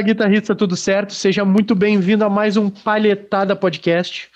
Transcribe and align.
Fala 0.00 0.06
guitarrista, 0.06 0.54
tudo 0.54 0.76
certo? 0.76 1.12
Seja 1.12 1.44
muito 1.44 1.74
bem-vindo 1.74 2.24
a 2.24 2.30
mais 2.30 2.56
um 2.56 2.70
Palhetada 2.70 3.54
Podcast. 3.54 4.30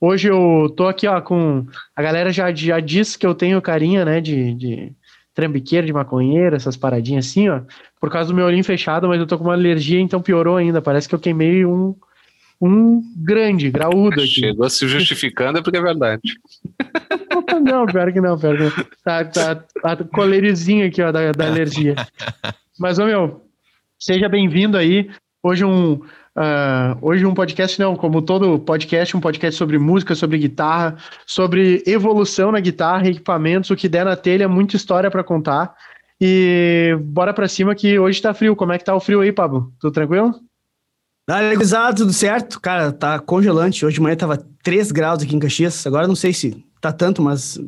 Hoje 0.00 0.28
eu 0.28 0.72
tô 0.76 0.86
aqui 0.86 1.08
ó, 1.08 1.20
com. 1.20 1.66
A 1.96 2.00
galera 2.00 2.32
já, 2.32 2.54
já 2.54 2.78
disse 2.78 3.18
que 3.18 3.26
eu 3.26 3.34
tenho 3.34 3.60
carinha, 3.60 4.04
né, 4.04 4.20
de, 4.20 4.54
de 4.54 4.92
trambiqueiro, 5.34 5.88
de 5.88 5.92
maconheiro, 5.92 6.54
essas 6.54 6.76
paradinhas 6.76 7.26
assim, 7.26 7.48
ó, 7.48 7.62
por 8.00 8.12
causa 8.12 8.28
do 8.28 8.34
meu 8.36 8.46
olhinho 8.46 8.62
fechado, 8.62 9.08
mas 9.08 9.18
eu 9.18 9.26
tô 9.26 9.36
com 9.36 9.42
uma 9.42 9.54
alergia, 9.54 10.00
então 10.00 10.22
piorou 10.22 10.56
ainda. 10.56 10.80
Parece 10.80 11.08
que 11.08 11.16
eu 11.16 11.18
queimei 11.18 11.66
um, 11.66 11.96
um 12.60 13.02
grande, 13.16 13.72
graúdo 13.72 14.20
aqui. 14.20 14.28
Chegou 14.28 14.70
se 14.70 14.86
justificando 14.86 15.58
é 15.58 15.62
porque 15.62 15.78
é 15.78 15.82
verdade. 15.82 16.22
não, 17.60 17.86
pior 17.86 18.12
que 18.12 18.20
não, 18.20 18.38
pior 18.38 18.56
que 18.56 18.62
não. 18.62 18.86
Tá, 19.02 19.24
tá, 19.24 19.64
a 19.82 19.96
coleirozinho 19.96 20.86
aqui, 20.86 21.02
ó, 21.02 21.10
da, 21.10 21.32
da 21.32 21.48
alergia. 21.48 21.96
Mas, 22.78 23.00
ô 23.00 23.04
meu, 23.04 23.47
seja 23.98 24.28
bem-vindo 24.28 24.76
aí. 24.76 25.10
Hoje 25.42 25.64
um, 25.64 25.94
uh, 25.94 26.98
hoje 27.02 27.26
um 27.26 27.34
podcast, 27.34 27.78
não, 27.80 27.96
como 27.96 28.22
todo 28.22 28.58
podcast, 28.60 29.16
um 29.16 29.20
podcast 29.20 29.58
sobre 29.58 29.78
música, 29.78 30.14
sobre 30.14 30.38
guitarra, 30.38 30.96
sobre 31.26 31.82
evolução 31.86 32.52
na 32.52 32.60
guitarra, 32.60 33.08
equipamentos, 33.08 33.70
o 33.70 33.76
que 33.76 33.88
der 33.88 34.04
na 34.04 34.16
telha, 34.16 34.48
muita 34.48 34.76
história 34.76 35.10
para 35.10 35.24
contar. 35.24 35.74
E 36.20 36.96
bora 37.00 37.32
pra 37.32 37.48
cima 37.48 37.74
que 37.74 37.98
hoje 37.98 38.20
tá 38.20 38.34
frio. 38.34 38.56
Como 38.56 38.72
é 38.72 38.78
que 38.78 38.84
tá 38.84 38.94
o 38.94 39.00
frio 39.00 39.20
aí, 39.20 39.32
Pablo? 39.32 39.72
Tudo 39.80 39.92
tranquilo? 39.92 40.34
Legalizado, 41.28 41.98
tudo 41.98 42.12
certo. 42.12 42.60
Cara, 42.60 42.90
tá 42.90 43.18
congelante. 43.18 43.84
Hoje 43.84 43.94
de 43.94 44.00
manhã 44.00 44.16
tava 44.16 44.44
3 44.62 44.90
graus 44.90 45.22
aqui 45.22 45.36
em 45.36 45.38
Caxias. 45.38 45.86
Agora 45.86 46.08
não 46.08 46.16
sei 46.16 46.32
se 46.32 46.64
tá 46.80 46.90
tanto, 46.92 47.22
mas 47.22 47.60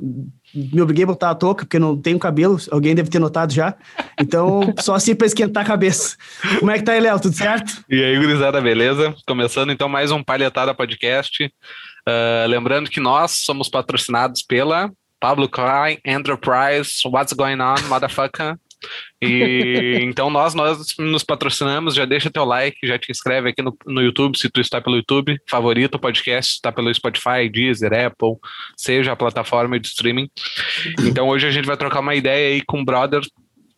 me 0.54 0.80
obriguei 0.80 1.04
a 1.04 1.06
botar 1.06 1.30
a 1.30 1.34
touca, 1.34 1.64
porque 1.64 1.78
não 1.78 1.96
tenho 1.96 2.18
cabelo. 2.18 2.58
Alguém 2.70 2.94
deve 2.94 3.08
ter 3.08 3.18
notado 3.18 3.52
já. 3.52 3.74
Então, 4.18 4.74
só 4.80 4.94
assim 4.94 5.14
pra 5.14 5.26
esquentar 5.26 5.62
a 5.64 5.66
cabeça. 5.66 6.16
Como 6.58 6.70
é 6.70 6.78
que 6.78 6.84
tá 6.84 6.92
aí, 6.92 7.00
Léo? 7.00 7.20
Tudo 7.20 7.34
certo? 7.34 7.84
E 7.88 8.02
aí, 8.02 8.16
gurizada, 8.18 8.60
beleza? 8.60 9.14
Começando 9.26 9.72
então 9.72 9.88
mais 9.88 10.10
um 10.10 10.22
Palhetada 10.22 10.74
Podcast. 10.74 11.44
Uh, 11.44 12.48
lembrando 12.48 12.90
que 12.90 13.00
nós 13.00 13.32
somos 13.32 13.68
patrocinados 13.68 14.42
pela 14.42 14.90
Pablo 15.20 15.48
Klein 15.48 15.98
Enterprise. 16.04 17.00
What's 17.04 17.32
going 17.34 17.60
on, 17.60 17.76
motherfucker? 17.88 18.56
E 19.20 19.98
então 20.02 20.30
nós 20.30 20.54
nós 20.54 20.96
nos 20.98 21.24
patrocinamos, 21.24 21.94
já 21.94 22.04
deixa 22.04 22.30
teu 22.30 22.44
like, 22.44 22.86
já 22.86 22.98
te 22.98 23.10
inscreve 23.10 23.50
aqui 23.50 23.62
no, 23.62 23.76
no 23.86 24.02
YouTube, 24.02 24.38
se 24.38 24.48
tu 24.48 24.60
está 24.60 24.80
pelo 24.80 24.96
YouTube, 24.96 25.38
favorito 25.48 25.96
o 25.96 25.98
podcast, 25.98 26.54
está 26.54 26.72
pelo 26.72 26.92
Spotify, 26.92 27.48
Deezer, 27.50 27.92
Apple, 27.92 28.36
seja 28.76 29.12
a 29.12 29.16
plataforma 29.16 29.78
de 29.78 29.88
streaming. 29.88 30.28
Então 31.00 31.28
hoje 31.28 31.46
a 31.46 31.50
gente 31.50 31.66
vai 31.66 31.76
trocar 31.76 32.00
uma 32.00 32.14
ideia 32.14 32.54
aí 32.54 32.62
com 32.62 32.80
o 32.80 32.84
brother, 32.84 33.22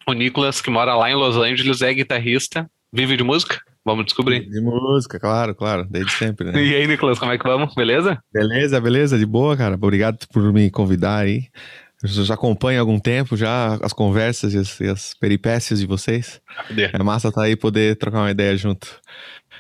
o 0.07 0.13
Nicolas, 0.13 0.61
que 0.61 0.71
mora 0.71 0.95
lá 0.95 1.11
em 1.11 1.15
Los 1.15 1.37
Angeles, 1.37 1.83
é 1.83 1.93
guitarrista, 1.95 2.69
vive 2.93 3.17
de 3.17 3.25
música. 3.25 3.61
Vamos 3.85 4.05
descobrir. 4.05 4.49
De 4.49 4.61
música, 4.61 5.19
claro, 5.19 5.57
claro, 5.57 5.85
desde 5.91 6.13
sempre, 6.13 6.53
né? 6.53 6.53
E 6.63 6.75
aí, 6.75 6.87
Nicolas, 6.87 7.19
como 7.19 7.33
é 7.33 7.39
que 7.39 7.45
vamos? 7.45 7.75
Beleza? 7.75 8.17
Beleza, 8.33 8.81
beleza, 8.81 9.19
de 9.19 9.27
boa, 9.27 9.57
cara. 9.57 9.75
Obrigado 9.75 10.19
por 10.33 10.53
me 10.53 10.71
convidar 10.71 11.19
aí. 11.19 11.49
Eu 12.03 12.25
já 12.25 12.35
acompanho 12.35 12.79
há 12.79 12.83
algum 12.83 12.99
tempo 12.99 13.37
já 13.37 13.79
as 13.81 13.93
conversas 13.93 14.55
e 14.55 14.59
as, 14.59 14.81
e 14.81 14.89
as 14.89 15.15
peripécias 15.15 15.79
de 15.79 15.87
vocês. 15.87 16.41
É 16.93 17.03
massa 17.03 17.29
estar 17.29 17.43
tá 17.43 17.47
aí 17.47 17.55
poder 17.55 17.97
trocar 17.97 18.19
uma 18.19 18.31
ideia 18.31 18.57
junto. 18.57 19.01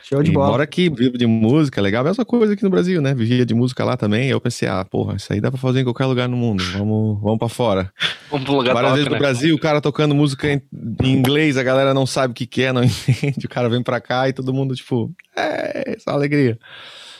Show 0.03 0.22
de 0.22 0.31
e 0.31 0.34
bola. 0.34 0.50
Mora 0.50 0.65
aqui, 0.65 0.91
vivo 0.91 1.17
de 1.17 1.27
música, 1.27 1.81
legal. 1.81 2.03
A 2.03 2.09
mesma 2.09 2.25
coisa 2.25 2.55
aqui 2.55 2.65
no 2.65 2.71
Brasil, 2.71 3.00
né? 3.00 3.15
Vivia 3.15 3.47
de 3.47 3.55
música 3.55 3.84
lá 3.84 3.97
também. 3.97 4.28
eu 4.28 4.41
pensei, 4.41 4.69
ah, 4.69 4.84
porra, 4.84 5.15
isso 5.15 5.33
aí 5.33 5.41
dá 5.41 5.50
pra 5.50 5.61
fazer 5.61 5.81
em 5.81 5.84
qualquer 5.84 6.06
lugar 6.06 6.28
no 6.28 6.37
mundo. 6.37 6.62
Vamos, 6.72 7.21
vamos 7.21 7.39
pra 7.39 7.49
fora. 7.49 7.93
Vamos 8.28 8.44
pro 8.44 8.56
lugar 8.56 8.75
Várias 8.75 8.91
top, 8.91 8.97
vezes 8.97 9.11
né? 9.11 9.17
no 9.17 9.22
Brasil, 9.22 9.55
o 9.55 9.59
cara 9.59 9.81
tocando 9.81 10.15
música 10.15 10.53
em, 10.53 10.61
em, 11.03 11.12
inglês, 11.12 11.56
a 11.56 11.62
galera 11.62 11.94
não 11.94 12.06
sabe 12.06 12.33
o 12.33 12.34
que, 12.34 12.47
que 12.47 12.62
é, 12.62 12.72
não 12.72 12.83
entende. 12.84 13.47
O 13.47 13.49
cara 13.49 13.69
vem 13.69 13.83
pra 13.83 14.00
cá 14.00 14.28
e 14.28 14.33
todo 14.33 14.53
mundo, 14.53 14.75
tipo, 14.75 15.12
é, 15.37 15.94
essa 15.97 16.11
alegria. 16.11 16.59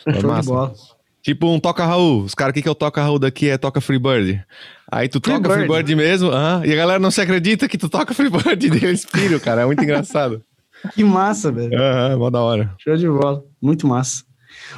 É 0.05 0.15
Show 0.15 0.31
massa. 0.31 0.43
de 0.43 0.49
bola. 0.49 0.75
Tipo 1.23 1.47
um 1.49 1.61
Toca 1.61 1.85
Raul. 1.85 2.25
Os 2.25 2.35
caras, 2.35 2.51
o 2.51 2.55
que, 2.55 2.63
que 2.63 2.69
é 2.69 2.71
o 2.71 2.75
Toca 2.75 3.01
Raul 3.01 3.19
daqui? 3.19 3.49
É 3.49 3.57
Toca 3.57 3.81
Freebird. 3.81 4.45
Aí 4.91 5.09
tu 5.09 5.21
free 5.25 5.35
toca 5.37 5.49
bird. 5.49 5.67
Freebird 5.67 5.97
mesmo, 5.97 6.29
uh, 6.29 6.63
e 6.65 6.73
a 6.73 6.77
galera 6.77 6.99
não 6.99 7.11
se 7.11 7.21
acredita 7.21 7.67
que 7.67 7.79
tu 7.79 7.89
toca 7.89 8.13
Freebird 8.13 8.67
e 8.67 8.69
eles 8.85 9.07
piram, 9.07 9.39
cara. 9.39 9.63
É 9.63 9.67
muito 9.67 9.83
engraçado. 9.83 10.43
Que 10.97 11.05
massa, 11.05 11.53
velho. 11.53 11.81
Aham, 11.81 12.13
uhum, 12.15 12.19
mó 12.19 12.29
da 12.29 12.41
hora. 12.41 12.75
Show 12.77 12.97
de 12.97 13.07
bola. 13.07 13.45
Muito 13.63 13.87
massa. 13.87 14.25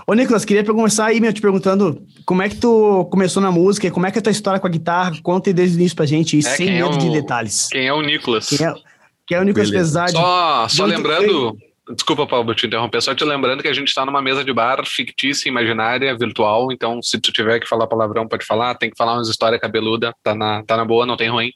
Ô, 0.07 0.13
Nicolas, 0.13 0.45
queria 0.45 0.63
começar 0.63 1.07
aí, 1.07 1.19
meu, 1.19 1.33
te 1.33 1.41
perguntando 1.41 2.03
como 2.27 2.43
é 2.43 2.49
que 2.51 2.57
tu 2.57 3.07
começou 3.07 3.43
na 3.43 3.51
música, 3.51 3.91
como 3.91 4.07
é 4.07 4.11
que 4.11 4.19
é 4.19 4.21
a 4.21 4.23
tua 4.23 4.31
história 4.31 4.61
com 4.61 4.67
a 4.67 4.71
guitarra? 4.71 5.13
Conta 5.23 5.51
desde 5.51 5.77
o 5.77 5.81
início 5.81 5.97
pra 5.97 6.05
gente, 6.05 6.37
aí, 6.37 6.41
é, 6.41 6.57
sem 6.57 6.67
medo 6.67 6.91
é 6.91 6.95
o... 6.95 6.99
de 6.99 7.11
detalhes. 7.11 7.69
Quem 7.73 7.87
é 7.87 7.93
o 7.95 8.03
Nicolas? 8.03 8.51
Quem 8.51 8.67
é, 8.67 8.75
quem 9.27 9.39
é 9.39 9.41
o 9.41 9.45
Nicolas 9.45 9.71
Pesade? 9.71 10.13
Só, 10.13 10.69
só 10.69 10.85
lembrando... 10.85 11.57
Desculpa, 11.91 12.27
Paulo, 12.27 12.55
te 12.55 12.67
interromper. 12.67 13.03
Só 13.03 13.15
te 13.15 13.25
lembrando 13.25 13.63
que 13.63 13.69
a 13.69 13.73
gente 13.73 13.89
está 13.89 14.07
numa 14.07 14.23
mesa 14.23 14.43
de 14.43 14.53
bar 14.53 14.85
fictícia, 14.87 15.49
imaginária, 15.49 16.17
virtual. 16.17 16.73
Então, 16.73 17.03
se 17.03 17.21
tu 17.21 17.31
tiver 17.31 17.61
que 17.61 17.69
falar 17.69 17.87
palavrão, 17.87 18.27
pode 18.27 18.47
falar. 18.47 18.75
Tem 18.77 18.91
que 18.91 18.97
falar 18.97 19.15
umas 19.15 19.29
histórias 19.29 19.61
cabeluda. 19.61 20.15
Tá 20.23 20.35
na, 20.35 20.63
tá 20.63 20.77
na 20.77 20.85
boa, 20.85 21.05
não 21.05 21.17
tem 21.17 21.29
ruim. 21.29 21.51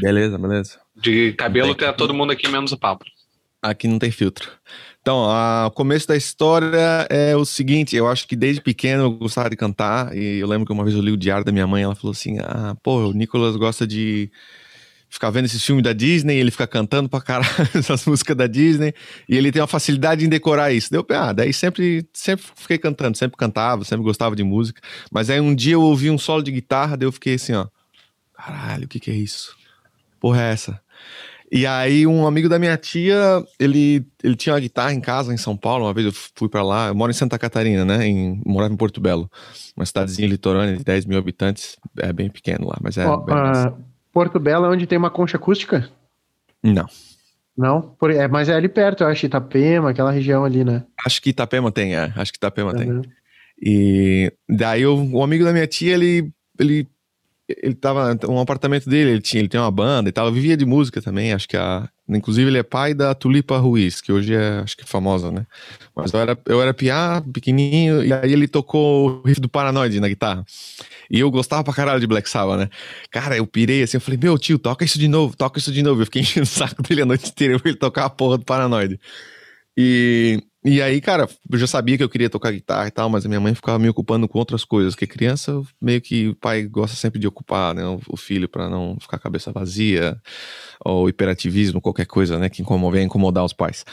Beleza, 0.00 0.38
beleza. 0.38 0.80
De 0.96 1.32
cabelo 1.34 1.74
tem 1.74 1.92
todo 1.92 2.14
mundo 2.14 2.32
aqui, 2.32 2.48
menos 2.48 2.72
o 2.72 2.78
Pablo. 2.78 3.06
Aqui 3.60 3.86
não 3.86 3.98
tem 3.98 4.10
filtro. 4.10 4.50
Então, 5.02 5.26
o 5.66 5.70
começo 5.70 6.08
da 6.08 6.16
história 6.16 7.06
é 7.10 7.36
o 7.36 7.44
seguinte: 7.44 7.94
eu 7.94 8.08
acho 8.08 8.26
que 8.26 8.36
desde 8.36 8.62
pequeno 8.62 9.04
eu 9.04 9.10
gostava 9.10 9.50
de 9.50 9.56
cantar. 9.56 10.16
E 10.16 10.38
eu 10.38 10.46
lembro 10.46 10.66
que 10.66 10.72
uma 10.72 10.84
vez 10.84 10.96
eu 10.96 11.02
li 11.02 11.10
o 11.10 11.16
diário 11.16 11.44
da 11.44 11.52
minha 11.52 11.66
mãe. 11.66 11.82
Ela 11.82 11.94
falou 11.94 12.12
assim: 12.12 12.38
Ah, 12.40 12.74
pô, 12.82 13.08
o 13.08 13.12
Nicolas 13.12 13.56
gosta 13.56 13.86
de 13.86 14.30
ficar 15.08 15.30
vendo 15.30 15.46
esses 15.46 15.64
filmes 15.64 15.82
da 15.82 15.92
Disney, 15.92 16.36
ele 16.36 16.50
fica 16.50 16.66
cantando 16.66 17.08
pra 17.08 17.20
caralho 17.20 17.48
essas 17.74 18.04
músicas 18.04 18.36
da 18.36 18.46
Disney, 18.46 18.92
e 19.28 19.36
ele 19.36 19.50
tem 19.50 19.62
uma 19.62 19.68
facilidade 19.68 20.24
em 20.24 20.28
decorar 20.28 20.72
isso. 20.72 20.90
Deu, 20.90 21.04
ah, 21.10 21.32
daí 21.32 21.52
sempre, 21.52 22.06
sempre 22.12 22.44
fiquei 22.54 22.78
cantando, 22.78 23.16
sempre 23.16 23.36
cantava, 23.36 23.84
sempre 23.84 24.04
gostava 24.04 24.36
de 24.36 24.44
música. 24.44 24.80
Mas 25.10 25.30
aí 25.30 25.40
um 25.40 25.54
dia 25.54 25.74
eu 25.74 25.82
ouvi 25.82 26.10
um 26.10 26.18
solo 26.18 26.42
de 26.42 26.50
guitarra, 26.50 26.96
daí 26.96 27.06
eu 27.06 27.12
fiquei 27.12 27.34
assim, 27.34 27.54
ó, 27.54 27.66
caralho, 28.34 28.84
o 28.84 28.88
que 28.88 29.00
que 29.00 29.10
é 29.10 29.14
isso? 29.14 29.56
Porra 30.20 30.42
é 30.42 30.52
essa? 30.52 30.80
E 31.50 31.66
aí 31.66 32.06
um 32.06 32.26
amigo 32.26 32.46
da 32.46 32.58
minha 32.58 32.76
tia, 32.76 33.42
ele, 33.58 34.06
ele 34.22 34.36
tinha 34.36 34.52
uma 34.54 34.60
guitarra 34.60 34.92
em 34.92 35.00
casa, 35.00 35.32
em 35.32 35.38
São 35.38 35.56
Paulo, 35.56 35.86
uma 35.86 35.94
vez 35.94 36.06
eu 36.06 36.12
fui 36.34 36.46
para 36.46 36.62
lá, 36.62 36.88
eu 36.88 36.94
moro 36.94 37.10
em 37.10 37.14
Santa 37.14 37.38
Catarina, 37.38 37.86
né, 37.86 38.06
em, 38.06 38.38
morava 38.44 38.74
em 38.74 38.76
Porto 38.76 39.00
Belo, 39.00 39.30
uma 39.74 39.86
cidadezinha 39.86 40.28
litorânea 40.28 40.76
de 40.76 40.84
10 40.84 41.06
mil 41.06 41.18
habitantes, 41.18 41.76
é 41.96 42.12
bem 42.12 42.28
pequeno 42.28 42.66
lá, 42.66 42.76
mas 42.82 42.98
é... 42.98 43.08
Oh, 43.08 43.16
bem 43.22 43.34
uh, 43.34 43.87
Porto 44.18 44.40
Belo 44.40 44.66
é 44.66 44.68
onde 44.68 44.84
tem 44.84 44.98
uma 44.98 45.12
concha 45.12 45.36
acústica? 45.36 45.88
Não. 46.60 46.86
Não? 47.56 47.80
Por, 47.80 48.10
é, 48.10 48.26
mas 48.26 48.48
é 48.48 48.54
ali 48.54 48.68
perto, 48.68 49.04
eu 49.04 49.06
acho, 49.06 49.26
Itapema, 49.26 49.90
aquela 49.90 50.10
região 50.10 50.44
ali, 50.44 50.64
né? 50.64 50.82
Acho 51.06 51.22
que 51.22 51.30
Itapema 51.30 51.70
tem, 51.70 51.94
é. 51.94 52.12
Acho 52.16 52.32
que 52.32 52.36
Itapema 52.36 52.72
uhum. 52.72 53.02
tem. 53.02 53.12
E 53.62 54.32
daí 54.48 54.84
o 54.84 54.96
um 54.96 55.22
amigo 55.22 55.44
da 55.44 55.52
minha 55.52 55.68
tia, 55.68 55.94
ele, 55.94 56.32
ele, 56.58 56.84
ele 57.48 57.76
tava, 57.76 58.18
um 58.28 58.40
apartamento 58.40 58.90
dele, 58.90 59.10
ele 59.10 59.20
tinha, 59.20 59.40
ele 59.40 59.48
tem 59.48 59.60
uma 59.60 59.70
banda 59.70 60.08
e 60.08 60.12
tal, 60.12 60.32
vivia 60.32 60.56
de 60.56 60.66
música 60.66 61.00
também, 61.00 61.32
acho 61.32 61.46
que 61.46 61.56
a, 61.56 61.88
inclusive 62.16 62.48
ele 62.48 62.58
é 62.58 62.62
pai 62.62 62.94
da 62.94 63.14
Tulipa 63.14 63.58
Ruiz, 63.58 64.00
que 64.00 64.10
hoje 64.10 64.34
é, 64.34 64.60
acho 64.60 64.76
que 64.76 64.84
é 64.84 64.86
famosa, 64.86 65.30
né? 65.30 65.46
Mas 65.94 66.12
eu 66.12 66.20
era, 66.20 66.38
eu 66.46 66.62
era 66.62 66.72
piá, 66.72 67.22
pequenininho, 67.32 68.04
e 68.04 68.12
aí 68.12 68.32
ele 68.32 68.48
tocou 68.48 69.20
o 69.22 69.26
riff 69.26 69.40
do 69.40 69.48
Paranoid 69.48 70.00
na 70.00 70.08
guitarra. 70.08 70.44
E 71.10 71.20
eu 71.20 71.30
gostava 71.30 71.64
pra 71.64 71.74
caralho 71.74 72.00
de 72.00 72.06
Black 72.06 72.28
Sabbath, 72.28 72.58
né? 72.58 72.68
Cara, 73.10 73.36
eu 73.36 73.46
pirei 73.46 73.82
assim, 73.82 73.96
eu 73.96 74.00
falei, 74.00 74.18
meu 74.22 74.38
tio, 74.38 74.58
toca 74.58 74.84
isso 74.84 74.98
de 74.98 75.08
novo, 75.08 75.36
toca 75.36 75.58
isso 75.58 75.72
de 75.72 75.82
novo. 75.82 76.02
Eu 76.02 76.06
fiquei 76.06 76.22
enchendo 76.22 76.44
o 76.44 76.46
saco 76.46 76.82
dele 76.82 77.02
a 77.02 77.06
noite 77.06 77.28
inteira 77.28 77.60
ele 77.64 77.76
tocar 77.76 78.04
a 78.06 78.10
porra 78.10 78.38
do 78.38 78.44
Paranoid. 78.44 78.98
E, 79.76 80.42
e 80.64 80.82
aí, 80.82 81.00
cara, 81.00 81.28
eu 81.50 81.58
já 81.58 81.66
sabia 81.66 81.96
que 81.96 82.02
eu 82.02 82.08
queria 82.08 82.28
tocar 82.28 82.50
guitarra 82.50 82.88
e 82.88 82.90
tal, 82.90 83.08
mas 83.08 83.24
a 83.24 83.28
minha 83.28 83.40
mãe 83.40 83.54
ficava 83.54 83.78
me 83.78 83.88
ocupando 83.88 84.28
com 84.28 84.38
outras 84.38 84.64
coisas, 84.64 84.94
porque 84.94 85.06
criança, 85.06 85.62
meio 85.80 86.00
que 86.00 86.28
o 86.28 86.34
pai 86.34 86.64
gosta 86.64 86.96
sempre 86.96 87.20
de 87.20 87.28
ocupar, 87.28 87.74
né, 87.74 87.82
o, 88.08 88.16
filho 88.16 88.48
para 88.48 88.68
não 88.68 88.96
ficar 89.00 89.18
cabeça 89.18 89.52
vazia, 89.52 90.20
ou 90.84 91.08
hiperativismo, 91.08 91.80
qualquer 91.80 92.06
coisa, 92.06 92.38
né, 92.38 92.48
que 92.48 92.60
incomoda, 92.60 93.00
incomodar 93.00 93.44
os 93.44 93.52
pais. 93.52 93.84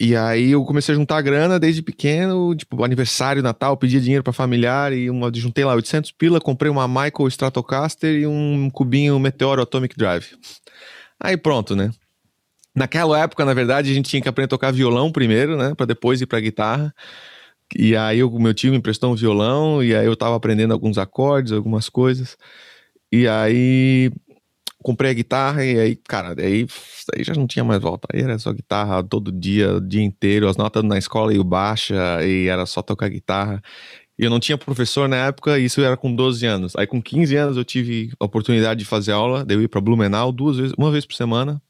E 0.00 0.14
aí 0.16 0.52
eu 0.52 0.64
comecei 0.64 0.94
a 0.94 0.98
juntar 0.98 1.20
grana 1.22 1.58
desde 1.58 1.82
pequeno, 1.82 2.54
tipo, 2.54 2.84
aniversário, 2.84 3.42
Natal, 3.42 3.76
pedia 3.76 4.00
dinheiro 4.00 4.22
para 4.22 4.32
familiar 4.32 4.92
e 4.92 5.10
uma, 5.10 5.30
juntei 5.34 5.64
lá 5.64 5.74
800 5.74 6.12
pila, 6.12 6.40
comprei 6.40 6.70
uma 6.70 6.86
Michael 6.86 7.28
Stratocaster 7.28 8.14
e 8.14 8.26
um 8.26 8.70
cubinho 8.70 9.18
Meteoro 9.18 9.60
Atomic 9.60 9.96
Drive. 9.96 10.36
Aí 11.20 11.36
pronto, 11.36 11.74
né? 11.74 11.90
Naquela 12.78 13.18
época, 13.18 13.44
na 13.44 13.52
verdade, 13.52 13.90
a 13.90 13.94
gente 13.94 14.08
tinha 14.08 14.22
que 14.22 14.28
aprender 14.28 14.46
a 14.46 14.48
tocar 14.48 14.72
violão 14.72 15.10
primeiro, 15.10 15.56
né, 15.56 15.74
para 15.74 15.84
depois 15.84 16.20
ir 16.20 16.26
para 16.26 16.38
guitarra. 16.38 16.94
E 17.76 17.96
aí 17.96 18.22
o 18.22 18.30
meu 18.38 18.54
tio 18.54 18.70
me 18.70 18.78
emprestou 18.78 19.12
um 19.12 19.16
violão 19.16 19.82
e 19.82 19.94
aí 19.96 20.06
eu 20.06 20.16
tava 20.16 20.36
aprendendo 20.36 20.72
alguns 20.72 20.96
acordes, 20.96 21.52
algumas 21.52 21.88
coisas. 21.88 22.36
E 23.12 23.26
aí 23.26 24.12
comprei 24.80 25.10
a 25.10 25.14
guitarra 25.14 25.64
e 25.64 25.78
aí, 25.78 25.96
cara, 25.96 26.34
aí, 26.40 26.66
aí 27.16 27.24
já 27.24 27.34
não 27.34 27.48
tinha 27.48 27.64
mais 27.64 27.82
volta. 27.82 28.06
Aí 28.12 28.22
era 28.22 28.38
só 28.38 28.52
guitarra 28.52 29.02
todo 29.02 29.32
dia, 29.32 29.74
o 29.74 29.80
dia 29.80 30.02
inteiro, 30.02 30.48
as 30.48 30.56
notas 30.56 30.84
na 30.84 30.98
escola 30.98 31.34
e 31.34 31.42
baixa, 31.42 31.96
e 32.24 32.46
era 32.46 32.64
só 32.64 32.80
tocar 32.80 33.08
guitarra. 33.08 33.60
E 34.18 34.24
eu 34.24 34.30
não 34.30 34.40
tinha 34.40 34.56
professor 34.56 35.08
na 35.08 35.16
época, 35.26 35.58
e 35.58 35.64
isso 35.64 35.80
era 35.82 35.96
com 35.96 36.14
12 36.14 36.46
anos. 36.46 36.76
Aí 36.76 36.86
com 36.86 37.02
15 37.02 37.36
anos 37.36 37.56
eu 37.56 37.64
tive 37.64 38.12
a 38.20 38.24
oportunidade 38.24 38.80
de 38.80 38.86
fazer 38.86 39.12
aula, 39.12 39.44
daí 39.44 39.56
eu 39.56 39.62
ir 39.62 39.68
para 39.68 39.80
Blumenau 39.80 40.32
duas 40.32 40.56
vezes, 40.58 40.74
uma 40.78 40.90
vez 40.92 41.04
por 41.04 41.14
semana. 41.14 41.60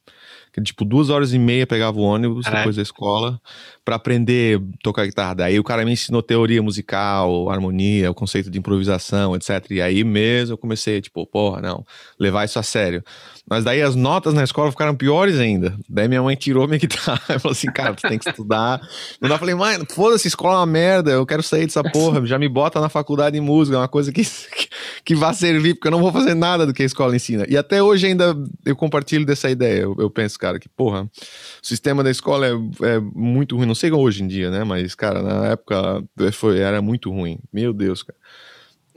Que, 0.52 0.60
tipo, 0.62 0.84
duas 0.84 1.10
horas 1.10 1.32
e 1.32 1.38
meia 1.38 1.66
pegava 1.66 1.98
o 1.98 2.02
ônibus 2.02 2.44
Caraca. 2.44 2.60
depois 2.62 2.76
da 2.76 2.82
escola 2.82 3.40
pra 3.88 3.96
aprender 3.96 4.58
a 4.58 4.62
tocar 4.82 5.06
guitarra. 5.06 5.34
Daí 5.34 5.58
o 5.58 5.64
cara 5.64 5.82
me 5.82 5.92
ensinou 5.92 6.22
teoria 6.22 6.62
musical, 6.62 7.48
harmonia, 7.48 8.10
o 8.10 8.14
conceito 8.14 8.50
de 8.50 8.58
improvisação, 8.58 9.34
etc. 9.34 9.64
E 9.70 9.80
aí 9.80 10.04
mesmo 10.04 10.52
eu 10.52 10.58
comecei, 10.58 11.00
tipo, 11.00 11.26
porra, 11.26 11.62
não, 11.62 11.86
levar 12.20 12.44
isso 12.44 12.58
a 12.58 12.62
sério. 12.62 13.02
Mas 13.48 13.64
daí 13.64 13.80
as 13.80 13.94
notas 13.94 14.34
na 14.34 14.44
escola 14.44 14.70
ficaram 14.70 14.94
piores 14.94 15.38
ainda. 15.38 15.74
Daí 15.88 16.06
minha 16.06 16.22
mãe 16.22 16.36
tirou 16.36 16.68
minha 16.68 16.76
guitarra 16.78 17.36
e 17.36 17.38
falou 17.38 17.52
assim, 17.52 17.68
cara, 17.68 17.94
tu 17.94 18.06
tem 18.06 18.18
que 18.18 18.28
estudar. 18.28 18.78
Eu 19.18 19.38
falei, 19.38 19.54
mãe, 19.54 19.78
foda-se, 19.88 20.28
escola 20.28 20.56
é 20.56 20.58
uma 20.58 20.66
merda, 20.66 21.12
eu 21.12 21.24
quero 21.24 21.42
sair 21.42 21.64
dessa 21.64 21.82
porra, 21.82 22.24
já 22.26 22.38
me 22.38 22.46
bota 22.48 22.78
na 22.80 22.90
faculdade 22.90 23.36
de 23.36 23.40
música, 23.40 23.78
é 23.78 23.80
uma 23.80 23.88
coisa 23.88 24.12
que, 24.12 24.22
que, 24.22 24.68
que 25.02 25.14
vai 25.14 25.32
servir, 25.32 25.74
porque 25.74 25.88
eu 25.88 25.92
não 25.92 26.00
vou 26.00 26.12
fazer 26.12 26.34
nada 26.34 26.66
do 26.66 26.74
que 26.74 26.82
a 26.82 26.86
escola 26.86 27.16
ensina. 27.16 27.46
E 27.48 27.56
até 27.56 27.82
hoje 27.82 28.06
ainda 28.06 28.36
eu 28.66 28.76
compartilho 28.76 29.24
dessa 29.24 29.48
ideia. 29.48 29.80
Eu, 29.80 29.96
eu 29.98 30.10
penso, 30.10 30.38
cara, 30.38 30.58
que, 30.58 30.68
porra, 30.68 31.04
o 31.04 31.66
sistema 31.66 32.04
da 32.04 32.10
escola 32.10 32.46
é, 32.46 32.50
é 32.82 33.00
muito 33.00 33.56
ruim. 33.56 33.66
Não 33.66 33.74
sei 33.78 33.90
hoje 33.90 34.22
em 34.22 34.26
dia, 34.26 34.50
né? 34.50 34.64
Mas, 34.64 34.94
cara, 34.94 35.22
na 35.22 35.46
época 35.48 36.04
foi, 36.32 36.58
era 36.58 36.82
muito 36.82 37.10
ruim. 37.10 37.38
Meu 37.52 37.72
Deus, 37.72 38.02
cara. 38.02 38.18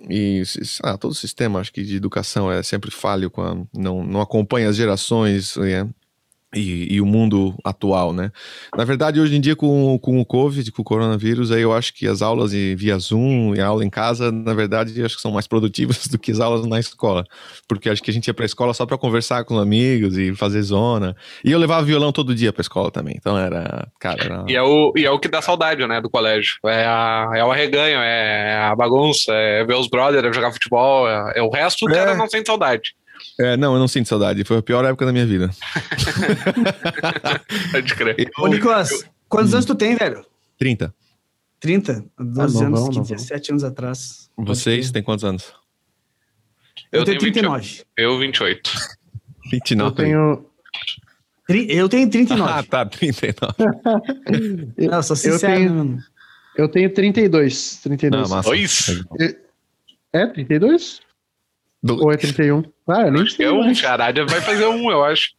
E 0.10 0.42
ah, 0.84 0.98
todo 0.98 1.12
o 1.12 1.16
sistema, 1.16 1.60
acho 1.60 1.72
que 1.72 1.84
de 1.84 1.96
educação 1.96 2.52
é 2.52 2.64
sempre 2.64 2.90
falho, 2.90 3.32
a, 3.38 3.56
não, 3.74 4.04
não 4.04 4.20
acompanha 4.20 4.68
as 4.70 4.76
gerações 4.76 5.56
é, 5.58 5.88
e, 6.54 6.96
e, 6.96 7.02
o 7.02 7.06
mundo 7.06 7.56
atual, 7.64 8.14
né? 8.14 8.32
Na 8.76 8.84
verdade, 8.84 9.20
hoje 9.20 9.36
em 9.36 9.42
dia, 9.42 9.56
com, 9.56 9.98
com 10.00 10.20
o 10.20 10.26
Covid, 10.26 10.70
com 10.72 10.82
o 10.82 10.86
coronavírus, 10.86 11.52
aí 11.52 11.62
eu 11.62 11.74
acho 11.74 11.94
que 11.94 12.08
as 12.08 12.22
aulas 12.22 12.52
via 12.52 12.98
Zoom 13.00 13.56
e 13.56 13.62
a 13.62 13.68
aula 13.68 13.86
em 13.86 13.90
casa, 13.90 14.32
na 14.32 14.54
verdade, 14.54 15.02
acho 15.04 15.16
que 15.16 15.22
são 15.22 15.32
mais 15.32 15.48
produtivas 15.48 16.08
do 16.12 16.20
que 16.20 16.32
as 16.32 16.40
aulas 16.40 16.66
na 16.66 16.80
escola. 16.80 17.24
Porque 17.68 17.90
acho 17.90 18.04
que 18.04 18.12
a 18.12 18.14
gente 18.14 18.28
ia 18.28 18.34
pra 18.34 18.46
escola 18.46 18.74
só 18.74 18.86
para 18.86 18.98
conversar 18.98 19.46
com 19.46 19.58
amigos 19.58 20.18
e 20.18 20.36
fazer 20.36 20.62
zona. 20.62 21.16
E 21.44 21.52
eu 21.52 21.60
levava 21.60 21.84
violão 21.86 22.12
todo 22.12 22.36
dia 22.36 22.52
pra 22.52 22.62
escola 22.62 22.92
também. 22.92 23.16
Então 23.18 23.38
era, 23.38 23.88
cara. 24.00 24.24
Era... 24.24 24.46
E, 24.48 24.56
é 24.56 24.62
o, 24.62 24.94
e 24.96 25.06
é 25.06 25.12
o 25.12 25.20
que 25.20 25.28
dá 25.30 25.42
saudade, 25.42 25.86
né, 25.88 26.02
do 26.02 26.10
colégio. 26.10 26.56
É, 26.66 26.86
a, 26.86 27.32
é 27.36 27.44
o 27.44 27.52
arreganho, 27.52 28.00
é 28.00 28.58
a 28.64 28.76
bagunça, 28.76 29.32
é 29.34 29.64
ver 29.64 29.76
os 29.76 29.88
brothers, 29.88 30.26
é 30.26 30.34
jogar 30.34 30.52
futebol. 30.52 31.10
É, 31.10 31.34
é 31.38 31.42
o 31.42 31.50
resto, 31.50 31.86
o 31.86 31.90
É. 31.90 31.94
cara 31.94 32.16
não 32.16 32.28
sente 32.28 32.48
saudade. 32.48 32.94
É, 33.40 33.58
não, 33.58 33.74
eu 33.74 33.80
não 33.80 33.88
sinto 33.88 34.08
saudade. 34.08 34.44
Foi 34.44 34.58
a 34.58 34.62
pior 34.62 34.84
época 34.86 35.06
da 35.06 35.12
minha 35.14 35.26
vida. 35.26 35.50
Pode 37.72 37.96
crer. 37.96 38.32
Ô, 38.38 38.48
Nicolas, 38.48 39.04
quantos 39.28 39.54
anos 39.54 39.66
tu 39.66 39.76
tem, 39.76 39.96
velho? 39.96 40.26
30. 40.58 40.94
30? 41.60 42.06
12 42.20 42.40
Ah, 42.40 42.44
anos, 42.44 42.54
novão, 42.80 42.88
15, 42.88 43.00
novão. 43.00 43.16
17 43.16 43.52
anos 43.52 43.64
atrás. 43.64 44.30
Vocês 44.38 44.92
têm 44.92 45.04
quantos 45.04 45.26
anos? 45.26 45.54
Eu, 46.92 47.00
Eu 47.02 47.06
tenho 47.06 47.20
tenho 47.20 47.34
39. 47.34 47.82
Eu, 47.98 48.20
28. 48.20 48.72
29. 49.52 49.90
Eu 49.90 49.96
tenho. 49.96 50.46
Tri- 51.48 51.68
Eu 51.70 51.90
tenho 51.90 52.10
39. 52.10 52.52
Ah, 52.52 52.64
tá, 52.64 52.86
39. 52.86 53.54
Não, 54.90 55.04
sou 55.04 55.16
eu 55.16 55.34
sincero. 55.34 55.40
tenho- 55.56 55.74
mano. 55.74 56.00
Eu 56.56 56.68
tenho 56.68 56.94
32. 56.94 57.78
32. 57.82 58.24
Não, 58.30 58.36
massa. 58.36 58.50
Dois? 58.50 59.04
É 60.14 60.28
32? 60.28 61.00
Do- 61.84 62.04
Ou 62.04 62.12
é 62.12 62.18
31? 62.18 62.64
Ah, 62.88 63.02
eu 63.08 63.12
nem 63.12 63.22
Acho 63.24 63.32
que 63.32 63.38
sei. 63.38 63.46
é 63.48 63.52
um. 63.52 63.60
mais. 63.62 63.78
Charada 63.78 64.26
vai 64.26 64.40
fazer 64.42 64.66
um, 64.68 64.92
eu 64.92 65.04
acho. 65.04 65.30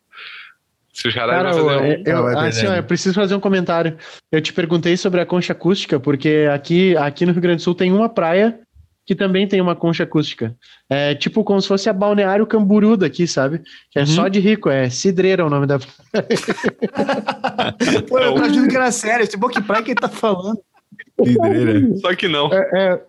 Se 0.92 1.08
o 1.08 1.14
Cara, 1.14 1.42
vai 1.42 1.52
eu, 1.52 1.66
fazer 1.66 1.80
um. 1.80 2.02
eu, 2.06 2.18
Ah, 2.18 2.22
vai 2.34 2.48
assim, 2.48 2.58
ó, 2.58 2.60
perdendo. 2.62 2.76
eu 2.76 2.84
preciso 2.84 3.14
fazer 3.14 3.34
um 3.34 3.40
comentário. 3.40 3.96
Eu 4.30 4.40
te 4.42 4.52
perguntei 4.52 4.96
sobre 4.96 5.20
a 5.20 5.26
concha 5.26 5.52
acústica, 5.52 5.98
porque 6.00 6.48
aqui, 6.52 6.96
aqui 6.96 7.24
no 7.24 7.32
Rio 7.32 7.40
Grande 7.40 7.58
do 7.58 7.62
Sul 7.62 7.74
tem 7.74 7.92
uma 7.92 8.08
praia 8.08 8.58
que 9.06 9.14
também 9.16 9.48
tem 9.48 9.60
uma 9.60 9.74
concha 9.74 10.02
acústica. 10.04 10.54
É 10.88 11.14
tipo 11.14 11.42
como 11.44 11.60
se 11.62 11.66
fosse 11.68 11.88
a 11.88 11.92
Balneário 11.92 12.46
Camburu 12.46 12.96
daqui, 12.96 13.26
sabe? 13.26 13.60
Que 13.90 13.98
é 13.98 14.02
Uhum. 14.02 14.06
só 14.06 14.28
de 14.28 14.38
rico, 14.38 14.68
é 14.68 14.88
Cidreira 14.90 15.44
o 15.46 15.50
nome 15.50 15.66
da 15.66 15.78
Pô, 18.08 18.18
eu 18.18 18.34
tô 18.34 18.42
achando 18.42 18.68
que 18.68 18.76
era 18.76 18.92
sério. 18.92 19.26
Tipo, 19.26 19.48
que 19.48 19.62
praia 19.62 19.82
que 19.82 19.90
ele 19.92 20.00
tá 20.00 20.08
falando? 20.08 20.60
Vidreira. 21.18 21.96
Só 21.96 22.14
que 22.14 22.28
não. 22.28 22.52
É, 22.52 22.70
é, 22.74 23.00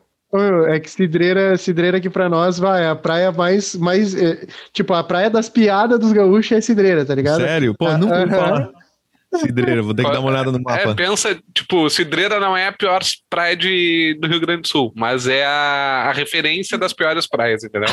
é 0.67 0.79
que 0.79 0.89
Cidreira, 0.89 1.55
Cidreira 1.57 1.97
aqui 1.97 2.09
pra 2.09 2.27
nós, 2.29 2.57
vai, 2.57 2.83
é 2.83 2.87
a 2.87 2.95
praia 2.95 3.31
mais, 3.31 3.75
mais 3.75 4.15
é, 4.15 4.45
tipo, 4.71 4.93
a 4.93 5.03
praia 5.03 5.29
das 5.29 5.49
piadas 5.49 5.99
dos 5.99 6.11
gaúchos 6.11 6.51
é 6.51 6.61
Cidreira, 6.61 7.05
tá 7.05 7.13
ligado? 7.13 7.41
Sério? 7.41 7.75
Pô, 7.77 7.87
Ah, 7.87 7.97
nunca 7.97 8.19
ouvi 8.19 8.33
aham. 8.33 8.35
falar. 8.35 8.69
Cidreira, 9.35 9.81
vou 9.81 9.95
ter 9.95 10.05
que 10.05 10.11
dar 10.11 10.19
uma 10.19 10.29
olhada 10.29 10.51
no 10.51 10.59
É, 10.59 10.61
mapa. 10.61 10.95
pensa, 10.95 11.35
tipo, 11.55 11.89
Cidreira 11.89 12.39
não 12.39 12.55
é 12.55 12.67
a 12.67 12.71
pior 12.71 13.01
praia 13.29 13.55
de, 13.55 14.15
do 14.21 14.27
Rio 14.27 14.39
Grande 14.39 14.61
do 14.61 14.67
Sul, 14.67 14.93
mas 14.95 15.27
é 15.27 15.43
a, 15.43 16.05
a 16.09 16.11
referência 16.11 16.77
das 16.77 16.93
piores 16.93 17.27
praias, 17.27 17.63
entendeu? 17.63 17.89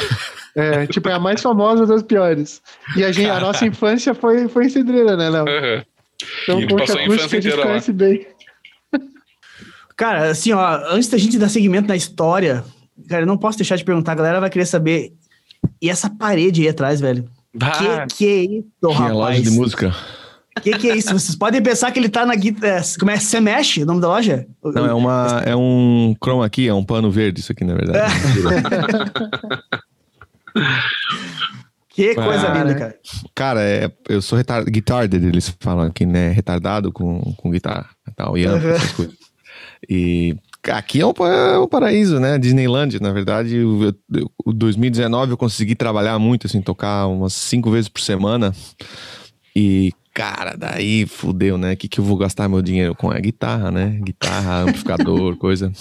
É, 0.55 0.87
tipo, 0.87 1.09
é 1.09 1.15
a 1.15 1.19
mais 1.19 1.41
famosa 1.41 1.87
das 1.87 2.03
piores. 2.03 2.61
E 2.95 3.03
a, 3.03 3.11
gente, 3.11 3.31
a 3.31 3.41
nossa 3.41 3.65
infância 3.67 4.15
foi, 4.15 4.49
foi 4.49 4.67
em 4.67 4.69
Cidreira, 4.69 5.17
né, 5.17 5.31
Léo? 5.31 5.49
Aham. 5.49 5.83
Então, 6.43 6.61
E 6.61 6.67
passou 6.67 6.99
a 6.99 7.03
acústica 7.03 7.15
infância 7.15 7.25
a 7.25 7.41
gente 7.41 7.53
inteira 7.55 7.71
lá. 7.71 7.93
bem. 7.95 8.27
Cara, 10.01 10.31
assim, 10.31 10.51
ó, 10.53 10.81
antes 10.95 11.11
da 11.11 11.19
gente 11.19 11.39
dar 11.39 11.51
seguimento 11.51 11.87
na 11.87 11.95
história, 11.95 12.65
cara, 13.07 13.25
eu 13.25 13.27
não 13.27 13.37
posso 13.37 13.59
deixar 13.59 13.77
de 13.77 13.85
perguntar, 13.85 14.13
a 14.13 14.15
galera 14.15 14.41
vai 14.41 14.49
querer 14.49 14.65
saber. 14.65 15.13
E 15.81 15.91
essa 15.91 16.09
parede 16.09 16.63
aí 16.63 16.69
atrás, 16.69 17.03
velho? 17.03 17.27
Bah, 17.55 18.07
Que 18.09 18.17
que 18.17 18.27
é 18.27 18.43
isso, 18.45 18.91
rapaz? 18.95 19.13
loja 19.15 19.43
de 19.43 19.51
música. 19.51 19.95
Que 20.63 20.71
que 20.79 20.91
é 20.91 20.97
isso? 20.97 21.13
Vocês 21.13 21.37
podem 21.37 21.61
pensar 21.63 21.93
que 21.93 21.99
ele 21.99 22.09
tá 22.09 22.25
na 22.25 22.35
guitarra. 22.35 22.81
Como 22.99 23.11
é? 23.11 23.19
Semesh, 23.19 23.77
o 23.77 23.85
nome 23.85 24.01
da 24.01 24.09
loja? 24.09 24.47
Não, 24.65 24.87
é, 24.87 24.95
uma, 24.95 25.43
é 25.45 25.55
um 25.55 26.15
chroma 26.19 26.47
aqui, 26.47 26.67
é 26.67 26.73
um 26.73 26.83
pano 26.85 27.11
verde 27.11 27.41
isso 27.41 27.53
aqui, 27.53 27.63
na 27.63 27.75
verdade. 27.75 28.01
Que 31.93 32.15
coisa 32.15 32.47
Cara. 32.47 32.59
linda, 32.63 32.75
cara. 32.79 32.95
Cara, 33.35 33.61
é, 33.63 33.91
eu 34.09 34.23
sou 34.23 34.39
retardado, 34.39 34.71
retarded, 34.73 35.27
eles 35.27 35.55
falam 35.61 35.85
aqui, 35.87 36.07
né? 36.07 36.31
Retardado 36.31 36.91
com, 36.93 37.21
com 37.37 37.51
guitarra 37.51 37.91
e 38.09 38.13
tal, 38.15 38.39
e 38.39 38.47
Uhum. 38.47 38.57
essas 38.71 38.93
coisas. 38.93 39.15
E 39.89 40.37
aqui 40.69 41.01
é 41.01 41.07
um, 41.07 41.13
é 41.27 41.59
um 41.59 41.67
paraíso, 41.69 42.21
né? 42.21 42.39
Disneyland, 42.39 43.01
na 43.01 43.13
verdade, 43.13 43.57
eu, 43.57 43.95
eu, 44.13 44.31
o 44.45 44.53
2019 44.53 45.33
eu 45.33 45.37
consegui 45.37 45.75
trabalhar 45.75 46.19
muito, 46.19 46.47
assim, 46.47 46.61
tocar 46.61 47.07
umas 47.07 47.33
cinco 47.33 47.71
vezes 47.71 47.89
por 47.89 48.01
semana. 48.01 48.55
E, 49.57 49.93
cara, 50.15 50.55
daí 50.57 51.07
fudeu, 51.07 51.57
né? 51.57 51.73
O 51.73 51.77
que, 51.77 51.89
que 51.89 51.99
eu 51.99 52.05
vou 52.05 52.17
gastar 52.17 52.49
meu 52.49 52.63
dinheiro 52.63 52.95
com? 52.95 53.13
É 53.13 53.21
guitarra, 53.21 53.71
né? 53.71 53.99
Guitarra, 54.03 54.63
amplificador, 54.63 55.35
coisa. 55.39 55.73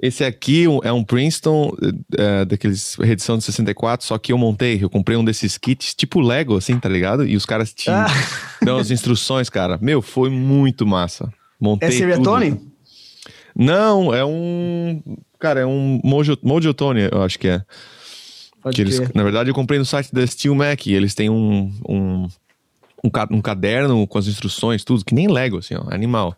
Esse 0.00 0.24
aqui 0.24 0.64
é 0.82 0.92
um 0.92 1.04
Princeton, 1.04 1.72
é, 2.18 2.44
daqueles 2.44 2.96
reedição 2.96 3.36
de 3.36 3.44
64, 3.44 4.06
só 4.06 4.18
que 4.18 4.32
eu 4.32 4.38
montei, 4.38 4.78
eu 4.82 4.90
comprei 4.90 5.16
um 5.16 5.24
desses 5.24 5.58
kits, 5.58 5.94
tipo 5.94 6.20
Lego, 6.20 6.56
assim, 6.56 6.78
tá 6.78 6.88
ligado? 6.88 7.26
E 7.26 7.36
os 7.36 7.46
caras 7.46 7.72
te 7.72 7.90
Ah, 7.90 8.06
dão 8.62 8.78
as 8.78 8.90
instruções, 8.90 9.48
cara. 9.48 9.78
Meu, 9.80 10.00
foi 10.00 10.30
muito 10.30 10.86
massa. 10.86 11.32
Montei 11.60 11.88
é 11.88 11.90
tudo. 11.92 11.98
Seriatone? 11.98 12.71
Não, 13.56 14.14
é 14.14 14.24
um... 14.24 15.02
Cara, 15.38 15.60
é 15.60 15.66
um 15.66 16.00
Mojo, 16.04 16.36
Mojo 16.42 16.72
Tone, 16.72 17.08
eu 17.10 17.22
acho 17.22 17.38
que 17.38 17.48
é. 17.48 17.62
Pode 18.62 18.76
Que 18.76 18.82
eles, 18.82 19.00
na 19.12 19.22
verdade, 19.24 19.50
eu 19.50 19.54
comprei 19.54 19.78
no 19.78 19.84
site 19.84 20.12
da 20.14 20.24
Steel 20.26 20.54
Mac. 20.54 20.86
E 20.86 20.94
eles 20.94 21.14
têm 21.14 21.28
um, 21.28 21.72
um, 21.88 22.28
um, 23.04 23.10
um 23.32 23.40
caderno 23.40 24.06
com 24.06 24.18
as 24.18 24.28
instruções, 24.28 24.84
tudo, 24.84 25.04
que 25.04 25.14
nem 25.14 25.26
Lego, 25.28 25.58
assim, 25.58 25.74
ó, 25.74 25.92
animal. 25.92 26.36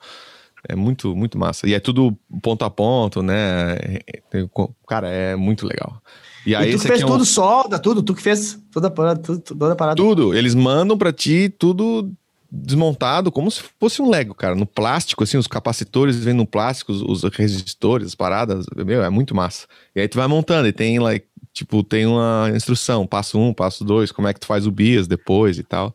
É 0.67 0.75
muito, 0.75 1.15
muito 1.15 1.39
massa. 1.39 1.69
E 1.69 1.75
é 1.75 1.81
tudo 1.81 2.17
ponto 2.43 2.65
a 2.65 2.71
ponto, 2.71 3.23
né? 3.23 3.75
É- 4.07 4.23
tem 4.31 4.49
co- 4.49 4.75
Cara, 4.89 5.09
é 5.11 5.37
muito 5.37 5.67
legal. 5.67 6.01
E 6.47 6.55
aí, 6.57 6.71
E 6.71 6.73
tu 6.77 6.81
que 6.81 6.89
fez 6.89 7.03
é 7.03 7.05
um- 7.05 7.09
tudo, 7.09 7.25
solda, 7.27 7.79
tudo, 7.79 8.03
tu 8.03 8.15
que 8.15 8.23
fez 8.23 8.59
toda 8.73 8.89
a 8.89 8.91
parada, 8.91 9.21
tudo, 9.21 9.41
toda 9.41 9.73
a 9.75 9.77
parada. 9.77 9.97
Tudo. 9.97 10.35
Eles 10.35 10.55
mandam 10.55 10.97
pra 10.97 11.13
ti 11.13 11.51
tudo 11.59 12.11
desmontado, 12.55 13.33
como 13.33 13.51
se 13.51 13.63
fosse 13.81 14.01
um 14.01 14.09
Lego, 14.09 14.35
cara. 14.35 14.55
No 14.55 14.65
plástico, 14.67 15.25
assim, 15.25 15.37
os 15.37 15.47
capacitores 15.47 16.17
vêm 16.17 16.35
no 16.35 16.47
plástico, 16.47 16.93
os, 16.93 17.03
os 17.03 17.23
resistores, 17.35 18.09
as 18.09 18.15
paradas. 18.15 18.67
Meu, 18.77 19.03
é 19.03 19.11
muito 19.11 19.35
massa. 19.35 19.67
E 19.95 20.01
aí 20.01 20.09
tu 20.09 20.17
vai 20.17 20.29
montando 20.29 20.69
e 20.69 20.73
tem, 20.73 20.99
like, 20.99 21.27
tipo, 21.53 21.83
tem 21.83 22.07
uma 22.07 22.51
instrução, 22.55 23.07
passo 23.07 23.39
um, 23.39 23.53
passo 23.53 23.85
dois, 23.85 24.13
como 24.13 24.29
é 24.29 24.33
que 24.33 24.41
tu 24.41 24.47
faz 24.47 24.67
o 24.67 24.71
BIAS 24.71 25.09
depois 25.09 25.59
e 25.59 25.63
tal. 25.65 25.95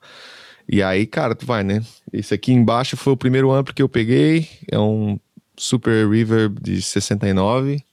E 0.67 0.83
aí, 0.83 1.07
cara, 1.07 1.33
tu 1.33 1.45
vai, 1.45 1.63
né? 1.63 1.81
Esse 2.11 2.33
aqui 2.33 2.51
embaixo 2.51 2.95
foi 2.97 3.13
o 3.13 3.17
primeiro 3.17 3.51
amplo 3.51 3.73
que 3.73 3.81
eu 3.81 3.89
peguei. 3.89 4.47
É 4.69 4.77
um 4.77 5.19
Super 5.57 6.07
Reverb 6.07 6.59
de 6.61 6.81
69. 6.81 7.83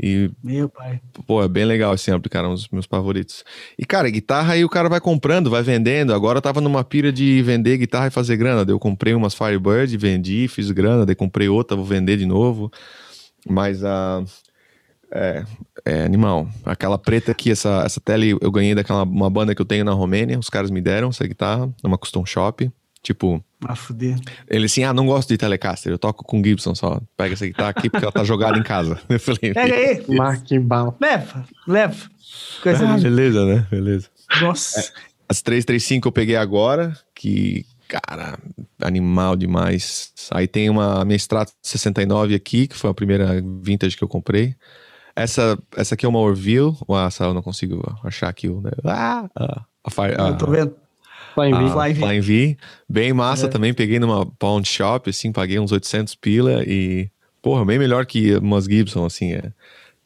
E 0.00 0.30
Meu 0.42 0.68
pai. 0.68 1.00
Pô, 1.26 1.42
é 1.42 1.48
bem 1.48 1.64
legal 1.64 1.92
esse 1.94 2.10
ampli, 2.10 2.30
cara, 2.30 2.48
um 2.48 2.54
dos 2.54 2.68
meus 2.68 2.86
favoritos. 2.86 3.44
E, 3.76 3.84
cara, 3.84 4.08
guitarra 4.08 4.52
aí 4.52 4.64
o 4.64 4.68
cara 4.68 4.88
vai 4.88 5.00
comprando, 5.00 5.50
vai 5.50 5.62
vendendo. 5.62 6.14
Agora 6.14 6.38
eu 6.38 6.42
tava 6.42 6.60
numa 6.60 6.84
pira 6.84 7.10
de 7.10 7.42
vender 7.42 7.78
guitarra 7.78 8.06
e 8.06 8.10
fazer 8.10 8.36
grana. 8.36 8.64
Daí 8.64 8.74
eu 8.74 8.78
comprei 8.78 9.14
umas 9.14 9.34
Firebird, 9.34 9.96
vendi, 9.96 10.46
fiz 10.46 10.70
grana, 10.70 11.04
daí 11.04 11.16
comprei 11.16 11.48
outra, 11.48 11.76
vou 11.76 11.84
vender 11.84 12.16
de 12.16 12.26
novo. 12.26 12.70
Mas 13.48 13.84
a. 13.84 14.22
é, 15.12 15.44
é 15.84 16.04
animal. 16.04 16.48
Aquela 16.64 16.98
preta 16.98 17.32
aqui, 17.32 17.50
essa, 17.50 17.82
essa 17.84 18.00
tele 18.00 18.36
eu 18.40 18.50
ganhei 18.52 18.74
daquela 18.74 19.02
uma 19.02 19.30
banda 19.30 19.54
que 19.54 19.60
eu 19.60 19.66
tenho 19.66 19.84
na 19.84 19.92
Romênia. 19.92 20.38
Os 20.38 20.48
caras 20.48 20.70
me 20.70 20.80
deram 20.80 21.08
essa 21.08 21.26
guitarra, 21.26 21.68
numa 21.82 21.98
custom 21.98 22.24
shop. 22.24 22.70
Tipo, 23.02 23.42
Ah, 23.64 23.74
fuder. 23.76 24.18
ele 24.48 24.66
assim, 24.66 24.82
ah, 24.84 24.92
não 24.92 25.06
gosto 25.06 25.28
de 25.28 25.38
Telecaster, 25.38 25.92
eu 25.92 25.98
toco 25.98 26.24
com 26.24 26.42
Gibson 26.42 26.74
só. 26.74 27.00
Pega 27.16 27.34
essa 27.34 27.46
guitarra 27.46 27.70
aqui 27.70 27.88
porque 27.88 28.04
ela 28.04 28.12
tá 28.12 28.24
jogada 28.24 28.58
em 28.58 28.62
casa. 28.62 29.00
Eu 29.08 29.20
falei, 29.20 29.54
Pega 29.54 29.74
aí. 29.74 30.04
Mas 30.08 30.42
que 30.42 30.58
bala. 30.58 30.94
Leva, 31.00 31.46
leva. 31.66 32.10
Coisa 32.62 32.84
ah, 32.84 32.96
linda. 32.96 33.02
beleza, 33.02 33.44
né? 33.46 33.66
Beleza. 33.70 34.08
Nossa. 34.40 34.92
As 35.28 35.40
335 35.42 36.08
eu 36.08 36.12
peguei 36.12 36.36
agora, 36.36 36.96
que, 37.14 37.64
cara, 37.86 38.38
animal 38.82 39.36
demais. 39.36 40.12
Aí 40.30 40.46
tem 40.48 40.68
uma 40.70 41.04
minha 41.04 41.16
Strato 41.16 41.52
69 41.62 42.34
aqui, 42.34 42.66
que 42.66 42.74
foi 42.76 42.90
a 42.90 42.94
primeira 42.94 43.42
vintage 43.62 43.96
que 43.96 44.02
eu 44.02 44.08
comprei. 44.08 44.54
Essa, 45.14 45.58
essa 45.76 45.94
aqui 45.94 46.06
é 46.06 46.08
uma 46.08 46.18
Orville. 46.18 46.76
Ah, 46.90 47.06
essa 47.06 47.24
eu 47.24 47.34
não 47.34 47.42
consigo 47.42 47.82
achar 48.04 48.28
aqui. 48.28 48.48
Né? 48.48 48.70
Ah, 48.84 49.28
ah, 49.36 49.64
a 49.84 49.90
Fire, 49.90 50.14
Eu 50.18 50.36
tô 50.36 50.50
vendo. 50.50 50.74
Flying 51.38 51.58
V. 51.58 51.64
a 51.64 51.70
Flying 51.72 51.94
V. 51.94 52.00
Flying 52.00 52.20
V. 52.20 52.56
Bem 52.88 53.12
massa 53.12 53.46
É. 53.46 53.48
também. 53.48 53.72
Peguei 53.74 53.98
numa 53.98 54.26
pawn 54.26 54.62
shop, 54.64 55.10
assim, 55.10 55.32
paguei 55.32 55.58
uns 55.58 55.72
800 55.72 56.14
pila 56.14 56.62
e, 56.64 57.08
porra, 57.42 57.64
bem 57.64 57.78
melhor 57.78 58.04
que 58.06 58.34
umas 58.36 58.64
Gibson, 58.64 59.04
assim, 59.06 59.32
é 59.34 59.52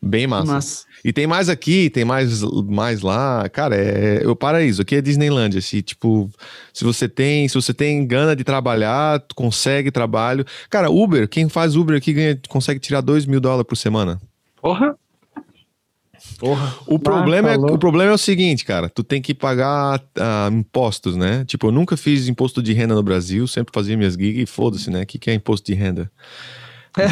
bem 0.00 0.26
massa. 0.26 0.52
Mas, 0.52 0.86
E 1.04 1.12
tem 1.12 1.26
mais 1.26 1.48
aqui, 1.48 1.90
tem 1.90 2.04
mais, 2.04 2.42
mais 2.68 3.00
lá. 3.02 3.48
Cara, 3.48 3.74
é, 3.76 4.22
é 4.22 4.28
o 4.28 4.36
paraíso. 4.36 4.82
Aqui 4.82 4.96
é 4.96 5.00
Disneylandia. 5.00 5.60
Se, 5.60 5.82
tipo, 5.82 6.30
se 6.72 6.84
você 6.84 7.08
tem, 7.08 7.48
se 7.48 7.54
você 7.54 7.74
tem 7.74 8.06
gana 8.06 8.36
de 8.36 8.44
trabalhar, 8.44 9.18
tu 9.20 9.34
consegue 9.34 9.90
trabalho. 9.90 10.44
Cara, 10.70 10.90
Uber, 10.90 11.28
quem 11.28 11.48
faz 11.48 11.74
Uber 11.76 11.96
aqui 11.96 12.12
ganha, 12.12 12.38
consegue 12.48 12.78
tirar 12.80 13.00
2 13.00 13.26
mil 13.26 13.40
dólares 13.40 13.66
por 13.66 13.76
semana. 13.76 14.20
Porra. 14.60 14.94
Porra. 16.42 16.74
O 16.86 16.98
problema, 16.98 17.50
é, 17.50 17.54
falou. 17.54 17.74
o 17.74 17.78
problema 17.78 18.10
é 18.10 18.14
o 18.14 18.18
seguinte, 18.18 18.64
cara. 18.64 18.88
Tu 18.88 19.04
tem 19.04 19.22
que 19.22 19.32
pagar 19.32 20.02
ah, 20.18 20.50
impostos, 20.52 21.16
né? 21.16 21.44
Tipo, 21.44 21.68
eu 21.68 21.72
nunca 21.72 21.96
fiz 21.96 22.26
imposto 22.28 22.60
de 22.60 22.72
renda 22.72 22.94
no 22.96 23.02
Brasil, 23.02 23.46
sempre 23.46 23.72
fazia 23.72 23.96
minhas 23.96 24.14
gigs 24.14 24.42
e 24.42 24.46
foda-se, 24.46 24.90
né? 24.90 25.02
O 25.02 25.06
que, 25.06 25.18
que 25.18 25.30
é 25.30 25.34
imposto 25.34 25.64
de 25.66 25.74
renda? 25.74 26.10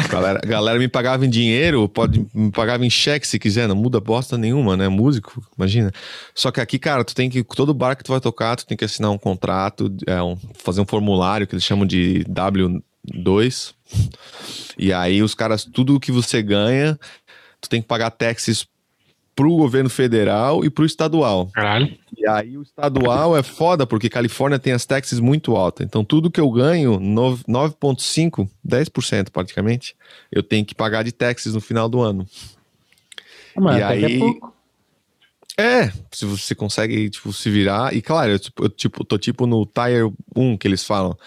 Galera, 0.09 0.39
galera 0.45 0.77
me 0.77 0.87
pagava 0.87 1.25
em 1.25 1.29
dinheiro, 1.29 1.89
pode 1.89 2.23
me 2.35 2.51
pagava 2.51 2.85
em 2.85 2.89
cheque 2.89 3.25
se 3.25 3.39
quiser, 3.39 3.67
não 3.67 3.75
muda 3.75 3.99
bosta 3.99 4.37
nenhuma, 4.37 4.77
né? 4.77 4.87
Músico, 4.89 5.41
imagina. 5.57 5.91
Só 6.35 6.51
que 6.51 6.61
aqui, 6.61 6.77
cara, 6.77 7.03
tu 7.03 7.15
tem 7.15 7.29
que, 7.29 7.43
todo 7.43 7.73
bar 7.73 7.95
que 7.95 8.03
tu 8.03 8.11
vai 8.11 8.19
tocar, 8.21 8.55
tu 8.55 8.65
tem 8.65 8.77
que 8.77 8.85
assinar 8.85 9.09
um 9.09 9.17
contrato, 9.17 9.91
é, 10.05 10.21
um- 10.21 10.37
fazer 10.63 10.81
um 10.81 10.85
formulário 10.85 11.47
que 11.47 11.55
eles 11.55 11.63
chamam 11.63 11.85
de 11.87 12.23
W2. 12.29 13.73
E 14.77 14.93
aí 14.93 15.23
os 15.23 15.33
caras, 15.33 15.65
tudo 15.65 15.99
que 15.99 16.11
você 16.11 16.43
ganha, 16.43 16.99
tu 17.59 17.67
tem 17.67 17.81
que 17.81 17.87
pagar 17.87 18.11
taxes 18.11 18.67
pro 19.41 19.55
governo 19.57 19.89
federal 19.89 20.63
e 20.63 20.69
pro 20.69 20.85
estadual. 20.85 21.47
Caralho. 21.47 21.97
E 22.15 22.27
aí 22.27 22.55
o 22.57 22.61
estadual 22.61 23.35
é 23.35 23.41
foda, 23.41 23.87
porque 23.87 24.07
Califórnia 24.07 24.59
tem 24.59 24.71
as 24.71 24.85
taxas 24.85 25.19
muito 25.19 25.55
altas. 25.55 25.83
Então 25.83 26.03
tudo 26.05 26.29
que 26.29 26.39
eu 26.39 26.49
ganho, 26.51 26.99
nove- 26.99 27.43
9,5%, 27.47 28.47
10% 28.63 29.31
praticamente, 29.31 29.95
eu 30.31 30.43
tenho 30.43 30.63
que 30.63 30.75
pagar 30.75 31.01
de 31.03 31.11
taxas 31.11 31.55
no 31.55 31.61
final 31.61 31.89
do 31.89 31.99
ano. 32.01 32.27
Mas 33.55 33.79
E 33.79 33.83
aí- 33.83 34.15
é 34.15 34.19
pouco. 34.19 34.53
É, 35.57 35.91
se 36.11 36.25
você 36.25 36.53
consegue, 36.55 37.09
tipo, 37.09 37.33
se 37.33 37.49
virar. 37.49 37.95
E 37.95 38.01
claro, 38.01 38.33
eu, 38.33 38.39
tipo, 38.39 38.63
eu, 38.63 38.69
tipo, 38.69 39.03
tô 39.03 39.17
tipo 39.17 39.45
no 39.47 39.65
Tire 39.65 40.11
1 40.35 40.55
que 40.57 40.67
eles 40.67 40.83
falam. 40.83 41.17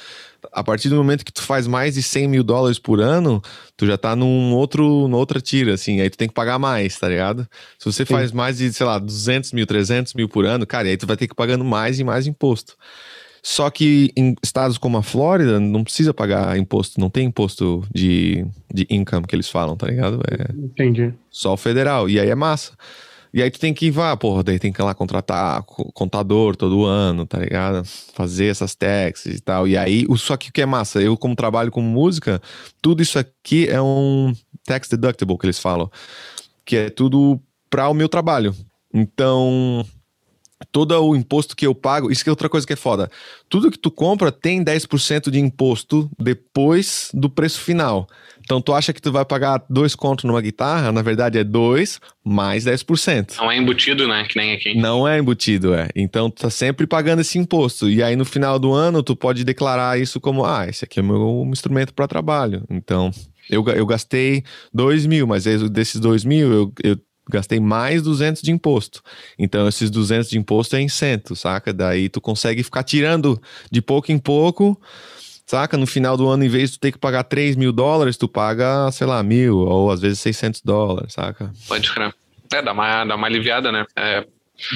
A 0.54 0.62
partir 0.62 0.88
do 0.88 0.96
momento 0.96 1.24
que 1.24 1.32
tu 1.32 1.42
faz 1.42 1.66
mais 1.66 1.94
de 1.94 2.02
100 2.02 2.28
mil 2.28 2.44
dólares 2.44 2.78
por 2.78 3.00
ano, 3.00 3.42
tu 3.76 3.86
já 3.86 3.98
tá 3.98 4.14
num 4.14 4.54
outro, 4.54 4.84
numa 4.84 5.16
outra 5.16 5.40
tira, 5.40 5.74
assim. 5.74 6.00
Aí 6.00 6.08
tu 6.08 6.16
tem 6.16 6.28
que 6.28 6.34
pagar 6.34 6.58
mais, 6.58 6.98
tá 6.98 7.08
ligado? 7.08 7.48
Se 7.78 7.84
você 7.84 8.04
faz 8.04 8.30
mais 8.30 8.58
de, 8.58 8.72
sei 8.72 8.86
lá, 8.86 8.98
200 8.98 9.52
mil, 9.52 9.66
300 9.66 10.14
mil 10.14 10.28
por 10.28 10.46
ano, 10.46 10.66
cara, 10.66 10.88
aí 10.88 10.96
tu 10.96 11.06
vai 11.06 11.16
ter 11.16 11.26
que 11.26 11.34
pagando 11.34 11.64
mais 11.64 11.98
e 11.98 12.04
mais 12.04 12.26
imposto. 12.26 12.76
Só 13.42 13.68
que 13.68 14.10
em 14.16 14.34
estados 14.42 14.78
como 14.78 14.96
a 14.96 15.02
Flórida, 15.02 15.60
não 15.60 15.84
precisa 15.84 16.14
pagar 16.14 16.56
imposto, 16.56 16.98
não 16.98 17.10
tem 17.10 17.26
imposto 17.26 17.84
de, 17.94 18.46
de 18.72 18.86
income 18.88 19.26
que 19.26 19.36
eles 19.36 19.50
falam, 19.50 19.76
tá 19.76 19.86
ligado? 19.86 20.18
É, 20.30 20.50
Entendi. 20.50 21.12
só 21.30 21.52
o 21.52 21.56
federal. 21.56 22.08
E 22.08 22.18
aí 22.18 22.30
é 22.30 22.34
massa. 22.34 22.72
E 23.34 23.42
aí 23.42 23.50
tu 23.50 23.58
tem 23.58 23.74
que 23.74 23.86
ir, 23.86 23.90
vá, 23.90 24.16
porra, 24.16 24.44
daí 24.44 24.60
tem 24.60 24.72
que 24.72 24.80
ir 24.80 24.84
lá 24.84 24.94
contratar 24.94 25.64
co- 25.64 25.90
contador 25.92 26.54
todo 26.54 26.84
ano, 26.84 27.26
tá 27.26 27.40
ligado? 27.40 27.84
Fazer 28.14 28.46
essas 28.46 28.76
taxas 28.76 29.34
e 29.34 29.40
tal. 29.40 29.66
E 29.66 29.76
aí, 29.76 30.06
só 30.16 30.36
que 30.36 30.50
o 30.50 30.52
que 30.52 30.62
é 30.62 30.66
massa, 30.66 31.02
eu 31.02 31.16
como 31.16 31.34
trabalho 31.34 31.72
com 31.72 31.80
música, 31.82 32.40
tudo 32.80 33.02
isso 33.02 33.18
aqui 33.18 33.68
é 33.68 33.82
um 33.82 34.32
tax 34.64 34.88
deductible 34.88 35.36
que 35.36 35.46
eles 35.46 35.58
falam, 35.58 35.90
que 36.64 36.76
é 36.76 36.90
tudo 36.90 37.40
para 37.68 37.88
o 37.88 37.94
meu 37.94 38.08
trabalho. 38.08 38.54
Então, 38.92 39.84
todo 40.70 40.92
o 40.98 41.16
imposto 41.16 41.56
que 41.56 41.66
eu 41.66 41.74
pago, 41.74 42.10
isso 42.10 42.22
que 42.22 42.28
é 42.28 42.32
outra 42.32 42.48
coisa 42.48 42.66
que 42.66 42.72
é 42.72 42.76
foda. 42.76 43.10
Tudo 43.48 43.70
que 43.70 43.78
tu 43.78 43.90
compra 43.90 44.32
tem 44.32 44.64
10% 44.64 45.30
de 45.30 45.38
imposto 45.38 46.10
depois 46.18 47.10
do 47.12 47.28
preço 47.28 47.60
final. 47.60 48.08
Então 48.40 48.60
tu 48.60 48.74
acha 48.74 48.92
que 48.92 49.00
tu 49.00 49.10
vai 49.10 49.24
pagar 49.24 49.64
dois 49.70 49.94
contos 49.94 50.24
numa 50.24 50.40
guitarra, 50.40 50.92
na 50.92 51.00
verdade 51.00 51.38
é 51.38 51.44
dois 51.44 51.98
mais 52.22 52.64
10%. 52.64 53.36
Não 53.38 53.50
é 53.50 53.56
embutido, 53.56 54.06
né? 54.06 54.26
Que 54.28 54.38
nem 54.38 54.52
aqui. 54.52 54.74
Não 54.74 55.08
é 55.08 55.18
embutido, 55.18 55.74
é. 55.74 55.88
Então 55.94 56.30
tu 56.30 56.42
tá 56.42 56.50
sempre 56.50 56.86
pagando 56.86 57.20
esse 57.20 57.38
imposto. 57.38 57.88
E 57.88 58.02
aí 58.02 58.16
no 58.16 58.24
final 58.24 58.58
do 58.58 58.72
ano 58.72 59.02
tu 59.02 59.16
pode 59.16 59.44
declarar 59.44 59.98
isso 59.98 60.20
como, 60.20 60.44
ah, 60.44 60.66
esse 60.68 60.84
aqui 60.84 61.00
é 61.00 61.02
o 61.02 61.06
meu 61.06 61.50
instrumento 61.50 61.94
para 61.94 62.06
trabalho. 62.06 62.64
Então 62.68 63.10
eu, 63.48 63.64
eu 63.68 63.86
gastei 63.86 64.42
2 64.72 65.06
mil, 65.06 65.26
mas 65.26 65.44
desses 65.44 66.00
2 66.00 66.24
mil 66.24 66.52
eu, 66.52 66.72
eu 66.82 66.98
gastei 67.28 67.60
mais 67.60 68.02
200 68.02 68.42
de 68.42 68.50
imposto. 68.50 69.02
Então 69.38 69.68
esses 69.68 69.90
200 69.90 70.28
de 70.28 70.38
imposto 70.38 70.76
é 70.76 70.80
em 70.80 70.88
cento, 70.88 71.34
saca? 71.34 71.72
Daí 71.72 72.08
tu 72.08 72.20
consegue 72.20 72.62
ficar 72.62 72.82
tirando 72.82 73.40
de 73.70 73.80
pouco 73.80 74.12
em 74.12 74.18
pouco, 74.18 74.80
saca? 75.46 75.76
No 75.76 75.86
final 75.86 76.16
do 76.16 76.28
ano, 76.28 76.44
em 76.44 76.48
vez 76.48 76.70
de 76.70 76.78
tu 76.78 76.80
ter 76.80 76.92
que 76.92 76.98
pagar 76.98 77.24
3 77.24 77.56
mil 77.56 77.72
dólares, 77.72 78.16
tu 78.16 78.28
paga, 78.28 78.90
sei 78.92 79.06
lá, 79.06 79.22
mil 79.22 79.58
ou 79.58 79.90
às 79.90 80.00
vezes 80.00 80.20
600 80.20 80.60
dólares, 80.62 81.12
saca? 81.12 81.52
Pode 81.68 81.92
crer. 81.92 82.14
É, 82.52 82.62
dá 82.62 82.72
uma, 82.72 83.04
dá 83.04 83.16
uma 83.16 83.26
aliviada, 83.26 83.72
né? 83.72 83.84
É, 83.96 84.24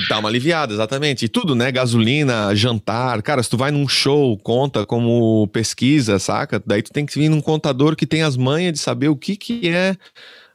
Dá 0.09 0.19
uma 0.19 0.28
aliviada, 0.28 0.73
exatamente. 0.73 1.25
E 1.25 1.28
tudo, 1.28 1.55
né? 1.55 1.71
Gasolina, 1.71 2.55
jantar. 2.55 3.23
Cara, 3.23 3.43
se 3.43 3.49
tu 3.49 3.57
vai 3.57 3.71
num 3.71 3.87
show, 3.88 4.37
conta 4.38 4.85
como 4.85 5.47
pesquisa, 5.49 6.19
saca? 6.19 6.61
Daí 6.67 6.83
tu 6.83 6.93
tem 6.93 7.07
que 7.07 7.17
vir 7.17 7.28
num 7.28 7.40
contador 7.40 7.95
que 7.95 8.07
tem 8.07 8.23
as 8.23 8.37
manhas 8.37 8.73
de 8.73 8.78
saber 8.81 9.09
o 9.09 9.17
que 9.17 9.37
que 9.37 9.69
é. 9.69 9.97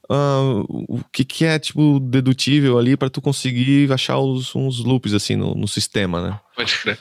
Ah, 0.10 0.64
o 0.68 1.00
que 1.12 1.24
que 1.24 1.46
é, 1.46 1.58
tipo, 1.58 2.00
dedutível 2.00 2.78
ali 2.78 2.98
pra 2.98 3.10
tu 3.10 3.22
conseguir 3.22 3.92
achar 3.92 4.20
os, 4.20 4.56
uns 4.56 4.80
loops, 4.80 5.14
assim, 5.14 5.36
no, 5.36 5.56
no 5.56 5.68
sistema, 5.68 6.22
né? 6.22 6.40
pode 6.56 6.78
crer. 6.80 7.00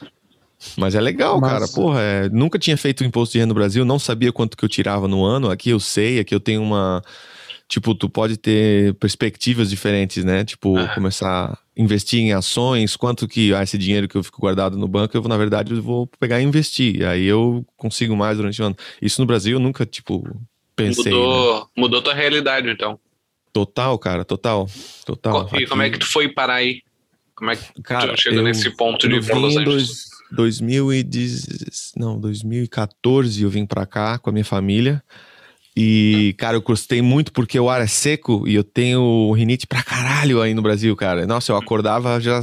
Mas 0.77 0.95
é 0.95 1.01
legal, 1.01 1.41
Massa. 1.41 1.55
cara. 1.55 1.69
Porra, 1.69 2.01
é, 2.01 2.29
nunca 2.29 2.59
tinha 2.59 2.77
feito 2.77 3.05
imposto 3.05 3.33
de 3.33 3.39
renda 3.39 3.49
no 3.49 3.55
Brasil, 3.55 3.85
não 3.85 3.99
sabia 3.99 4.33
quanto 4.33 4.57
que 4.57 4.65
eu 4.65 4.69
tirava 4.69 5.09
no 5.09 5.25
ano. 5.25 5.51
Aqui 5.51 5.71
eu 5.71 5.81
sei, 5.81 6.21
aqui 6.21 6.35
eu 6.35 6.41
tenho 6.41 6.63
uma. 6.63 7.03
Tipo, 7.69 7.95
tu 7.95 8.09
pode 8.09 8.37
ter 8.37 8.95
perspectivas 8.95 9.71
diferentes, 9.71 10.25
né? 10.25 10.45
Tipo, 10.45 10.77
Aham. 10.77 10.95
começar 10.95 11.53
a 11.53 11.59
investir 11.77 12.21
em 12.21 12.33
ações, 12.33 12.97
quanto 12.97 13.27
que 13.27 13.55
ah, 13.55 13.63
esse 13.63 13.79
dinheiro 13.79 14.07
que 14.07 14.15
eu 14.15 14.23
fico 14.23 14.41
guardado 14.41 14.77
no 14.77 14.87
banco, 14.87 15.17
eu, 15.17 15.23
na 15.23 15.39
verdade, 15.39 15.73
eu 15.73 15.83
vou 15.83 16.07
pegar 16.07 16.41
e 16.41 16.45
investir. 16.45 17.05
Aí 17.05 17.25
eu 17.25 17.65
consigo 17.77 18.15
mais 18.15 18.37
durante 18.37 18.61
o 18.61 18.67
ano. 18.67 18.77
Isso 19.01 19.21
no 19.21 19.27
Brasil 19.27 19.57
eu 19.57 19.61
nunca, 19.61 19.87
tipo, 19.87 20.23
pensei. 20.77 21.05
né? 21.13 21.19
Mudou, 21.19 21.71
mudou 21.77 22.03
tua 22.03 22.15
realidade, 22.15 22.69
então. 22.71 22.99
Total, 23.53 23.99
cara, 23.99 24.25
total. 24.25 24.69
Total. 25.05 25.49
E 25.55 25.67
como 25.67 25.83
é 25.83 25.91
que 25.91 25.99
tu 25.99 26.07
foi 26.11 26.29
parar 26.29 26.55
aí? 26.55 26.81
Como 27.35 27.51
é 27.51 27.57
que 27.57 27.83
Cara, 27.83 28.15
tu 28.15 28.21
chegou 28.21 28.43
nesse 28.43 28.71
ponto 28.71 29.09
de 29.09 29.17
ir 29.17 29.25
pra 29.27 29.37
Los 29.37 29.57
Angeles? 29.57 29.87
dois- 29.89 30.13
2010, 30.33 31.93
não, 31.97 32.19
2014 32.19 33.43
eu 33.43 33.51
vim 33.51 33.67
pra 33.67 33.85
cá 33.87 34.19
com 34.19 34.31
a 34.31 34.33
minha 34.33 34.45
família. 34.45 35.03
E, 35.77 36.35
cara, 36.39 36.57
eu 36.57 36.63
gostei 36.63 37.01
muito 37.01 37.33
porque 37.33 37.59
o 37.59 37.69
ar 37.71 37.81
é 37.81 37.87
seco 37.87 38.47
e 38.47 38.55
eu 38.55 38.63
tenho 38.65 39.33
rinite 39.33 39.67
pra 39.67 39.83
caralho 39.83 40.41
aí 40.41 40.53
no 40.55 40.63
Brasil, 40.63 40.95
cara. 40.97 41.27
Nossa, 41.27 41.53
eu 41.53 41.57
acordava 41.57 42.21
já. 42.21 42.41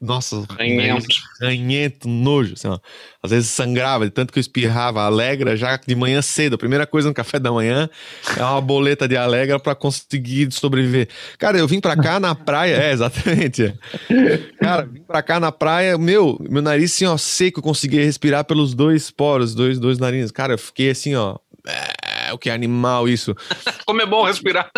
Nossa, 0.00 0.42
Ranhento. 0.58 1.06
ranhento, 1.42 2.08
nojo. 2.08 2.54
Assim, 2.54 2.68
ó. 2.68 2.78
Às 3.22 3.30
vezes 3.32 3.50
sangrava, 3.50 4.06
de 4.06 4.10
tanto 4.10 4.32
que 4.32 4.38
eu 4.38 4.40
espirrava. 4.40 5.02
Alegra 5.02 5.54
já 5.56 5.76
de 5.76 5.94
manhã 5.94 6.22
cedo. 6.22 6.54
A 6.54 6.58
primeira 6.58 6.86
coisa 6.86 7.08
no 7.08 7.14
café 7.14 7.38
da 7.38 7.52
manhã 7.52 7.88
é 8.34 8.42
uma 8.42 8.60
boleta 8.62 9.06
de 9.06 9.14
Alegra 9.16 9.60
pra 9.60 9.74
conseguir 9.74 10.50
sobreviver. 10.52 11.08
Cara, 11.38 11.58
eu 11.58 11.68
vim 11.68 11.80
pra 11.80 11.94
cá 11.96 12.18
na 12.18 12.34
praia. 12.34 12.76
É, 12.76 12.92
exatamente. 12.92 13.64
é. 13.64 14.38
Cara, 14.58 14.86
vim 14.86 15.02
pra 15.02 15.22
cá 15.22 15.38
na 15.38 15.52
praia, 15.52 15.98
meu, 15.98 16.38
meu 16.48 16.62
nariz 16.62 16.94
assim, 16.94 17.04
ó, 17.04 17.18
seco, 17.18 17.58
eu 17.60 17.62
conseguia 17.62 18.02
respirar 18.02 18.44
pelos 18.44 18.72
dois 18.74 19.10
poros, 19.10 19.54
dois, 19.54 19.78
dois 19.78 19.98
narizes. 19.98 20.30
Cara, 20.30 20.54
eu 20.54 20.58
fiquei 20.58 20.88
assim, 20.90 21.14
ó. 21.14 21.36
É, 21.66 22.32
o 22.32 22.38
que 22.38 22.48
animal 22.48 23.06
isso. 23.06 23.36
Como 23.84 24.00
é 24.00 24.06
bom 24.06 24.24
respirar. 24.24 24.70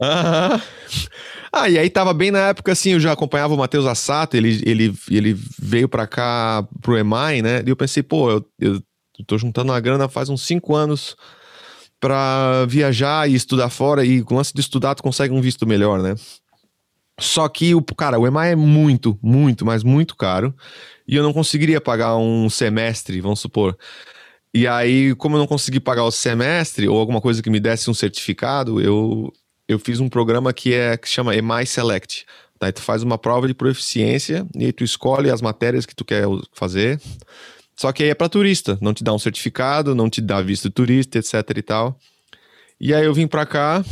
Aham. 0.00 0.60
Ah, 1.56 1.68
e 1.70 1.78
aí 1.78 1.88
tava 1.88 2.12
bem 2.12 2.32
na 2.32 2.48
época 2.48 2.72
assim, 2.72 2.94
eu 2.94 3.00
já 3.00 3.12
acompanhava 3.12 3.54
o 3.54 3.56
Matheus 3.56 3.86
Assato, 3.86 4.36
ele, 4.36 4.60
ele, 4.66 4.92
ele 5.08 5.38
veio 5.56 5.88
pra 5.88 6.04
cá 6.04 6.66
pro 6.82 6.98
EMAI, 6.98 7.42
né? 7.42 7.62
E 7.64 7.70
eu 7.70 7.76
pensei, 7.76 8.02
pô, 8.02 8.28
eu, 8.28 8.44
eu 8.58 8.82
tô 9.24 9.38
juntando 9.38 9.70
uma 9.70 9.78
grana 9.78 10.08
faz 10.08 10.28
uns 10.28 10.42
cinco 10.42 10.74
anos 10.74 11.16
pra 12.00 12.66
viajar 12.66 13.30
e 13.30 13.36
estudar 13.36 13.70
fora, 13.70 14.04
e 14.04 14.20
com 14.24 14.34
o 14.34 14.36
lance 14.36 14.52
de 14.52 14.60
estudar 14.60 14.96
tu 14.96 15.02
consegue 15.04 15.32
um 15.32 15.40
visto 15.40 15.64
melhor, 15.64 16.02
né? 16.02 16.16
Só 17.20 17.48
que, 17.48 17.72
o 17.72 17.82
cara, 17.82 18.18
o 18.18 18.26
EMAI 18.26 18.50
é 18.50 18.56
muito, 18.56 19.16
muito, 19.22 19.64
mas 19.64 19.84
muito 19.84 20.16
caro, 20.16 20.52
e 21.06 21.14
eu 21.14 21.22
não 21.22 21.32
conseguiria 21.32 21.80
pagar 21.80 22.16
um 22.16 22.50
semestre, 22.50 23.20
vamos 23.20 23.38
supor. 23.38 23.78
E 24.52 24.66
aí, 24.66 25.14
como 25.14 25.36
eu 25.36 25.38
não 25.38 25.46
consegui 25.46 25.78
pagar 25.78 26.02
o 26.02 26.10
semestre, 26.10 26.88
ou 26.88 26.98
alguma 26.98 27.20
coisa 27.20 27.40
que 27.40 27.48
me 27.48 27.60
desse 27.60 27.88
um 27.88 27.94
certificado, 27.94 28.80
eu, 28.80 29.32
eu 29.68 29.78
fiz 29.78 30.00
um 30.00 30.08
programa 30.08 30.52
que 30.52 30.74
é 30.74 30.96
que 30.96 31.08
chama 31.08 31.34
EMAI 31.34 31.66
Select. 31.66 32.26
Daí 32.60 32.72
tu 32.72 32.80
faz 32.80 33.02
uma 33.02 33.18
prova 33.18 33.46
de 33.46 33.54
proficiência 33.54 34.46
e 34.54 34.66
aí 34.66 34.72
tu 34.72 34.84
escolhe 34.84 35.30
as 35.30 35.42
matérias 35.42 35.84
que 35.84 35.94
tu 35.94 36.04
quer 36.04 36.24
fazer. 36.52 37.00
Só 37.76 37.92
que 37.92 38.02
aí 38.02 38.10
é 38.10 38.14
para 38.14 38.28
turista, 38.28 38.78
não 38.80 38.94
te 38.94 39.02
dá 39.02 39.12
um 39.12 39.18
certificado, 39.18 39.94
não 39.94 40.08
te 40.08 40.20
dá 40.20 40.40
visto 40.40 40.70
turista, 40.70 41.18
etc 41.18 41.34
e 41.56 41.62
tal. 41.62 41.98
E 42.80 42.94
aí 42.94 43.04
eu 43.04 43.14
vim 43.14 43.26
para 43.26 43.44
cá, 43.44 43.84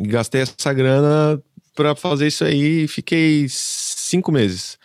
gastei 0.00 0.42
essa 0.42 0.72
grana 0.72 1.40
para 1.74 1.94
fazer 1.94 2.26
isso 2.26 2.44
aí 2.44 2.84
e 2.84 2.88
fiquei 2.88 3.46
cinco 3.48 4.32
meses. 4.32 4.78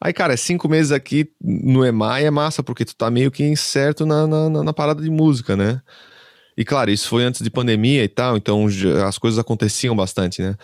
Aí, 0.00 0.12
cara, 0.12 0.36
cinco 0.36 0.68
meses 0.68 0.92
aqui 0.92 1.28
no 1.40 1.84
EMAI 1.84 2.26
é 2.26 2.30
massa, 2.30 2.62
porque 2.62 2.84
tu 2.84 2.94
tá 2.94 3.10
meio 3.10 3.30
que 3.30 3.44
incerto 3.44 4.06
na, 4.06 4.26
na, 4.26 4.62
na 4.62 4.72
parada 4.72 5.02
de 5.02 5.10
música, 5.10 5.56
né? 5.56 5.82
E 6.58 6.64
claro, 6.64 6.90
isso 6.90 7.08
foi 7.08 7.22
antes 7.22 7.40
de 7.40 7.48
pandemia 7.48 8.02
e 8.02 8.08
tal, 8.08 8.36
então 8.36 8.66
as 9.06 9.16
coisas 9.16 9.38
aconteciam 9.38 9.94
bastante, 9.94 10.42
né? 10.42 10.56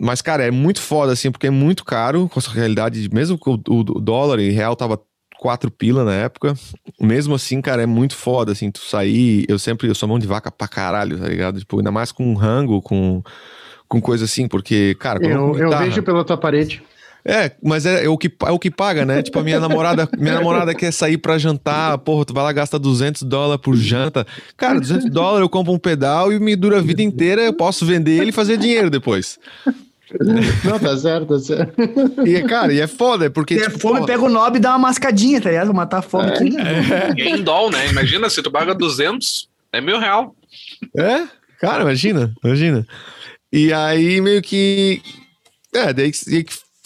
Mas, 0.00 0.22
cara, 0.22 0.42
é 0.42 0.50
muito 0.50 0.80
foda, 0.80 1.12
assim, 1.12 1.30
porque 1.30 1.48
é 1.48 1.50
muito 1.50 1.84
caro 1.84 2.30
com 2.32 2.40
essa 2.40 2.50
realidade. 2.50 3.10
Mesmo 3.12 3.36
que 3.36 3.50
o, 3.50 3.60
o, 3.68 3.82
dólar 4.00 4.40
e 4.40 4.48
real 4.48 4.74
tava 4.74 4.98
quatro 5.38 5.70
pila 5.70 6.02
na 6.02 6.14
época. 6.14 6.54
Mesmo 6.98 7.34
assim, 7.34 7.60
cara, 7.60 7.82
é 7.82 7.86
muito 7.86 8.16
foda, 8.16 8.52
assim, 8.52 8.70
tu 8.70 8.78
sair. 8.78 9.44
Eu 9.48 9.58
sempre, 9.58 9.86
eu 9.86 9.94
sou 9.94 10.08
mão 10.08 10.18
de 10.18 10.26
vaca 10.26 10.50
pra 10.50 10.66
caralho, 10.66 11.18
tá 11.18 11.28
ligado? 11.28 11.58
Tipo, 11.58 11.76
ainda 11.76 11.90
mais 11.90 12.10
com 12.10 12.32
rango, 12.32 12.80
com, 12.80 13.22
com 13.86 14.00
coisa 14.00 14.24
assim, 14.24 14.48
porque, 14.48 14.96
cara. 14.98 15.22
Eu, 15.22 15.54
eu 15.58 15.76
vejo 15.76 16.02
pela 16.02 16.24
tua 16.24 16.38
parede. 16.38 16.82
É, 17.24 17.52
mas 17.62 17.84
é, 17.84 18.04
é, 18.04 18.08
o 18.08 18.16
que, 18.16 18.32
é 18.46 18.50
o 18.50 18.58
que 18.58 18.70
paga, 18.70 19.04
né? 19.04 19.22
Tipo, 19.22 19.38
a 19.40 19.42
minha 19.42 19.60
namorada, 19.60 20.08
minha 20.16 20.34
namorada 20.34 20.74
quer 20.74 20.92
sair 20.92 21.18
pra 21.18 21.36
jantar, 21.36 21.98
porra, 21.98 22.24
tu 22.24 22.32
vai 22.32 22.44
lá 22.44 22.52
gasta 22.52 22.78
200 22.78 23.22
dólares 23.22 23.60
por 23.62 23.76
janta. 23.76 24.26
Cara, 24.56 24.80
200 24.80 25.10
dólares 25.10 25.42
eu 25.42 25.48
compro 25.48 25.72
um 25.72 25.78
pedal 25.78 26.32
e 26.32 26.38
me 26.38 26.56
dura 26.56 26.78
a 26.78 26.82
vida 26.82 27.02
inteira, 27.02 27.42
eu 27.42 27.52
posso 27.52 27.84
vender 27.84 28.20
ele 28.20 28.30
e 28.30 28.32
fazer 28.32 28.56
dinheiro 28.56 28.88
depois. 28.88 29.38
Não, 30.64 30.78
tá 30.78 30.96
certo, 30.96 31.26
tá 31.26 31.38
certo. 31.38 31.74
E, 32.26 32.42
cara, 32.44 32.72
e 32.72 32.80
é 32.80 32.86
foda, 32.86 33.30
porque. 33.30 33.58
Se 33.58 33.64
é 33.64 33.66
tipo, 33.66 33.78
fome, 33.78 33.96
porra... 33.96 34.06
pega 34.06 34.22
o 34.22 34.28
nob 34.28 34.56
e 34.56 34.60
dá 34.60 34.70
uma 34.70 34.78
mascadinha, 34.78 35.40
tá 35.40 35.50
ligado? 35.50 35.66
Pra 35.66 35.74
matar 35.74 35.98
a 35.98 36.02
fome 36.02 36.30
é, 36.30 36.32
aqui. 36.32 36.50
Né? 36.50 37.14
É. 37.18 37.28
em 37.28 37.42
dólar, 37.42 37.72
né? 37.72 37.88
Imagina, 37.90 38.30
se 38.30 38.42
tu 38.42 38.50
paga 38.50 38.74
200, 38.74 39.48
é 39.72 39.80
mil 39.80 39.98
real. 39.98 40.34
É? 40.96 41.26
Cara, 41.60 41.82
imagina, 41.82 42.32
imagina. 42.42 42.86
E 43.52 43.72
aí, 43.72 44.20
meio 44.20 44.40
que. 44.40 45.02
É, 45.74 45.92
daí 45.92 46.10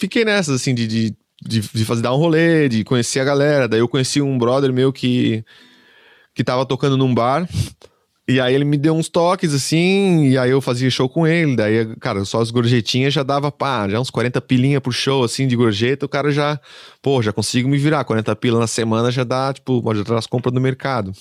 fiquei 0.03 0.25
nessa, 0.25 0.53
assim, 0.53 0.75
de, 0.75 0.85
de, 0.85 1.15
de, 1.41 1.85
fazer 1.85 2.01
dar 2.01 2.13
um 2.13 2.17
rolê, 2.17 2.67
de 2.67 2.83
conhecer 2.83 3.21
a 3.21 3.23
galera. 3.23 3.67
Daí 3.67 3.79
eu 3.79 3.87
conheci 3.87 4.21
um 4.21 4.37
brother 4.37 4.73
meu 4.73 4.91
que. 4.91 5.43
que 6.35 6.43
tava 6.43 6.65
tocando 6.65 6.97
num 6.97 7.13
bar. 7.13 7.47
E 8.27 8.39
aí 8.39 8.53
ele 8.53 8.63
me 8.63 8.77
deu 8.77 8.93
uns 8.93 9.09
toques, 9.09 9.53
assim, 9.53 10.29
e 10.29 10.37
aí 10.37 10.49
eu 10.49 10.61
fazia 10.61 10.89
show 10.89 11.09
com 11.09 11.27
ele. 11.27 11.57
Daí, 11.57 11.95
cara, 11.97 12.23
só 12.23 12.41
as 12.41 12.51
gorjetinhas 12.51 13.13
já 13.13 13.21
dava, 13.21 13.51
pá, 13.51 13.87
já 13.89 13.99
uns 13.99 14.09
40 14.09 14.39
pilinha 14.41 14.79
por 14.79 14.93
show, 14.93 15.23
assim, 15.23 15.47
de 15.47 15.55
gorjeta. 15.55 16.05
O 16.05 16.09
cara 16.09 16.31
já, 16.31 16.59
pô, 17.01 17.21
já 17.21 17.33
consigo 17.33 17.67
me 17.69 17.77
virar. 17.77 18.03
40 18.05 18.35
pila 18.37 18.59
na 18.59 18.67
semana 18.67 19.11
já 19.11 19.23
dá, 19.23 19.53
tipo, 19.53 19.81
pode 19.81 19.99
entrar 19.99 20.17
as 20.17 20.27
compras 20.27 20.53
no 20.53 20.61
mercado. 20.61 21.11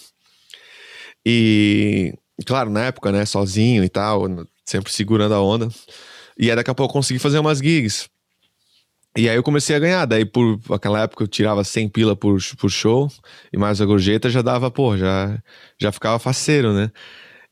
E, 1.27 2.15
claro, 2.47 2.71
na 2.71 2.87
época, 2.87 3.12
né, 3.12 3.25
sozinho 3.27 3.85
e 3.85 3.89
tal, 3.89 4.25
sempre 4.65 4.93
segurando 4.93 5.35
a 5.35 5.43
onda. 5.43 5.69
E 6.39 6.51
aí 6.51 6.57
daqui 6.57 6.71
a 6.71 6.75
pouco 6.75 6.93
eu 6.93 7.01
consegui 7.01 7.19
fazer 7.19 7.39
umas 7.39 7.59
gigs. 7.59 8.12
E 9.16 9.28
aí 9.28 9.37
eu 9.37 9.42
comecei 9.42 9.77
a 9.77 9.79
ganhar, 9.79 10.07
daí 10.07 10.25
por 10.25 10.59
aquela 10.70 11.03
época 11.03 11.25
eu 11.25 11.29
tirava 11.29 11.62
100 11.62 11.88
pila 11.90 12.16
por, 12.16 12.38
por 12.59 12.70
show, 12.70 13.11
e 13.53 13.59
mais 13.59 13.79
a 13.81 13.85
gorjeta 13.85 14.31
já 14.31 14.40
dava, 14.40 14.70
pô, 14.70 14.96
já, 14.96 15.38
já 15.79 15.92
ficava 15.92 16.18
faceiro, 16.18 16.72
né? 16.72 16.90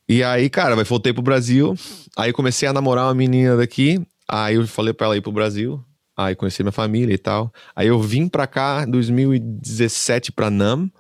E 0.09 0.25
aí, 0.25 0.49
cara, 0.49 0.75
vai 0.75 0.85
voltei 0.85 1.13
pro 1.13 1.23
Brasil, 1.23 1.75
aí 2.17 2.33
comecei 2.33 2.67
a 2.67 2.73
namorar 2.73 3.07
uma 3.07 3.15
menina 3.15 3.59
daqui, 3.59 4.01
aí 4.27 4.55
eu 4.57 4.67
falei 4.67 4.95
pra 4.95 5.07
ela 5.07 5.17
ir 5.19 5.21
pro 5.21 5.31
Brasil, 5.31 5.85
aí 6.17 6.35
conheci 6.35 6.63
minha 6.63 6.73
família 6.73 7.15
e 7.15 7.19
tal. 7.19 7.53
Aí 7.77 7.89
eu 7.89 8.01
vim 8.01 8.27
pra 8.27 8.47
cá 8.47 8.85
em 8.87 8.91
2017 8.91 10.33
pra 10.33 10.51
NAM, 10.51 10.91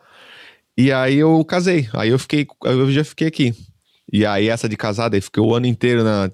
e 0.77 0.93
aí 0.93 1.17
eu 1.17 1.43
casei, 1.45 1.89
aí 1.95 2.11
eu 2.11 2.19
fiquei, 2.19 2.47
eu 2.65 2.93
já 2.93 3.03
fiquei 3.03 3.27
aqui. 3.27 3.55
E 4.13 4.27
aí 4.27 4.49
essa 4.49 4.69
de 4.69 4.77
casada, 4.77 5.17
aí 5.17 5.21
fiquei 5.21 5.43
o 5.43 5.55
ano 5.55 5.67
inteiro 5.67 6.03
na 6.03 6.31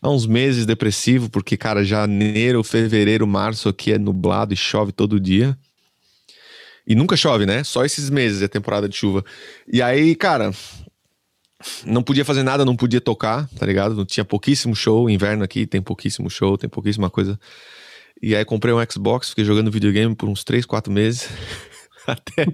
há 0.00 0.08
uns 0.08 0.26
meses 0.26 0.64
depressivo, 0.64 1.28
porque, 1.28 1.56
cara, 1.56 1.84
janeiro, 1.84 2.62
fevereiro, 2.64 3.26
março 3.26 3.68
aqui 3.68 3.92
é 3.92 3.98
nublado 3.98 4.54
e 4.54 4.56
chove 4.56 4.92
todo 4.92 5.20
dia. 5.20 5.56
E 6.86 6.94
nunca 6.94 7.16
chove, 7.16 7.44
né? 7.44 7.62
Só 7.64 7.84
esses 7.84 8.08
meses 8.08 8.40
é 8.40 8.48
temporada 8.48 8.88
de 8.88 8.96
chuva. 8.96 9.22
E 9.70 9.82
aí, 9.82 10.14
cara, 10.14 10.52
não 11.84 12.02
podia 12.02 12.24
fazer 12.24 12.42
nada, 12.42 12.64
não 12.64 12.74
podia 12.74 13.00
tocar, 13.00 13.46
tá 13.58 13.66
ligado? 13.66 13.94
Não 13.94 14.06
tinha 14.06 14.24
pouquíssimo 14.24 14.74
show. 14.74 15.10
Inverno 15.10 15.44
aqui 15.44 15.66
tem 15.66 15.82
pouquíssimo 15.82 16.30
show, 16.30 16.56
tem 16.56 16.70
pouquíssima 16.70 17.10
coisa. 17.10 17.38
E 18.22 18.34
aí 18.34 18.44
comprei 18.44 18.72
um 18.72 18.78
Xbox, 18.90 19.30
fiquei 19.30 19.44
jogando 19.44 19.70
videogame 19.70 20.14
por 20.14 20.28
uns 20.28 20.42
3, 20.44 20.64
4 20.64 20.92
meses. 20.92 21.28
Até 22.12 22.46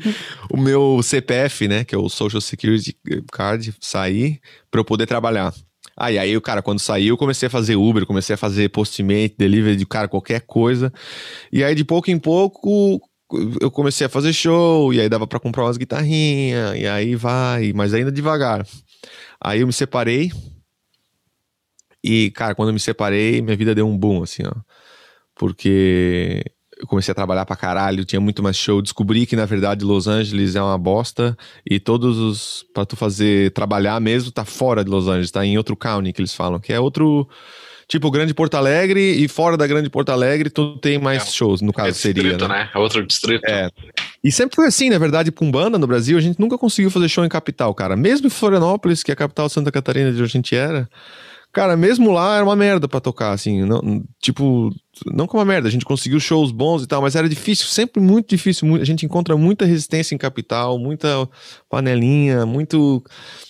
o 0.50 0.56
meu 0.56 1.00
CPF, 1.02 1.68
né, 1.68 1.84
que 1.84 1.94
é 1.94 1.98
o 1.98 2.08
Social 2.08 2.40
Security 2.40 2.96
Card, 3.32 3.72
sair 3.80 4.40
para 4.70 4.80
eu 4.80 4.84
poder 4.84 5.06
trabalhar. 5.06 5.54
Aí, 5.96 6.18
aí, 6.18 6.36
o 6.36 6.40
cara, 6.40 6.60
quando 6.60 6.80
saiu, 6.80 7.14
eu 7.14 7.16
comecei 7.16 7.46
a 7.46 7.50
fazer 7.50 7.76
Uber, 7.76 8.04
comecei 8.04 8.34
a 8.34 8.36
fazer 8.36 8.68
Postmate, 8.70 9.36
delivery 9.38 9.76
de 9.76 9.86
cara, 9.86 10.08
qualquer 10.08 10.40
coisa. 10.40 10.92
E 11.52 11.62
aí, 11.62 11.72
de 11.74 11.84
pouco 11.84 12.10
em 12.10 12.18
pouco, 12.18 13.00
eu 13.60 13.70
comecei 13.70 14.06
a 14.06 14.10
fazer 14.10 14.32
show, 14.32 14.92
e 14.92 15.00
aí 15.00 15.08
dava 15.08 15.26
para 15.26 15.38
comprar 15.38 15.64
umas 15.64 15.76
guitarrinhas, 15.76 16.76
e 16.76 16.86
aí 16.86 17.14
vai, 17.14 17.72
mas 17.72 17.94
ainda 17.94 18.10
devagar. 18.10 18.66
Aí 19.40 19.60
eu 19.60 19.66
me 19.68 19.72
separei. 19.72 20.32
E, 22.02 22.30
cara, 22.32 22.54
quando 22.56 22.70
eu 22.70 22.74
me 22.74 22.80
separei, 22.80 23.40
minha 23.40 23.56
vida 23.56 23.74
deu 23.74 23.86
um 23.86 23.96
boom, 23.96 24.22
assim, 24.24 24.42
ó. 24.44 24.52
Porque 25.34 26.42
eu 26.84 26.88
comecei 26.88 27.12
a 27.12 27.14
trabalhar 27.14 27.46
pra 27.46 27.56
caralho, 27.56 28.04
tinha 28.04 28.20
muito 28.20 28.42
mais 28.42 28.56
show. 28.56 28.82
Descobri 28.82 29.24
que, 29.24 29.34
na 29.34 29.46
verdade, 29.46 29.84
Los 29.84 30.06
Angeles 30.06 30.54
é 30.54 30.62
uma 30.62 30.76
bosta 30.76 31.36
e 31.68 31.80
todos 31.80 32.18
os. 32.18 32.66
pra 32.74 32.84
tu 32.84 32.94
fazer, 32.94 33.50
trabalhar 33.52 33.98
mesmo, 34.00 34.30
tá 34.30 34.44
fora 34.44 34.84
de 34.84 34.90
Los 34.90 35.08
Angeles, 35.08 35.30
tá 35.30 35.44
em 35.44 35.56
outro 35.56 35.74
county 35.74 36.12
que 36.12 36.20
eles 36.20 36.34
falam, 36.34 36.60
que 36.60 36.72
é 36.72 36.78
outro. 36.78 37.26
Tipo, 37.86 38.10
Grande 38.10 38.32
Porto 38.32 38.54
Alegre 38.54 39.00
e 39.00 39.28
fora 39.28 39.58
da 39.58 39.66
Grande 39.66 39.90
Porto 39.90 40.10
Alegre 40.10 40.48
tu 40.48 40.78
tem 40.78 40.98
mais 40.98 41.22
é, 41.22 41.26
shows, 41.26 41.60
no 41.60 41.70
caso 41.70 41.88
é 41.88 41.92
distrito, 41.92 42.22
seria. 42.22 42.38
Né? 42.38 42.48
né? 42.48 42.70
É 42.74 42.78
outro 42.78 43.06
distrito. 43.06 43.44
É. 43.46 43.68
E 44.22 44.32
sempre 44.32 44.56
foi 44.56 44.66
assim, 44.66 44.88
na 44.88 44.98
verdade, 44.98 45.30
com 45.30 45.50
banda 45.50 45.78
no 45.78 45.86
Brasil, 45.86 46.16
a 46.16 46.20
gente 46.20 46.40
nunca 46.40 46.56
conseguiu 46.56 46.90
fazer 46.90 47.08
show 47.08 47.24
em 47.24 47.28
capital, 47.28 47.74
cara. 47.74 47.94
Mesmo 47.94 48.26
em 48.26 48.30
Florianópolis, 48.30 49.02
que 49.02 49.10
é 49.10 49.14
a 49.14 49.16
capital 49.16 49.48
de 49.48 49.52
Santa 49.52 49.70
Catarina 49.70 50.10
de 50.10 50.16
onde 50.16 50.24
a 50.24 50.26
gente 50.26 50.56
era, 50.56 50.88
Cara, 51.54 51.76
mesmo 51.76 52.10
lá 52.10 52.34
era 52.34 52.44
uma 52.44 52.56
merda 52.56 52.88
pra 52.88 53.00
tocar, 53.00 53.30
assim. 53.30 53.64
Não, 53.64 54.02
tipo, 54.20 54.74
não 55.06 55.26
como 55.26 55.40
uma 55.40 55.46
merda, 55.46 55.68
a 55.68 55.70
gente 55.70 55.84
conseguiu 55.84 56.20
shows 56.20 56.50
bons 56.50 56.82
e 56.82 56.86
tal, 56.86 57.02
mas 57.02 57.16
era 57.16 57.28
difícil, 57.28 57.66
sempre 57.66 58.00
muito 58.00 58.28
difícil. 58.28 58.74
A 58.76 58.84
gente 58.84 59.04
encontra 59.04 59.36
muita 59.36 59.64
resistência 59.64 60.14
em 60.14 60.18
capital, 60.18 60.78
muita 60.78 61.28
panelinha, 61.68 62.46
muito. 62.46 63.02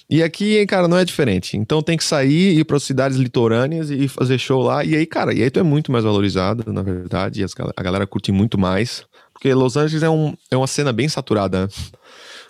E 0.09 0.22
aqui, 0.22 0.64
cara, 0.66 0.88
não 0.88 0.98
é 0.98 1.04
diferente. 1.04 1.57
Então 1.57 1.83
tem 1.83 1.96
que 1.96 2.04
sair, 2.04 2.59
ir 2.59 2.64
para 2.64 2.78
cidades 2.78 3.18
litorâneas 3.18 3.90
e 3.90 4.09
fazer 4.09 4.38
show 4.38 4.62
lá. 4.62 4.85
E 4.85 4.94
aí, 4.96 5.07
cara, 5.07 5.33
e 5.35 5.42
aí 5.42 5.50
tu 5.50 5.61
é 5.61 5.62
muito 5.62 5.92
mais 5.92 6.04
valorizado, 6.04 6.72
na 6.72 6.83
verdade. 6.83 7.40
E 7.40 7.44
as, 7.44 7.52
a 7.76 7.83
galera 7.83 8.07
curte 8.07 8.33
muito 8.33 8.59
mais. 8.59 9.04
Porque 9.33 9.52
Los 9.52 9.76
Angeles 9.76 10.02
é, 10.02 10.11
um, 10.11 10.35
é 10.50 10.57
uma 10.57 10.66
cena 10.66 10.92
bem 10.92 11.09
saturada. 11.09 11.68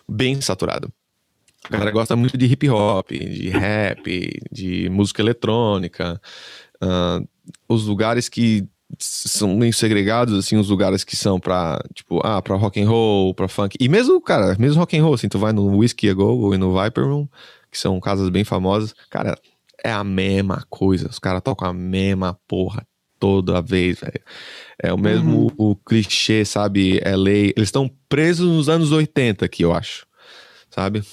Bem 0.06 0.38
saturada. 0.42 0.86
A 1.64 1.72
galera 1.72 1.90
gosta 1.90 2.14
muito 2.14 2.36
de 2.36 2.44
hip 2.44 2.68
hop, 2.68 3.10
de 3.10 3.48
rap, 3.48 4.38
de 4.52 4.90
música 4.90 5.22
eletrônica. 5.22 6.20
Uh, 6.76 7.26
os 7.66 7.86
lugares 7.86 8.28
que 8.28 8.68
são 8.98 9.56
meio 9.56 9.72
segregados, 9.72 10.38
assim, 10.38 10.56
os 10.56 10.68
lugares 10.68 11.04
que 11.04 11.16
são 11.16 11.40
pra, 11.40 11.80
tipo, 11.94 12.20
ah, 12.24 12.40
pra 12.40 12.56
rock 12.56 12.80
and 12.80 12.88
roll, 12.88 13.34
pra 13.34 13.48
funk. 13.48 13.76
E 13.80 13.88
mesmo, 13.88 14.20
cara, 14.20 14.56
mesmo 14.58 14.80
rock 14.80 14.96
and 14.96 15.02
roll, 15.02 15.14
assim, 15.14 15.28
tu 15.28 15.38
vai 15.38 15.52
no 15.52 15.78
Whiskey 15.78 16.10
a 16.10 16.14
Go 16.14 16.54
e 16.54 16.58
no 16.58 16.80
Viper 16.80 17.04
Room, 17.04 17.28
que 17.70 17.78
são 17.78 17.98
casas 18.00 18.28
bem 18.28 18.44
famosas, 18.44 18.94
cara, 19.10 19.38
é 19.82 19.92
a 19.92 20.04
mesma 20.04 20.64
coisa. 20.70 21.08
Os 21.08 21.18
caras 21.18 21.42
tocam 21.42 21.68
a 21.68 21.72
mesma 21.72 22.38
porra 22.48 22.86
toda 23.18 23.60
vez, 23.62 24.00
velho. 24.00 24.20
É 24.82 24.92
o 24.92 24.98
mesmo 24.98 25.52
uhum. 25.58 25.70
o 25.70 25.76
clichê, 25.76 26.44
sabe? 26.44 27.00
LA. 27.04 27.52
Eles 27.56 27.68
estão 27.68 27.90
presos 28.08 28.46
nos 28.46 28.68
anos 28.68 28.92
80 28.92 29.44
aqui, 29.44 29.62
eu 29.62 29.72
acho 29.72 30.06
sabe? 30.74 31.04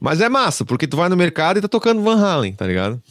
Mas 0.00 0.20
é 0.22 0.28
massa, 0.28 0.64
porque 0.64 0.86
tu 0.86 0.96
vai 0.96 1.08
no 1.08 1.16
mercado 1.16 1.58
e 1.58 1.60
tá 1.60 1.68
tocando 1.68 2.00
Van 2.02 2.16
Halen, 2.16 2.54
tá 2.54 2.66
ligado? 2.66 3.02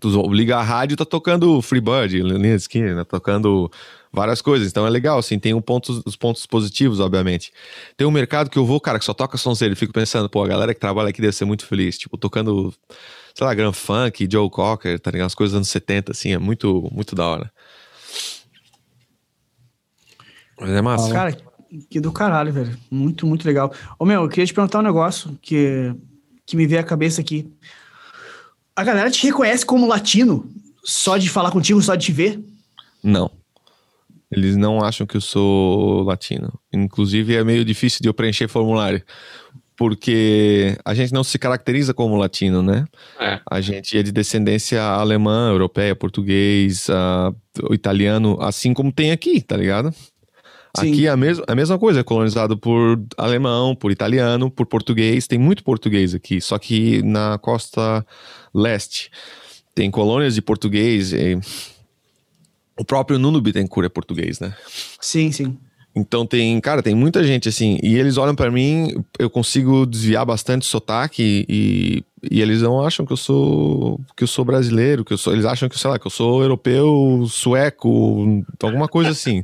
Tu 0.00 0.32
liga 0.32 0.56
a 0.56 0.62
rádio 0.62 0.96
tá 0.96 1.04
tocando 1.04 1.60
Freebird, 1.60 2.22
Linha 2.22 2.54
Skinner, 2.56 2.96
tá 2.96 3.04
tocando 3.04 3.70
várias 4.12 4.40
coisas. 4.40 4.68
Então 4.68 4.86
é 4.86 4.90
legal, 4.90 5.18
assim, 5.18 5.38
tem 5.38 5.54
um 5.54 5.60
ponto, 5.60 6.02
os 6.04 6.16
pontos 6.16 6.46
positivos, 6.46 7.00
obviamente. 7.00 7.52
Tem 7.96 8.06
um 8.06 8.10
mercado 8.10 8.50
que 8.50 8.58
eu 8.58 8.66
vou, 8.66 8.80
cara, 8.80 8.98
que 8.98 9.04
só 9.04 9.14
toca 9.14 9.36
sonzeiro. 9.36 9.74
Fico 9.76 9.92
pensando, 9.92 10.28
pô, 10.28 10.42
a 10.42 10.48
galera 10.48 10.74
que 10.74 10.80
trabalha 10.80 11.08
aqui 11.10 11.20
deve 11.20 11.34
ser 11.34 11.44
muito 11.44 11.66
feliz. 11.66 11.98
Tipo, 11.98 12.16
tocando, 12.16 12.72
sei 13.34 13.46
lá, 13.46 13.54
Grand 13.54 13.72
Funk, 13.72 14.28
Joe 14.30 14.50
Cocker, 14.50 14.98
tá 14.98 15.10
ligado? 15.10 15.26
As 15.26 15.34
coisas 15.34 15.52
dos 15.52 15.58
anos 15.58 15.68
70, 15.68 16.12
assim, 16.12 16.32
é 16.32 16.38
muito, 16.38 16.88
muito 16.92 17.14
da 17.14 17.26
hora. 17.26 17.52
Mas 20.60 20.70
é 20.70 20.82
massa. 20.82 21.12
Cara, 21.12 21.36
que 21.90 22.00
do 22.00 22.12
caralho, 22.12 22.52
velho. 22.52 22.76
Muito, 22.90 23.26
muito 23.26 23.46
legal. 23.46 23.72
Ô, 23.98 24.04
meu, 24.04 24.22
eu 24.22 24.28
queria 24.28 24.46
te 24.46 24.54
perguntar 24.54 24.80
um 24.80 24.82
negócio 24.82 25.38
que, 25.40 25.94
que 26.46 26.56
me 26.56 26.66
veio 26.66 26.80
à 26.80 26.84
cabeça 26.84 27.20
aqui. 27.20 27.52
A 28.78 28.84
galera 28.84 29.10
te 29.10 29.26
reconhece 29.26 29.66
como 29.66 29.88
latino 29.88 30.48
só 30.84 31.16
de 31.16 31.28
falar 31.28 31.50
contigo, 31.50 31.82
só 31.82 31.96
de 31.96 32.06
te 32.06 32.12
ver? 32.12 32.38
Não. 33.02 33.28
Eles 34.30 34.56
não 34.56 34.80
acham 34.80 35.04
que 35.04 35.16
eu 35.16 35.20
sou 35.20 36.04
latino. 36.04 36.52
Inclusive, 36.72 37.34
é 37.34 37.42
meio 37.42 37.64
difícil 37.64 37.98
de 38.00 38.08
eu 38.08 38.14
preencher 38.14 38.46
formulário. 38.46 39.02
Porque 39.76 40.78
a 40.84 40.94
gente 40.94 41.12
não 41.12 41.24
se 41.24 41.40
caracteriza 41.40 41.92
como 41.92 42.16
latino, 42.16 42.62
né? 42.62 42.84
É. 43.18 43.40
A 43.50 43.60
gente 43.60 43.98
é 43.98 44.02
de 44.04 44.12
descendência 44.12 44.80
alemã, 44.80 45.50
europeia, 45.50 45.96
português, 45.96 46.86
uh, 46.88 47.74
italiano, 47.74 48.38
assim 48.40 48.72
como 48.72 48.92
tem 48.92 49.10
aqui, 49.10 49.40
tá 49.40 49.56
ligado? 49.56 49.92
Sim. 50.76 50.92
Aqui 50.92 51.06
é 51.08 51.10
a, 51.10 51.16
mes 51.16 51.40
a 51.48 51.54
mesma 51.56 51.80
coisa, 51.80 51.98
é 51.98 52.04
colonizado 52.04 52.56
por 52.56 53.02
alemão, 53.16 53.74
por 53.74 53.90
italiano, 53.90 54.52
por 54.52 54.66
português. 54.66 55.26
Tem 55.26 55.38
muito 55.38 55.64
português 55.64 56.14
aqui, 56.14 56.40
só 56.40 56.58
que 56.60 57.02
na 57.02 57.38
costa 57.38 58.06
leste 58.58 59.10
tem 59.78 59.92
colônias 59.92 60.34
de 60.34 60.42
português. 60.42 61.12
E... 61.12 61.38
O 62.76 62.84
próprio 62.84 63.18
Nuno 63.18 63.40
Bittencourt 63.40 63.86
é 63.86 63.88
português, 63.88 64.40
né? 64.40 64.52
Sim, 65.00 65.30
sim. 65.30 65.56
Então 65.94 66.26
tem, 66.26 66.60
cara, 66.60 66.82
tem 66.82 66.94
muita 66.94 67.24
gente 67.24 67.48
assim, 67.48 67.78
e 67.82 67.96
eles 67.96 68.16
olham 68.18 68.34
para 68.34 68.50
mim, 68.50 69.04
eu 69.18 69.28
consigo 69.28 69.84
desviar 69.84 70.24
bastante 70.24 70.64
sotaque 70.64 71.44
e, 71.48 72.04
e 72.30 72.40
eles 72.40 72.62
não 72.62 72.80
acham 72.84 73.04
que 73.04 73.12
eu 73.12 73.16
sou 73.16 74.00
que 74.16 74.22
eu 74.22 74.28
sou 74.28 74.44
brasileiro, 74.44 75.04
que 75.04 75.12
eu 75.12 75.18
sou, 75.18 75.32
eles 75.32 75.44
acham 75.44 75.68
que 75.68 75.76
sei 75.78 75.90
lá, 75.90 75.98
que 75.98 76.06
eu 76.06 76.10
sou 76.10 76.42
europeu, 76.42 77.26
sueco, 77.28 78.44
alguma 78.62 78.86
coisa 78.86 79.10
assim. 79.10 79.42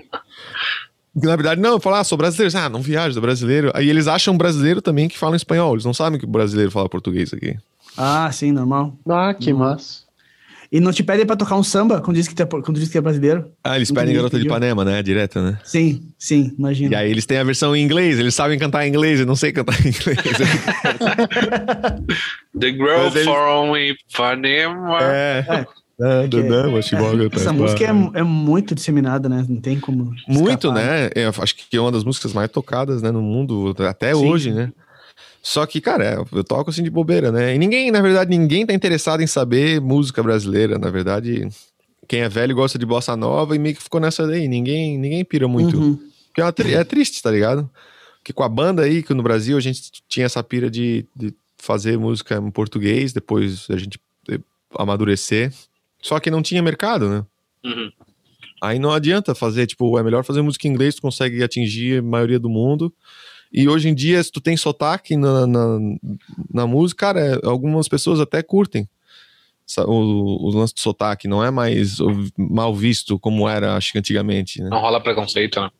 Na 1.14 1.37
verdade, 1.37 1.61
não, 1.61 1.81
falar, 1.81 2.00
ah, 2.00 2.05
sou 2.05 2.18
brasileiro. 2.18 2.57
Ah, 2.59 2.68
não 2.68 2.83
viajo, 2.83 3.14
sou 3.14 3.22
brasileiro. 3.22 3.70
Aí 3.72 3.88
eles 3.88 4.09
acham 4.09 4.37
brasileiro 4.37 4.83
também 4.83 5.09
que 5.09 5.16
fala 5.16 5.37
espanhol. 5.37 5.74
Eles 5.74 5.85
não 5.85 5.94
sabem 5.94 6.18
que 6.18 6.24
o 6.24 6.29
brasileiro 6.29 6.72
fala 6.72 6.88
português 6.88 7.33
aqui. 7.33 7.57
Ah, 7.96 8.30
sim, 8.33 8.50
normal. 8.52 8.96
Ah, 9.09 9.33
que 9.35 9.52
massa. 9.52 10.02
E 10.72 10.80
não 10.80 10.90
te 10.90 11.04
pedem 11.04 11.24
pra 11.24 11.37
tocar 11.37 11.54
um 11.57 11.62
samba 11.62 12.00
quando 12.00 12.16
diz 12.16 12.26
que, 12.26 12.42
é, 12.42 12.46
quando 12.46 12.80
diz 12.80 12.88
que 12.88 12.98
é 12.98 13.00
brasileiro? 13.00 13.48
Ah, 13.62 13.76
eles 13.76 13.90
Nunca 13.90 14.00
pedem 14.00 14.16
Garota 14.16 14.40
de. 14.40 14.44
Ipanema, 14.46 14.85
né? 14.85 15.00
Direto, 15.04 15.40
né? 15.40 15.57
Sim, 15.62 16.09
sim, 16.18 16.50
E 16.52 16.59
imagina. 16.59 16.98
aí 16.98 17.09
eles 17.09 17.24
têm 17.26 17.38
a 17.38 17.44
versão 17.44 17.76
em 17.76 17.85
inglês, 17.85 18.18
eles 18.18 18.35
sabem 18.35 18.59
cantar 18.59 18.85
em 18.85 18.88
inglês, 18.88 19.20
eu 19.20 19.26
não 19.26 19.37
sei 19.37 19.52
cantar 19.52 19.76
em 19.87 19.90
inglês. 19.90 20.18
The 22.59 22.70
Girl 22.72 23.07
eles- 23.07 23.22
from 23.24 23.76
Ipanema. 23.76 24.98
é. 25.02 25.66
Ah, 26.00 26.22
que- 26.22 26.28
Danama, 26.42 26.83
Chiboga, 26.83 27.30
tá, 27.30 27.37
Essa 27.37 27.52
música 27.52 27.85
é, 27.85 28.18
é 28.18 28.22
muito 28.24 28.74
disseminada, 28.74 29.28
né? 29.28 29.46
Não 29.48 29.61
tem 29.61 29.78
como. 29.78 30.12
Muito, 30.26 30.66
escapar. 30.66 30.74
né? 30.74 31.11
Eu 31.14 31.30
acho 31.40 31.54
que 31.54 31.76
é 31.76 31.80
uma 31.80 31.92
das 31.92 32.02
músicas 32.02 32.33
mais 32.33 32.50
tocadas, 32.50 33.00
né, 33.00 33.12
no 33.12 33.22
mundo, 33.22 33.72
até 33.88 34.12
Sim. 34.12 34.26
hoje, 34.26 34.52
né? 34.52 34.72
Só 35.46 35.66
que, 35.66 35.78
cara, 35.78 36.04
é, 36.04 36.16
eu 36.38 36.42
toco 36.42 36.70
assim 36.70 36.83
de 36.83 36.88
bobeira, 36.88 37.30
né? 37.30 37.54
E 37.54 37.59
ninguém, 37.59 37.90
na 37.90 38.00
verdade, 38.00 38.30
ninguém 38.30 38.64
tá 38.64 38.72
interessado 38.72 39.22
em 39.22 39.26
saber 39.26 39.78
música 39.78 40.22
brasileira. 40.22 40.78
Na 40.78 40.88
verdade, 40.88 41.46
quem 42.09 42.20
é 42.22 42.28
velho 42.30 42.54
gosta 42.54 42.78
de 42.78 42.87
bossa 42.87 43.14
nova 43.14 43.54
e 43.54 43.59
meio 43.59 43.76
que 43.76 43.83
ficou 43.83 44.00
nessa 44.00 44.26
daí. 44.26 44.48
Ninguém, 44.48 44.96
ninguém 44.98 45.22
pira 45.22 45.46
muito. 45.46 45.76
Uhum. 45.76 45.96
Porque 46.28 46.40
é, 46.40 46.44
uma 46.44 46.52
tri- 46.52 46.74
é 46.74 46.83
triste, 46.83 47.22
tá 47.22 47.30
ligado? 47.30 47.68
Porque 48.20 48.33
com 48.33 48.42
a 48.42 48.48
banda 48.48 48.85
aí, 48.85 49.02
que 49.02 49.12
no 49.12 49.22
Brasil 49.22 49.59
a 49.59 49.61
gente 49.61 49.83
tinha 50.09 50.24
essa 50.24 50.42
pira 50.42 50.70
de, 50.70 51.04
de 51.14 51.35
fazer 51.59 51.98
música 51.98 52.37
em 52.37 52.50
português, 52.50 53.12
depois 53.12 53.66
a 53.68 53.76
gente 53.76 54.00
eh, 54.30 54.38
amadurecer. 54.78 55.52
Só 56.00 56.18
que 56.18 56.30
não 56.30 56.40
tinha 56.40 56.62
mercado, 56.62 57.11
né? 57.11 57.24
Uhum. 57.62 57.92
Aí 58.62 58.78
não 58.78 58.92
adianta 58.92 59.35
fazer, 59.35 59.66
tipo, 59.66 59.98
é 59.98 60.02
melhor 60.02 60.24
fazer 60.24 60.40
música 60.40 60.66
em 60.66 60.70
inglês, 60.70 60.94
tu 60.94 61.02
consegue 61.02 61.42
atingir 61.42 61.98
a 61.98 62.02
maioria 62.02 62.38
do 62.38 62.48
mundo. 62.48 62.90
E 63.55 63.69
hoje 63.69 63.88
em 63.88 63.95
dia, 63.95 64.21
se 64.21 64.33
tu 64.33 64.40
tem 64.40 64.57
sotaque 64.57 65.17
na, 65.17 65.47
na, 65.47 65.79
na 66.53 66.67
música, 66.67 67.07
cara, 67.07 67.21
é, 67.21 67.40
algumas 67.47 67.87
pessoas 67.87 68.19
até 68.19 68.43
curtem 68.43 68.88
o, 69.79 70.49
o 70.49 70.51
lance 70.51 70.75
do 70.75 70.81
sotaque. 70.81 71.29
Não 71.29 71.43
é 71.43 71.53
mais 71.53 71.99
mal 72.37 72.75
visto 72.75 73.17
como 73.17 73.49
era, 73.49 73.77
acho 73.77 73.93
que 73.93 73.99
antigamente, 73.99 74.61
né? 74.61 74.69
Não 74.69 74.81
rola 74.81 75.01
preconceito, 75.01 75.61
né? 75.61 75.71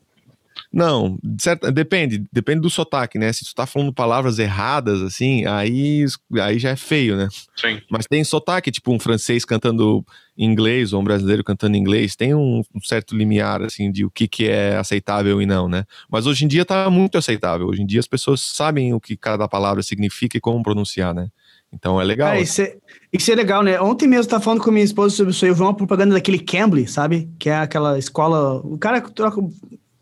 Não, 0.73 1.19
certo, 1.39 1.71
depende, 1.73 2.25
depende 2.33 2.61
do 2.61 2.71
sotaque, 2.71 3.19
né? 3.19 3.33
Se 3.33 3.45
tu 3.45 3.55
tá 3.55 3.67
falando 3.67 3.93
palavras 3.93 4.39
erradas, 4.39 5.03
assim, 5.03 5.45
aí, 5.47 6.05
aí 6.41 6.59
já 6.59 6.71
é 6.71 6.77
feio, 6.77 7.17
né? 7.17 7.29
Sim. 7.57 7.81
Mas 7.91 8.07
tem 8.07 8.23
sotaque, 8.23 8.71
tipo 8.71 8.93
um 8.93 8.99
francês 9.01 9.45
cantando 9.45 10.05
inglês 10.37 10.93
ou 10.93 11.01
um 11.01 11.05
brasileiro 11.05 11.45
cantando 11.45 11.77
inglês, 11.77 12.17
tem 12.17 12.35
um, 12.35 12.63
um 12.75 12.81
certo 12.81 13.17
limiar, 13.17 13.63
assim, 13.63 13.91
de 13.91 14.05
o 14.05 14.11
que, 14.11 14.27
que 14.27 14.49
é 14.49 14.77
aceitável 14.77 15.41
e 15.41 15.47
não, 15.47 15.69
né? 15.69 15.85
Mas 16.11 16.27
hoje 16.27 16.45
em 16.45 16.49
dia 16.49 16.65
tá 16.65 16.91
muito 16.91 17.17
aceitável. 17.17 17.69
Hoje 17.69 17.83
em 17.83 17.87
dia 17.87 18.01
as 18.01 18.09
pessoas 18.09 18.41
sabem 18.41 18.93
o 18.93 19.01
que 19.01 19.17
cada 19.17 19.47
palavra 19.49 19.83
significa 19.83 20.37
e 20.37 20.41
como 20.41 20.63
pronunciar, 20.63 21.15
né? 21.15 21.29
Então 21.73 22.01
é 22.01 22.05
legal. 22.05 22.29
Cara, 22.29 22.41
isso 22.41 22.63
é, 22.63 22.77
isso 23.13 23.31
é 23.33 23.35
legal, 23.35 23.63
né? 23.63 23.81
Ontem 23.81 24.07
mesmo 24.07 24.31
tava 24.31 24.43
falando 24.43 24.63
com 24.63 24.71
minha 24.71 24.85
esposa 24.85 25.15
sobre 25.15 25.33
isso. 25.33 25.45
Eu 25.45 25.55
vi 25.55 25.63
uma 25.63 25.75
propaganda 25.75 26.15
daquele 26.15 26.39
Cambly, 26.39 26.87
sabe? 26.87 27.29
Que 27.39 27.51
é 27.51 27.57
aquela 27.57 27.99
escola. 27.99 28.61
O 28.65 28.79
cara 28.79 29.01
troca, 29.01 29.41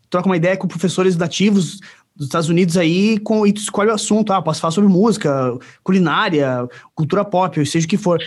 troca 0.09 0.27
uma 0.27 0.37
ideia 0.37 0.55
com 0.55 0.67
professores 0.67 1.17
nativos 1.17 1.79
dos 2.15 2.27
Estados 2.27 2.49
Unidos 2.49 2.77
aí 2.77 3.17
com, 3.19 3.45
e 3.47 3.51
tu 3.51 3.61
escolhe 3.61 3.89
o 3.89 3.93
assunto. 3.93 4.31
Ah, 4.31 4.41
posso 4.41 4.61
falar 4.61 4.71
sobre 4.71 4.89
música, 4.89 5.57
culinária, 5.83 6.67
cultura 6.93 7.25
pop, 7.25 7.65
seja 7.65 7.85
o 7.85 7.89
que 7.89 7.97
for. 7.97 8.19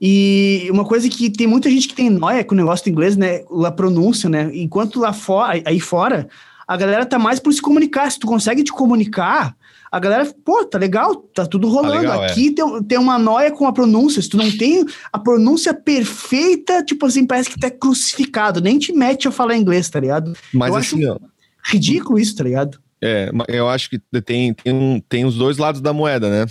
E 0.00 0.68
uma 0.70 0.84
coisa 0.84 1.08
que 1.08 1.30
tem 1.30 1.46
muita 1.46 1.70
gente 1.70 1.88
que 1.88 1.94
tem 1.94 2.10
nóia 2.10 2.44
com 2.44 2.54
o 2.54 2.58
negócio 2.58 2.84
do 2.84 2.90
inglês, 2.90 3.16
né? 3.16 3.42
A 3.64 3.70
pronúncia, 3.70 4.28
né? 4.28 4.50
Enquanto 4.54 5.00
lá 5.00 5.12
fora, 5.12 5.62
aí 5.64 5.80
fora, 5.80 6.28
a 6.66 6.76
galera 6.76 7.06
tá 7.06 7.18
mais 7.18 7.38
por 7.38 7.52
se 7.52 7.62
comunicar. 7.62 8.10
Se 8.10 8.18
tu 8.18 8.26
consegue 8.26 8.62
te 8.62 8.72
comunicar, 8.72 9.56
a 9.90 10.00
galera, 10.00 10.28
pô, 10.44 10.64
tá 10.64 10.76
legal, 10.78 11.14
tá 11.14 11.46
tudo 11.46 11.68
rolando. 11.68 12.00
legal, 12.00 12.24
é. 12.24 12.30
Aqui 12.30 12.50
tem, 12.50 12.82
tem 12.82 12.98
uma 12.98 13.18
noia 13.18 13.52
com 13.52 13.66
a 13.66 13.72
pronúncia. 13.72 14.20
Se 14.20 14.28
tu 14.28 14.36
não 14.36 14.50
tem 14.50 14.84
a 15.12 15.18
pronúncia 15.18 15.72
perfeita, 15.72 16.82
tipo 16.82 17.06
assim, 17.06 17.24
parece 17.24 17.50
que 17.50 17.64
é 17.64 17.70
crucificado. 17.70 18.60
Nem 18.60 18.78
te 18.78 18.92
mete 18.92 19.28
a 19.28 19.30
falar 19.30 19.56
inglês, 19.56 19.88
tá 19.88 20.00
ligado? 20.00 20.32
Mas 20.52 20.70
eu 20.70 20.76
assim, 20.76 21.06
ó, 21.06 21.16
Ridículo 21.64 22.18
isso, 22.18 22.36
tá 22.36 22.44
ligado? 22.44 22.78
É, 23.02 23.30
eu 23.48 23.68
acho 23.68 23.90
que 23.90 23.98
tem, 24.24 24.54
tem, 24.54 24.72
um, 24.72 25.00
tem 25.00 25.24
os 25.24 25.36
dois 25.36 25.58
lados 25.58 25.80
da 25.80 25.92
moeda, 25.92 26.28
né? 26.28 26.50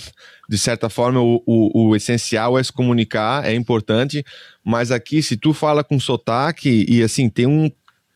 De 0.53 0.59
certa 0.59 0.87
forma, 0.87 1.19
o, 1.19 1.41
o, 1.47 1.87
o 1.87 1.95
essencial 1.95 2.59
é 2.59 2.63
se 2.63 2.71
comunicar, 2.71 3.43
é 3.43 3.55
importante, 3.55 4.23
mas 4.63 4.91
aqui, 4.91 5.23
se 5.23 5.35
tu 5.35 5.51
fala 5.51 5.83
com 5.83 5.99
sotaque, 5.99 6.85
e 6.87 7.01
assim, 7.01 7.27
tem 7.27 7.47
um. 7.47 7.71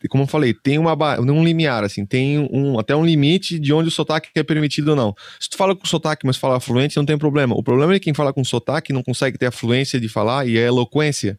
Como 0.08 0.22
eu 0.22 0.28
falei, 0.28 0.54
tem 0.54 0.78
uma, 0.78 0.96
um 1.18 1.44
limiar, 1.44 1.82
assim, 1.82 2.06
tem 2.06 2.38
um, 2.38 2.78
até 2.78 2.94
um 2.94 3.04
limite 3.04 3.58
de 3.58 3.72
onde 3.72 3.88
o 3.88 3.90
sotaque 3.90 4.28
é 4.36 4.44
permitido 4.44 4.90
ou 4.90 4.94
não. 4.94 5.12
Se 5.40 5.50
tu 5.50 5.56
fala 5.56 5.74
com 5.74 5.84
sotaque, 5.84 6.24
mas 6.24 6.36
fala 6.36 6.60
fluente, 6.60 6.96
não 6.96 7.04
tem 7.04 7.18
problema. 7.18 7.56
O 7.56 7.62
problema 7.64 7.92
é 7.92 7.98
que 7.98 8.04
quem 8.04 8.14
fala 8.14 8.32
com 8.32 8.44
sotaque 8.44 8.92
não 8.92 9.02
consegue 9.02 9.36
ter 9.36 9.46
a 9.46 9.50
fluência 9.50 9.98
de 9.98 10.08
falar 10.08 10.46
e 10.46 10.56
a 10.56 10.62
eloquência. 10.62 11.36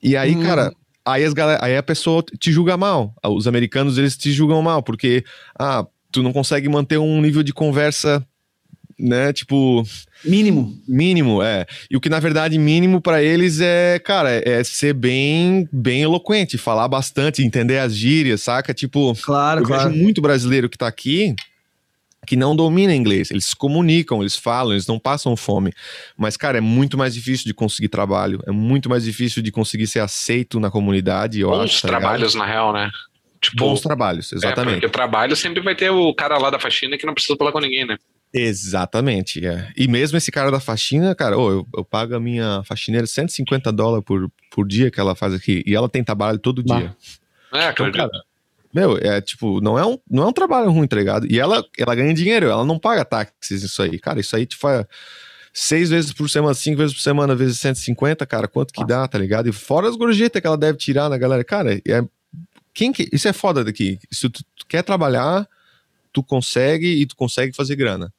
E 0.00 0.16
aí, 0.16 0.36
Hum. 0.36 0.44
cara, 0.44 0.72
aí, 1.04 1.24
as 1.24 1.32
galera, 1.32 1.58
aí 1.60 1.76
a 1.76 1.82
pessoa 1.82 2.22
te 2.38 2.52
julga 2.52 2.76
mal. 2.76 3.12
Os 3.24 3.48
americanos, 3.48 3.98
eles 3.98 4.16
te 4.16 4.30
julgam 4.30 4.62
mal, 4.62 4.80
porque, 4.80 5.24
ah, 5.58 5.84
tu 6.12 6.22
não 6.22 6.32
consegue 6.32 6.68
manter 6.68 6.98
um 6.98 7.20
nível 7.20 7.42
de 7.42 7.52
conversa, 7.52 8.24
né, 8.96 9.32
tipo, 9.32 9.82
Mínimo. 10.24 10.76
mínimo, 10.88 11.42
é. 11.42 11.66
E 11.90 11.96
o 11.96 12.00
que 12.00 12.08
na 12.08 12.18
verdade 12.18 12.58
mínimo 12.58 13.00
pra 13.00 13.22
eles 13.22 13.60
é, 13.60 13.98
cara, 13.98 14.30
é 14.30 14.62
ser 14.64 14.92
bem, 14.94 15.68
bem 15.72 16.02
eloquente, 16.02 16.58
falar 16.58 16.88
bastante, 16.88 17.42
entender 17.42 17.78
as 17.78 17.94
gírias, 17.94 18.42
saca? 18.42 18.72
Tipo, 18.74 19.14
Claro, 19.22 19.60
eu 19.60 19.64
claro. 19.66 19.90
vejo 19.90 20.02
muito 20.02 20.20
brasileiro 20.20 20.68
que 20.68 20.78
tá 20.78 20.86
aqui 20.86 21.34
que 22.26 22.34
não 22.34 22.56
domina 22.56 22.92
inglês. 22.92 23.30
Eles 23.30 23.44
se 23.46 23.54
comunicam, 23.56 24.20
eles 24.20 24.34
falam, 24.36 24.72
eles 24.72 24.86
não 24.88 24.98
passam 24.98 25.36
fome. 25.36 25.72
Mas, 26.16 26.36
cara, 26.36 26.58
é 26.58 26.60
muito 26.60 26.98
mais 26.98 27.14
difícil 27.14 27.44
de 27.46 27.54
conseguir 27.54 27.88
trabalho, 27.88 28.42
é 28.48 28.50
muito 28.50 28.88
mais 28.90 29.04
difícil 29.04 29.40
de 29.42 29.52
conseguir 29.52 29.86
ser 29.86 30.00
aceito 30.00 30.58
na 30.58 30.68
comunidade, 30.68 31.38
eu 31.40 31.50
Bons 31.50 31.62
acho. 31.64 31.82
tá 31.82 31.88
ligado? 31.88 32.00
trabalhos, 32.00 32.34
na 32.34 32.44
real, 32.44 32.72
né? 32.72 32.90
Tipo, 33.40 33.58
Bons 33.58 33.80
trabalhos, 33.80 34.32
é, 34.32 34.36
exatamente. 34.36 34.74
porque 34.74 34.86
o 34.86 34.90
trabalho 34.90 35.36
sempre 35.36 35.62
vai 35.62 35.76
ter 35.76 35.90
o 35.90 36.12
cara 36.14 36.36
lá 36.36 36.50
da 36.50 36.58
faxina 36.58 36.98
que 36.98 37.06
não 37.06 37.14
precisa 37.14 37.36
falar 37.36 37.52
com 37.52 37.60
ninguém, 37.60 37.86
né? 37.86 37.96
Exatamente, 38.32 39.46
é. 39.46 39.72
E 39.76 39.88
mesmo 39.88 40.18
esse 40.18 40.30
cara 40.30 40.50
da 40.50 40.60
faxina, 40.60 41.14
cara, 41.14 41.38
ô, 41.38 41.50
eu, 41.50 41.66
eu 41.76 41.84
pago 41.84 42.14
a 42.14 42.20
minha 42.20 42.62
faxineira 42.64 43.06
150 43.06 43.72
dólares 43.72 44.04
por, 44.04 44.30
por 44.50 44.66
dia 44.66 44.90
que 44.90 45.00
ela 45.00 45.14
faz 45.14 45.32
aqui. 45.32 45.62
E 45.66 45.74
ela 45.74 45.88
tem 45.88 46.04
trabalho 46.04 46.38
todo 46.38 46.62
Bah. 46.62 46.78
dia. 46.78 46.96
É, 47.52 47.70
Então, 47.70 47.90
cara, 47.92 48.10
meu, 48.74 48.98
é 48.98 49.20
tipo, 49.22 49.60
não 49.62 49.78
é 49.78 49.86
um, 49.86 49.98
não 50.10 50.24
é 50.24 50.26
um 50.26 50.32
trabalho 50.32 50.70
ruim, 50.70 50.86
tá 50.86 50.96
ligado? 50.96 51.26
E 51.30 51.40
ela, 51.40 51.64
ela 51.78 51.94
ganha 51.94 52.12
dinheiro, 52.12 52.46
ela 52.46 52.64
não 52.64 52.78
paga 52.78 53.04
táxis, 53.06 53.62
isso 53.62 53.80
aí. 53.80 53.98
Cara, 53.98 54.20
isso 54.20 54.36
aí 54.36 54.44
te 54.44 54.56
faz 54.56 54.84
seis 55.50 55.88
vezes 55.88 56.12
por 56.12 56.28
semana, 56.28 56.52
cinco 56.52 56.76
vezes 56.76 56.94
por 56.94 57.00
semana, 57.00 57.34
vezes 57.34 57.58
150, 57.58 58.26
cara, 58.26 58.46
quanto 58.46 58.74
que 58.74 58.84
dá, 58.84 59.08
tá 59.08 59.16
ligado? 59.16 59.48
E 59.48 59.52
fora 59.52 59.88
as 59.88 59.96
gorjetas 59.96 60.42
que 60.42 60.46
ela 60.46 60.58
deve 60.58 60.76
tirar 60.76 61.08
na 61.08 61.16
galera. 61.16 61.42
Cara, 61.42 61.74
é, 61.74 62.04
quem 62.74 62.92
que, 62.92 63.08
isso 63.10 63.26
é 63.26 63.32
foda 63.32 63.64
daqui. 63.64 63.98
Se 64.10 64.28
tu, 64.28 64.44
tu 64.54 64.66
quer 64.68 64.82
trabalhar, 64.82 65.48
tu 66.16 66.22
consegue 66.22 66.86
e 67.02 67.04
tu 67.04 67.14
consegue 67.14 67.54
fazer 67.54 67.76
grana. 67.76 68.10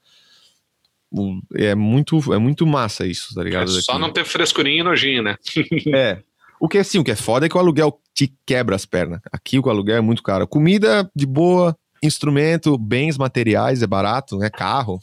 É 1.55 1.73
muito, 1.73 2.33
é 2.33 2.37
muito 2.37 2.67
massa 2.67 3.07
isso, 3.07 3.33
tá 3.33 3.41
É 3.41 3.43
ligado? 3.45 3.69
só 3.81 3.93
daqui. 3.93 4.01
não 4.01 4.11
ter 4.11 4.23
frescurinha 4.25 4.81
e 4.81 4.83
nojinho, 4.83 5.23
né? 5.23 5.35
É. 5.95 6.21
O 6.59 6.67
que 6.67 6.77
assim, 6.77 6.99
o 6.99 7.03
que 7.03 7.11
é 7.11 7.15
foda 7.15 7.45
é 7.45 7.49
que 7.49 7.55
o 7.55 7.59
aluguel 7.59 7.99
te 8.13 8.31
quebra 8.45 8.75
as 8.75 8.85
pernas. 8.85 9.19
Aqui 9.31 9.57
o 9.59 9.69
aluguel 9.69 9.97
é 9.97 10.01
muito 10.01 10.21
caro. 10.23 10.47
Comida 10.47 11.09
de 11.15 11.25
boa, 11.25 11.75
instrumento, 12.03 12.77
bens 12.77 13.17
materiais 13.17 13.81
é 13.81 13.87
barato, 13.87 14.37
né? 14.37 14.49
Carro. 14.49 14.99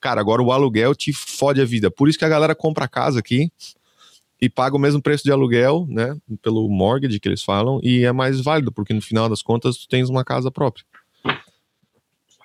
Cara, 0.00 0.20
agora 0.20 0.42
o 0.42 0.52
aluguel 0.52 0.94
te 0.94 1.12
fode 1.12 1.60
a 1.60 1.64
vida. 1.64 1.90
Por 1.90 2.08
isso 2.08 2.18
que 2.18 2.24
a 2.24 2.28
galera 2.28 2.54
compra 2.54 2.88
casa 2.88 3.18
aqui. 3.20 3.50
e 4.40 4.48
paga 4.50 4.76
o 4.76 4.78
mesmo 4.78 5.00
preço 5.00 5.22
de 5.24 5.30
aluguel, 5.32 5.86
né? 5.88 6.14
Pelo 6.42 6.68
mortgage 6.68 7.18
que 7.20 7.28
eles 7.28 7.42
falam, 7.42 7.78
e 7.82 8.04
é 8.04 8.12
mais 8.12 8.40
válido, 8.42 8.70
porque 8.72 8.92
no 8.92 9.00
final 9.00 9.28
das 9.30 9.40
contas 9.42 9.76
tu 9.78 9.88
tens 9.88 10.08
uma 10.10 10.24
casa 10.24 10.50
própria. 10.50 10.84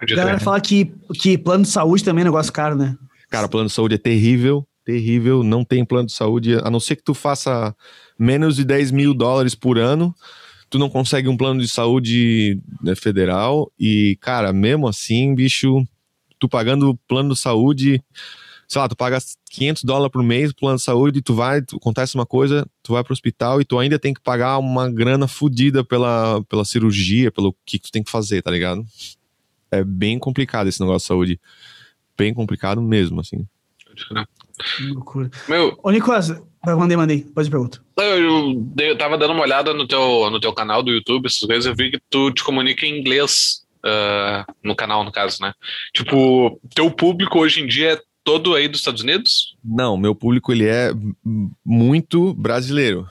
A 0.02 0.16
galera 0.16 0.40
fala 0.40 0.60
que, 0.60 0.92
que 1.14 1.38
plano 1.38 1.64
de 1.64 1.70
saúde 1.70 2.04
também 2.04 2.22
é 2.22 2.26
negócio 2.26 2.52
caro, 2.52 2.76
né? 2.76 2.98
Cara, 3.30 3.48
plano 3.48 3.68
de 3.68 3.74
saúde 3.74 3.96
é 3.96 3.98
terrível, 3.98 4.68
terrível, 4.84 5.44
não 5.44 5.64
tem 5.64 5.86
plano 5.86 6.08
de 6.08 6.14
saúde, 6.14 6.56
a 6.56 6.70
não 6.70 6.80
ser 6.80 6.96
que 6.96 7.04
tu 7.04 7.14
faça 7.14 7.76
menos 8.18 8.56
de 8.56 8.66
10 8.66 8.92
mil 8.92 9.14
dólares 9.14 9.56
por 9.56 9.78
ano, 9.78 10.14
tu 10.70 10.80
não 10.80 10.90
consegue 10.90 11.30
um 11.30 11.38
plano 11.38 11.62
de 11.62 11.68
saúde 11.68 12.60
né, 12.82 12.96
federal, 12.96 13.72
e, 13.80 14.18
cara, 14.20 14.52
mesmo 14.52 14.88
assim, 14.88 15.36
bicho, 15.36 15.86
tu 16.40 16.50
pagando 16.50 16.98
plano 17.08 17.34
de 17.34 17.40
saúde 17.40 18.04
sei 18.72 18.80
lá, 18.80 18.88
tu 18.88 18.96
paga 18.96 19.18
500 19.50 19.84
dólares 19.84 20.14
por 20.14 20.24
mês 20.24 20.54
plano 20.54 20.78
de 20.78 20.84
saúde, 20.84 21.20
e 21.20 21.22
tu 21.22 21.36
vai, 21.36 21.62
tu, 21.62 21.76
acontece 21.76 22.16
uma 22.16 22.26
coisa, 22.26 22.66
tu 22.82 22.94
vai 22.94 23.04
pro 23.04 23.12
hospital 23.12 23.60
e 23.60 23.66
tu 23.66 23.78
ainda 23.78 24.00
tem 24.00 24.14
que 24.14 24.22
pagar 24.22 24.58
uma 24.60 24.90
grana 24.90 25.28
fodida 25.28 25.84
pela, 25.84 26.42
pela 26.46 26.64
cirurgia, 26.64 27.30
pelo 27.34 27.54
que 27.66 27.78
tu 27.78 27.92
tem 27.92 28.02
que 28.02 28.10
fazer, 28.10 28.42
tá 28.42 28.50
ligado? 28.50 28.86
É 29.72 29.84
bem 29.84 30.20
complicado 30.20 30.68
esse 30.68 30.82
negócio 30.82 31.00
de 31.00 31.08
saúde. 31.08 31.40
Bem 32.18 32.34
complicado 32.34 32.82
mesmo, 32.82 33.22
assim. 33.22 33.48
Que 33.96 34.84
loucura. 34.88 35.30
Meu. 35.48 35.78
Ô, 35.82 35.92
Nicolas, 35.92 36.30
mandei, 36.66 36.98
mandei. 36.98 37.22
Pode 37.22 37.50
perguntar. 37.50 37.80
Eu, 37.98 38.72
eu, 38.78 38.98
tava 38.98 39.18
dando 39.18 39.34
uma 39.34 39.44
olhada 39.44 39.74
no 39.74 39.88
teu, 39.88 40.30
no 40.30 40.40
teu 40.40 40.54
canal 40.54 40.84
do 40.84 40.92
YouTube, 40.92 41.26
essas 41.26 41.48
coisas, 41.48 41.66
eu 41.66 41.76
vi 41.76 41.92
que 41.92 42.02
tu 42.10 42.32
te 42.32 42.44
comunica 42.44 42.86
em 42.86 43.00
inglês. 43.00 43.62
Uh, 43.84 44.46
no 44.64 44.76
canal, 44.76 45.04
no 45.04 45.12
caso, 45.12 45.42
né? 45.42 45.54
Tipo, 45.92 46.60
teu 46.76 46.92
público 46.92 47.40
hoje 47.40 47.64
em 47.64 47.68
dia 47.68 47.94
é 47.94 48.02
todo 48.24 48.54
aí 48.54 48.68
dos 48.68 48.80
Estados 48.80 49.02
Unidos? 49.02 49.56
Não, 49.64 49.98
meu 49.98 50.14
público 50.14 50.52
ele 50.52 50.68
é 50.68 50.92
muito 51.66 52.34
brasileiro. 52.36 53.08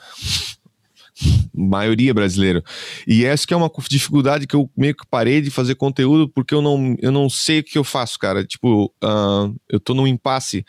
Maioria 1.55 2.13
brasileiro. 2.15 2.63
E 3.07 3.25
essa 3.25 3.47
que 3.47 3.55
é 3.55 3.57
uma 3.57 3.71
dificuldade 3.89 4.47
que 4.47 4.57
eu 4.57 4.71
meio 4.77 4.95
que 4.95 5.07
parei 5.07 5.41
de 5.41 5.51
fazer 5.51 5.75
conteúdo 5.75 6.29
porque 6.29 6.55
eu 6.55 6.63
não, 6.63 6.97
eu 7.01 7.13
não 7.13 7.29
sei 7.29 7.61
o 7.61 7.65
que 7.65 7.79
eu 7.79 7.85
faço, 7.85 8.19
cara. 8.19 8.45
Tipo, 8.45 8.93
uh, 9.03 9.55
eu 9.69 9.79
tô 9.81 9.95
num 9.95 10.07
impasse. 10.07 10.65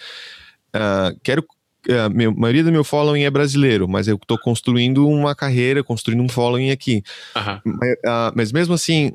Uh, 0.76 1.18
quero. 1.24 1.46
Uh, 1.88 2.14
meu, 2.14 2.30
a 2.30 2.36
maioria 2.36 2.64
do 2.64 2.72
meu 2.72 2.84
following 2.84 3.24
é 3.24 3.30
brasileiro, 3.32 3.88
mas 3.88 4.08
eu 4.08 4.16
tô 4.20 4.38
construindo 4.38 5.08
uma 5.08 5.34
carreira, 5.34 5.84
construindo 5.84 6.22
um 6.22 6.30
following 6.30 6.70
aqui. 6.70 7.02
Mas, 7.66 8.34
mas 8.36 8.52
mesmo 8.52 8.76
assim, 8.76 9.14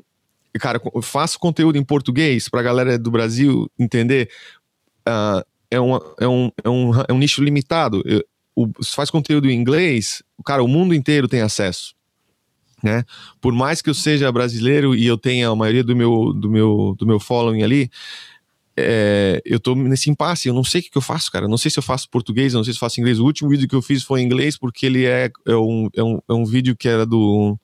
cara, 0.59 0.81
eu 0.93 1.01
faço 1.01 1.39
conteúdo 1.39 1.77
em 1.77 1.83
português 1.83 2.49
pra 2.49 2.61
galera 2.61 2.99
do 2.99 3.09
Brasil 3.09 3.71
entender 3.79 4.29
uh, 5.07 5.45
é, 5.71 5.79
uma, 5.79 6.01
é, 6.19 6.27
um, 6.27 6.51
é, 6.63 6.69
um, 6.69 6.91
é 7.07 7.13
um 7.13 7.17
nicho 7.17 7.43
limitado. 7.43 8.01
Eu, 8.05 8.23
o, 8.57 8.83
se 8.83 8.95
faz 8.95 9.11
conteúdo 9.11 9.47
em 9.47 9.55
inglês, 9.55 10.23
cara, 10.43 10.63
o 10.63 10.67
mundo 10.67 10.95
inteiro 10.95 11.27
tem 11.27 11.41
acesso. 11.41 11.93
Né? 12.83 13.03
Por 13.39 13.53
mais 13.53 13.83
que 13.83 13.89
eu 13.89 13.93
seja 13.93 14.31
brasileiro 14.31 14.95
e 14.95 15.05
eu 15.05 15.17
tenha 15.17 15.49
a 15.49 15.55
maioria 15.55 15.83
do 15.83 15.95
meu, 15.95 16.33
do 16.33 16.49
meu, 16.49 16.95
do 16.97 17.05
meu 17.05 17.19
following 17.19 17.61
ali, 17.61 17.91
é, 18.75 19.41
eu 19.45 19.59
tô 19.59 19.75
nesse 19.75 20.09
impasse, 20.09 20.47
eu 20.47 20.55
não 20.55 20.63
sei 20.63 20.81
o 20.81 20.83
que, 20.83 20.89
que 20.89 20.97
eu 20.97 21.01
faço, 21.03 21.31
cara. 21.31 21.45
Eu 21.45 21.49
não 21.49 21.57
sei 21.57 21.69
se 21.69 21.77
eu 21.77 21.83
faço 21.83 22.09
português, 22.09 22.53
eu 22.53 22.57
não 22.57 22.63
sei 22.63 22.73
se 22.73 22.77
eu 22.77 22.81
faço 22.81 22.99
inglês. 22.99 23.19
O 23.19 23.25
último 23.25 23.49
vídeo 23.49 23.67
que 23.67 23.75
eu 23.75 23.81
fiz 23.81 24.03
foi 24.03 24.21
em 24.21 24.25
inglês 24.25 24.57
porque 24.57 24.87
ele 24.87 25.05
é, 25.05 25.31
é, 25.45 25.55
um, 25.55 25.89
é, 25.95 26.03
um, 26.03 26.19
é 26.27 26.33
um 26.33 26.45
vídeo 26.45 26.75
que 26.75 26.87
era 26.87 27.05
do. 27.05 27.57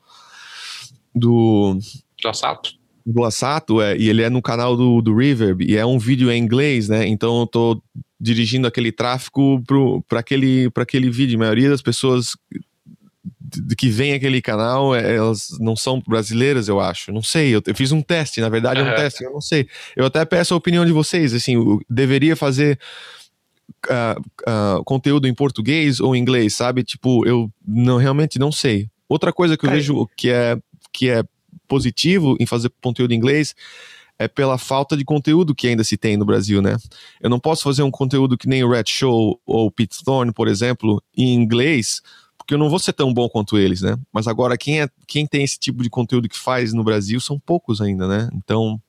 Do. 1.13 1.77
Do 2.21 2.33
Sato 2.33 2.83
do 3.05 3.23
Assato, 3.25 3.81
é, 3.81 3.97
e 3.97 4.07
ele 4.07 4.21
é 4.21 4.29
no 4.29 4.41
canal 4.41 4.77
do, 4.77 5.01
do 5.01 5.13
Reverb, 5.13 5.65
e 5.65 5.75
é 5.75 5.85
um 5.85 5.99
vídeo 5.99 6.31
em 6.31 6.41
inglês, 6.41 6.87
né? 6.87 7.05
Então 7.05 7.41
eu 7.41 7.47
tô 7.47 7.83
dirigindo 8.23 8.65
aquele 8.65 8.89
tráfego 8.89 9.61
para 10.07 10.21
aquele, 10.21 10.71
aquele 10.73 11.09
vídeo. 11.09 11.35
A 11.35 11.39
maioria 11.39 11.69
das 11.69 11.81
pessoas 11.81 12.37
que 13.77 13.89
vem 13.89 14.13
aquele 14.13 14.41
canal, 14.41 14.95
é, 14.95 15.15
elas 15.15 15.49
não 15.59 15.75
são 15.75 16.01
brasileiras, 16.07 16.69
eu 16.69 16.79
acho. 16.79 17.11
Não 17.11 17.21
sei, 17.21 17.53
eu, 17.53 17.61
fiz 17.75 17.91
um 17.91 18.01
teste, 18.01 18.39
na 18.39 18.47
verdade 18.47 18.79
é 18.79 18.83
um 18.83 18.95
teste, 18.95 19.25
eu 19.25 19.31
não 19.31 19.41
sei. 19.41 19.67
Eu 19.95 20.05
até 20.05 20.23
peço 20.23 20.53
a 20.53 20.57
opinião 20.57 20.85
de 20.85 20.93
vocês, 20.93 21.33
assim, 21.33 21.55
eu 21.55 21.81
deveria 21.89 22.35
fazer 22.35 22.79
uh, 23.87 24.79
uh, 24.79 24.83
conteúdo 24.85 25.27
em 25.27 25.33
português 25.33 25.99
ou 25.99 26.15
em 26.15 26.19
inglês, 26.19 26.55
sabe? 26.55 26.83
Tipo, 26.83 27.27
eu 27.27 27.51
não 27.67 27.97
realmente 27.97 28.39
não 28.39 28.51
sei. 28.51 28.87
Outra 29.09 29.33
coisa 29.33 29.57
que 29.57 29.65
eu 29.65 29.69
vejo 29.69 30.07
que 30.15 30.29
é, 30.29 30.57
que 30.91 31.09
é 31.09 31.23
positivo 31.67 32.37
em 32.39 32.45
fazer 32.45 32.71
conteúdo 32.81 33.11
em 33.11 33.17
inglês 33.17 33.53
é 34.17 34.27
pela 34.27 34.57
falta 34.57 34.95
de 34.95 35.03
conteúdo 35.03 35.55
que 35.55 35.67
ainda 35.67 35.83
se 35.83 35.97
tem 35.97 36.17
no 36.17 36.25
Brasil, 36.25 36.61
né? 36.61 36.77
Eu 37.21 37.29
não 37.29 37.39
posso 37.39 37.63
fazer 37.63 37.83
um 37.83 37.91
conteúdo 37.91 38.37
que 38.37 38.47
nem 38.47 38.63
o 38.63 38.69
Red 38.69 38.85
Show 38.87 39.39
ou 39.45 39.67
o 39.67 39.71
Pete 39.71 40.03
Thorne, 40.03 40.31
por 40.31 40.47
exemplo, 40.47 41.01
em 41.15 41.33
inglês, 41.33 42.01
porque 42.37 42.53
eu 42.53 42.57
não 42.57 42.69
vou 42.69 42.79
ser 42.79 42.93
tão 42.93 43.13
bom 43.13 43.27
quanto 43.29 43.57
eles, 43.57 43.81
né? 43.81 43.97
Mas 44.11 44.27
agora, 44.27 44.57
quem, 44.57 44.81
é, 44.81 44.89
quem 45.07 45.25
tem 45.25 45.43
esse 45.43 45.57
tipo 45.57 45.81
de 45.81 45.89
conteúdo 45.89 46.29
que 46.29 46.37
faz 46.37 46.73
no 46.73 46.83
Brasil 46.83 47.19
são 47.19 47.39
poucos 47.39 47.81
ainda, 47.81 48.07
né? 48.07 48.29
Então, 48.33 48.81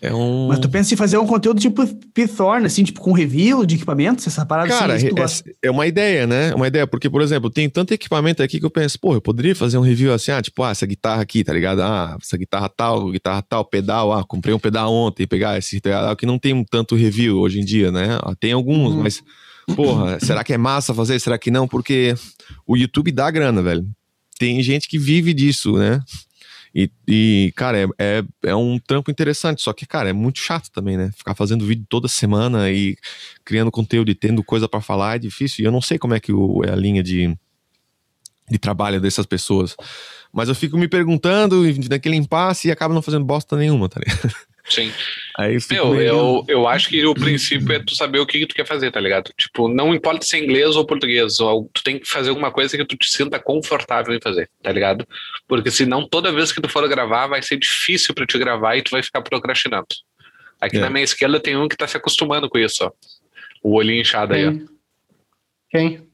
é 0.00 0.14
um... 0.14 0.46
Mas 0.46 0.60
tu 0.60 0.68
pensa 0.68 0.94
em 0.94 0.96
fazer 0.96 1.18
um 1.18 1.26
conteúdo 1.26 1.60
tipo 1.60 1.84
Python, 2.14 2.64
assim, 2.64 2.84
tipo 2.84 3.00
com 3.00 3.12
review 3.12 3.66
de 3.66 3.74
equipamentos, 3.74 4.26
essa 4.26 4.46
parada 4.46 4.68
Cara, 4.68 4.94
assim, 4.94 5.08
é, 5.08 5.66
é, 5.66 5.70
uma 5.70 5.86
ideia, 5.86 6.26
né? 6.26 6.50
É 6.50 6.54
uma 6.54 6.68
ideia, 6.68 6.86
porque, 6.86 7.10
por 7.10 7.20
exemplo, 7.20 7.50
tem 7.50 7.68
tanto 7.68 7.92
equipamento 7.92 8.42
aqui 8.42 8.60
que 8.60 8.66
eu 8.66 8.70
penso, 8.70 8.98
pô, 9.00 9.14
eu 9.14 9.20
poderia 9.20 9.56
fazer 9.56 9.76
um 9.76 9.80
review 9.80 10.12
assim, 10.12 10.30
ah, 10.30 10.40
tipo, 10.40 10.62
ah, 10.62 10.70
essa 10.70 10.86
guitarra 10.86 11.22
aqui, 11.22 11.42
tá 11.42 11.52
ligado? 11.52 11.82
Ah, 11.82 12.16
essa 12.20 12.36
guitarra 12.36 12.68
tal, 12.68 13.10
guitarra 13.10 13.42
tal, 13.42 13.64
pedal, 13.64 14.12
ah, 14.12 14.24
comprei 14.24 14.54
um 14.54 14.58
pedal 14.58 14.92
ontem, 14.92 15.26
pegar 15.26 15.58
esse 15.58 15.80
pedal 15.80 16.14
que 16.14 16.26
não 16.26 16.38
tem 16.38 16.64
tanto 16.64 16.94
review 16.94 17.38
hoje 17.38 17.58
em 17.60 17.64
dia, 17.64 17.90
né? 17.90 18.18
Ah, 18.22 18.34
tem 18.38 18.52
alguns, 18.52 18.94
uhum. 18.94 19.02
mas, 19.02 19.20
porra, 19.74 20.18
será 20.20 20.44
que 20.44 20.52
é 20.52 20.58
massa 20.58 20.94
fazer? 20.94 21.18
Será 21.18 21.36
que 21.36 21.50
não? 21.50 21.66
Porque 21.66 22.14
o 22.66 22.76
YouTube 22.76 23.10
dá 23.10 23.28
grana, 23.32 23.62
velho. 23.62 23.84
Tem 24.38 24.62
gente 24.62 24.88
que 24.88 24.96
vive 24.96 25.34
disso, 25.34 25.72
né? 25.72 26.00
E, 26.74 26.90
e 27.06 27.52
cara, 27.56 27.78
é, 27.78 27.88
é, 27.98 28.24
é, 28.44 28.54
um 28.54 28.78
trampo 28.78 29.10
interessante, 29.10 29.62
só 29.62 29.72
que, 29.72 29.86
cara, 29.86 30.10
é 30.10 30.12
muito 30.12 30.38
chato 30.38 30.70
também, 30.70 30.96
né? 30.96 31.10
Ficar 31.16 31.34
fazendo 31.34 31.64
vídeo 31.64 31.86
toda 31.88 32.08
semana 32.08 32.70
e 32.70 32.96
criando 33.44 33.70
conteúdo 33.70 34.10
e 34.10 34.14
tendo 34.14 34.42
coisa 34.44 34.68
para 34.68 34.80
falar 34.80 35.16
é 35.16 35.18
difícil. 35.18 35.62
E 35.62 35.66
eu 35.66 35.72
não 35.72 35.80
sei 35.80 35.98
como 35.98 36.14
é 36.14 36.20
que 36.20 36.32
o, 36.32 36.62
é 36.64 36.70
a 36.70 36.76
linha 36.76 37.02
de, 37.02 37.36
de 38.50 38.58
trabalho 38.58 39.00
dessas 39.00 39.26
pessoas. 39.26 39.76
Mas 40.32 40.48
eu 40.48 40.54
fico 40.54 40.76
me 40.76 40.88
perguntando 40.88 41.62
naquele 41.88 42.16
impasse 42.16 42.68
e 42.68 42.70
acabo 42.70 42.94
não 42.94 43.02
fazendo 43.02 43.24
bosta 43.24 43.56
nenhuma, 43.56 43.88
tá 43.88 44.00
ligado? 44.00 44.34
Sim. 44.68 44.92
Aí 45.38 45.56
Meu, 45.70 45.90
meio... 45.90 46.02
eu, 46.02 46.44
eu 46.48 46.68
acho 46.68 46.88
que 46.88 47.06
o 47.06 47.14
princípio 47.14 47.72
é 47.72 47.78
tu 47.78 47.94
saber 47.94 48.18
o 48.18 48.26
que, 48.26 48.40
que, 48.40 48.46
tu 48.46 48.54
quer 48.54 48.66
fazer, 48.66 48.90
tá 48.90 49.00
ligado? 49.00 49.30
Tipo, 49.36 49.68
não 49.68 49.94
importa 49.94 50.24
se 50.24 50.36
é 50.36 50.40
inglês 50.40 50.74
ou 50.74 50.84
português, 50.84 51.38
ou 51.38 51.70
tu 51.72 51.82
tem 51.82 51.98
que 51.98 52.08
fazer 52.08 52.30
alguma 52.30 52.50
coisa 52.50 52.76
que 52.76 52.84
tu 52.84 52.96
te 52.96 53.08
sinta 53.08 53.38
confortável 53.38 54.12
em 54.12 54.20
fazer, 54.20 54.50
tá 54.60 54.72
ligado? 54.72 55.06
Porque 55.46 55.70
senão 55.70 56.06
toda 56.08 56.32
vez 56.32 56.50
que 56.50 56.60
tu 56.60 56.68
for 56.68 56.86
gravar 56.88 57.28
vai 57.28 57.40
ser 57.40 57.56
difícil 57.56 58.14
para 58.14 58.26
te 58.26 58.36
gravar 58.36 58.76
e 58.76 58.82
tu 58.82 58.90
vai 58.90 59.02
ficar 59.02 59.22
procrastinando. 59.22 59.86
Aqui 60.60 60.76
é. 60.76 60.80
na 60.80 60.90
minha 60.90 61.04
esquerda 61.04 61.38
tem 61.38 61.56
um 61.56 61.68
que 61.68 61.76
tá 61.76 61.86
se 61.86 61.96
acostumando 61.96 62.48
com 62.50 62.58
isso, 62.58 62.84
ó. 62.84 62.90
O 63.62 63.76
olhinho 63.76 64.00
inchado 64.00 64.34
aí, 64.34 64.44
ó. 64.44 64.52
Quem? 65.70 66.08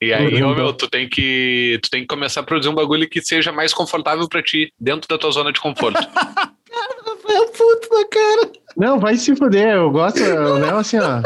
E 0.00 0.12
aí, 0.12 0.42
ô, 0.42 0.52
meu, 0.52 0.72
tu 0.72 0.88
tem 0.88 1.08
que 1.08 1.78
tu 1.82 1.90
tem 1.90 2.00
que 2.00 2.08
começar 2.08 2.40
a 2.40 2.42
produzir 2.42 2.68
um 2.68 2.74
bagulho 2.74 3.08
que 3.08 3.22
seja 3.22 3.52
mais 3.52 3.72
confortável 3.72 4.28
para 4.28 4.42
ti, 4.42 4.72
dentro 4.80 5.08
da 5.08 5.16
tua 5.16 5.30
zona 5.30 5.52
de 5.52 5.60
conforto. 5.60 6.00
É 7.28 7.46
puto 7.46 7.88
na 7.92 8.04
cara. 8.06 8.52
Não, 8.76 8.98
vai 8.98 9.16
se 9.16 9.34
fuder. 9.36 9.74
Eu 9.76 9.90
gosto. 9.90 10.20
O 10.24 10.54
Léo, 10.54 10.76
assim, 10.76 10.98
ó. 10.98 11.22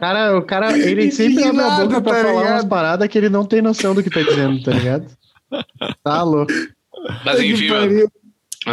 Cara, 0.00 0.36
o 0.36 0.42
cara, 0.42 0.76
ele 0.76 1.10
sempre 1.10 1.44
abre 1.44 1.60
a 1.60 1.70
boca 1.70 2.00
pra 2.00 2.12
tá 2.14 2.20
falar 2.22 2.40
ligado? 2.40 2.52
umas 2.54 2.64
paradas 2.64 3.08
que 3.08 3.18
ele 3.18 3.28
não 3.28 3.44
tem 3.44 3.62
noção 3.62 3.94
do 3.94 4.02
que 4.02 4.10
tá 4.10 4.20
dizendo, 4.20 4.62
tá 4.62 4.72
ligado? 4.72 5.06
Tá 6.02 6.22
louco. 6.22 6.52
Mas 7.24 7.40
enfim, 7.40 7.68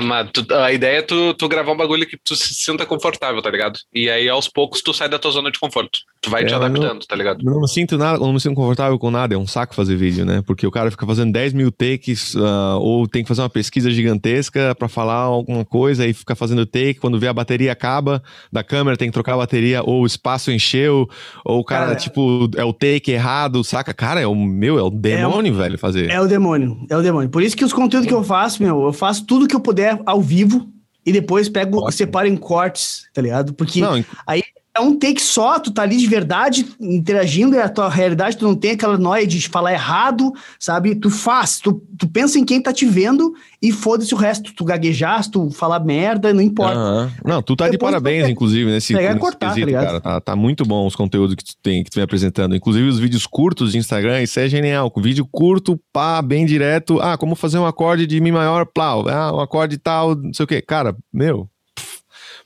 mas 0.02 0.30
tu, 0.32 0.46
a 0.54 0.74
ideia 0.74 0.98
é 0.98 1.02
tu, 1.02 1.34
tu 1.36 1.48
gravar 1.48 1.72
um 1.72 1.78
bagulho 1.78 2.08
que 2.08 2.18
tu 2.18 2.36
se 2.36 2.54
sinta 2.54 2.86
confortável, 2.86 3.42
tá 3.42 3.50
ligado? 3.50 3.80
E 3.94 4.10
aí 4.10 4.28
aos 4.28 4.48
poucos 4.48 4.82
tu 4.82 4.94
sai 4.94 5.08
da 5.08 5.20
tua 5.20 5.32
zona 5.32 5.52
de 5.52 5.60
conforto. 5.60 6.00
Tu 6.20 6.30
vai 6.30 6.44
é, 6.44 6.46
te 6.46 6.54
adaptando, 6.54 6.94
não, 6.94 7.00
tá 7.00 7.16
ligado? 7.16 7.44
Não 7.44 7.62
me 7.62 7.68
sinto 7.68 7.98
nada, 7.98 8.18
não 8.18 8.34
me 8.34 8.40
sinto 8.40 8.56
confortável 8.56 8.98
com 8.98 9.12
nada, 9.12 9.36
é 9.36 9.38
um 9.38 9.46
saco 9.46 9.76
fazer 9.76 9.96
vídeo, 9.96 10.26
né? 10.26 10.42
Porque 10.46 10.66
o 10.66 10.72
cara 10.72 10.90
fica 10.90 11.06
fazendo 11.06 11.32
10 11.32 11.54
mil 11.54 11.72
takes 11.72 12.34
uh, 12.34 12.80
ou 12.80 13.08
tem 13.08 13.22
que 13.22 13.28
fazer 13.28 13.42
uma 13.42 13.50
pesquisa 13.50 13.92
gigantesca 13.92 14.74
para 14.74 14.88
falar 14.88 15.16
alguma 15.16 15.64
coisa 15.64 16.08
e 16.08 16.14
fica 16.14 16.36
fazendo 16.36 16.66
take, 16.66 16.96
quando 16.96 17.20
vê 17.20 17.28
a 17.28 17.34
bateria 17.34 17.72
acaba 17.72 18.24
da 18.52 18.64
câmera, 18.64 18.98
tem 18.98 19.10
que 19.10 19.14
trocar 19.14 19.34
a 19.34 19.38
bateria, 19.38 19.84
ou 19.84 20.04
o 20.04 20.06
espaço 20.06 20.52
encheu, 20.52 21.08
ou 21.46 21.60
o 21.60 21.64
cara, 21.64 21.88
cara 21.88 21.96
tipo, 21.98 22.50
é 22.56 22.64
o 22.64 22.74
take 22.74 23.12
errado, 23.12 23.64
saca? 23.64 23.94
Cara, 23.94 24.20
é 24.20 24.28
o 24.28 24.36
meu, 24.36 24.80
é 24.80 24.84
o 24.84 24.90
demônio, 24.90 25.52
é 25.52 25.54
o, 25.54 25.58
velho, 25.58 25.78
fazer. 25.78 26.10
É 26.10 26.20
o 26.20 26.28
demônio, 26.28 26.86
é 26.90 26.98
o 26.98 27.02
demônio. 27.02 27.30
Por 27.30 27.44
isso 27.44 27.56
que 27.56 27.66
os 27.66 27.74
conteúdos 27.74 28.08
que 28.08 28.14
eu 28.14 28.24
faço, 28.24 28.64
meu, 28.64 28.86
eu 28.86 28.94
faço 28.94 29.26
tudo 29.26 29.48
que 29.48 29.56
eu 29.56 29.60
puder 29.60 29.83
ao 30.06 30.22
vivo 30.22 30.70
e 31.06 31.12
depois 31.12 31.50
pego, 31.50 31.78
Ótimo. 31.78 31.92
separo 31.92 32.28
em 32.28 32.38
cortes, 32.38 33.08
tá 33.14 33.22
ligado? 33.22 33.54
Porque 33.54 33.82
Não, 33.82 34.04
aí 34.26 34.44
é 34.76 34.82
um 34.82 34.98
take 34.98 35.22
só, 35.22 35.60
tu 35.60 35.70
tá 35.72 35.84
ali 35.84 35.98
de 35.98 36.08
verdade, 36.08 36.66
interagindo, 36.80 37.56
é 37.56 37.62
a 37.62 37.70
tua 37.70 37.88
realidade, 37.90 38.36
tu 38.38 38.46
não 38.48 38.56
tem 38.56 38.72
aquela 38.72 38.98
noia 38.98 39.28
de 39.28 39.48
falar 39.48 39.72
errado, 39.74 40.32
sabe? 40.60 40.96
Tu 40.96 41.12
faz, 41.12 41.60
tu, 41.60 41.84
tu 41.98 42.08
pensa 42.08 42.40
em 42.40 42.44
quem 42.46 42.60
tá 42.60 42.74
te 42.74 42.84
vendo 42.86 43.34
e 43.62 43.72
foda-se 43.72 44.14
o 44.14 44.18
resto. 44.18 44.52
Tu 44.54 44.66
gaguejar, 44.66 45.30
tu 45.30 45.52
falar 45.52 45.80
merda, 45.80 46.34
não 46.34 46.42
importa. 46.42 46.74
Aham. 46.76 47.12
Não, 47.24 47.42
tu 47.42 47.56
tá 47.56 47.66
de 47.66 47.74
Depois 47.74 47.92
parabéns, 47.92 48.26
tu- 48.26 48.32
inclusive, 48.32 48.72
nesse, 48.72 48.94
nesse 48.94 49.20
cortar, 49.20 49.48
tá 49.50 49.54
quesito, 49.54 49.68
ligado? 49.68 49.86
cara. 49.86 50.02
Tá, 50.02 50.20
tá 50.22 50.36
muito 50.36 50.66
bom 50.66 50.88
os 50.88 50.96
conteúdos 50.96 51.36
que 51.36 51.44
tu 51.46 51.54
tem, 51.62 51.84
que 51.84 51.92
tu 51.92 51.96
vem 51.96 52.04
apresentando. 52.04 52.56
Inclusive 52.56 52.88
os 52.88 52.98
vídeos 52.98 53.28
curtos 53.28 53.74
de 53.74 53.78
Instagram, 53.78 54.24
isso 54.24 54.40
é 54.40 54.50
genial. 54.50 54.92
Vídeo 54.98 55.28
curto, 55.32 55.80
pá, 55.94 56.20
bem 56.22 56.46
direto. 56.46 57.00
Ah, 57.00 57.16
como 57.18 57.36
fazer 57.36 57.60
um 57.60 57.66
acorde 57.66 58.08
de 58.08 58.20
Mi 58.20 58.32
maior, 58.32 58.66
plau. 58.66 59.08
Ah, 59.08 59.32
um 59.36 59.40
acorde 59.40 59.78
tal, 59.78 60.16
não 60.16 60.34
sei 60.34 60.44
o 60.46 60.48
quê. 60.48 60.62
Cara, 60.62 60.96
meu, 61.14 61.48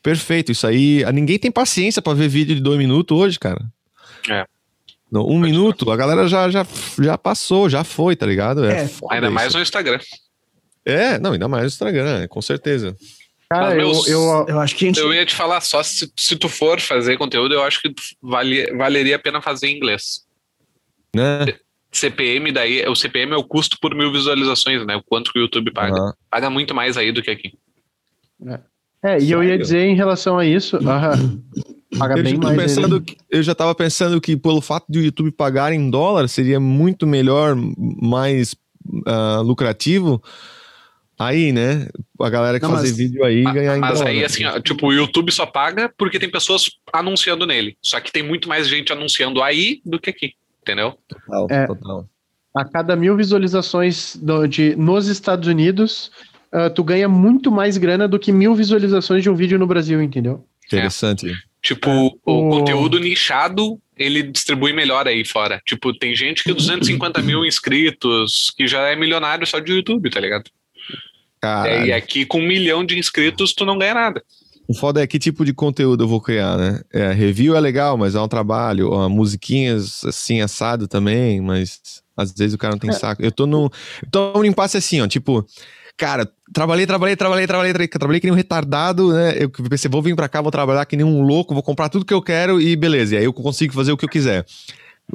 perfeito. 0.01 0.51
Isso 0.51 0.65
aí, 0.67 1.03
ah, 1.03 1.11
ninguém 1.11 1.37
tem 1.39 1.51
paciência 1.51 2.01
pra 2.01 2.13
ver 2.13 2.27
vídeo 2.27 2.55
de 2.55 2.61
dois 2.61 2.77
minutos 2.77 3.17
hoje, 3.17 3.37
cara. 3.39 3.63
É. 4.29 4.45
Não, 5.11 5.25
um 5.25 5.39
minuto, 5.39 5.89
a 5.89 5.95
galera 5.95 6.27
já, 6.27 6.49
já, 6.49 6.65
já 6.99 7.17
passou, 7.17 7.69
já 7.69 7.83
foi, 7.83 8.15
tá 8.15 8.25
ligado? 8.25 8.65
É, 8.65 8.81
É, 8.83 8.87
foda 8.87 9.15
Ainda 9.15 9.27
isso. 9.27 9.33
mais 9.35 9.53
no 9.53 9.61
Instagram. 9.61 9.99
É, 10.85 11.17
não, 11.19 11.31
ainda 11.33 11.47
mais 11.47 11.63
no 11.63 11.67
Instagram, 11.67 12.27
com 12.27 12.41
certeza. 12.41 12.95
Cara, 13.49 13.71
eu, 13.71 13.77
meus- 13.77 14.07
eu, 14.09 14.45
Eu 14.49 14.59
acho 14.59 14.75
que 14.75 14.83
a 14.83 14.87
gente. 14.89 14.99
Eu 14.99 15.13
ia 15.13 15.25
te 15.25 15.33
falar 15.33 15.61
só 15.61 15.81
se, 15.81 16.11
se 16.17 16.35
tu 16.35 16.49
for 16.49 16.81
fazer 16.81 17.17
conteúdo, 17.17 17.53
eu 17.53 17.63
acho 17.63 17.81
que 17.81 17.93
vale, 18.21 18.65
valeria 18.75 19.15
a 19.15 19.19
pena 19.19 19.41
fazer 19.41 19.67
em 19.67 19.77
inglês. 19.77 20.25
Né? 21.15 21.45
CPM 21.89 22.51
daí, 22.51 22.85
o 22.87 22.93
CPM 22.95 23.31
é 23.31 23.37
o 23.37 23.43
custo 23.45 23.77
por 23.81 23.95
mil 23.95 24.11
visualizações, 24.11 24.85
né? 24.85 24.97
O 24.97 25.03
quanto 25.03 25.31
que 25.31 25.39
o 25.39 25.41
YouTube 25.43 25.71
paga. 25.71 25.95
Aham. 25.97 26.13
Paga 26.29 26.49
muito 26.49 26.75
mais 26.75 26.97
aí 26.97 27.13
do 27.13 27.21
que 27.23 27.31
aqui. 27.31 27.53
é, 28.45 28.59
e 29.21 29.31
eu 29.31 29.43
ia 29.43 29.57
dizer 29.57 29.85
em 29.85 29.95
relação 29.95 30.37
a 30.37 30.45
isso, 30.45 30.77
aham, 30.87 31.41
paga 31.97 32.17
Eu 32.17 32.23
bem 32.23 32.35
já, 32.35 32.39
tô 32.41 32.47
mais. 32.47 32.57
pensando 32.75 33.01
que, 33.01 33.17
eu 33.29 33.43
já 33.43 33.55
tava 33.55 33.73
pensando 33.75 34.19
que 34.19 34.35
pelo 34.35 34.61
fato 34.61 34.85
de 34.89 34.99
o 34.99 35.03
YouTube 35.03 35.31
pagar 35.31 35.71
em 35.71 35.89
dólar 35.89 36.27
seria 36.27 36.59
muito 36.59 37.05
melhor, 37.07 37.55
mais 37.77 38.55
ah, 39.05 39.41
lucrativo. 39.43 40.21
Aí, 41.19 41.51
né? 41.51 41.87
A 42.21 42.29
galera 42.29 42.59
que 42.59 42.65
Não, 42.65 42.73
fazer 42.73 42.89
mas- 42.89 42.97
vídeo 42.97 43.23
aí 43.23 43.43
ganhar 43.43 43.75
em 43.75 43.79
Mas 43.79 43.97
dólar. 43.97 44.11
aí, 44.11 44.23
assim, 44.23 44.45
ó, 44.45 44.59
tipo, 44.59 44.85
o 44.87 44.93
YouTube 44.93 45.31
só 45.31 45.47
paga 45.47 45.91
porque 45.97 46.19
tem 46.19 46.29
pessoas 46.29 46.69
anunciando 46.93 47.43
nele. 47.47 47.75
Só 47.81 47.99
que 47.99 48.11
tem 48.11 48.21
muito 48.21 48.47
mais 48.47 48.67
gente 48.67 48.93
anunciando 48.93 49.41
aí 49.41 49.81
do 49.83 49.99
que 49.99 50.11
aqui. 50.11 50.33
Entendeu? 50.61 50.93
Total, 51.07 51.47
É. 51.49 51.65
total. 51.65 52.07
A 52.55 52.63
cada 52.65 52.95
mil 52.95 53.15
visualizações 53.17 54.15
do- 54.15 54.45
de, 54.45 54.75
nos 54.75 55.07
Estados 55.07 55.47
Unidos, 55.47 56.11
ah, 56.65 56.69
tu 56.69 56.83
ganha 56.83 57.07
muito 57.07 57.51
mais 57.51 57.77
grana 57.77 58.07
do 58.07 58.17
que 58.19 58.31
mil 58.31 58.55
visualizações 58.55 59.23
de 59.23 59.29
um 59.29 59.35
vídeo 59.35 59.59
no 59.59 59.67
Brasil, 59.67 60.01
entendeu? 60.01 60.43
Interessante. 60.65 61.31
Tipo, 61.61 61.89
o, 61.89 62.17
o- 62.25 62.49
conteúdo 62.49 62.99
nichado, 62.99 63.79
ele 63.97 64.23
distribui 64.23 64.73
melhor 64.73 65.07
aí 65.07 65.25
fora. 65.25 65.61
Tipo, 65.65 65.93
tem 65.97 66.15
gente 66.15 66.43
que 66.43 66.53
250 66.53 67.21
mil 67.21 67.45
inscritos, 67.45 68.51
que 68.55 68.67
já 68.67 68.81
é 68.87 68.95
milionário 68.95 69.45
só 69.45 69.59
de 69.59 69.71
YouTube, 69.73 70.09
tá 70.09 70.19
ligado? 70.19 70.49
Caralho. 71.41 71.85
E 71.87 71.93
aqui 71.93 72.25
com 72.25 72.39
um 72.39 72.47
milhão 72.47 72.83
de 72.85 72.97
inscritos, 72.97 73.53
tu 73.53 73.65
não 73.65 73.77
ganha 73.77 73.93
nada. 73.93 74.23
O 74.67 74.73
foda 74.73 75.01
é 75.01 75.07
que 75.07 75.17
tipo 75.17 75.45
de 75.45 75.53
conteúdo 75.53 76.03
eu 76.03 76.07
vou 76.07 76.19
criar, 76.19 76.57
né? 76.57 76.81
É, 76.91 77.11
review 77.13 77.55
é 77.55 77.59
legal, 77.59 77.97
mas 77.97 78.15
é 78.15 78.19
um 78.21 78.27
trabalho. 78.27 78.91
Ó, 78.91 79.07
musiquinhas 79.07 80.03
assim, 80.03 80.41
assado 80.41 80.87
também, 80.89 81.39
mas 81.39 81.79
às 82.17 82.33
vezes 82.33 82.53
o 82.53 82.57
cara 82.57 82.73
não 82.73 82.79
tem 82.79 82.89
É. 82.89 82.93
saco. 82.93 83.21
Eu 83.23 83.31
tô 83.31 83.45
num. 83.45 83.65
Eu 84.03 84.09
tô 84.11 84.33
num 84.33 84.43
impasse 84.43 84.75
assim, 84.75 84.99
ó. 84.99 85.07
Tipo, 85.07 85.45
cara, 85.97 86.29
trabalhei, 86.53 86.85
trabalhei, 86.85 87.15
trabalhei, 87.15 87.47
trabalhei, 87.47 87.73
trabalhei, 87.73 87.87
trabalhei 87.87 88.19
que 88.21 88.27
nem 88.27 88.33
um 88.33 88.37
retardado, 88.37 89.11
né? 89.11 89.33
Eu 89.37 89.49
pensei, 89.49 89.89
vou 89.89 90.01
vir 90.01 90.15
pra 90.15 90.29
cá, 90.29 90.41
vou 90.41 90.51
trabalhar 90.51 90.85
que 90.85 90.95
nem 90.95 91.05
um 91.05 91.21
louco, 91.21 91.53
vou 91.53 91.63
comprar 91.63 91.89
tudo 91.89 92.05
que 92.05 92.13
eu 92.13 92.21
quero 92.21 92.61
e 92.61 92.75
beleza. 92.75 93.15
E 93.15 93.17
aí 93.17 93.25
eu 93.25 93.33
consigo 93.33 93.73
fazer 93.73 93.91
o 93.91 93.97
que 93.97 94.05
eu 94.05 94.09
quiser. 94.09 94.45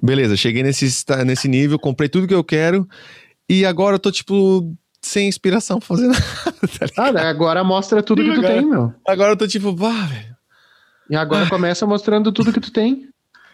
Beleza, 0.03 0.37
cheguei 0.37 0.62
nesse, 0.62 0.87
nesse 1.25 1.49
nível, 1.49 1.79
comprei 1.79 2.09
tudo 2.09 2.27
que 2.27 2.35
eu 2.35 2.42
quero 2.45 2.88
e 3.49 3.64
agora 3.64 3.97
eu 3.97 4.01
tô, 4.01 4.11
tipo, 4.11 4.75
sem 5.01 5.29
inspiração 5.29 5.79
pra 5.79 5.88
fazer 5.88 6.07
nada. 6.97 7.12
tá? 7.12 7.21
Ah, 7.23 7.29
agora 7.29 7.62
mostra 7.62 8.03
tudo 8.03 8.23
que 8.23 8.33
tu 8.33 8.38
Agora- 8.40 8.55
tem, 8.55 8.66
meu. 8.66 8.92
Agora 9.07 9.33
eu 9.33 9.37
tô 9.37 9.47
tipo, 9.47 9.75
vá, 9.77 9.92
velho. 10.07 10.33
E 11.11 11.16
agora 11.16 11.47
começa 11.49 11.87
mostrando 11.87 12.33
tudo 12.33 12.53
que 12.53 12.61
tu 12.61 12.73
tem. 12.73 13.09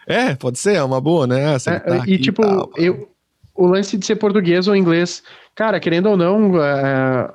É, 0.07 0.33
pode 0.33 0.57
ser, 0.57 0.75
é 0.75 0.83
uma 0.83 1.01
boa, 1.01 1.27
né? 1.27 1.55
É, 1.55 2.09
e 2.09 2.17
tipo, 2.17 2.41
eu, 2.77 3.11
o 3.53 3.67
lance 3.67 3.97
de 3.97 4.05
ser 4.05 4.15
português 4.15 4.67
ou 4.67 4.75
inglês, 4.75 5.21
cara, 5.55 5.79
querendo 5.79 6.07
ou 6.09 6.17
não, 6.17 6.61
é, 6.63 7.31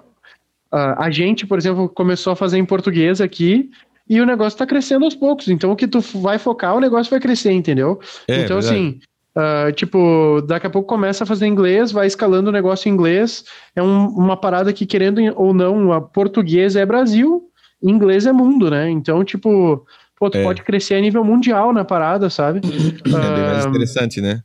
a, 0.71 1.05
a 1.07 1.11
gente, 1.11 1.47
por 1.47 1.59
exemplo, 1.59 1.89
começou 1.89 2.33
a 2.33 2.37
fazer 2.37 2.59
em 2.59 2.65
português 2.65 3.21
aqui 3.21 3.71
e 4.09 4.21
o 4.21 4.27
negócio 4.27 4.59
tá 4.59 4.67
crescendo 4.67 5.05
aos 5.05 5.15
poucos. 5.15 5.49
Então, 5.49 5.71
o 5.73 5.77
que 5.77 5.87
tu 5.87 6.01
vai 6.01 6.39
focar, 6.39 6.75
o 6.77 6.81
negócio 6.81 7.11
vai 7.11 7.21
crescer, 7.21 7.53
entendeu? 7.53 8.01
É, 8.29 8.43
então, 8.43 8.57
verdade. 8.61 8.67
assim, 8.67 8.99
ah, 9.37 9.73
tipo, 9.73 10.43
daqui 10.47 10.67
a 10.67 10.71
pouco 10.71 10.89
começa 10.89 11.25
a 11.25 11.27
fazer 11.27 11.47
inglês, 11.47 11.91
vai 11.93 12.07
escalando 12.07 12.51
o 12.51 12.53
negócio 12.53 12.89
em 12.89 12.93
inglês. 12.93 13.45
É 13.75 13.83
um- 13.83 14.09
uma 14.09 14.37
parada 14.37 14.73
que, 14.73 14.85
querendo 14.87 15.21
ou 15.37 15.53
não, 15.55 15.93
a 15.93 16.01
português 16.01 16.77
é 16.77 16.85
Brasil, 16.85 17.43
inglês 17.83 18.27
é 18.27 18.33
mundo, 18.33 18.71
né? 18.71 18.89
Então, 18.91 19.25
tipo, 19.25 19.85
pô, 20.19 20.31
tu 20.31 20.39
É. 20.39 20.43
pode 20.43 20.63
crescer 20.63 20.95
a 20.95 21.01
nível 21.01 21.25
mundial 21.25 21.73
na 21.73 21.85
parada, 21.85 22.31
sabe? 22.31 22.61
É 22.65 23.31
bem 23.35 23.45
mais 23.45 23.65
Ah, 23.65 23.69
interessante, 23.69 24.21
né? 24.21 24.41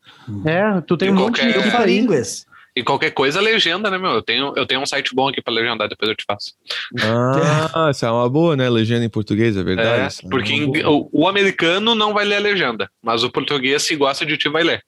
é, 0.45 0.82
tu 0.82 0.97
tem 0.97 1.10
E 1.10 1.12
um 1.12 1.15
monte 1.15 1.41
de 1.45 1.53
Eu 1.55 1.63
falei 1.63 1.97
aí. 1.97 2.01
inglês. 2.03 2.45
E 2.75 2.84
qualquer 2.84 3.12
coisa, 3.12 3.41
legenda, 3.41 3.89
né, 3.89 3.97
meu? 3.97 4.12
Eu 4.12 4.21
tenho, 4.21 4.53
eu 4.55 4.65
tenho 4.65 4.79
um 4.82 4.86
site 4.86 5.13
bom 5.13 5.27
aqui 5.27 5.41
pra 5.41 5.53
legendar, 5.53 5.89
depois 5.89 6.10
eu 6.10 6.15
te 6.15 6.23
faço. 6.25 6.53
Ah, 7.01 7.88
essa 7.89 8.08
é 8.08 8.12
uma 8.12 8.29
boa, 8.29 8.55
né? 8.55 8.69
Legenda 8.69 9.03
em 9.03 9.10
português, 9.10 9.58
é 9.58 9.63
verdade. 9.63 10.19
É, 10.23 10.27
é 10.27 10.29
porque 10.29 10.65
boa. 10.65 10.89
o, 10.89 11.10
o 11.12 11.27
americano 11.27 11.95
não 11.95 12.13
vai 12.13 12.25
ler 12.25 12.36
a 12.36 12.39
legenda, 12.39 12.89
mas 13.01 13.23
o 13.23 13.32
português, 13.32 13.84
se 13.84 13.95
gosta 13.95 14.25
de 14.25 14.38
ti, 14.38 14.49
vai 14.49 14.63
ler. 14.63 14.84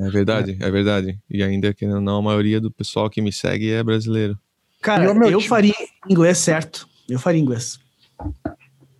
É 0.00 0.08
verdade, 0.08 0.56
é 0.60 0.70
verdade. 0.70 1.18
E 1.30 1.42
ainda 1.42 1.72
que 1.74 1.86
não, 1.86 2.16
a 2.18 2.22
maioria 2.22 2.60
do 2.60 2.70
pessoal 2.70 3.08
que 3.10 3.20
me 3.20 3.32
segue 3.32 3.70
é 3.70 3.82
brasileiro. 3.82 4.38
Cara, 4.80 5.10
E 5.10 5.14
meu 5.14 5.28
eu 5.30 5.38
tipo- 5.38 5.48
faria 5.50 5.74
inglês 6.08 6.38
certo. 6.38 6.88
Eu 7.08 7.18
faria 7.18 7.40
inglês. 7.40 7.78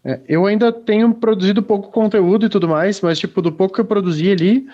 É, 0.05 0.21
eu 0.29 0.45
ainda 0.47 0.71
tenho 0.73 1.15
produzido 1.15 1.63
pouco 1.63 1.91
conteúdo 1.91 2.47
e 2.47 2.49
tudo 2.49 2.69
mais, 2.69 3.01
mas, 3.01 3.19
tipo, 3.19 3.41
do 3.41 3.51
pouco 3.51 3.75
que 3.75 3.81
eu 3.81 3.85
produzi 3.87 4.31
ali, 4.31 4.67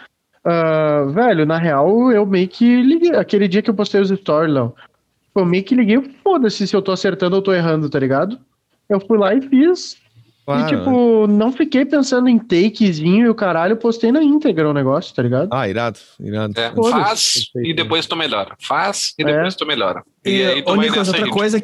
ah, 0.44 1.05
velho, 1.12 1.44
na 1.46 1.59
real, 1.59 2.11
eu 2.12 2.24
meio 2.26 2.48
que 2.48 2.83
liguei. 2.83 3.14
Aquele 3.16 3.46
dia 3.48 3.62
que 3.62 3.70
eu 3.70 3.74
postei 3.74 4.00
os 4.00 4.09
stories, 4.09 4.53
Léo, 4.55 4.74
tipo, 5.26 5.40
eu 5.40 5.44
meio 5.46 5.64
que 5.64 5.74
liguei, 5.74 6.00
foda-se 6.22 6.66
se 6.66 6.74
eu 6.74 6.83
tô 6.83 6.92
acertando 6.92 7.37
ou 7.37 7.42
tô 7.42 7.53
errando, 7.53 7.88
tá 7.90 7.98
ligado? 7.98 8.38
Eu 8.88 9.00
fui 9.00 9.18
lá 9.18 9.35
e 9.35 9.40
fiz. 9.42 9.98
Claro, 10.46 10.62
e, 10.62 10.66
tipo, 10.79 11.26
não 11.29 11.53
fiquei 11.53 11.85
pensando 11.85 12.29
em 12.29 12.38
takezinho 12.38 13.26
e 13.26 13.29
o 13.29 13.35
caralho, 13.35 13.76
postei 13.76 14.11
na 14.11 14.20
íntegra 14.22 14.68
o 14.68 14.72
negócio, 14.72 15.14
tá 15.14 15.22
ligado? 15.22 15.48
Ah, 15.53 15.68
irado, 15.68 15.98
irado. 16.18 16.55
É, 16.59 16.72
faz 16.90 17.35
e 17.57 17.72
depois 17.72 18.07
tu 18.07 18.16
melhora. 18.16 18.57
Faz 18.59 19.14
e 19.18 19.22
É. 19.22 19.26
depois 19.26 19.55
tu 19.55 19.64
melhora. 19.66 20.03
E, 20.24 20.31
E, 20.38 20.44
aí 20.46 20.62
tu 20.62 20.72
ô, 20.72 20.76
vai 20.76 20.87
Nicolas, 20.87 21.09
outra 21.09 21.24
aí. 21.24 21.31
coisa. 21.31 21.62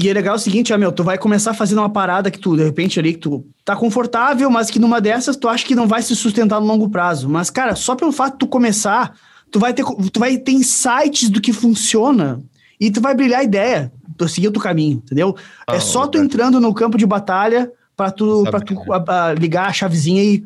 E 0.00 0.08
é 0.08 0.12
legal 0.12 0.36
o 0.36 0.38
seguinte, 0.38 0.72
ó, 0.72 0.78
meu, 0.78 0.92
tu 0.92 1.02
vai 1.02 1.18
começar 1.18 1.52
fazendo 1.54 1.78
uma 1.78 1.90
parada 1.90 2.30
que 2.30 2.38
tu, 2.38 2.56
de 2.56 2.62
repente, 2.62 3.00
ali, 3.00 3.14
que 3.14 3.18
tu 3.18 3.44
tá 3.64 3.74
confortável, 3.74 4.48
mas 4.50 4.70
que 4.70 4.78
numa 4.78 5.00
dessas 5.00 5.36
tu 5.36 5.48
acha 5.48 5.64
que 5.66 5.74
não 5.74 5.88
vai 5.88 6.02
se 6.02 6.14
sustentar 6.14 6.60
no 6.60 6.66
longo 6.66 6.88
prazo. 6.88 7.28
Mas, 7.28 7.50
cara, 7.50 7.74
só 7.74 7.96
pelo 7.96 8.12
fato 8.12 8.34
de 8.34 8.38
tu 8.38 8.46
começar, 8.46 9.12
tu 9.50 9.58
vai 9.58 9.72
ter, 9.74 9.84
tu 10.12 10.20
vai 10.20 10.36
ter 10.38 10.52
insights 10.52 11.28
do 11.28 11.40
que 11.40 11.52
funciona 11.52 12.40
e 12.80 12.90
tu 12.92 13.00
vai 13.00 13.12
brilhar 13.14 13.40
a 13.40 13.44
ideia, 13.44 13.90
tu 14.16 14.28
seguir 14.28 14.48
o 14.48 14.52
teu 14.52 14.62
caminho, 14.62 15.02
entendeu? 15.04 15.34
é 15.68 15.76
Ah, 15.76 15.80
só 15.80 16.06
tu 16.06 16.12
verdade. 16.18 16.24
entrando 16.34 16.60
no 16.60 16.72
campo 16.72 16.96
de 16.96 17.04
batalha 17.06 17.70
pra 17.96 18.10
tu, 18.12 18.44
pra 18.48 18.60
tu 18.60 18.74
né? 18.74 18.80
a- 19.08 19.26
a- 19.30 19.34
ligar 19.34 19.68
a 19.68 19.72
chavezinha 19.72 20.22
e 20.22 20.44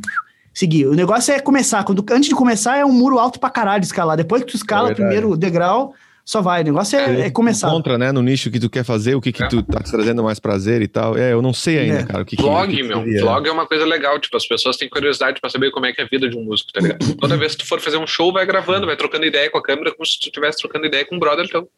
seguir. 0.54 0.86
O 0.86 0.94
negócio 0.94 1.30
é 1.34 1.38
começar. 1.40 1.84
Quando, 1.84 2.02
antes 2.10 2.28
de 2.30 2.34
começar, 2.34 2.78
é 2.78 2.84
um 2.86 2.92
muro 2.92 3.18
alto 3.18 3.38
pra 3.38 3.50
caralho 3.50 3.82
escalar. 3.82 4.16
Depois 4.16 4.42
que 4.42 4.50
tu 4.52 4.56
escala 4.56 4.84
o 4.88 4.92
É 4.92 4.94
verdade. 4.94 5.14
primeiro 5.14 5.36
degrau, 5.36 5.92
só 6.24 6.40
vai. 6.40 6.62
O 6.62 6.64
negócio 6.64 6.98
é, 6.98 7.22
é 7.22 7.30
começar. 7.30 7.68
Contra, 7.70 7.98
né? 7.98 8.12
No 8.12 8.22
nicho 8.22 8.50
que 8.50 8.60
tu 8.60 8.70
quer 8.70 8.84
fazer, 8.84 9.14
o 9.14 9.20
que 9.20 9.32
que 9.32 9.42
É. 9.42 9.48
tu 9.48 9.62
tá 9.62 9.80
te 9.82 9.90
trazendo 9.90 10.22
mais 10.22 10.38
prazer 10.38 10.80
e 10.82 10.88
tal. 10.88 11.16
É, 11.16 11.32
eu 11.32 11.42
não 11.42 11.52
sei 11.52 11.78
ainda, 11.80 12.00
É. 12.00 12.04
cara. 12.06 12.22
O 12.22 12.24
que 12.26 12.36
Vlog, 12.36 12.68
que 12.70 12.76
que 12.76 12.82
meu. 12.88 12.98
seria. 13.02 13.20
Vlog 13.22 13.48
é 13.48 13.52
uma 13.52 13.66
coisa 13.66 13.84
legal. 13.84 14.18
Tipo, 14.20 14.36
as 14.36 14.46
pessoas 14.46 14.76
têm 14.76 14.88
curiosidade 14.88 15.40
pra 15.40 15.50
saber 15.50 15.70
como 15.70 15.86
é 15.86 15.92
que 15.92 16.00
é 16.00 16.04
a 16.04 16.08
vida 16.08 16.28
de 16.28 16.36
um 16.38 16.44
músico, 16.44 16.72
tá 16.72 16.80
ligado? 16.80 17.14
Toda 17.16 17.36
vez 17.36 17.54
que 17.56 17.62
tu 17.64 17.68
for 17.68 17.80
fazer 17.80 17.96
um 17.98 18.06
show, 18.06 18.32
vai 18.32 18.46
gravando, 18.46 18.86
vai 18.86 18.96
trocando 18.96 19.24
ideia 19.26 19.50
com 19.50 19.58
a 19.58 19.62
câmera, 19.62 19.92
como 19.92 20.06
se 20.06 20.18
tu 20.20 20.26
estivesse 20.26 20.58
trocando 20.58 20.86
ideia 20.86 21.04
com 21.04 21.16
um 21.16 21.18
brother 21.18 21.48
teu. 21.48 21.68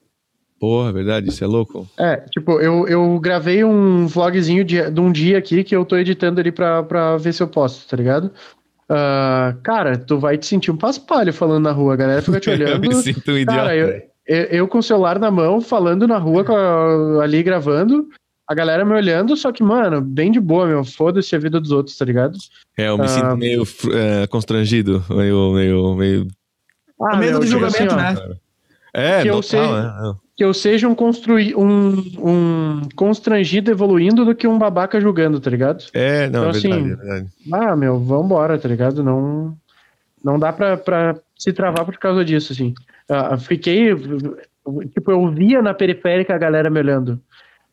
Porra, 0.60 0.90
é 0.90 0.92
verdade, 0.92 1.28
isso 1.28 1.42
é 1.42 1.46
louco. 1.46 1.86
É, 1.98 2.16
tipo, 2.30 2.60
eu, 2.60 2.86
eu 2.86 3.18
gravei 3.18 3.64
um 3.64 4.06
vlogzinho 4.06 4.64
de, 4.64 4.90
de 4.90 5.00
um 5.00 5.10
dia 5.10 5.36
aqui 5.36 5.64
que 5.64 5.74
eu 5.74 5.84
tô 5.84 5.96
editando 5.96 6.40
ali 6.40 6.52
pra, 6.52 6.82
pra 6.82 7.16
ver 7.16 7.34
se 7.34 7.42
eu 7.42 7.48
posto, 7.48 7.86
tá 7.88 7.96
ligado? 7.96 8.30
Ah, 8.88 9.56
cara, 9.62 9.96
tu 9.98 10.18
vai 10.18 10.38
te 10.38 10.46
sentir 10.46 10.70
um 10.70 10.76
paspalho 10.76 11.32
falando 11.32 11.64
na 11.64 11.72
rua, 11.72 11.94
a 11.94 11.96
galera 11.96 12.22
fica 12.22 12.38
te 12.40 12.48
eu 12.50 12.54
olhando. 12.54 12.80
me 12.80 12.94
sinto 12.94 13.32
um 13.32 13.36
idiota. 13.38 13.60
Cara, 13.60 13.76
eu, 13.76 14.02
eu, 14.26 14.42
eu 14.44 14.68
com 14.68 14.78
o 14.78 14.82
celular 14.82 15.18
na 15.18 15.30
mão, 15.30 15.60
falando 15.60 16.06
na 16.06 16.18
rua, 16.18 16.44
com 16.44 16.54
a- 16.54 17.22
ali 17.24 17.42
gravando, 17.42 18.08
a 18.46 18.54
galera 18.54 18.84
me 18.84 18.92
olhando, 18.92 19.36
só 19.36 19.50
que, 19.52 19.62
mano, 19.62 20.00
bem 20.00 20.30
de 20.30 20.38
boa, 20.40 20.66
meu, 20.66 20.84
foda-se 20.84 21.34
a 21.34 21.38
vida 21.38 21.58
dos 21.60 21.70
outros, 21.70 21.96
tá 21.96 22.04
ligado? 22.04 22.36
É, 22.76 22.88
eu 22.88 22.98
me 22.98 23.04
Ah. 23.04 23.08
sinto 23.08 23.36
meio 23.36 23.62
é, 23.92 24.26
constrangido, 24.26 25.04
meio, 25.10 25.52
meio, 25.52 25.94
meio... 25.94 26.28
Ah, 27.00 27.16
medo 27.16 27.32
meu, 27.32 27.40
do 27.40 27.46
julgamento, 27.46 27.76
assim, 27.76 27.88
ó, 27.92 27.96
né? 27.96 28.34
É, 28.92 29.22
que 29.22 29.28
eu 29.28 29.34
total, 29.40 29.42
seja- 29.42 29.82
né? 29.82 30.14
que 30.36 30.44
eu 30.44 30.54
seja 30.54 30.88
um, 30.88 30.94
construi, 30.94 31.54
um, 31.54 31.90
um 32.18 32.80
constrangido 32.94 33.70
evoluindo 33.70 34.24
do 34.24 34.34
que 34.34 34.46
um 34.46 34.58
babaca 34.58 35.00
julgando, 35.00 35.40
tá 35.40 35.48
ligado? 35.50 35.84
É, 35.92 36.28
não, 36.28 36.40
Então, 36.40 36.48
é 36.48 36.52
verdade, 36.52 36.66
assim, 36.74 36.92
é 36.92 36.96
verdade. 36.96 37.26
Ah, 37.52 37.76
meu, 37.76 37.98
vambora, 37.98 38.58
tá 38.58 38.68
ligado? 38.68 39.02
Não, 39.02 39.56
não 40.24 40.38
dá 40.38 40.52
pra, 40.52 40.76
pra 40.76 41.16
se 41.36 41.52
travar 41.52 41.84
por 41.84 41.96
causa 41.98 42.24
disso, 42.24 42.52
assim. 42.52 42.72
Ah, 43.08 43.36
fiquei. 43.38 43.94
Tipo, 44.94 45.10
eu 45.10 45.30
via 45.30 45.60
na 45.60 45.74
periférica 45.74 46.34
a 46.34 46.38
galera 46.38 46.70
me 46.70 46.78
olhando. 46.78 47.20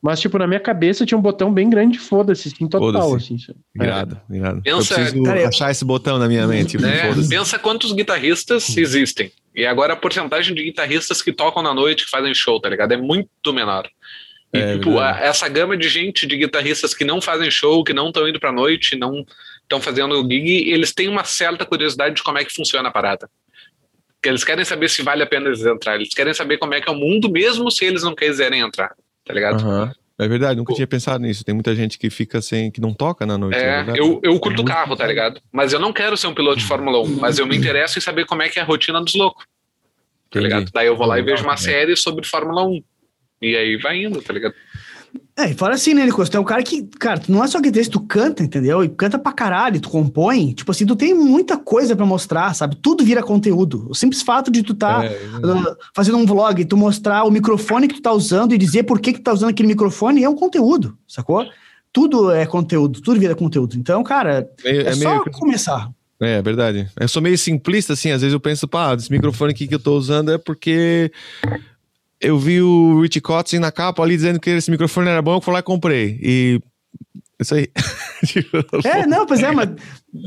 Mas, 0.01 0.19
tipo, 0.19 0.38
na 0.39 0.47
minha 0.47 0.59
cabeça 0.59 1.05
tinha 1.05 1.15
um 1.17 1.21
botão 1.21 1.53
bem 1.53 1.69
grande, 1.69 1.99
foda-se, 1.99 2.47
assim, 2.47 2.67
total, 2.67 2.91
Foda-se. 3.11 3.36
assim. 3.36 3.53
Irado, 3.75 4.19
irado. 4.32 4.61
Eu 4.65 4.77
Pensa- 4.77 4.95
preciso 4.95 5.23
Cara, 5.23 5.47
achar 5.47 5.69
esse 5.69 5.86
botão 5.86 6.17
na 6.17 6.27
minha 6.27 6.47
mente. 6.47 6.75
É, 6.84 7.07
foda-se. 7.09 7.29
pensa 7.29 7.59
quantos 7.59 7.91
guitarristas 7.93 8.75
existem. 8.75 9.32
E 9.55 9.63
agora 9.65 9.93
a 9.93 9.95
porcentagem 9.95 10.55
de 10.55 10.63
guitarristas 10.63 11.21
que 11.21 11.32
tocam 11.32 11.61
na 11.61 11.71
noite, 11.73 12.05
que 12.05 12.09
fazem 12.09 12.34
show, 12.34 12.59
tá 12.59 12.67
ligado? 12.67 12.93
É 12.93 12.97
muito 12.97 13.53
menor. 13.53 13.88
E, 14.53 14.57
É, 14.57 14.73
tipo, 14.77 14.97
a- 14.97 15.19
essa 15.19 15.47
gama 15.47 15.77
de 15.77 15.88
gente, 15.88 16.25
de 16.25 16.36
guitarristas 16.36 16.95
que 16.95 17.05
não 17.05 17.21
fazem 17.21 17.51
show, 17.51 17.84
que 17.84 17.93
não 17.93 18.07
estão 18.07 18.27
indo 18.27 18.39
pra 18.39 18.51
noite, 18.51 18.97
não 18.97 19.23
estão 19.61 19.79
fazendo 19.79 20.19
gig, 20.27 20.67
eles 20.71 20.91
têm 20.93 21.07
uma 21.09 21.23
certa 21.23 21.63
curiosidade 21.63 22.15
de 22.15 22.23
como 22.23 22.39
é 22.39 22.43
que 22.43 22.51
funciona 22.53 22.89
a 22.89 22.91
parada. 22.91 23.29
Porque 24.22 24.30
eles 24.30 24.43
querem 24.43 24.63
saber 24.63 24.88
se 24.88 25.01
vale 25.01 25.24
a 25.24 25.26
pena 25.26 25.47
eles 25.47 25.65
entrar. 25.65 25.95
Eles 25.95 26.13
querem 26.13 26.32
saber 26.32 26.59
como 26.59 26.76
é 26.76 26.80
que 26.80 26.88
é 26.88 26.91
o 26.91 26.95
mundo, 26.95 27.28
mesmo 27.28 27.72
se 27.72 27.84
eles 27.86 28.03
não 28.03 28.13
quiserem 28.13 28.61
entrar. 28.61 28.93
Tá 29.26 29.34
ligado? 29.34 29.59
Aham. 29.65 29.91
É 30.19 30.28
verdade, 30.28 30.55
nunca 30.57 30.69
Pô. 30.69 30.76
tinha 30.76 30.86
pensado 30.86 31.24
nisso. 31.24 31.43
Tem 31.43 31.55
muita 31.55 31.74
gente 31.76 31.97
que 31.97 32.07
fica 32.11 32.39
sem, 32.39 32.69
que 32.69 32.80
não 32.80 32.93
toca 32.93 33.26
na 33.26 33.36
noite. 33.36 33.57
É, 33.57 33.78
verdade. 33.78 33.97
eu, 33.97 34.19
eu 34.22 34.39
curto 34.39 34.57
Muito 34.57 34.65
carro, 34.72 34.95
tá 34.95 35.07
ligado? 35.07 35.41
Mas 35.51 35.74
eu 35.74 35.80
não 35.80 35.91
quero 35.91 36.15
ser 36.15 36.28
um 36.28 36.36
piloto 36.36 36.59
de 36.59 36.65
Fórmula 36.65 37.01
1, 37.01 37.15
mas 37.15 37.39
eu 37.39 37.47
me 37.47 37.57
interesso 37.57 37.97
em 37.97 38.01
saber 38.01 38.28
como 38.28 38.43
é 38.43 38.49
que 38.49 38.59
é 38.59 38.61
a 38.61 38.65
rotina 38.65 39.01
dos 39.01 39.15
loucos, 39.15 39.43
tá 40.30 40.39
ligado? 40.39 40.69
Daí 40.72 40.86
eu 40.86 40.95
vou 40.95 41.07
lá 41.07 41.17
e 41.17 41.24
vejo 41.24 41.43
uma 41.43 41.55
É. 41.55 41.57
série 41.57 41.95
sobre 41.95 42.24
Fórmula 42.28 42.63
1. 42.67 42.84
E 43.41 43.55
aí 43.55 43.76
vai 43.78 44.03
indo, 44.03 44.22
tá 44.22 44.32
ligado? 44.32 44.53
É, 45.38 45.49
e 45.49 45.53
fora 45.53 45.74
assim, 45.74 45.93
né, 45.93 46.05
Nicolas? 46.05 46.30
Tu 46.30 46.38
é 46.38 46.39
um 46.39 46.43
cara 46.43 46.62
que, 46.62 46.84
cara, 46.99 47.20
tu 47.20 47.32
não 47.32 47.43
é 47.43 47.47
só 47.47 47.59
guitarrista, 47.59 47.93
tu 47.93 48.01
canta, 48.01 48.43
entendeu? 48.43 48.84
E 48.84 48.89
canta 48.89 49.18
pra 49.18 49.32
caralho, 49.32 49.80
tu 49.80 49.89
compõe. 49.89 50.53
Tipo 50.53 50.72
assim, 50.72 50.86
tu 50.86 50.95
tem 50.95 51.14
muita 51.14 51.57
coisa 51.57 51.95
pra 51.95 52.05
mostrar, 52.05 52.53
sabe? 52.53 52.76
Tudo 52.76 53.03
vira 53.03 53.24
conteúdo. 53.24 53.88
O 53.89 53.95
simples 53.95 54.22
fato 54.22 54.51
de 54.51 54.62
tu 54.62 54.74
tá 54.76 55.03
É, 55.05 55.09
uh, 55.09 55.76
fazendo 55.95 56.18
um 56.18 56.26
vlog, 56.26 56.64
tu 56.66 56.78
mostrar 56.78 57.24
o 57.24 57.32
microfone 57.32 57.88
que 57.88 57.95
tu 57.95 58.01
tá 58.01 58.12
usando 58.12 58.53
e 58.53 58.57
dizer 58.57 58.84
por 58.84 58.99
que 58.99 59.14
que 59.14 59.20
tu 59.20 59.24
tá 59.24 59.34
usando 59.34 59.49
aquele 59.49 59.68
microfone 59.70 60.24
é 60.24 60.30
um 60.30 60.36
conteúdo, 60.36 60.97
sacou? 61.07 61.45
Tudo 61.93 62.32
é 62.32 62.45
conteúdo, 62.45 63.01
tudo 63.01 63.20
vira 63.20 63.34
conteúdo. 63.36 63.76
Então, 63.78 64.03
cara, 64.03 64.47
meio- 64.64 64.82
é, 64.82 64.89
é 64.89 64.93
só 64.95 65.09
meio 65.09 65.24
começar. 65.32 65.89
É, 66.22 66.34
é 66.38 66.41
verdade. 66.41 66.88
Eu 66.99 67.07
sou 67.07 67.20
meio 67.22 67.38
simplista, 67.38 67.93
assim. 67.93 68.12
Às 68.12 68.22
vezes 68.22 68.34
eu 68.34 68.39
penso, 68.39 68.68
pá, 68.68 68.93
esse 68.93 69.12
microfone 69.12 69.51
aqui 69.53 69.68
que 69.68 69.74
eu 69.74 69.80
tô 69.80 69.97
usando 69.97 70.32
é 70.32 70.38
porque 70.38 71.12
eu 72.22 72.38
vi 72.39 72.61
o 72.61 73.01
Rich 73.01 73.19
Kotzen 73.22 73.59
na 73.59 73.72
capa 73.72 74.01
ali 74.03 74.15
dizendo 74.15 74.39
que 74.39 74.49
esse 74.49 74.69
microfone 74.72 75.09
era 75.09 75.22
bom, 75.22 75.36
eu 75.38 75.41
fui 75.41 75.53
lá 75.53 75.59
e 75.59 75.63
comprei. 75.63 76.19
E. 76.22 76.61
Isso 77.39 77.55
aí. 77.55 77.67
Tipo, 78.24 78.57
É, 78.88 79.07
não, 79.07 79.26
pois 79.26 79.41
é, 79.41 79.51
mas, 79.51 79.67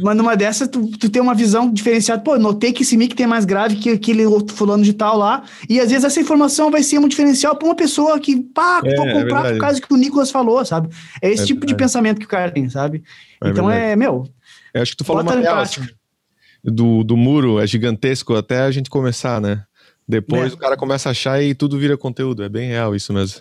mas 0.02 0.16
numa 0.16 0.36
dessas 0.36 0.66
tu, 0.66 0.84
tu 0.98 1.08
tem 1.08 1.22
uma 1.22 1.32
visão 1.32 1.72
diferenciada. 1.72 2.20
Pô, 2.20 2.36
notei 2.36 2.72
que 2.72 2.82
esse 2.82 2.96
mic 2.96 3.14
tem 3.14 3.24
mais 3.24 3.44
grave 3.44 3.76
que 3.76 3.88
aquele 3.90 4.26
outro 4.26 4.56
fulano 4.56 4.82
de 4.82 4.92
tal 4.92 5.16
lá. 5.16 5.44
E 5.68 5.78
às 5.78 5.90
vezes 5.90 6.04
essa 6.04 6.20
informação 6.20 6.72
vai 6.72 6.82
ser 6.82 6.98
um 6.98 7.06
diferencial 7.06 7.54
pra 7.54 7.68
uma 7.68 7.76
pessoa 7.76 8.18
que, 8.18 8.40
pá, 8.42 8.80
É, 8.84 8.96
vou 8.96 9.06
é 9.06 9.12
comprar 9.12 9.22
verdade. 9.42 9.54
por 9.54 9.60
causa 9.60 9.80
que 9.80 9.94
o 9.94 9.96
Nicolas 9.96 10.32
falou, 10.32 10.64
sabe? 10.64 10.88
É 11.22 11.30
esse 11.30 11.44
É 11.44 11.46
tipo 11.46 11.60
de 11.60 11.66
verdade. 11.66 11.84
pensamento 11.84 12.18
que 12.18 12.26
o 12.26 12.28
cara 12.28 12.50
tem, 12.50 12.68
sabe? 12.68 13.04
É 13.44 13.48
então 13.50 13.70
é, 13.70 13.94
meu, 13.94 14.28
Eu 14.74 14.82
acho 14.82 14.90
que 14.90 14.96
tu 14.96 15.04
falou 15.04 15.22
uma 15.22 15.30
prática. 15.40 15.82
assim, 15.82 15.88
do, 16.64 17.04
do 17.04 17.16
muro, 17.16 17.60
é 17.60 17.66
gigantesco 17.68 18.34
até 18.34 18.62
a 18.62 18.72
gente 18.72 18.90
começar, 18.90 19.40
né? 19.40 19.62
Depois 20.06 20.52
É. 20.52 20.54
o 20.54 20.58
cara 20.58 20.76
começa 20.76 21.08
a 21.08 21.12
achar 21.12 21.42
e 21.42 21.54
tudo 21.54 21.78
vira 21.78 21.96
conteúdo. 21.96 22.42
É 22.42 22.48
bem 22.48 22.68
real 22.68 22.94
isso 22.94 23.12
mesmo. 23.12 23.40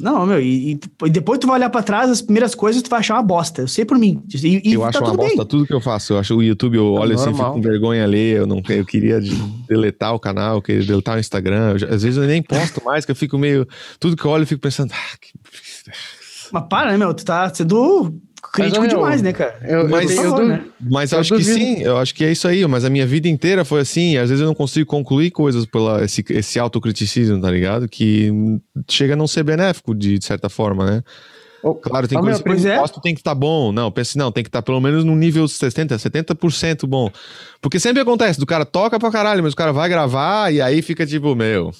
não, 0.00 0.24
meu, 0.24 0.40
e, 0.40 0.78
e- 1.04 1.10
depois 1.10 1.40
tu 1.40 1.46
vai 1.48 1.56
olhar 1.56 1.70
pra 1.70 1.82
trás, 1.82 2.08
as 2.08 2.22
primeiras 2.22 2.54
coisas 2.54 2.80
tu 2.80 2.88
vai 2.88 3.00
achar 3.00 3.14
uma 3.14 3.22
bosta. 3.22 3.62
Eu 3.62 3.68
sei 3.68 3.84
por 3.84 3.98
mim. 3.98 4.22
E, 4.32 4.70
e 4.70 4.72
eu 4.74 4.80
tá 4.82 4.88
acho 4.90 4.98
uma 5.00 5.06
tudo 5.10 5.16
bosta 5.16 5.36
bem. 5.36 5.46
tudo 5.46 5.66
que 5.66 5.74
eu 5.74 5.80
faço. 5.80 6.12
Eu 6.12 6.18
acho 6.18 6.36
o 6.36 6.42
YouTube, 6.42 6.76
eu 6.76 6.92
olho 6.94 7.14
assim, 7.16 7.24
normal. 7.26 7.54
fico 7.54 7.56
com 7.56 7.68
vergonha 7.68 8.04
ali. 8.04 8.30
Eu, 8.30 8.46
não, 8.46 8.62
eu 8.68 8.86
queria 8.86 9.20
de- 9.20 9.34
deletar 9.68 10.14
o 10.14 10.20
canal, 10.20 10.56
eu 10.56 10.62
queria 10.62 10.84
deletar 10.86 11.16
o 11.16 11.20
Instagram. 11.20 11.72
Eu 11.72 11.78
já- 11.80 11.88
às 11.88 12.02
vezes 12.04 12.16
eu 12.16 12.24
nem 12.28 12.40
posto 12.42 12.82
mais, 12.84 13.04
que 13.04 13.10
eu 13.10 13.16
fico 13.16 13.36
meio. 13.36 13.66
Tudo 13.98 14.16
que 14.16 14.24
eu 14.24 14.30
olho, 14.30 14.44
eu 14.44 14.46
fico 14.46 14.60
pensando. 14.62 14.92
Ah, 14.92 15.16
que... 15.20 15.32
Mas 16.52 16.64
para, 16.70 16.92
né, 16.92 16.96
meu? 16.96 17.12
Tu 17.12 17.24
tá 17.24 17.52
sendo 17.52 18.14
crítico 18.52 18.80
meu, 18.80 18.88
demais, 18.90 19.22
né, 19.22 19.32
cara? 19.32 19.58
Eu, 19.62 19.80
eu, 19.80 19.88
Mas 19.88 20.10
eu, 20.16 20.22
eu- 20.24 20.34
du- 20.34 20.46
né? 20.46 20.64
Mas 20.80 21.12
eu, 21.12 21.16
Eu 21.16 21.20
acho 21.20 21.34
que 21.36 21.42
duvido. 21.42 21.58
sim, 21.58 21.82
eu 21.82 21.96
acho 21.98 22.14
que 22.14 22.24
é 22.24 22.32
isso 22.32 22.46
aí. 22.48 22.66
Mas 22.66 22.84
a 22.84 22.90
minha 22.90 23.06
vida 23.06 23.28
inteira 23.28 23.64
foi 23.64 23.80
assim. 23.80 24.12
e 24.12 24.18
Às 24.18 24.30
vezes 24.30 24.40
eu 24.42 24.46
não 24.46 24.54
consigo 24.54 24.86
concluir 24.88 25.30
coisas 25.30 25.66
pela 25.66 26.04
esse, 26.04 26.24
esse 26.30 26.58
autocriticismo, 26.58 27.40
tá 27.40 27.50
ligado? 27.50 27.88
Que 27.88 28.30
chega 28.88 29.14
a 29.14 29.16
não 29.16 29.26
ser 29.26 29.42
benéfico 29.42 29.94
de, 29.94 30.18
de 30.18 30.24
certa 30.24 30.48
forma, 30.48 30.84
né? 30.90 31.02
Oh, 31.60 31.74
Claro, 31.74 32.06
tem 32.06 32.16
oh, 32.16 32.20
coisas 32.20 32.38
meu, 32.38 32.44
que 32.44 32.50
eu 32.50 32.54
pois 32.54 32.64
é. 32.66 32.78
gosto, 32.78 33.00
tem 33.00 33.14
que 33.14 33.20
estar 33.20 33.34
bom. 33.34 33.72
Não, 33.72 33.90
pense 33.90 34.16
não, 34.16 34.30
tem 34.30 34.44
que 34.44 34.48
estar 34.48 34.62
pelo 34.62 34.80
menos 34.80 35.04
no 35.04 35.16
nível 35.16 35.44
60%, 35.44 35.88
70% 35.98 36.86
bom. 36.86 37.10
Porque 37.60 37.80
sempre 37.80 38.00
acontece, 38.00 38.38
do 38.38 38.46
cara 38.46 38.64
toca 38.64 38.96
pra 38.98 39.10
caralho, 39.10 39.42
mas 39.42 39.54
o 39.54 39.56
cara 39.56 39.72
vai 39.72 39.88
gravar 39.88 40.52
e 40.52 40.60
aí 40.60 40.80
fica 40.82 41.04
tipo, 41.04 41.34
meu. 41.34 41.72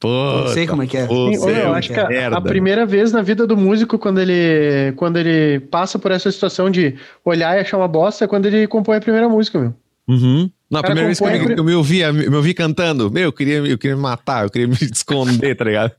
Pô, 0.00 0.08
Eu 0.42 0.48
sei 0.48 0.66
como 0.66 0.82
é 0.82 0.86
que 0.86 0.96
é. 0.96 1.06
Sim, 1.08 1.50
é 1.50 1.64
eu 1.64 1.70
um 1.70 1.74
acho 1.74 1.92
que 1.92 1.98
a, 1.98 2.08
merda. 2.08 2.36
a 2.36 2.40
primeira 2.40 2.86
vez 2.86 3.10
na 3.10 3.20
vida 3.20 3.46
do 3.46 3.56
músico, 3.56 3.98
quando 3.98 4.20
ele, 4.20 4.92
quando 4.96 5.16
ele 5.16 5.58
passa 5.60 5.98
por 5.98 6.12
essa 6.12 6.30
situação 6.30 6.70
de 6.70 6.94
olhar 7.24 7.56
e 7.56 7.60
achar 7.60 7.76
uma 7.78 7.88
bosta, 7.88 8.24
é 8.24 8.28
quando 8.28 8.46
ele 8.46 8.66
compõe 8.68 8.96
a 8.96 9.00
primeira 9.00 9.28
música, 9.28 9.58
meu. 9.58 9.74
Uhum. 10.06 10.48
Na 10.70 10.82
primeira 10.82 11.06
vez 11.08 11.18
que 11.18 11.24
eu, 11.24 11.30
me- 11.30 11.54
eu 11.58 11.64
me 11.64 11.74
ouvia, 11.74 12.12
me 12.12 12.34
ouvi 12.36 12.54
cantando, 12.54 13.10
meu, 13.10 13.24
eu 13.24 13.32
queria, 13.32 13.56
eu 13.58 13.76
queria 13.76 13.96
me 13.96 14.02
matar, 14.02 14.44
eu 14.44 14.50
queria 14.50 14.68
me 14.68 14.74
esconder, 14.80 15.56
tá 15.56 15.64
ligado? 15.64 15.92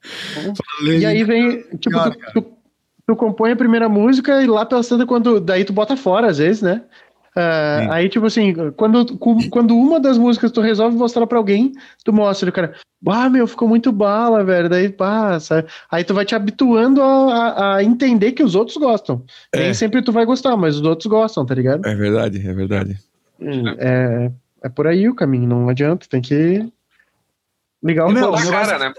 E 0.84 1.06
aí 1.06 1.24
vem, 1.24 1.62
tipo, 1.80 1.91
Cara, 1.97 2.12
tu, 2.34 2.41
tu, 2.41 2.47
tu 3.08 3.16
compõe 3.16 3.52
a 3.52 3.56
primeira 3.56 3.89
música 3.89 4.41
e 4.41 4.47
lá 4.47 4.66
pela 4.66 4.82
Santa, 4.84 5.06
quando 5.06 5.39
daí 5.39 5.66
tu 5.66 5.74
bota 5.74 5.97
fora, 5.97 6.28
às 6.28 6.38
vezes, 6.38 6.62
né? 6.62 6.84
Sim. 7.39 7.91
aí, 7.91 8.09
tipo 8.09 8.25
assim, 8.25 8.53
quando, 8.75 9.17
quando 9.49 9.75
uma 9.77 9.99
das 9.99 10.17
músicas 10.17 10.51
tu 10.51 10.61
resolve 10.61 10.97
mostrar 10.97 11.25
pra 11.27 11.37
alguém, 11.37 11.71
tu 12.03 12.11
mostra, 12.13 12.49
o 12.49 12.53
cara, 12.53 12.73
ah, 13.07 13.29
meu, 13.29 13.47
ficou 13.47 13.67
muito 13.67 13.91
bala, 13.91 14.43
velho, 14.43 14.69
daí 14.69 14.89
passa. 14.89 15.65
Aí 15.89 16.03
tu 16.03 16.13
vai 16.13 16.25
te 16.25 16.35
habituando 16.35 17.01
a, 17.01 17.33
a, 17.33 17.75
a 17.77 17.83
entender 17.83 18.33
que 18.33 18.43
os 18.43 18.55
outros 18.55 18.77
gostam. 18.77 19.23
É. 19.53 19.59
Nem 19.63 19.73
sempre 19.73 20.01
tu 20.01 20.11
vai 20.11 20.25
gostar, 20.25 20.55
mas 20.57 20.75
os 20.75 20.83
outros 20.83 21.07
gostam, 21.07 21.45
tá 21.45 21.55
ligado? 21.55 21.85
É 21.87 21.95
verdade, 21.95 22.45
é 22.47 22.53
verdade. 22.53 22.97
É, 23.77 24.31
é 24.63 24.69
por 24.69 24.87
aí 24.87 25.07
o 25.07 25.15
caminho, 25.15 25.47
não 25.47 25.69
adianta, 25.69 26.07
tem 26.09 26.21
que 26.21 26.65
ligar 27.83 28.05
o 28.05 28.11
Meu, 28.11 28.25
negócio- 28.31 28.51
cara, 28.51 28.77
né? 28.79 28.93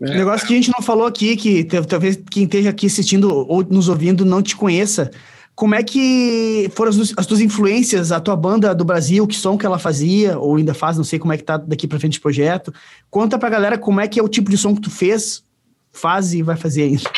O 0.00 0.04
negócio 0.04 0.46
que 0.46 0.52
a 0.52 0.56
gente 0.56 0.70
não 0.70 0.80
falou 0.80 1.06
aqui, 1.06 1.36
que 1.36 1.64
talvez 1.64 2.16
quem 2.30 2.44
esteja 2.44 2.70
aqui 2.70 2.86
assistindo 2.86 3.28
ou 3.48 3.64
nos 3.64 3.88
ouvindo 3.88 4.24
não 4.24 4.40
te 4.40 4.54
conheça, 4.54 5.10
como 5.58 5.74
é 5.74 5.82
que 5.82 6.70
foram 6.72 6.90
as, 6.90 7.12
as 7.16 7.26
tuas 7.26 7.40
influências, 7.40 8.12
a 8.12 8.20
tua 8.20 8.36
banda 8.36 8.72
do 8.72 8.84
Brasil, 8.84 9.26
que 9.26 9.34
som 9.34 9.58
que 9.58 9.66
ela 9.66 9.76
fazia, 9.76 10.38
ou 10.38 10.54
ainda 10.54 10.72
faz, 10.72 10.96
não 10.96 11.02
sei 11.02 11.18
como 11.18 11.32
é 11.32 11.36
que 11.36 11.42
tá 11.42 11.56
daqui 11.56 11.88
pra 11.88 11.98
frente 11.98 12.16
o 12.16 12.22
projeto. 12.22 12.72
Conta 13.10 13.36
pra 13.36 13.48
galera 13.48 13.76
como 13.76 14.00
é 14.00 14.06
que 14.06 14.20
é 14.20 14.22
o 14.22 14.28
tipo 14.28 14.52
de 14.52 14.56
som 14.56 14.72
que 14.72 14.80
tu 14.80 14.88
fez, 14.88 15.42
faz 15.90 16.32
e 16.32 16.44
vai 16.44 16.56
fazer 16.56 16.84
ainda. 16.84 17.10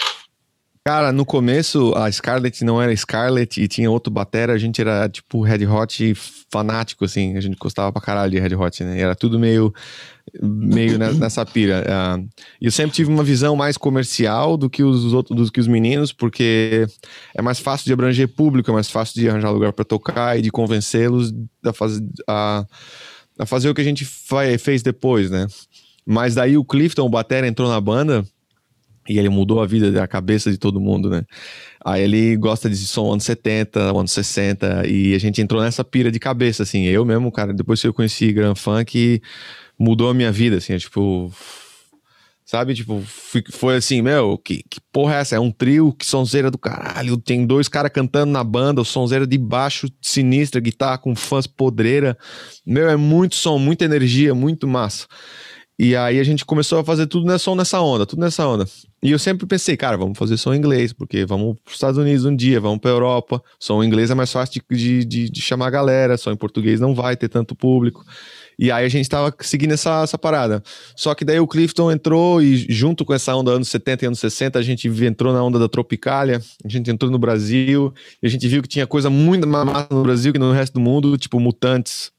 Cara, 0.82 1.12
no 1.12 1.26
começo 1.26 1.92
a 1.94 2.10
Scarlett 2.10 2.64
não 2.64 2.80
era 2.80 2.94
Scarlett 2.96 3.60
e 3.60 3.68
tinha 3.68 3.90
outro 3.90 4.10
batera, 4.10 4.54
a 4.54 4.58
gente 4.58 4.80
era 4.80 5.10
tipo 5.10 5.42
Red 5.42 5.66
Hot 5.66 6.14
fanático, 6.50 7.04
assim, 7.04 7.36
a 7.36 7.40
gente 7.40 7.58
gostava 7.58 7.92
pra 7.92 8.00
caralho 8.00 8.30
de 8.32 8.40
Red 8.40 8.54
Hot, 8.54 8.82
né? 8.82 8.96
E 8.96 9.00
Era 9.02 9.14
tudo 9.14 9.38
meio, 9.38 9.74
meio 10.42 10.98
ne- 10.98 11.12
nessa 11.12 11.44
pira. 11.44 11.84
E 12.58 12.64
eu 12.64 12.72
sempre 12.72 12.92
tive 12.92 13.10
uma 13.10 13.22
visão 13.22 13.54
mais 13.54 13.76
comercial 13.76 14.56
do 14.56 14.70
que 14.70 14.82
os 14.82 15.12
outros, 15.12 15.36
do 15.36 15.52
que 15.52 15.60
os 15.60 15.68
meninos, 15.68 16.14
porque 16.14 16.86
é 17.34 17.42
mais 17.42 17.60
fácil 17.60 17.84
de 17.84 17.92
abranger 17.92 18.26
público, 18.28 18.70
é 18.70 18.74
mais 18.74 18.88
fácil 18.88 19.20
de 19.20 19.28
arranjar 19.28 19.50
lugar 19.50 19.74
pra 19.74 19.84
tocar 19.84 20.38
e 20.38 20.42
de 20.42 20.50
convencê-los 20.50 21.30
a, 21.62 21.74
faz, 21.74 22.00
a, 22.26 22.64
a 23.38 23.44
fazer 23.44 23.68
o 23.68 23.74
que 23.74 23.82
a 23.82 23.84
gente 23.84 24.06
fez 24.58 24.82
depois, 24.82 25.30
né? 25.30 25.46
Mas 26.06 26.34
daí 26.34 26.56
o 26.56 26.64
Clifton, 26.64 27.02
o 27.04 27.10
batera, 27.10 27.46
entrou 27.46 27.68
na 27.68 27.80
banda 27.80 28.24
e 29.08 29.18
ele 29.18 29.28
mudou 29.28 29.60
a 29.62 29.66
vida, 29.66 30.02
a 30.02 30.06
cabeça 30.06 30.50
de 30.50 30.58
todo 30.58 30.80
mundo, 30.80 31.10
né? 31.10 31.24
Aí 31.84 32.02
ele 32.02 32.36
gosta 32.36 32.68
de 32.70 32.76
som 32.76 33.12
anos 33.12 33.24
70, 33.24 33.80
anos 33.80 34.12
60, 34.12 34.86
e 34.86 35.14
a 35.14 35.18
gente 35.18 35.40
entrou 35.40 35.62
nessa 35.62 35.84
pira 35.84 36.10
de 36.12 36.18
cabeça, 36.18 36.62
assim. 36.62 36.84
Eu 36.84 37.04
mesmo, 37.04 37.32
cara, 37.32 37.52
depois 37.54 37.80
que 37.80 37.88
eu 37.88 37.94
conheci 37.94 38.32
Grand 38.32 38.54
Funk, 38.54 39.20
mudou 39.78 40.10
a 40.10 40.14
minha 40.14 40.30
vida, 40.32 40.56
assim, 40.58 40.74
é 40.74 40.78
tipo. 40.78 41.32
Sabe, 42.44 42.74
tipo, 42.74 43.00
fui- 43.06 43.44
foi 43.52 43.76
assim, 43.76 44.02
meu, 44.02 44.36
que, 44.36 44.64
que 44.68 44.80
porra 44.92 45.14
é 45.14 45.20
essa? 45.20 45.36
É 45.36 45.40
um 45.40 45.52
trio, 45.52 45.92
que 45.92 46.04
sonzeira 46.04 46.50
do 46.50 46.58
caralho. 46.58 47.16
Tem 47.16 47.46
dois 47.46 47.68
caras 47.68 47.92
cantando 47.92 48.32
na 48.32 48.42
banda, 48.42 48.80
o 48.80 48.84
sonzeira 48.84 49.24
de 49.24 49.38
baixo, 49.38 49.86
sinistra, 50.02 50.60
guitarra 50.60 50.98
com 50.98 51.14
fãs 51.14 51.46
podreira. 51.46 52.18
Meu, 52.66 52.88
é 52.88 52.96
muito 52.96 53.36
som, 53.36 53.56
muita 53.56 53.84
energia, 53.84 54.34
muito 54.34 54.66
massa. 54.66 55.06
E 55.82 55.96
aí 55.96 56.20
a 56.20 56.22
gente 56.22 56.44
começou 56.44 56.78
a 56.78 56.84
fazer 56.84 57.06
tudo 57.06 57.26
nessa, 57.26 57.54
nessa 57.54 57.80
onda, 57.80 58.04
tudo 58.04 58.20
nessa 58.20 58.46
onda. 58.46 58.66
E 59.02 59.12
eu 59.12 59.18
sempre 59.18 59.46
pensei, 59.46 59.78
cara, 59.78 59.96
vamos 59.96 60.18
fazer 60.18 60.36
som 60.36 60.52
em 60.52 60.58
inglês, 60.58 60.92
porque 60.92 61.24
vamos 61.24 61.56
para 61.64 61.70
os 61.70 61.74
Estados 61.76 61.96
Unidos 61.96 62.26
um 62.26 62.36
dia, 62.36 62.60
vamos 62.60 62.80
para 62.80 62.90
Europa. 62.90 63.42
Som 63.58 63.82
em 63.82 63.86
inglês 63.86 64.10
é 64.10 64.14
mais 64.14 64.30
fácil 64.30 64.60
de, 64.70 64.76
de, 64.76 65.04
de, 65.06 65.30
de 65.30 65.40
chamar 65.40 65.68
a 65.68 65.70
galera, 65.70 66.18
som 66.18 66.32
em 66.32 66.36
português 66.36 66.80
não 66.80 66.94
vai 66.94 67.16
ter 67.16 67.30
tanto 67.30 67.54
público. 67.54 68.04
E 68.58 68.70
aí 68.70 68.84
a 68.84 68.88
gente 68.90 69.08
tava 69.08 69.34
seguindo 69.40 69.72
essa, 69.72 70.02
essa 70.02 70.18
parada. 70.18 70.62
Só 70.94 71.14
que 71.14 71.24
daí 71.24 71.40
o 71.40 71.48
Clifton 71.48 71.90
entrou 71.90 72.42
e 72.42 72.56
junto 72.70 73.02
com 73.02 73.14
essa 73.14 73.34
onda 73.34 73.50
anos 73.52 73.68
70 73.68 74.04
e 74.04 74.06
anos 74.06 74.18
60, 74.18 74.58
a 74.58 74.62
gente 74.62 74.86
entrou 74.86 75.32
na 75.32 75.42
onda 75.42 75.58
da 75.58 75.66
Tropicália, 75.66 76.42
a 76.62 76.68
gente 76.68 76.90
entrou 76.90 77.10
no 77.10 77.18
Brasil, 77.18 77.90
e 78.22 78.26
a 78.26 78.28
gente 78.28 78.46
viu 78.46 78.60
que 78.60 78.68
tinha 78.68 78.86
coisa 78.86 79.08
muito 79.08 79.48
massa 79.48 79.88
no 79.90 80.02
Brasil 80.02 80.30
que 80.30 80.38
no 80.38 80.52
resto 80.52 80.74
do 80.74 80.80
mundo, 80.80 81.16
tipo 81.16 81.40
Mutantes, 81.40 82.12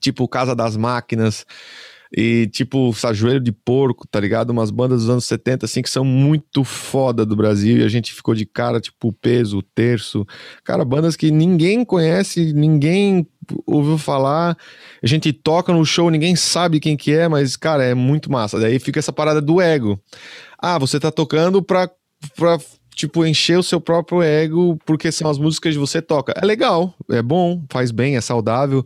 tipo 0.00 0.26
Casa 0.26 0.56
das 0.56 0.78
Máquinas, 0.78 1.44
e 2.12 2.46
tipo 2.52 2.92
Sajoelho 2.92 3.40
de 3.40 3.52
Porco, 3.52 4.06
tá 4.06 4.20
ligado? 4.20 4.50
Umas 4.50 4.70
bandas 4.70 5.02
dos 5.02 5.10
anos 5.10 5.24
70, 5.24 5.66
assim, 5.66 5.82
que 5.82 5.90
são 5.90 6.04
muito 6.04 6.64
foda 6.64 7.24
do 7.24 7.36
Brasil. 7.36 7.78
E 7.78 7.84
a 7.84 7.88
gente 7.88 8.12
ficou 8.12 8.34
de 8.34 8.46
cara, 8.46 8.80
tipo, 8.80 9.12
Peso, 9.12 9.62
Terço. 9.74 10.26
Cara, 10.64 10.84
bandas 10.84 11.16
que 11.16 11.30
ninguém 11.30 11.84
conhece, 11.84 12.52
ninguém 12.52 13.26
ouviu 13.66 13.98
falar. 13.98 14.56
A 15.02 15.06
gente 15.06 15.32
toca 15.32 15.72
no 15.72 15.84
show, 15.84 16.10
ninguém 16.10 16.36
sabe 16.36 16.80
quem 16.80 16.96
que 16.96 17.12
é, 17.12 17.28
mas, 17.28 17.56
cara, 17.56 17.84
é 17.84 17.94
muito 17.94 18.30
massa. 18.30 18.58
Daí 18.58 18.78
fica 18.78 18.98
essa 18.98 19.12
parada 19.12 19.40
do 19.40 19.60
ego. 19.60 20.00
Ah, 20.58 20.78
você 20.78 20.98
tá 20.98 21.10
tocando 21.10 21.62
pra, 21.62 21.90
pra 22.36 22.58
tipo, 22.96 23.26
encher 23.26 23.58
o 23.58 23.62
seu 23.62 23.78
próprio 23.78 24.22
ego 24.22 24.78
porque 24.86 25.12
são 25.12 25.30
as 25.30 25.38
músicas 25.38 25.74
que 25.74 25.78
você 25.78 26.00
toca. 26.00 26.32
É 26.34 26.44
legal, 26.44 26.94
é 27.10 27.20
bom, 27.20 27.62
faz 27.70 27.90
bem, 27.90 28.16
é 28.16 28.20
saudável, 28.22 28.84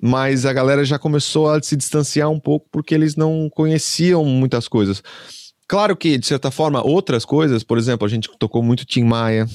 mas 0.00 0.46
a 0.46 0.52
galera 0.52 0.84
já 0.84 0.96
começou 0.96 1.50
a 1.50 1.60
se 1.60 1.76
distanciar 1.76 2.30
um 2.30 2.38
pouco 2.38 2.68
porque 2.70 2.94
eles 2.94 3.16
não 3.16 3.50
conheciam 3.50 4.24
muitas 4.24 4.68
coisas. 4.68 5.02
Claro 5.66 5.96
que, 5.96 6.16
de 6.16 6.26
certa 6.26 6.52
forma, 6.52 6.86
outras 6.86 7.24
coisas, 7.24 7.64
por 7.64 7.76
exemplo, 7.76 8.06
a 8.06 8.08
gente 8.08 8.30
tocou 8.38 8.62
muito 8.62 8.86
Tim 8.86 9.02
Maia, 9.02 9.46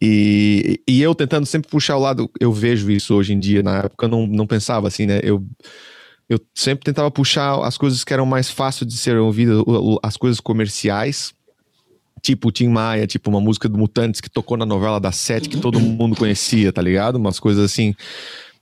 e, 0.00 0.78
e 0.86 1.00
eu 1.00 1.14
tentando 1.14 1.46
sempre 1.46 1.70
puxar 1.70 1.96
o 1.96 2.00
lado, 2.00 2.30
eu 2.38 2.52
vejo 2.52 2.90
isso 2.90 3.14
hoje 3.14 3.32
em 3.32 3.38
dia, 3.38 3.62
na 3.62 3.78
época 3.78 4.04
eu 4.04 4.10
não, 4.10 4.26
não 4.26 4.46
pensava 4.46 4.86
assim, 4.86 5.06
né? 5.06 5.20
Eu, 5.22 5.42
eu 6.28 6.38
sempre 6.54 6.84
tentava 6.84 7.10
puxar 7.10 7.64
as 7.64 7.78
coisas 7.78 8.04
que 8.04 8.12
eram 8.12 8.26
mais 8.26 8.50
fáceis 8.50 8.86
de 8.86 8.98
ser 8.98 9.16
ouvidas, 9.16 9.58
as 10.02 10.18
coisas 10.18 10.38
comerciais, 10.38 11.32
tipo 12.26 12.50
Tim 12.50 12.68
Maia, 12.68 13.06
tipo 13.06 13.30
uma 13.30 13.40
música 13.40 13.68
do 13.68 13.78
Mutantes 13.78 14.20
que 14.20 14.28
tocou 14.28 14.56
na 14.56 14.66
novela 14.66 14.98
da 14.98 15.12
Sete 15.12 15.48
que 15.48 15.58
todo 15.58 15.78
mundo 15.78 16.16
conhecia, 16.16 16.72
tá 16.72 16.82
ligado? 16.82 17.16
Umas 17.16 17.38
coisas 17.38 17.64
assim. 17.64 17.94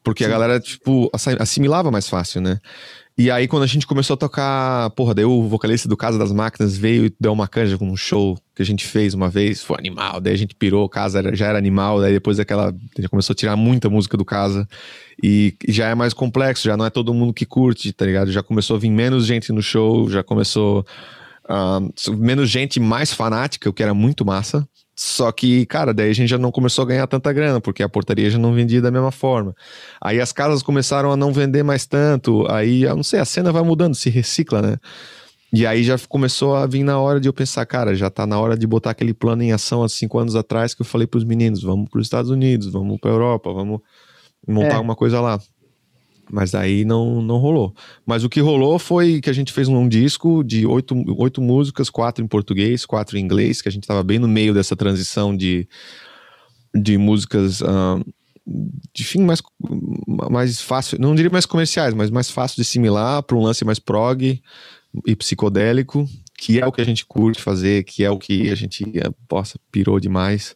Porque 0.02 0.22
Sim. 0.22 0.28
a 0.28 0.32
galera, 0.32 0.60
tipo, 0.60 1.10
assimilava 1.40 1.90
mais 1.90 2.06
fácil, 2.06 2.42
né? 2.42 2.60
E 3.16 3.30
aí, 3.30 3.48
quando 3.48 3.62
a 3.62 3.66
gente 3.66 3.86
começou 3.86 4.14
a 4.14 4.16
tocar, 4.18 4.90
porra, 4.90 5.14
daí 5.14 5.24
o 5.24 5.44
vocalista 5.44 5.88
do 5.88 5.96
Casa 5.96 6.18
das 6.18 6.30
Máquinas 6.30 6.76
veio 6.76 7.06
e 7.06 7.14
deu 7.18 7.32
uma 7.32 7.48
canja 7.48 7.78
com 7.78 7.88
um 7.88 7.96
show 7.96 8.36
que 8.54 8.60
a 8.60 8.66
gente 8.66 8.84
fez 8.84 9.14
uma 9.14 9.30
vez, 9.30 9.62
foi 9.62 9.78
animal. 9.78 10.20
Daí 10.20 10.34
a 10.34 10.36
gente 10.36 10.54
pirou, 10.54 10.84
o 10.84 10.88
Casa 10.88 11.20
era, 11.20 11.34
já 11.34 11.46
era 11.46 11.56
animal. 11.56 12.00
Daí 12.00 12.12
depois 12.12 12.36
daquela, 12.36 12.74
gente 12.96 13.08
começou 13.08 13.32
a 13.32 13.36
tirar 13.36 13.56
muita 13.56 13.88
música 13.88 14.16
do 14.16 14.24
Casa. 14.26 14.68
E, 15.22 15.54
e 15.66 15.72
já 15.72 15.88
é 15.88 15.94
mais 15.94 16.12
complexo, 16.12 16.64
já 16.64 16.76
não 16.76 16.84
é 16.84 16.90
todo 16.90 17.14
mundo 17.14 17.32
que 17.32 17.46
curte, 17.46 17.92
tá 17.92 18.04
ligado? 18.04 18.30
Já 18.30 18.42
começou 18.42 18.76
a 18.76 18.78
vir 18.78 18.90
menos 18.90 19.24
gente 19.24 19.52
no 19.52 19.62
show, 19.62 20.10
já 20.10 20.22
começou 20.22 20.84
Menos 22.16 22.48
gente 22.48 22.80
mais 22.80 23.12
fanática, 23.12 23.68
o 23.68 23.72
que 23.72 23.82
era 23.82 23.94
muito 23.94 24.24
massa. 24.24 24.66
Só 24.96 25.32
que, 25.32 25.66
cara, 25.66 25.92
daí 25.92 26.10
a 26.10 26.14
gente 26.14 26.28
já 26.28 26.38
não 26.38 26.52
começou 26.52 26.84
a 26.84 26.86
ganhar 26.86 27.06
tanta 27.06 27.32
grana, 27.32 27.60
porque 27.60 27.82
a 27.82 27.88
portaria 27.88 28.30
já 28.30 28.38
não 28.38 28.54
vendia 28.54 28.80
da 28.80 28.92
mesma 28.92 29.10
forma. 29.10 29.54
Aí 30.00 30.20
as 30.20 30.32
casas 30.32 30.62
começaram 30.62 31.10
a 31.10 31.16
não 31.16 31.32
vender 31.32 31.64
mais 31.64 31.84
tanto. 31.84 32.46
Aí, 32.48 32.84
eu 32.84 32.94
não 32.94 33.02
sei, 33.02 33.18
a 33.18 33.24
cena 33.24 33.50
vai 33.50 33.62
mudando, 33.62 33.94
se 33.94 34.08
recicla, 34.08 34.62
né? 34.62 34.76
E 35.52 35.66
aí 35.66 35.84
já 35.84 35.96
começou 36.08 36.56
a 36.56 36.66
vir 36.66 36.82
na 36.82 36.98
hora 36.98 37.20
de 37.20 37.28
eu 37.28 37.32
pensar, 37.32 37.64
cara, 37.66 37.94
já 37.94 38.10
tá 38.10 38.26
na 38.26 38.38
hora 38.38 38.56
de 38.56 38.66
botar 38.66 38.90
aquele 38.90 39.14
plano 39.14 39.42
em 39.42 39.52
ação 39.52 39.84
há 39.84 39.88
cinco 39.88 40.18
anos 40.18 40.34
atrás 40.34 40.74
que 40.74 40.82
eu 40.82 40.86
falei 40.86 41.06
pros 41.06 41.24
meninos: 41.24 41.62
vamos 41.62 41.88
pros 41.88 42.06
Estados 42.06 42.30
Unidos, 42.30 42.72
vamos 42.72 42.98
pra 43.00 43.10
Europa, 43.10 43.52
vamos 43.52 43.80
montar 44.46 44.76
é. 44.76 44.78
uma 44.78 44.96
coisa 44.96 45.20
lá. 45.20 45.38
Mas 46.30 46.54
aí 46.54 46.84
não, 46.84 47.20
não 47.20 47.36
rolou. 47.36 47.74
Mas 48.06 48.24
o 48.24 48.28
que 48.28 48.40
rolou 48.40 48.78
foi 48.78 49.20
que 49.20 49.30
a 49.30 49.32
gente 49.32 49.52
fez 49.52 49.68
um 49.68 49.88
disco 49.88 50.42
de 50.42 50.66
oito, 50.66 50.94
oito 51.18 51.40
músicas, 51.40 51.90
quatro 51.90 52.24
em 52.24 52.28
português, 52.28 52.86
quatro 52.86 53.18
em 53.18 53.20
inglês, 53.20 53.60
que 53.60 53.68
a 53.68 53.72
gente 53.72 53.84
estava 53.84 54.02
bem 54.02 54.18
no 54.18 54.28
meio 54.28 54.54
dessa 54.54 54.74
transição 54.74 55.36
de, 55.36 55.68
de 56.74 56.96
músicas 56.96 57.60
uh, 57.60 58.04
de 58.92 59.04
fim 59.04 59.22
mais, 59.22 59.42
mais 60.30 60.60
fácil, 60.60 60.98
não 61.00 61.14
diria 61.14 61.30
mais 61.30 61.46
comerciais, 61.46 61.94
mas 61.94 62.10
mais 62.10 62.30
fácil 62.30 62.56
de 62.56 62.62
assimilar 62.62 63.22
para 63.22 63.36
um 63.36 63.42
lance 63.42 63.64
mais 63.64 63.78
prog 63.78 64.40
e 65.06 65.16
psicodélico, 65.16 66.06
que 66.36 66.60
é 66.60 66.66
o 66.66 66.72
que 66.72 66.80
a 66.80 66.84
gente 66.84 67.06
curte 67.06 67.40
fazer, 67.40 67.84
que 67.84 68.04
é 68.04 68.10
o 68.10 68.18
que 68.18 68.50
a 68.50 68.54
gente, 68.54 68.84
possa, 69.26 69.58
pirou 69.72 69.98
demais. 69.98 70.54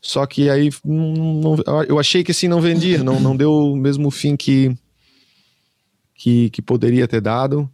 Só 0.00 0.26
que 0.26 0.48
aí 0.48 0.70
não, 0.84 1.56
eu 1.88 1.98
achei 1.98 2.22
que 2.22 2.30
assim 2.30 2.46
não 2.46 2.60
vendia, 2.60 3.02
não, 3.02 3.18
não 3.18 3.36
deu 3.36 3.52
o 3.52 3.76
mesmo 3.76 4.10
fim 4.10 4.36
que 4.36 4.76
que, 6.14 6.50
que 6.50 6.62
poderia 6.62 7.08
ter 7.08 7.20
dado 7.20 7.70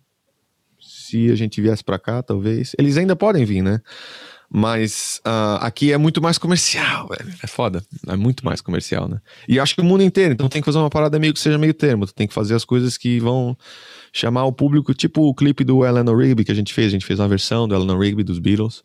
se 0.80 1.30
a 1.30 1.34
gente 1.34 1.60
viesse 1.60 1.84
para 1.84 1.98
cá, 1.98 2.22
talvez. 2.22 2.72
Eles 2.78 2.96
ainda 2.96 3.14
podem 3.14 3.44
vir, 3.44 3.62
né? 3.62 3.80
Mas 4.52 5.20
uh, 5.24 5.62
aqui 5.64 5.92
é 5.92 5.96
muito 5.96 6.20
mais 6.20 6.36
comercial, 6.36 7.06
velho. 7.06 7.32
É 7.40 7.46
foda. 7.46 7.84
É 8.08 8.16
muito 8.16 8.44
mais 8.44 8.60
comercial, 8.60 9.08
né? 9.08 9.20
E 9.48 9.60
acho 9.60 9.76
que 9.76 9.80
o 9.80 9.84
mundo 9.84 10.02
inteiro. 10.02 10.34
Então 10.34 10.48
tem 10.48 10.60
que 10.60 10.66
fazer 10.66 10.78
uma 10.78 10.90
parada 10.90 11.20
meio 11.20 11.32
que 11.32 11.38
seja 11.38 11.56
meio 11.56 11.72
termo. 11.72 12.04
Tu 12.04 12.12
tem 12.12 12.26
que 12.26 12.34
fazer 12.34 12.56
as 12.56 12.64
coisas 12.64 12.98
que 12.98 13.20
vão 13.20 13.56
chamar 14.12 14.44
o 14.44 14.52
público, 14.52 14.92
tipo 14.92 15.22
o 15.22 15.32
clipe 15.32 15.62
do 15.62 15.84
Eleanor 15.84 16.18
Rigby 16.18 16.44
que 16.44 16.50
a 16.50 16.54
gente 16.54 16.74
fez. 16.74 16.88
A 16.88 16.90
gente 16.90 17.06
fez 17.06 17.20
uma 17.20 17.28
versão 17.28 17.68
do 17.68 17.76
Eleanor 17.76 18.00
Rigby 18.00 18.24
dos 18.24 18.40
Beatles. 18.40 18.82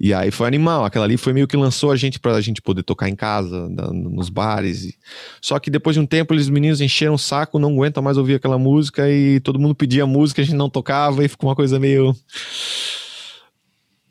E 0.00 0.14
aí 0.14 0.30
foi 0.30 0.46
animal. 0.46 0.82
Aquela 0.86 1.04
ali 1.04 1.18
foi 1.18 1.34
meio 1.34 1.46
que 1.46 1.58
lançou 1.58 1.90
a 1.90 1.96
gente 1.96 2.18
pra 2.18 2.40
gente 2.40 2.62
poder 2.62 2.82
tocar 2.82 3.10
em 3.10 3.14
casa, 3.14 3.68
nos 3.68 4.30
bares. 4.30 4.94
Só 5.42 5.58
que 5.58 5.70
depois 5.70 5.94
de 5.94 6.00
um 6.00 6.06
tempo, 6.06 6.32
eles 6.32 6.48
meninos 6.48 6.80
encheram 6.80 7.14
o 7.14 7.18
saco, 7.18 7.58
não 7.58 7.72
aguentam 7.72 8.02
mais 8.02 8.16
ouvir 8.16 8.36
aquela 8.36 8.58
música 8.58 9.10
e 9.10 9.40
todo 9.40 9.58
mundo 9.58 9.74
pedia 9.74 10.06
música, 10.06 10.40
a 10.40 10.44
gente 10.44 10.56
não 10.56 10.70
tocava 10.70 11.22
e 11.22 11.28
ficou 11.28 11.50
uma 11.50 11.56
coisa 11.56 11.78
meio. 11.78 12.16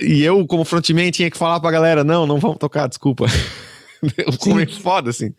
E 0.02 0.24
eu, 0.24 0.45
como 0.47 0.66
frontman, 0.66 1.12
tinha 1.12 1.30
que 1.30 1.38
falar 1.38 1.60
pra 1.60 1.72
galera: 1.72 2.04
não, 2.04 2.26
não 2.26 2.39
vamos 2.39 2.58
tocar, 2.58 2.88
desculpa. 2.88 3.26
Foi 4.43 4.66
foda, 4.66 5.12
assim. 5.12 5.32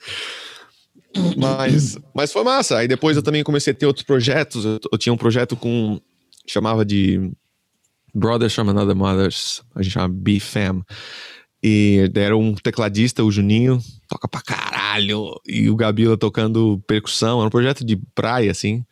Mas, 1.36 1.98
mas 2.14 2.32
foi 2.32 2.42
massa. 2.42 2.78
Aí 2.78 2.88
depois 2.88 3.16
eu 3.16 3.22
também 3.22 3.42
comecei 3.42 3.72
a 3.72 3.76
ter 3.76 3.86
outros 3.86 4.06
projetos. 4.06 4.64
Eu, 4.64 4.78
eu 4.90 4.98
tinha 4.98 5.12
um 5.12 5.16
projeto 5.16 5.56
com. 5.56 6.00
chamava 6.46 6.84
de 6.84 7.32
Brothers 8.14 8.54
from 8.54 8.70
Another 8.70 8.96
Mothers. 8.96 9.62
A 9.74 9.82
gente 9.82 9.92
chama 9.92 10.08
B-Fam. 10.08 10.82
E 11.62 12.10
era 12.14 12.36
um 12.36 12.54
tecladista, 12.54 13.22
o 13.22 13.30
Juninho, 13.30 13.78
toca 14.08 14.26
pra 14.26 14.40
caralho. 14.40 15.40
E 15.46 15.70
o 15.70 15.76
Gabila 15.76 16.16
tocando 16.16 16.82
percussão. 16.86 17.38
Era 17.38 17.46
um 17.46 17.50
projeto 17.50 17.84
de 17.84 17.96
praia, 18.14 18.50
assim. 18.50 18.84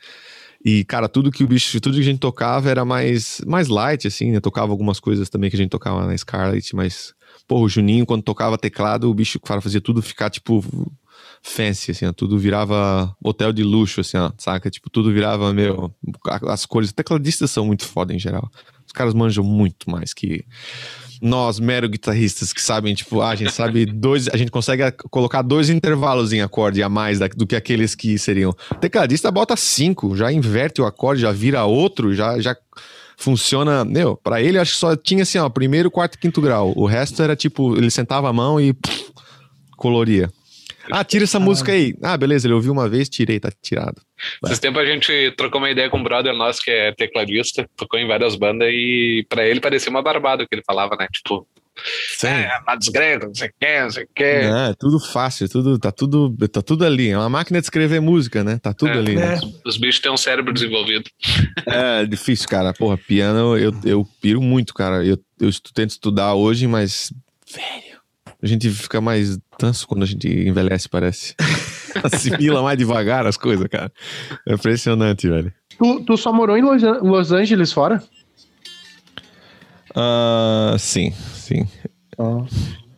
E, 0.65 0.85
cara, 0.85 1.09
tudo 1.09 1.31
que 1.31 1.43
o 1.43 1.47
bicho, 1.47 1.81
tudo 1.81 1.95
que 1.95 2.01
a 2.01 2.05
gente 2.05 2.19
tocava 2.19 2.71
era 2.71 2.85
mais, 2.85 3.41
mais 3.47 3.69
light, 3.69 4.07
assim, 4.07 4.31
né? 4.31 4.41
Tocava 4.41 4.73
algumas 4.73 5.01
coisas 5.01 5.31
também 5.31 5.49
que 5.49 5.57
a 5.57 5.59
gente 5.59 5.71
tocava 5.71 6.07
na 6.07 6.17
Scarlet, 6.17 6.77
mas, 6.77 7.15
pô, 7.49 7.61
o 7.61 7.69
Juninho, 7.69 8.05
quando 8.05 8.23
tocava 8.23 8.59
teclado, 8.59 9.11
o 9.11 9.15
bicho, 9.15 9.41
cara, 9.41 9.61
fazia 9.61 9.81
tudo 9.81 10.03
ficar, 10.03 10.29
tipo, 10.29 10.63
fancy, 11.43 11.93
assim, 11.93 12.05
ó, 12.05 12.13
tudo 12.13 12.39
virava 12.39 13.17
hotel 13.25 13.53
de 13.53 13.63
luxo, 13.63 14.03
assim, 14.03 14.19
ó, 14.19 14.31
saca? 14.37 14.71
Tipo, 14.71 14.91
tudo 14.91 15.13
virava, 15.13 15.53
meu, 15.53 15.95
as 16.49 16.67
cores. 16.67 16.93
Tecladistas 16.93 17.51
são 17.51 17.65
muito 17.65 17.87
foda 17.87 18.13
em 18.13 18.19
geral. 18.19 18.51
Os 18.87 18.93
caras 18.93 19.15
manjam 19.15 19.45
muito 19.45 19.91
mais 19.91 20.13
que 20.13 20.45
nós, 21.21 21.61
mero 21.61 21.89
guitarristas, 21.89 22.53
que 22.53 22.63
sabem, 22.63 22.95
tipo, 22.95 23.21
ah, 23.21 23.31
a 23.31 23.35
gente 23.35 23.53
sabe 23.53 23.85
dois, 23.85 24.29
a 24.29 24.37
gente 24.37 24.51
consegue 24.51 24.91
colocar 25.11 25.43
dois 25.43 25.69
intervalos 25.69 26.33
em 26.33 26.41
acorde 26.41 26.83
a 26.83 26.89
mais 26.89 27.19
do 27.37 27.47
que 27.47 27.55
aqueles 27.55 27.95
que 27.95 28.19
seriam. 28.19 28.55
Tecladista 28.81 29.31
bota 29.31 29.57
cinco, 29.57 30.17
já 30.17 30.33
inverte 30.33 30.81
o 30.81 30.87
acorde, 30.87 31.23
já 31.23 31.33
vira 31.33 31.65
outro, 31.65 32.15
já, 32.15 32.41
já 32.41 32.57
funciona. 33.17 33.85
Meu, 33.85 34.17
pra 34.17 34.41
ele 34.41 34.59
acho 34.59 34.73
que 34.73 34.79
só 34.79 34.97
tinha 34.97 35.23
assim, 35.23 35.39
ó, 35.39 35.49
primeiro, 35.49 35.91
quarto 35.91 36.19
quinto 36.19 36.41
grau. 36.41 36.73
O 36.75 36.87
resto 36.87 37.23
era 37.23 37.37
tipo, 37.37 37.77
ele 37.77 37.91
sentava 37.91 38.29
a 38.29 38.33
mão 38.33 38.61
e 38.61 38.73
pff, 38.73 39.13
coloria. 39.77 40.31
Ah, 40.93 41.05
tira 41.05 41.25
essa 41.25 41.41
música 41.41 41.73
aí. 41.73 41.95
Ah, 42.03 42.17
beleza, 42.17 42.47
ele 42.47 42.55
ouviu 42.55 42.73
uma 42.73 42.89
vez, 42.89 43.09
tirei, 43.09 43.41
tá 43.41 43.51
tirado. 43.63 44.01
Esses 44.45 44.59
tempos 44.59 44.83
a 44.83 44.87
gente 44.87 45.33
trocou 45.37 45.61
uma 45.61 45.71
ideia 45.71 45.89
com 45.89 45.99
um 45.99 46.03
brother 46.03 46.35
nosso 46.35 46.63
que 46.63 46.71
é 46.71 46.93
tecladista, 46.93 47.69
tocou 47.77 47.99
em 47.99 48.07
várias 48.07 48.37
bandas 48.37 48.69
e 48.71 49.27
pra 49.29 49.47
ele 49.47 49.61
parecia 49.61 49.91
uma 49.91 50.03
barbada 50.03 50.45
o 50.45 50.49
que 50.49 50.55
ele 50.55 50.65
falava, 50.67 50.97
né? 50.97 51.07
Tipo, 51.13 51.47
Sim. 52.17 52.27
É, 52.29 52.51
gregos, 52.93 53.29
não 53.29 53.35
sei 53.35 53.49
o 53.49 53.53
que, 53.59 53.81
não 53.81 53.91
sei 53.91 54.05
o 54.05 54.09
que. 54.15 54.25
É, 54.25 54.75
tudo 54.79 55.01
fácil, 55.01 55.49
tudo, 55.49 55.79
tá, 55.79 55.91
tudo, 55.91 56.37
tá 56.49 56.61
tudo 56.61 56.85
ali. 56.85 57.09
É 57.09 57.17
uma 57.17 57.29
máquina 57.29 57.59
de 57.61 57.67
escrever 57.67 58.01
música, 58.01 58.45
né? 58.45 58.59
Tá 58.59 58.75
tudo 58.75 58.93
é, 58.93 58.99
ali. 58.99 59.17
Né? 59.17 59.41
Os 59.65 59.77
bichos 59.77 60.01
têm 60.01 60.13
um 60.13 60.17
cérebro 60.17 60.53
desenvolvido. 60.53 61.09
É, 61.67 62.05
difícil, 62.05 62.49
cara. 62.49 62.73
Porra, 62.73 62.97
piano 62.97 63.57
eu, 63.57 63.73
eu 63.85 64.07
piro 64.21 64.41
muito, 64.41 64.75
cara. 64.75 65.05
Eu, 65.05 65.19
eu 65.41 65.51
tento 65.75 65.91
estudar 65.91 66.35
hoje, 66.35 66.67
mas. 66.67 67.13
Velho 67.53 67.90
a 68.43 68.47
gente 68.47 68.71
fica 68.71 69.01
mais 69.01 69.39
tanso 69.59 69.87
quando 69.87 70.03
a 70.03 70.07
gente 70.07 70.29
envelhece, 70.29 70.89
parece. 70.89 71.35
Assimila 72.03 72.63
mais 72.63 72.79
devagar 72.79 73.27
as 73.27 73.37
coisas, 73.37 73.67
cara. 73.69 73.93
É 74.47 74.55
impressionante, 74.55 75.29
velho. 75.29 75.53
Tu, 75.77 76.05
tu 76.05 76.17
só 76.17 76.33
morou 76.33 76.57
em 76.57 76.63
Los, 76.63 76.83
Los 77.03 77.33
Angeles 77.33 77.73
fora? 77.73 78.03
Uh, 79.91 80.79
sim, 80.79 81.13
sim. 81.35 81.69
Oh. 82.17 82.47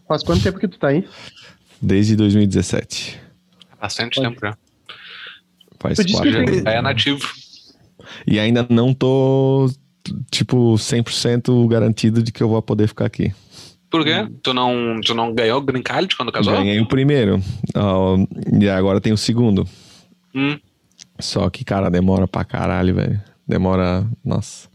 Faz 0.06 0.22
quanto 0.22 0.42
tempo 0.42 0.58
que 0.58 0.68
tu 0.68 0.78
tá 0.78 0.88
aí? 0.88 1.08
Desde 1.80 2.14
2017. 2.16 3.20
Bastante 3.80 4.16
Pode. 4.16 4.28
tempo 4.28 4.40
já. 4.46 4.56
Faz 5.80 5.98
quatro. 5.98 6.62
Já 6.62 6.70
é 6.70 6.82
nativo. 6.82 7.28
E 8.26 8.38
ainda 8.38 8.66
não 8.68 8.94
tô, 8.94 9.70
tipo, 10.30 10.74
100% 10.74 11.66
garantido 11.68 12.22
de 12.22 12.30
que 12.30 12.42
eu 12.42 12.48
vou 12.48 12.62
poder 12.62 12.86
ficar 12.86 13.06
aqui. 13.06 13.32
Por 13.92 14.04
quê? 14.04 14.26
Tu 14.42 14.54
não, 14.54 15.02
tu 15.02 15.14
não 15.14 15.34
ganhou 15.34 15.58
o 15.58 15.60
Green 15.60 15.82
Card 15.82 16.16
quando 16.16 16.32
casou? 16.32 16.54
Ganhei 16.54 16.80
o 16.80 16.86
primeiro. 16.86 17.42
Uh, 17.76 18.26
e 18.58 18.66
agora 18.66 19.02
tem 19.02 19.12
o 19.12 19.18
segundo. 19.18 19.68
Hum. 20.34 20.58
Só 21.18 21.50
que, 21.50 21.62
cara, 21.62 21.90
demora 21.90 22.26
pra 22.26 22.42
caralho, 22.42 22.94
velho. 22.94 23.20
Demora. 23.46 24.06
Nossa. 24.24 24.66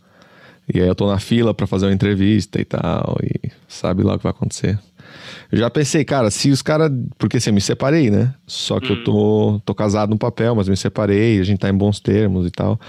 E 0.72 0.80
aí 0.80 0.88
eu 0.88 0.94
tô 0.94 1.08
na 1.08 1.18
fila 1.18 1.52
pra 1.52 1.66
fazer 1.66 1.88
uma 1.88 1.94
entrevista 1.94 2.62
e 2.62 2.66
tal. 2.66 3.18
E 3.24 3.50
sabe 3.68 4.04
lá 4.04 4.14
o 4.14 4.18
que 4.18 4.24
vai 4.24 4.30
acontecer. 4.30 4.78
Eu 5.52 5.58
já 5.58 5.70
pensei, 5.72 6.06
cara, 6.06 6.30
se 6.30 6.52
os 6.52 6.62
caras. 6.62 6.92
Porque 7.18 7.38
assim, 7.38 7.50
eu 7.50 7.56
me 7.56 7.62
separei, 7.62 8.12
né? 8.12 8.36
Só 8.46 8.80
que 8.80 8.94
hum. 8.94 8.98
eu 8.98 9.04
tô, 9.04 9.62
tô 9.66 9.74
casado 9.74 10.12
no 10.12 10.18
papel, 10.20 10.54
mas 10.54 10.70
me 10.70 10.78
separei, 10.78 11.40
a 11.40 11.44
gente 11.44 11.58
tá 11.58 11.70
em 11.70 11.74
bons 11.76 12.00
termos 12.00 12.46
e 12.46 12.52
tal. 12.52 12.80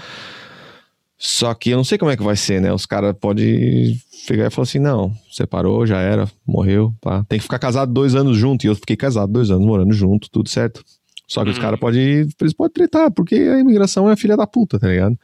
Só 1.21 1.53
que 1.53 1.71
eu 1.71 1.75
não 1.75 1.83
sei 1.83 1.97
como 1.97 2.09
é 2.09 2.15
que 2.15 2.23
vai 2.23 2.37
ser, 2.37 2.61
né? 2.61 2.71
Os 2.71 2.85
caras 2.85 3.13
podem 3.19 3.99
pegar 4.25 4.47
e 4.47 4.49
falar 4.49 4.63
assim: 4.63 4.79
não, 4.79 5.13
separou, 5.29 5.85
já 5.85 5.99
era, 5.99 6.31
morreu, 6.47 6.95
pá. 7.01 7.25
Tem 7.27 7.37
que 7.37 7.43
ficar 7.43 7.59
casado 7.59 7.91
dois 7.91 8.15
anos 8.15 8.37
junto. 8.37 8.63
E 8.63 8.67
eu 8.67 8.75
fiquei 8.75 8.95
casado 8.95 9.29
dois 9.29 9.51
anos, 9.51 9.67
morando 9.67 9.93
junto, 9.93 10.29
tudo 10.31 10.47
certo. 10.47 10.81
Só 11.27 11.43
que 11.43 11.49
os 11.49 11.57
uhum. 11.57 11.61
caras 11.61 11.79
podem. 11.79 12.25
Eles 12.39 12.53
podem 12.53 12.71
tretar, 12.71 13.11
porque 13.11 13.35
a 13.35 13.59
imigração 13.59 14.09
é 14.09 14.15
filha 14.15 14.37
da 14.37 14.47
puta, 14.47 14.79
tá 14.79 14.87
ligado? 14.87 15.19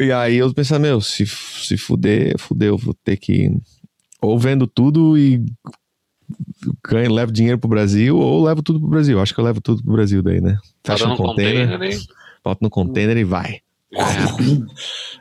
E 0.00 0.10
aí 0.10 0.36
eu 0.36 0.52
pensei, 0.52 0.78
meu, 0.80 1.00
se, 1.00 1.24
se 1.26 1.76
fuder, 1.76 2.36
fudeu, 2.36 2.76
vou 2.76 2.92
ter 2.92 3.16
que. 3.16 3.56
Ou 4.20 4.36
vendo 4.36 4.66
tudo 4.66 5.16
e 5.16 5.44
ganho, 6.84 7.12
levo 7.12 7.30
dinheiro 7.30 7.58
pro 7.58 7.70
Brasil, 7.70 8.18
ou 8.18 8.42
levo 8.42 8.64
tudo 8.64 8.80
pro 8.80 8.88
Brasil. 8.88 9.20
Acho 9.20 9.32
que 9.32 9.38
eu 9.38 9.44
levo 9.44 9.60
tudo 9.60 9.80
pro 9.80 9.92
Brasil 9.92 10.24
daí, 10.24 10.40
né? 10.40 10.58
Fecha 10.84 11.06
no 11.06 11.16
container, 11.16 11.70
container 11.70 12.00
bota 12.42 12.58
no 12.62 12.68
container 12.70 13.16
e 13.16 13.22
vai. 13.22 13.60
É. 13.94 14.00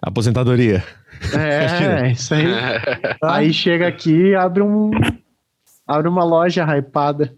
Aposentadoria. 0.02 0.84
É, 1.36 2.12
isso 2.12 2.32
aí. 2.36 2.46
aí 3.24 3.52
chega 3.52 3.88
aqui 3.88 4.12
e 4.12 4.36
abre 4.36 4.62
um. 4.62 4.92
Abre 5.88 6.08
uma 6.08 6.24
loja 6.24 6.64
hypada. 6.64 7.34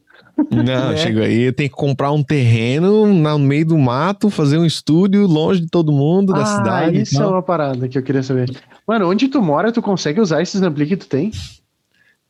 Não, 0.51 0.91
é. 0.91 0.97
chega 0.97 1.23
aí, 1.23 1.51
tem 1.51 1.67
que 1.67 1.75
comprar 1.75 2.11
um 2.11 2.23
terreno 2.23 3.05
no 3.05 3.39
meio 3.39 3.65
do 3.65 3.77
mato, 3.77 4.29
fazer 4.29 4.57
um 4.57 4.65
estúdio 4.65 5.25
longe 5.25 5.61
de 5.61 5.67
todo 5.67 5.91
mundo, 5.91 6.33
da 6.33 6.41
ah, 6.41 6.45
cidade. 6.45 7.01
Isso 7.01 7.21
é 7.21 7.25
uma 7.25 7.41
parada 7.41 7.87
que 7.87 7.97
eu 7.97 8.03
queria 8.03 8.23
saber. 8.23 8.49
Mano, 8.87 9.09
onde 9.09 9.27
tu 9.27 9.41
mora, 9.41 9.71
tu 9.71 9.81
consegue 9.81 10.19
usar 10.19 10.41
esses 10.41 10.61
ampli 10.61 10.85
que 10.85 10.97
tu 10.97 11.07
tem? 11.07 11.31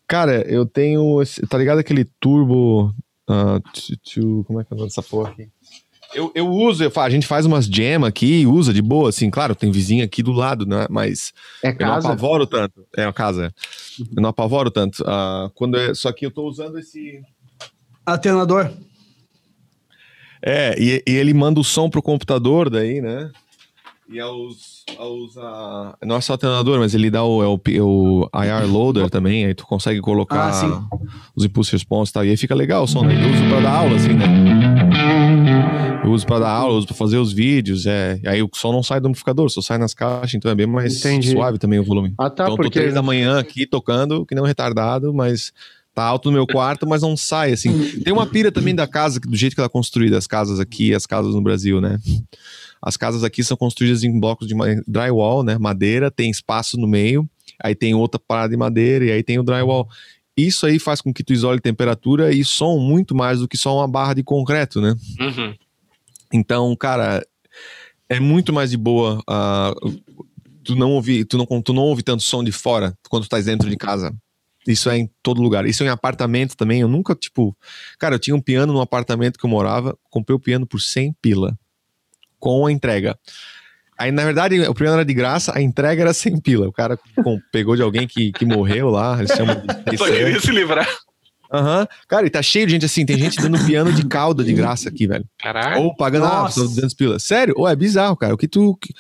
Cara, 0.08 0.42
eu 0.48 0.66
tenho. 0.66 1.22
Tá 1.50 1.58
ligado 1.58 1.80
aquele 1.80 2.06
turbo. 2.20 2.94
Uh, 3.30 4.44
como 4.44 4.60
é 4.60 4.64
que 4.64 4.74
é 4.74 4.76
o 4.76 4.78
nome 4.78 4.90
dessa 4.90 5.04
porra 5.04 5.30
aqui? 5.30 5.50
Eu, 6.14 6.32
eu 6.34 6.48
uso, 6.48 6.84
eu, 6.84 6.92
a 6.96 7.10
gente 7.10 7.28
faz 7.28 7.46
umas 7.46 7.66
jam 7.66 8.04
aqui, 8.04 8.46
usa 8.46 8.74
de 8.74 8.82
boa, 8.82 9.10
assim, 9.10 9.30
claro, 9.30 9.54
tem 9.54 9.72
vizinho 9.72 10.04
aqui 10.04 10.24
do 10.24 10.32
lado, 10.32 10.66
né? 10.66 10.88
Mas 10.90 11.34
é 11.64 11.70
eu 11.70 11.86
não 11.86 11.94
apavoro 11.94 12.48
tanto. 12.48 12.86
É 12.98 13.04
a 13.04 13.14
casa. 13.14 13.54
Eu 14.00 14.22
não 14.22 14.30
apavoro 14.30 14.72
tanto. 14.72 15.04
Uh, 15.04 15.50
quando 15.54 15.78
é, 15.78 15.94
só 15.94 16.12
que 16.12 16.26
eu 16.26 16.32
tô 16.32 16.48
usando 16.48 16.80
esse. 16.80 17.22
Atenador. 18.06 18.72
É, 20.42 20.76
e, 20.80 21.04
e 21.06 21.12
ele 21.16 21.34
manda 21.34 21.60
o 21.60 21.64
som 21.64 21.90
pro 21.90 22.02
computador 22.02 22.70
daí, 22.70 23.02
né? 23.02 23.30
E 24.12 24.20
aos. 24.20 24.84
aos 24.98 25.36
uh, 25.36 25.96
não 26.04 26.16
é 26.16 26.22
só 26.22 26.34
atenador, 26.34 26.80
mas 26.80 26.96
ele 26.96 27.12
dá 27.12 27.24
o, 27.24 27.44
é 27.44 27.48
o, 27.48 27.62
é 27.68 27.82
o 27.82 28.30
IR 28.34 28.66
loader 28.68 29.10
também, 29.12 29.46
aí 29.46 29.54
tu 29.54 29.68
consegue 29.68 30.02
colocar 30.02 30.52
ah, 30.52 30.82
os 31.36 31.46
impulse 31.46 31.72
response 31.72 32.10
e 32.10 32.14
tal. 32.14 32.26
E 32.26 32.32
aí 32.32 32.38
fica 32.38 32.56
legal 32.56 32.84
o 32.84 32.88
som, 32.88 33.04
né? 33.04 33.14
Eu 33.14 33.32
uso 33.32 33.48
pra 33.48 33.60
dar 33.60 33.76
aula, 33.76 33.96
assim, 33.96 34.14
né? 34.14 35.49
Eu 36.04 36.12
uso 36.12 36.26
para 36.26 36.40
dar 36.40 36.50
aula, 36.50 36.78
uso 36.78 36.88
para 36.88 36.96
fazer 36.96 37.18
os 37.18 37.34
vídeos, 37.34 37.86
é. 37.86 38.20
Aí 38.26 38.42
o 38.42 38.50
som 38.54 38.72
não 38.72 38.82
sai 38.82 39.00
do 39.00 39.08
amplificador, 39.08 39.50
só 39.50 39.62
sai 39.62 39.78
nas 39.78 39.94
caixas, 39.94 40.34
então 40.34 40.50
é 40.50 40.56
bem 40.56 40.66
mais 40.66 40.98
Entendi. 40.98 41.32
suave 41.32 41.58
também 41.58 41.80
o 41.80 41.84
volume. 41.84 42.14
Ah, 42.18 42.30
tá, 42.30 42.46
então 42.46 42.56
porque... 42.56 42.72
tô 42.72 42.80
três 42.80 42.94
da 42.94 43.02
manhã 43.02 43.38
aqui 43.40 43.66
tocando, 43.66 44.26
que 44.26 44.34
nem 44.34 44.44
um 44.44 44.48
retardado, 44.48 45.14
mas 45.14 45.52
tá 45.94 46.04
alto 46.04 46.30
no 46.30 46.36
meu 46.36 46.48
quarto, 46.48 46.88
mas 46.88 47.02
não 47.02 47.18
sai, 47.18 47.52
assim. 47.52 48.00
Tem 48.04 48.14
uma 48.14 48.26
pira 48.26 48.52
também 48.52 48.74
da 48.74 48.88
casa, 48.88 49.20
do 49.20 49.36
jeito 49.36 49.54
que 49.54 49.60
ela 49.60 49.68
é 49.68 49.70
construída, 49.70 50.18
as 50.18 50.26
casas 50.26 50.60
aqui 50.60 50.94
as 50.94 51.06
casas 51.06 51.36
no 51.36 51.42
Brasil, 51.42 51.82
né? 51.82 52.00
As 52.82 52.96
casas 52.96 53.24
aqui 53.24 53.44
são 53.44 53.58
construídas 53.58 54.04
em 54.04 54.20
blocos 54.20 54.48
de 54.48 54.56
drywall, 54.88 55.44
né? 55.44 55.58
Madeira, 55.58 56.10
tem 56.10 56.32
espaço 56.32 56.78
no 56.78 56.88
meio, 56.88 57.30
aí 57.62 57.76
tem 57.76 57.94
outra 57.94 58.20
parada 58.20 58.50
de 58.50 58.58
madeira 58.58 59.06
e 59.06 59.12
aí 59.12 59.22
tem 59.22 59.38
o 59.38 59.44
drywall. 59.44 59.88
Isso 60.38 60.66
aí 60.66 60.80
faz 60.80 61.02
com 61.02 61.14
que 61.14 61.22
tu 61.22 61.34
isole 61.34 61.60
temperatura 61.60 62.32
e 62.32 62.46
som 62.46 62.78
muito 62.78 63.14
mais 63.14 63.40
do 63.40 63.48
que 63.48 63.58
só 63.58 63.76
uma 63.78 63.88
barra 63.88 64.14
de 64.14 64.24
concreto, 64.24 64.80
né? 64.80 64.96
Uhum. 65.20 65.54
Então, 66.34 66.76
cara, 66.76 67.26
é 68.08 68.20
muito 68.20 68.52
mais 68.54 68.70
de 68.70 68.78
boa 68.78 69.20
uh, 69.30 70.02
tu 70.64 70.76
não 70.76 70.92
ouvir, 70.92 71.26
tu 71.26 71.38
não, 71.38 71.62
tu 71.62 71.74
não 71.74 71.84
ouve 71.84 72.04
tanto 72.04 72.24
som 72.24 72.44
de 72.44 72.52
fora 72.52 72.94
quando 73.10 73.24
tu 73.24 73.30
tá 73.30 73.40
dentro 73.40 73.70
de 73.70 73.76
casa. 73.76 74.14
Isso 74.68 74.90
é 74.90 74.98
em 74.98 75.10
todo 75.24 75.42
lugar. 75.42 75.66
Isso 75.66 75.84
é 75.84 75.88
em 75.88 75.90
apartamento 75.90 76.56
também. 76.56 76.82
Eu 76.82 76.88
nunca, 76.88 77.16
tipo. 77.16 77.58
Cara, 77.98 78.16
eu 78.16 78.20
tinha 78.20 78.36
um 78.36 78.42
piano 78.42 78.74
no 78.74 78.82
apartamento 78.82 79.40
que 79.40 79.46
eu 79.46 79.50
morava, 79.50 79.98
comprei 80.10 80.36
o 80.36 80.40
piano 80.40 80.68
por 80.68 80.80
100 80.80 81.16
pila. 81.22 81.58
Com 82.40 82.66
a 82.66 82.72
entrega. 82.72 83.18
Aí, 83.98 84.12
na 84.12 84.24
verdade, 84.24 84.60
o 84.62 84.74
piano 84.74 84.94
era 84.94 85.04
de 85.04 85.14
graça, 85.14 85.52
a 85.56 85.62
entrega 85.62 86.04
era 86.04 86.14
sem 86.14 86.40
pila. 86.40 86.68
O 86.68 86.72
cara 86.72 86.98
com, 87.24 87.40
pegou 87.52 87.76
de 87.76 87.82
alguém 87.82 88.08
que, 88.08 88.32
que 88.32 88.46
morreu 88.46 88.90
lá, 88.90 89.18
eles 89.18 89.32
chamam 89.32 89.56
de. 89.56 89.98
Só 89.98 90.06
queria 90.06 90.40
se 90.40 90.52
livrar. 90.52 90.88
Aham. 91.52 91.82
Uhum. 91.82 91.88
Cara, 92.08 92.28
e 92.28 92.30
tá 92.30 92.42
cheio 92.42 92.68
de 92.68 92.74
gente 92.74 92.86
assim. 92.86 93.06
Tem 93.06 93.18
gente 93.18 93.42
dando 93.42 93.64
piano 93.66 93.92
de 93.92 94.06
cauda 94.06 94.44
de 94.44 94.54
graça 94.54 94.90
aqui, 94.90 95.08
velho. 95.08 95.26
Caralho. 95.40 95.82
Ou 95.82 95.96
pagando 95.96 96.26
ah, 96.26 96.48
200 96.48 96.94
pilas. 96.94 97.24
Sério? 97.24 97.56
Ou 97.58 97.68
é 97.68 97.76
bizarro, 97.76 98.16
cara. 98.16 98.34
O 98.34 98.38
que 98.38 98.48
tu, 98.48 98.78
que, 98.78 98.94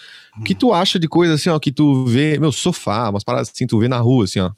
que 0.43 0.56
tu 0.56 0.74
acha 0.74 0.97
de 0.97 1.08
coisa 1.08 1.36
assim, 1.36 1.50
ó, 1.50 1.60
que 1.60 1.72
tu 1.72 2.06
vê, 2.06 2.39
meu, 2.39 2.52
sofá, 2.52 3.10
umas 3.10 3.24
paradas 3.24 3.52
assim, 3.54 3.68
tu 3.68 3.80
vê 3.80 3.88
na 3.88 4.00
rua, 4.00 4.24
assim, 4.24 4.39
ó. 4.39 4.52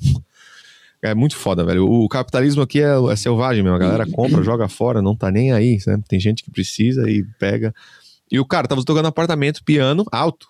É 1.03 1.15
muito 1.15 1.35
foda, 1.35 1.65
velho. 1.65 1.85
O 1.85 2.07
capitalismo 2.07 2.61
aqui 2.61 2.79
é, 2.79 2.93
é 3.11 3.15
selvagem 3.15 3.63
mesmo. 3.63 3.75
A 3.75 3.79
galera 3.79 4.05
compra, 4.09 4.43
joga 4.43 4.69
fora, 4.69 5.01
não 5.01 5.15
tá 5.15 5.31
nem 5.31 5.51
aí, 5.51 5.79
né? 5.85 5.99
Tem 6.07 6.19
gente 6.19 6.43
que 6.43 6.51
precisa 6.51 7.09
e 7.09 7.23
pega. 7.39 7.73
E 8.31 8.39
o 8.39 8.45
cara 8.45 8.67
tava 8.67 8.83
tocando 8.83 9.07
apartamento, 9.07 9.63
piano, 9.63 10.05
alto. 10.11 10.47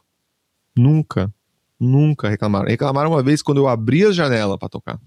Nunca, 0.78 1.34
nunca 1.80 2.30
reclamaram. 2.30 2.68
Reclamaram 2.68 3.12
uma 3.12 3.24
vez 3.24 3.42
quando 3.42 3.60
eu 3.60 3.68
abri 3.68 4.06
a 4.06 4.12
janela 4.12 4.58
para 4.58 4.70
tocar 4.70 5.00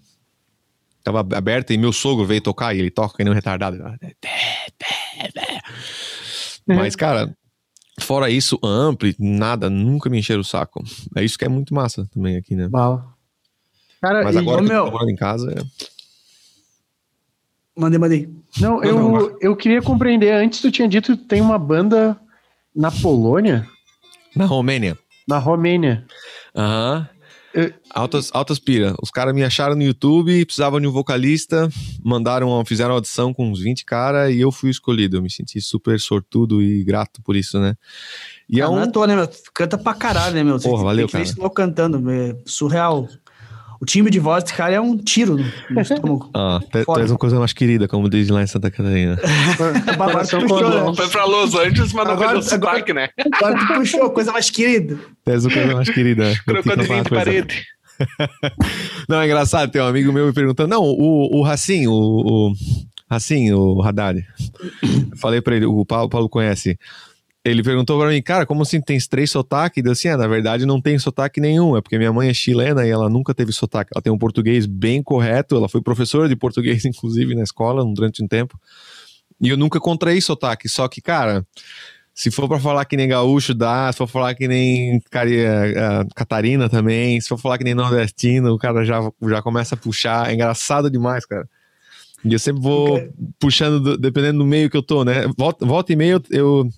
tava 1.05 1.21
aberta 1.21 1.73
e 1.75 1.79
meu 1.79 1.93
sogro 1.93 2.25
veio 2.25 2.41
tocar 2.41 2.75
e 2.75 2.81
ele 2.81 2.91
toca 2.91 3.17
que 3.17 3.23
nem 3.23 3.31
um 3.31 3.37
retardado. 3.37 3.79
Mas, 6.67 6.97
cara, 6.97 7.37
fora 8.01 8.31
isso, 8.31 8.59
ampli, 8.65 9.15
nada, 9.19 9.69
nunca 9.69 10.09
me 10.09 10.19
encheram 10.19 10.41
o 10.41 10.45
saco. 10.45 10.83
É 11.15 11.23
isso 11.23 11.39
que 11.39 11.45
é 11.45 11.49
muito 11.49 11.75
massa 11.75 12.09
também 12.13 12.37
aqui, 12.37 12.57
né? 12.57 12.69
Uau. 12.73 13.15
Cara, 14.01 14.25
Mas 14.25 14.37
agora 14.37 14.63
e, 14.63 14.67
que 14.67 14.73
meu... 14.73 14.87
eu 14.87 15.09
em 15.09 15.17
casa 15.17 15.51
é... 15.51 15.63
Mandei, 17.77 17.99
mandei. 17.99 18.29
Não, 18.61 18.83
eu, 18.85 19.37
eu 19.41 19.57
queria 19.57 19.83
compreender. 19.83 20.33
Antes 20.33 20.61
tu 20.61 20.71
tinha 20.71 20.87
dito 20.87 21.17
que 21.17 21.25
tem 21.25 21.41
uma 21.41 21.59
banda 21.59 22.17
na 22.75 22.91
Polônia? 22.91 23.67
Na 24.37 24.45
Romênia. 24.45 24.97
Na 25.27 25.39
Romênia. 25.39 26.07
Aham. 26.55 27.09
Altas, 27.91 28.31
altas 28.33 28.59
pira. 28.59 28.95
Os 29.01 29.11
caras 29.11 29.33
me 29.35 29.45
acharam 29.45 29.77
no 29.77 29.83
YouTube, 29.83 30.45
precisavam 30.45 30.81
de 30.81 30.87
um 30.87 30.93
vocalista, 30.93 31.69
mandaram, 32.03 32.65
fizeram 32.65 32.91
uma 32.91 32.97
audição 32.97 33.33
com 33.33 33.49
uns 33.51 33.61
20 33.61 33.85
caras 33.85 34.35
e 34.35 34.41
eu 34.41 34.51
fui 34.51 34.71
escolhido. 34.71 35.17
Eu 35.17 35.23
me 35.23 35.31
senti 35.31 35.61
super 35.61 35.99
sortudo 36.01 36.61
e 36.61 36.83
grato 36.83 37.23
por 37.23 37.37
isso, 37.37 37.61
né? 37.61 37.77
E 38.49 38.61
é 38.61 38.69
um... 38.69 38.75
Não 38.75 38.81
é 38.81 38.85
à 38.85 38.91
toa, 38.91 39.07
né, 39.07 39.15
meu? 39.15 39.29
Canta 39.55 39.79
pra 39.79 39.95
caralho, 39.95 40.35
né, 40.35 40.43
meu? 40.43 40.59
Porra, 40.59 40.79
Você 40.79 40.85
valeu, 40.85 41.09
cara. 41.09 41.51
cantando, 41.51 42.11
é 42.11 42.37
surreal. 42.45 43.09
O 43.85 43.87
time 43.87 44.09
de 44.09 44.19
voz 44.19 44.43
desse 44.43 44.57
cara 44.57 44.75
é 44.77 44.81
um 44.81 44.97
tiro 44.97 45.37
no, 45.69 45.81
estômago. 45.83 46.31
Ah, 46.33 46.59
tu 46.73 46.99
és 46.99 47.11
uma 47.11 47.19
coisa 47.19 47.39
mais 47.39 47.53
querida, 47.53 47.87
como 47.87 48.09
diz 48.09 48.31
lá 48.31 48.43
em 48.43 48.47
Santa 48.47 48.71
Catarina. 48.71 49.21
agora 49.93 50.27
tu 50.27 50.39
puxou, 50.39 50.87
né? 50.87 50.97
Foi 50.97 51.09
pra 51.11 51.27
Los 51.27 51.55
Angeles, 51.55 51.93
mas 51.93 52.07
não 52.07 52.15
agora, 52.15 52.41
foi 52.41 52.57
no 52.57 52.65
Parque, 52.65 52.95
né? 52.95 53.11
Agora 53.35 53.59
tu 53.59 53.75
puxou, 53.75 54.09
coisa 54.09 54.33
mais 54.33 54.49
querida. 54.49 54.99
És 55.27 55.45
uma 55.45 55.53
coisa 55.53 55.75
mais 55.75 55.91
querida. 55.91 56.33
Crocodilinho 56.47 57.05
de 57.05 57.11
parede. 57.11 57.67
não, 59.07 59.21
é 59.21 59.27
engraçado, 59.27 59.71
tem 59.71 59.83
um 59.83 59.87
amigo 59.87 60.11
meu 60.15 60.29
me 60.29 60.33
perguntando, 60.33 60.71
não, 60.71 60.83
o, 60.83 61.41
o 61.41 61.43
Racim, 61.43 61.87
o, 61.87 61.93
o 61.93 62.53
Racim, 63.11 63.53
o 63.53 63.83
Haddad. 63.83 64.25
Falei 65.21 65.43
pra 65.43 65.57
ele, 65.57 65.67
o 65.67 65.85
Paulo, 65.85 66.09
Paulo 66.09 66.31
conhece 66.31 66.79
ele 67.45 67.63
perguntou 67.63 67.99
para 67.99 68.09
mim, 68.09 68.23
cara, 68.23 68.47
como 68.47 68.63
assim 68.63 68.81
tem 68.81 68.99
três 68.99 69.31
sotaques? 69.31 69.77
E 69.79 69.83
deu 69.83 69.93
assim, 69.93 70.09
ah, 70.09 70.17
na 70.17 70.27
verdade 70.27 70.65
não 70.65 70.81
tem 70.81 70.99
sotaque 70.99 71.41
nenhum, 71.41 71.77
é 71.77 71.83
porque 71.83 71.99
minha 71.99 72.13
mãe 72.13 72.31
é 72.31 72.35
chilena 72.35 72.87
e 72.87 72.91
ela 72.91 73.11
nunca 73.11 73.35
teve 73.35 73.53
sotaque. 73.53 73.91
Ela 73.95 74.01
tem 74.01 74.11
um 74.11 74.17
português 74.17 74.65
bem 74.65 75.03
correto, 75.03 75.55
ela 75.55 75.69
foi 75.69 75.83
professora 75.83 76.27
de 76.27 76.35
português, 76.35 76.85
inclusive, 76.87 77.35
na 77.35 77.43
escola 77.43 77.85
durante 77.85 78.25
um 78.25 78.27
tempo. 78.27 78.59
E 79.41 79.51
eu 79.51 79.59
nunca 79.59 79.79
contraí 79.79 80.23
sotaque, 80.23 80.71
só 80.71 80.89
que, 80.89 81.03
cara, 81.03 81.47
se 82.15 82.31
for 82.31 82.49
para 82.49 82.59
falar 82.59 82.87
que 82.87 82.97
nem 82.97 83.09
gaúcho 83.09 83.53
dá, 83.53 83.93
se 83.93 83.99
for 83.99 84.07
falar 84.07 84.35
que 84.35 84.49
nem 84.49 84.97
uh, 84.97 85.01
Catarina 86.15 86.71
também, 86.71 87.21
se 87.21 87.29
for 87.29 87.37
falar 87.37 87.59
que 87.59 87.65
nem 87.65 87.75
nordestino, 87.75 88.55
o 88.55 88.59
cara 88.59 88.85
já, 88.85 89.01
já 89.23 89.43
começa 89.43 89.75
a 89.75 89.79
puxar. 89.79 90.31
É 90.31 90.35
engraçado 90.35 90.89
demais, 90.89 91.27
cara. 91.27 91.47
E 92.25 92.33
eu 92.33 92.39
sempre 92.39 92.63
vou 92.63 92.95
okay. 92.95 93.11
puxando, 93.39 93.81
do, 93.81 93.99
dependendo 93.99 94.39
do 94.39 94.47
meio 94.47 94.71
que 94.71 94.77
eu 94.77 94.83
tô, 94.83 95.05
né? 95.05 95.25
Volta, 95.37 95.67
volta 95.67 95.93
e 95.93 95.97
meio 95.97 96.23
eu 96.31 96.71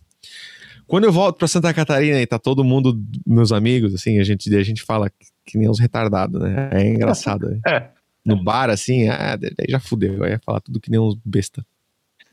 Quando 0.87 1.05
eu 1.05 1.12
volto 1.12 1.37
pra 1.39 1.49
Santa 1.49 1.72
Catarina 1.74 2.20
e 2.20 2.26
tá 2.26 2.39
todo 2.39 2.62
mundo, 2.64 3.01
meus 3.26 3.51
amigos, 3.53 3.95
assim, 3.95 4.18
a 4.18 4.22
gente, 4.24 4.55
a 4.55 4.62
gente 4.62 4.82
fala 4.82 5.11
que 5.45 5.59
nem 5.59 5.68
uns 5.68 5.78
retardados, 5.80 6.41
né? 6.41 6.70
É 6.72 6.89
engraçado. 6.89 7.49
né? 7.51 7.61
É. 7.66 7.91
No 8.24 8.43
bar, 8.43 8.70
assim, 8.70 9.09
ah, 9.09 9.37
daí 9.37 9.66
já 9.68 9.78
fudeu. 9.78 10.24
Aí 10.24 10.32
ia 10.32 10.41
falar 10.45 10.61
tudo 10.61 10.80
que 10.80 10.91
nem 10.91 10.99
uns 10.99 11.16
besta. 11.24 11.64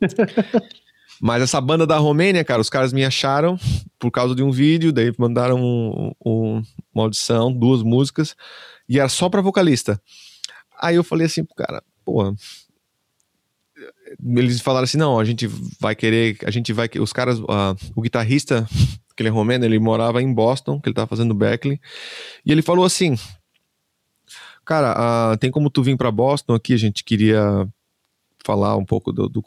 Mas 1.22 1.44
essa 1.44 1.62
banda 1.62 1.86
da 1.86 1.98
Romênia, 1.98 2.44
cara, 2.44 2.60
os 2.60 2.70
caras 2.70 2.92
me 2.92 3.06
acharam 3.06 3.58
por 4.00 4.10
causa 4.10 4.34
de 4.36 4.42
um 4.42 4.50
vídeo, 4.52 4.92
daí 4.92 5.14
mandaram 5.20 5.58
um, 5.62 6.12
um- 6.26 6.64
uma 6.94 7.04
audição, 7.04 7.54
duas 7.54 7.84
músicas, 7.84 8.36
e 8.90 9.00
era 9.00 9.08
só 9.08 9.30
pra 9.30 9.40
vocalista. 9.42 10.02
Aí 10.82 10.96
eu 10.96 11.04
falei 11.04 11.28
assim 11.28 11.44
pro 11.46 11.56
cara, 11.56 11.84
pô. 12.04 12.34
Eles 14.22 14.62
falaram 14.62 14.84
assim: 14.86 14.98
não, 14.98 15.20
a 15.20 15.26
gente 15.26 15.48
vai 15.80 15.96
querer, 15.96 16.38
a 16.46 16.52
gente 16.52 16.72
vai. 16.74 16.90
Os 17.00 17.14
caras, 17.14 17.40
ah, 17.50 17.76
o 17.96 18.02
guitarrista, 18.02 18.68
que 19.16 19.22
ele 19.22 19.30
é 19.30 19.32
romeno, 19.32 19.66
ele 19.66 19.80
morava 19.80 20.22
em 20.22 20.34
Boston, 20.34 20.80
que 20.80 20.90
ele 20.90 20.96
tava 20.96 21.08
fazendo 21.08 21.34
Berkeley, 21.34 21.80
e 22.46 22.52
ele 22.52 22.62
falou 22.62 22.86
assim: 22.86 23.16
cara, 24.66 24.94
ah, 25.32 25.38
tem 25.38 25.52
como 25.52 25.70
tu 25.70 25.84
vir 25.84 25.98
pra 25.98 26.12
Boston 26.12 26.54
aqui? 26.54 26.74
A 26.74 26.78
gente 26.78 27.04
queria 27.04 27.68
falar 28.46 28.76
um 28.76 28.86
pouco 28.86 29.12
do, 29.12 29.30
do 29.30 29.42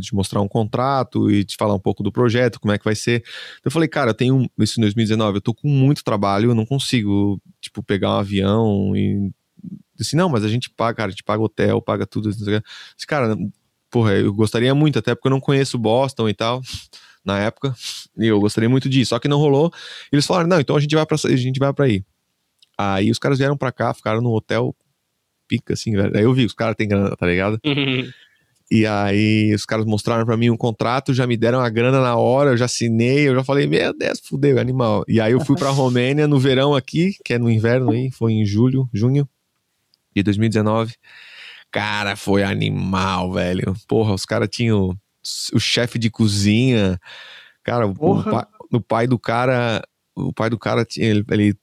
te 0.00 0.14
mostrar 0.14 0.40
um 0.40 0.48
contrato 0.48 1.30
e 1.30 1.44
te 1.44 1.56
falar 1.56 1.74
um 1.74 1.80
pouco 1.80 2.02
do 2.02 2.12
projeto, 2.12 2.60
como 2.60 2.72
é 2.72 2.78
que 2.78 2.84
vai 2.84 2.94
ser. 2.94 3.24
Eu 3.64 3.70
falei, 3.70 3.88
cara, 3.88 4.10
eu 4.10 4.14
tenho 4.14 4.48
isso 4.58 4.78
em 4.78 4.82
2019, 4.82 5.38
eu 5.38 5.40
tô 5.40 5.52
com 5.52 5.68
muito 5.68 6.04
trabalho, 6.04 6.50
eu 6.50 6.54
não 6.54 6.64
consigo, 6.64 7.40
tipo, 7.60 7.82
pegar 7.82 8.10
um 8.10 8.18
avião 8.18 8.96
e 8.96 9.32
disse, 9.96 10.14
não, 10.14 10.28
mas 10.28 10.44
a 10.44 10.48
gente 10.48 10.70
paga, 10.70 10.96
cara, 10.96 11.08
a 11.08 11.10
gente 11.10 11.24
paga 11.24 11.42
hotel, 11.42 11.82
paga 11.82 12.06
tudo. 12.06 12.30
Disse, 12.30 13.06
cara, 13.06 13.36
porra, 13.90 14.12
eu 14.14 14.32
gostaria 14.32 14.74
muito, 14.74 14.98
até 14.98 15.14
porque 15.14 15.28
eu 15.28 15.32
não 15.32 15.40
conheço 15.40 15.78
Boston 15.78 16.28
e 16.28 16.34
tal, 16.34 16.60
na 17.24 17.38
época, 17.40 17.74
e 18.16 18.26
eu 18.26 18.40
gostaria 18.40 18.68
muito 18.68 18.88
disso, 18.88 19.10
só 19.10 19.18
que 19.18 19.28
não 19.28 19.38
rolou. 19.38 19.72
Eles 20.12 20.26
falaram, 20.26 20.48
não, 20.48 20.60
então 20.60 20.76
a 20.76 20.80
gente 20.80 20.94
vai 20.94 21.04
pra, 21.04 21.16
a 21.24 21.36
gente 21.36 21.58
vai 21.58 21.72
pra 21.72 21.86
aí. 21.86 22.04
Aí 22.78 23.10
os 23.10 23.18
caras 23.18 23.38
vieram 23.38 23.56
pra 23.56 23.72
cá, 23.72 23.94
ficaram 23.94 24.20
no 24.20 24.32
hotel 24.32 24.74
pica, 25.48 25.74
assim, 25.74 25.92
velho. 25.92 26.16
Aí 26.16 26.24
eu 26.24 26.32
vi, 26.34 26.44
os 26.44 26.52
caras 26.52 26.76
têm 26.76 26.88
grana, 26.88 27.16
tá 27.16 27.26
ligado? 27.26 27.60
E 28.68 28.84
aí 28.84 29.54
os 29.54 29.64
caras 29.64 29.86
mostraram 29.86 30.26
pra 30.26 30.36
mim 30.36 30.50
um 30.50 30.56
contrato, 30.56 31.14
já 31.14 31.24
me 31.24 31.36
deram 31.36 31.60
a 31.60 31.68
grana 31.68 32.00
na 32.00 32.16
hora, 32.16 32.50
eu 32.50 32.56
já 32.56 32.64
assinei, 32.64 33.28
eu 33.28 33.34
já 33.34 33.44
falei, 33.44 33.66
meu 33.66 33.96
Deus, 33.96 34.20
fudeu, 34.20 34.58
animal. 34.58 35.04
E 35.06 35.20
aí 35.20 35.32
eu 35.32 35.44
fui 35.44 35.56
pra 35.56 35.70
Romênia 35.70 36.26
no 36.26 36.38
verão 36.38 36.74
aqui, 36.74 37.14
que 37.24 37.32
é 37.32 37.38
no 37.38 37.48
inverno 37.48 37.92
aí, 37.92 38.10
foi 38.10 38.32
em 38.32 38.44
julho, 38.44 38.88
junho 38.92 39.28
de 40.14 40.22
2019. 40.22 40.94
Cara, 41.70 42.16
foi 42.16 42.42
animal, 42.42 43.32
velho. 43.32 43.74
Porra, 43.86 44.14
os 44.14 44.24
caras 44.24 44.48
tinham 44.50 44.96
o 45.52 45.58
chefe 45.58 45.98
de 45.98 46.10
cozinha. 46.10 46.98
Cara, 47.62 47.86
o, 47.86 47.90
o 47.90 47.94
Porra. 47.94 48.30
pai, 48.30 48.44
o 48.72 48.80
pai 48.80 49.06
do 49.06 49.18
cara, 49.18 49.82
o 50.14 50.32
pai 50.32 50.48
do 50.48 50.58
cara, 50.58 50.86
ele, 50.96 51.24
ele, 51.30 51.54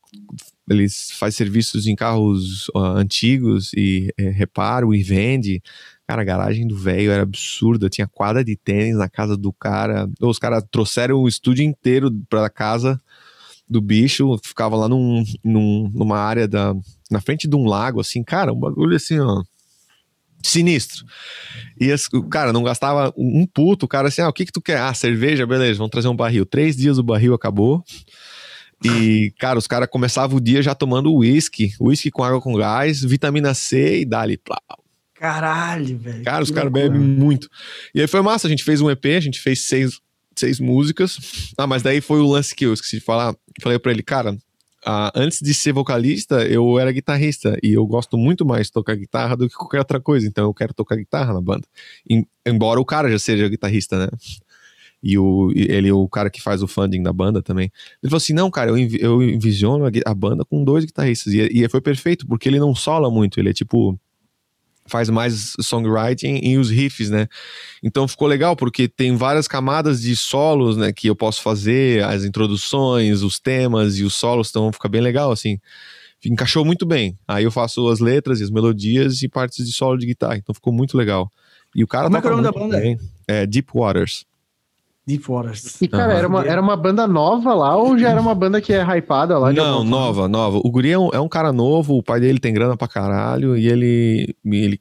ele 0.70 0.88
faz 1.18 1.36
serviços 1.36 1.88
em 1.88 1.96
carros 1.96 2.70
ah, 2.76 2.94
antigos 2.98 3.72
e 3.74 4.14
eh, 4.18 4.30
reparo 4.30 4.94
e 4.94 5.02
vende. 5.02 5.62
Cara, 6.06 6.22
a 6.22 6.26
garagem 6.26 6.68
do 6.68 6.78
velho 6.78 7.10
era 7.12 7.24
absurda. 7.24 7.90
Tinha 7.90 8.06
quadra 8.08 8.44
de 8.44 8.56
tênis 8.58 8.98
na 8.98 9.10
casa 9.10 9.38
do 9.38 9.52
cara. 9.54 10.08
Os 10.22 10.38
caras 10.38 10.64
trouxeram 10.70 11.22
o 11.22 11.28
estúdio 11.28 11.64
inteiro 11.64 12.12
pra 12.30 12.50
casa 12.50 13.02
do 13.68 13.82
bicho. 13.82 14.38
Ficava 14.44 14.76
lá 14.76 14.90
num, 14.90 15.24
num- 15.44 15.90
numa 15.94 16.20
área 16.20 16.48
da, 16.48 16.76
na 17.10 17.22
frente 17.22 17.48
de 17.48 17.56
um 17.56 17.66
lago, 17.66 18.02
assim. 18.02 18.22
Cara, 18.22 18.52
um 18.54 18.60
bagulho 18.60 18.96
assim, 18.98 19.18
ó. 19.18 19.42
Sinistro. 20.44 21.06
E 21.80 21.92
as- 21.92 22.08
o 22.14 22.24
cara 22.24 22.52
não 22.54 22.64
gastava 22.64 23.14
um 23.18 23.46
puto. 23.46 23.86
O 23.86 23.90
cara 23.90 24.10
assim, 24.10 24.22
ah, 24.22 24.30
o 24.30 24.34
que 24.34 24.46
que 24.46 24.52
tu 24.52 24.62
quer? 24.62 24.78
Ah, 24.80 24.94
cerveja, 24.94 25.46
beleza, 25.48 25.78
vamos 25.78 25.92
trazer 25.92 26.08
um 26.10 26.16
barril. 26.16 26.46
Três 26.46 26.76
dias 26.76 26.98
o 26.98 27.04
barril 27.04 27.34
acabou. 27.34 27.84
E, 28.84 29.34
cara, 29.40 29.58
os 29.58 29.66
caras 29.68 29.88
começavam 29.90 30.38
o 30.38 30.42
dia 30.42 30.62
já 30.62 30.76
tomando 30.76 31.14
uísque. 31.14 31.72
Uísque 31.80 32.12
com 32.12 32.24
água 32.24 32.42
com 32.42 32.54
gás, 32.56 33.02
vitamina 33.02 33.54
C 33.54 34.02
e 34.02 34.06
dali. 34.06 34.38
Plá, 34.38 34.60
Caralho, 35.16 35.98
velho. 35.98 36.24
Cara, 36.24 36.44
os 36.44 36.52
caras 36.52 36.72
bebem 36.72 37.00
muito. 37.00 37.48
E 37.96 38.02
aí 38.02 38.08
foi 38.08 38.22
massa, 38.22 38.46
a 38.48 38.50
gente 38.50 38.64
fez 38.64 38.82
um 38.82 38.90
EP, 38.92 39.06
a 39.16 39.22
gente 39.22 39.40
fez 39.40 39.62
seis, 39.68 40.02
seis 40.36 40.60
músicas. 40.60 41.18
Ah, 41.58 41.66
mas 41.66 41.82
daí 41.82 42.02
foi 42.02 42.20
o 42.20 42.28
lance 42.28 42.54
que 42.54 42.66
eu 42.66 42.74
esqueci 42.74 42.98
de 43.00 43.06
falar. 43.06 43.34
Falei 43.62 43.80
pra 43.80 43.92
ele, 43.94 44.04
cara, 44.04 44.36
ah, 44.86 45.12
antes 45.16 45.40
de 45.42 45.54
ser 45.54 45.74
vocalista, 45.74 46.46
eu 46.48 46.78
era 46.80 46.92
guitarrista. 46.92 47.58
E 47.64 47.74
eu 47.74 47.86
gosto 47.86 48.18
muito 48.18 48.46
mais 48.46 48.68
de 48.68 48.74
tocar 48.74 48.96
guitarra 48.96 49.36
do 49.38 49.48
que 49.50 49.56
qualquer 49.56 49.80
outra 49.80 50.00
coisa. 50.00 50.28
Então 50.28 50.46
eu 50.46 50.54
quero 50.54 50.74
tocar 50.74 50.96
guitarra 50.96 51.34
na 51.34 51.42
banda. 51.42 51.68
Em- 52.10 52.26
embora 52.46 52.80
o 52.80 52.86
cara 52.86 53.10
já 53.10 53.20
seja 53.20 53.48
guitarrista, 53.50 53.98
né? 53.98 54.08
E 55.02 55.18
o, 55.18 55.52
ele 55.54 55.90
é 55.90 55.94
o 55.94 56.08
cara 56.08 56.30
que 56.30 56.42
faz 56.42 56.64
o 56.64 56.68
funding 56.68 57.04
da 57.04 57.12
banda 57.12 57.42
também. 57.42 57.66
Ele 58.02 58.10
falou 58.10 58.18
assim: 58.18 58.34
não, 58.34 58.50
cara, 58.50 58.72
eu, 58.72 58.78
eu 58.78 59.22
envisiono 59.22 59.86
a, 59.86 59.92
a 60.06 60.14
banda 60.14 60.46
com 60.46 60.64
dois 60.64 60.86
guitarristas. 60.86 61.34
E, 61.34 61.42
e 61.64 61.68
foi 61.70 61.82
perfeito, 61.82 62.26
porque 62.26 62.48
ele 62.48 62.60
não 62.60 62.74
sola 62.74 63.12
muito, 63.12 63.40
ele 63.40 63.50
é 63.50 63.54
tipo. 63.54 64.00
Faz 64.86 65.10
mais 65.10 65.54
songwriting 65.62 66.40
e 66.44 66.58
os 66.58 66.70
riffs, 66.70 67.10
né? 67.10 67.28
Então 67.82 68.08
ficou 68.08 68.28
legal, 68.28 68.56
porque 68.56 68.88
tem 68.88 69.16
várias 69.16 69.48
camadas 69.48 70.02
de 70.02 70.16
solos, 70.16 70.76
né? 70.76 70.92
Que 70.92 71.08
eu 71.08 71.16
posso 71.16 71.42
fazer, 71.42 72.04
as 72.04 72.26
introduções, 72.26 73.22
os 73.22 73.40
temas 73.40 73.98
e 73.98 74.04
os 74.04 74.14
solos, 74.16 74.50
então 74.50 74.72
fica 74.74 74.90
bem 74.90 75.02
legal, 75.02 75.32
assim. 75.32 75.58
Encaixou 76.26 76.64
muito 76.64 76.86
bem. 76.86 77.18
Aí 77.28 77.44
eu 77.44 77.52
faço 77.52 77.88
as 77.90 78.00
letras 78.00 78.40
e 78.40 78.44
as 78.44 78.50
melodias 78.50 79.22
e 79.24 79.30
partes 79.30 79.66
de 79.66 79.74
solo 79.74 79.98
de 79.98 80.06
guitarra, 80.06 80.38
então 80.38 80.54
ficou 80.56 80.74
muito 80.74 80.98
legal. 80.98 81.30
E 81.76 81.84
o 81.84 81.88
cara 81.88 82.06
Como 82.06 82.18
é 82.18 82.20
é 82.20 82.24
o 82.26 82.30
nome 82.30 82.44
da 82.44 82.52
banda? 82.52 82.80
bem. 82.80 82.98
É 83.28 83.46
Deep 83.46 83.70
Waters. 83.74 84.26
Deep 85.06 85.26
Waters. 85.30 85.82
E, 85.82 85.88
cara, 85.88 86.06
Aham. 86.14 86.18
era, 86.18 86.28
uma, 86.28 86.46
era 86.46 86.62
uma 86.62 86.78
banda 86.78 87.06
nova 87.08 87.54
lá 87.54 87.76
ou 87.76 87.98
já 87.98 88.10
era 88.10 88.22
uma 88.22 88.34
banda 88.34 88.62
que 88.62 88.72
é 88.72 88.82
hypada 88.98 89.38
lá? 89.38 89.52
de 89.52 89.58
Não, 89.58 89.84
nova, 89.84 90.28
nova. 90.28 90.60
O 90.64 90.72
Guri 90.72 90.92
é 90.92 90.98
um, 90.98 91.10
é 91.10 91.20
um 91.20 91.28
cara 91.28 91.52
novo, 91.52 91.96
o 91.98 92.04
pai 92.04 92.20
dele 92.22 92.40
tem 92.40 92.54
grana 92.54 92.78
pra 92.78 92.88
caralho, 92.88 93.58
e 93.58 93.68
ele, 93.68 94.34
ele, 94.46 94.80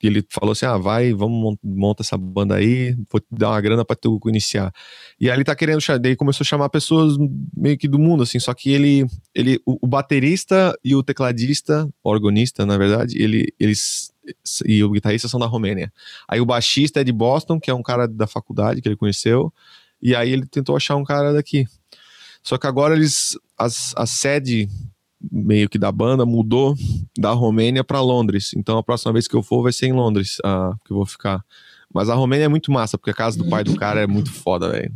ele 0.00 0.24
falou 0.30 0.52
assim: 0.52 0.66
ah, 0.66 0.78
vai, 0.78 1.12
vamos 1.12 1.40
mon- 1.42 1.56
monta 1.62 2.02
essa 2.02 2.16
banda 2.16 2.54
aí, 2.54 2.94
vou 3.10 3.20
te 3.20 3.26
dar 3.32 3.50
uma 3.50 3.60
grana 3.60 3.84
pra 3.84 3.96
tu 3.96 4.20
iniciar. 4.26 4.72
E 5.20 5.28
aí 5.28 5.36
ele 5.36 5.44
tá 5.44 5.54
querendo, 5.56 5.80
daí 6.00 6.14
começou 6.14 6.44
a 6.44 6.46
chamar 6.46 6.68
pessoas 6.68 7.16
meio 7.56 7.76
que 7.76 7.88
do 7.88 7.98
mundo, 7.98 8.22
assim, 8.22 8.38
só 8.38 8.54
que 8.54 8.70
ele, 8.70 9.04
ele 9.34 9.60
o, 9.66 9.78
o 9.82 9.86
baterista 9.88 10.72
e 10.84 10.94
o 10.94 11.02
tecladista, 11.02 11.88
organista, 12.04 12.64
na 12.64 12.78
verdade, 12.78 13.20
ele, 13.20 13.52
eles 13.58 14.12
e 14.64 14.82
o 14.82 14.90
guitarrista 14.90 15.28
são 15.28 15.40
da 15.40 15.46
Romênia. 15.46 15.92
Aí 16.28 16.40
o 16.40 16.46
baixista 16.46 17.00
é 17.00 17.04
de 17.04 17.12
Boston, 17.12 17.58
que 17.60 17.70
é 17.70 17.74
um 17.74 17.82
cara 17.82 18.06
da 18.06 18.26
faculdade 18.26 18.80
que 18.80 18.88
ele 18.88 18.96
conheceu, 18.96 19.52
e 20.00 20.14
aí 20.14 20.30
ele 20.30 20.46
tentou 20.46 20.76
achar 20.76 20.96
um 20.96 21.04
cara 21.04 21.32
daqui. 21.32 21.66
Só 22.42 22.56
que 22.56 22.66
agora 22.66 22.94
eles. 22.94 23.38
As, 23.58 23.92
a 23.96 24.06
sede 24.06 24.68
meio 25.30 25.68
que 25.68 25.78
da 25.78 25.92
banda 25.92 26.24
mudou 26.24 26.74
da 27.18 27.32
Romênia 27.32 27.84
para 27.84 28.00
Londres. 28.00 28.52
Então 28.56 28.78
a 28.78 28.82
próxima 28.82 29.12
vez 29.12 29.28
que 29.28 29.36
eu 29.36 29.42
for 29.42 29.62
vai 29.62 29.72
ser 29.72 29.86
em 29.86 29.92
Londres 29.92 30.38
ah, 30.42 30.72
que 30.84 30.92
eu 30.92 30.96
vou 30.96 31.04
ficar. 31.04 31.44
Mas 31.92 32.08
a 32.08 32.14
Romênia 32.14 32.44
é 32.44 32.48
muito 32.48 32.72
massa, 32.72 32.96
porque 32.96 33.10
a 33.10 33.14
casa 33.14 33.36
do 33.36 33.48
pai 33.48 33.64
do 33.64 33.76
cara 33.76 34.00
é 34.00 34.06
muito 34.06 34.32
foda, 34.32 34.70
velho. 34.70 34.94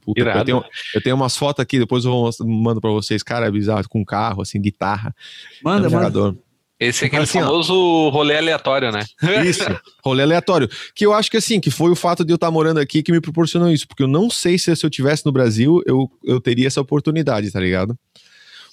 Puta, 0.00 0.20
eu, 0.20 0.44
tenho, 0.44 0.64
eu 0.94 1.02
tenho 1.02 1.16
umas 1.16 1.36
fotos 1.36 1.62
aqui, 1.62 1.78
depois 1.78 2.04
eu 2.04 2.10
vou- 2.10 2.30
mando 2.46 2.80
pra 2.80 2.90
vocês. 2.90 3.22
Cara, 3.22 3.46
é 3.46 3.50
bizarro, 3.50 3.86
com 3.88 4.04
carro, 4.04 4.40
assim, 4.40 4.60
guitarra. 4.60 5.14
Manda, 5.62 5.88
um 5.88 5.90
manda. 5.90 6.38
Esse 6.80 7.04
é 7.04 7.06
aquele 7.08 7.22
Assim, 7.24 7.38
ó. 7.38 7.42
famoso 7.42 8.08
rolê 8.08 8.38
aleatório, 8.38 8.90
né? 8.90 9.04
Isso, 9.46 9.64
rolê 10.02 10.22
aleatório. 10.22 10.66
Que 10.94 11.04
eu 11.04 11.12
acho 11.12 11.30
que 11.30 11.36
assim, 11.36 11.60
que 11.60 11.70
foi 11.70 11.90
o 11.90 11.96
fato 11.96 12.24
de 12.24 12.32
eu 12.32 12.36
estar 12.36 12.50
morando 12.50 12.80
aqui 12.80 13.02
que 13.02 13.12
me 13.12 13.20
proporcionou 13.20 13.70
isso. 13.70 13.86
Porque 13.86 14.02
eu 14.02 14.08
não 14.08 14.30
sei 14.30 14.58
se, 14.58 14.74
se 14.74 14.86
eu 14.86 14.88
tivesse 14.88 15.26
no 15.26 15.30
Brasil, 15.32 15.82
eu, 15.86 16.10
eu 16.24 16.40
teria 16.40 16.66
essa 16.66 16.80
oportunidade, 16.80 17.50
tá 17.52 17.60
ligado? 17.60 17.94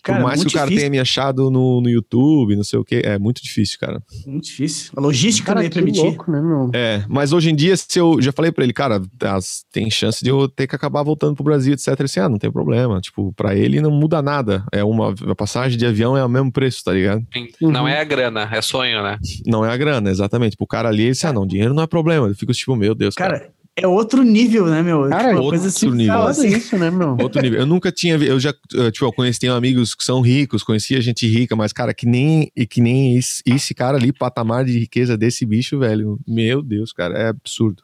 Cara, 0.08 0.20
Por 0.20 0.26
mais 0.28 0.40
que 0.40 0.46
muito 0.46 0.50
o 0.52 0.54
cara 0.54 0.66
difícil. 0.68 0.82
tenha 0.90 0.90
me 0.92 1.00
achado 1.00 1.52
no, 1.52 1.82
no 1.82 1.90
YouTube, 1.90 2.56
não 2.56 2.64
sei 2.64 2.80
o 2.80 2.84
que, 2.86 3.02
é 3.04 3.20
muito 3.20 3.44
difícil, 3.44 3.78
cara. 3.80 4.02
Muito 4.26 4.46
difícil. 4.46 4.92
A 4.96 5.02
logística 5.02 5.48
Cara, 5.48 5.60
não 5.60 5.64
ia 5.66 5.70
permitir. 5.70 6.00
louco, 6.02 6.32
né, 6.32 6.42
meu? 6.42 6.70
É, 6.74 7.04
mas 7.10 7.34
hoje 7.34 7.50
em 7.50 7.56
dia, 7.56 7.76
se 7.76 8.00
eu 8.00 8.22
já 8.22 8.32
falei 8.32 8.52
pra 8.52 8.64
ele, 8.64 8.74
cara, 8.74 9.02
as- 9.24 9.64
tem 9.72 9.90
chance 9.92 10.24
de 10.24 10.30
eu 10.30 10.48
ter 10.48 10.66
que 10.68 10.76
acabar 10.76 11.04
voltando 11.04 11.36
pro 11.36 11.44
Brasil, 11.44 11.74
etc. 11.74 12.00
Assim, 12.02 12.20
ah, 12.20 12.30
não 12.30 12.38
tem 12.38 12.52
problema. 12.52 13.00
Tipo, 13.02 13.34
pra 13.34 13.56
ele 13.56 13.82
não 13.82 13.92
muda 13.92 14.22
nada. 14.22 14.64
É 14.72 14.84
uma 14.84 15.14
a 15.28 15.36
passagem 15.36 15.78
de 15.78 15.86
avião 15.86 16.16
é 16.18 16.24
o 16.24 16.30
mesmo 16.30 16.52
preço, 16.52 16.84
tá 16.84 16.94
ligado? 16.94 17.26
Uhum. 17.62 17.72
Não 17.72 17.88
é 17.88 18.00
a 18.00 18.04
grana, 18.04 18.50
é 18.52 18.62
sonho, 18.62 19.04
né? 19.04 19.18
Não 19.46 19.66
é 19.66 19.72
a 19.72 19.78
grana, 19.78 20.10
exatamente. 20.10 20.56
Pro 20.56 20.66
cara 20.68 20.90
ali, 20.90 21.04
ele 21.04 21.12
disse, 21.12 21.28
ah, 21.28 21.34
não, 21.34 21.46
dinheiro 21.46 21.74
não 21.74 21.84
é 21.84 21.88
problema. 21.88 22.28
Eu 22.28 22.36
fico 22.36 22.54
tipo, 22.54 22.76
meu 22.76 22.96
Deus, 22.96 23.14
cara. 23.16 23.40
Cara, 23.40 23.52
é 23.78 23.88
outro 23.88 24.24
nível, 24.24 24.66
né, 24.66 24.82
meu? 24.82 25.08
Cara, 25.10 25.30
Tipo, 25.30 25.36
outro 25.36 25.50
coisa 25.50 25.68
assim, 25.68 25.90
nível. 25.92 26.22
assim. 26.24 26.48
isso, 26.48 26.78
né, 26.78 26.90
meu? 26.90 27.16
Outro 27.22 27.42
nível. 27.42 27.60
Eu 27.60 27.66
nunca 27.66 27.92
tinha, 27.92 28.16
eu 28.16 28.40
já, 28.40 28.54
eh, 28.76 28.92
tipo, 28.92 29.06
eu 29.06 29.14
conheci 29.14 29.40
tenho 29.40 29.54
amigos 29.54 29.94
que 29.94 30.04
são 30.04 30.20
ricos, 30.20 30.64
conhecia 30.64 31.00
gente 31.00 31.28
rica, 31.28 31.56
mas, 31.56 31.72
cara, 31.72 31.94
que 31.94 32.06
nem, 32.08 32.52
e 32.56 32.66
que 32.66 32.82
nem 32.82 33.16
esse, 33.18 33.42
esse 33.46 33.74
cara 33.76 33.98
ali, 33.98 34.12
patamar 34.12 34.66
de 34.66 34.78
riqueza 34.80 35.16
desse 35.16 35.46
bicho, 35.46 35.78
velho. 35.80 36.20
Meu 36.28 36.62
Deus, 36.62 36.92
cara, 36.92 37.18
é 37.18 37.28
absurdo. 37.30 37.84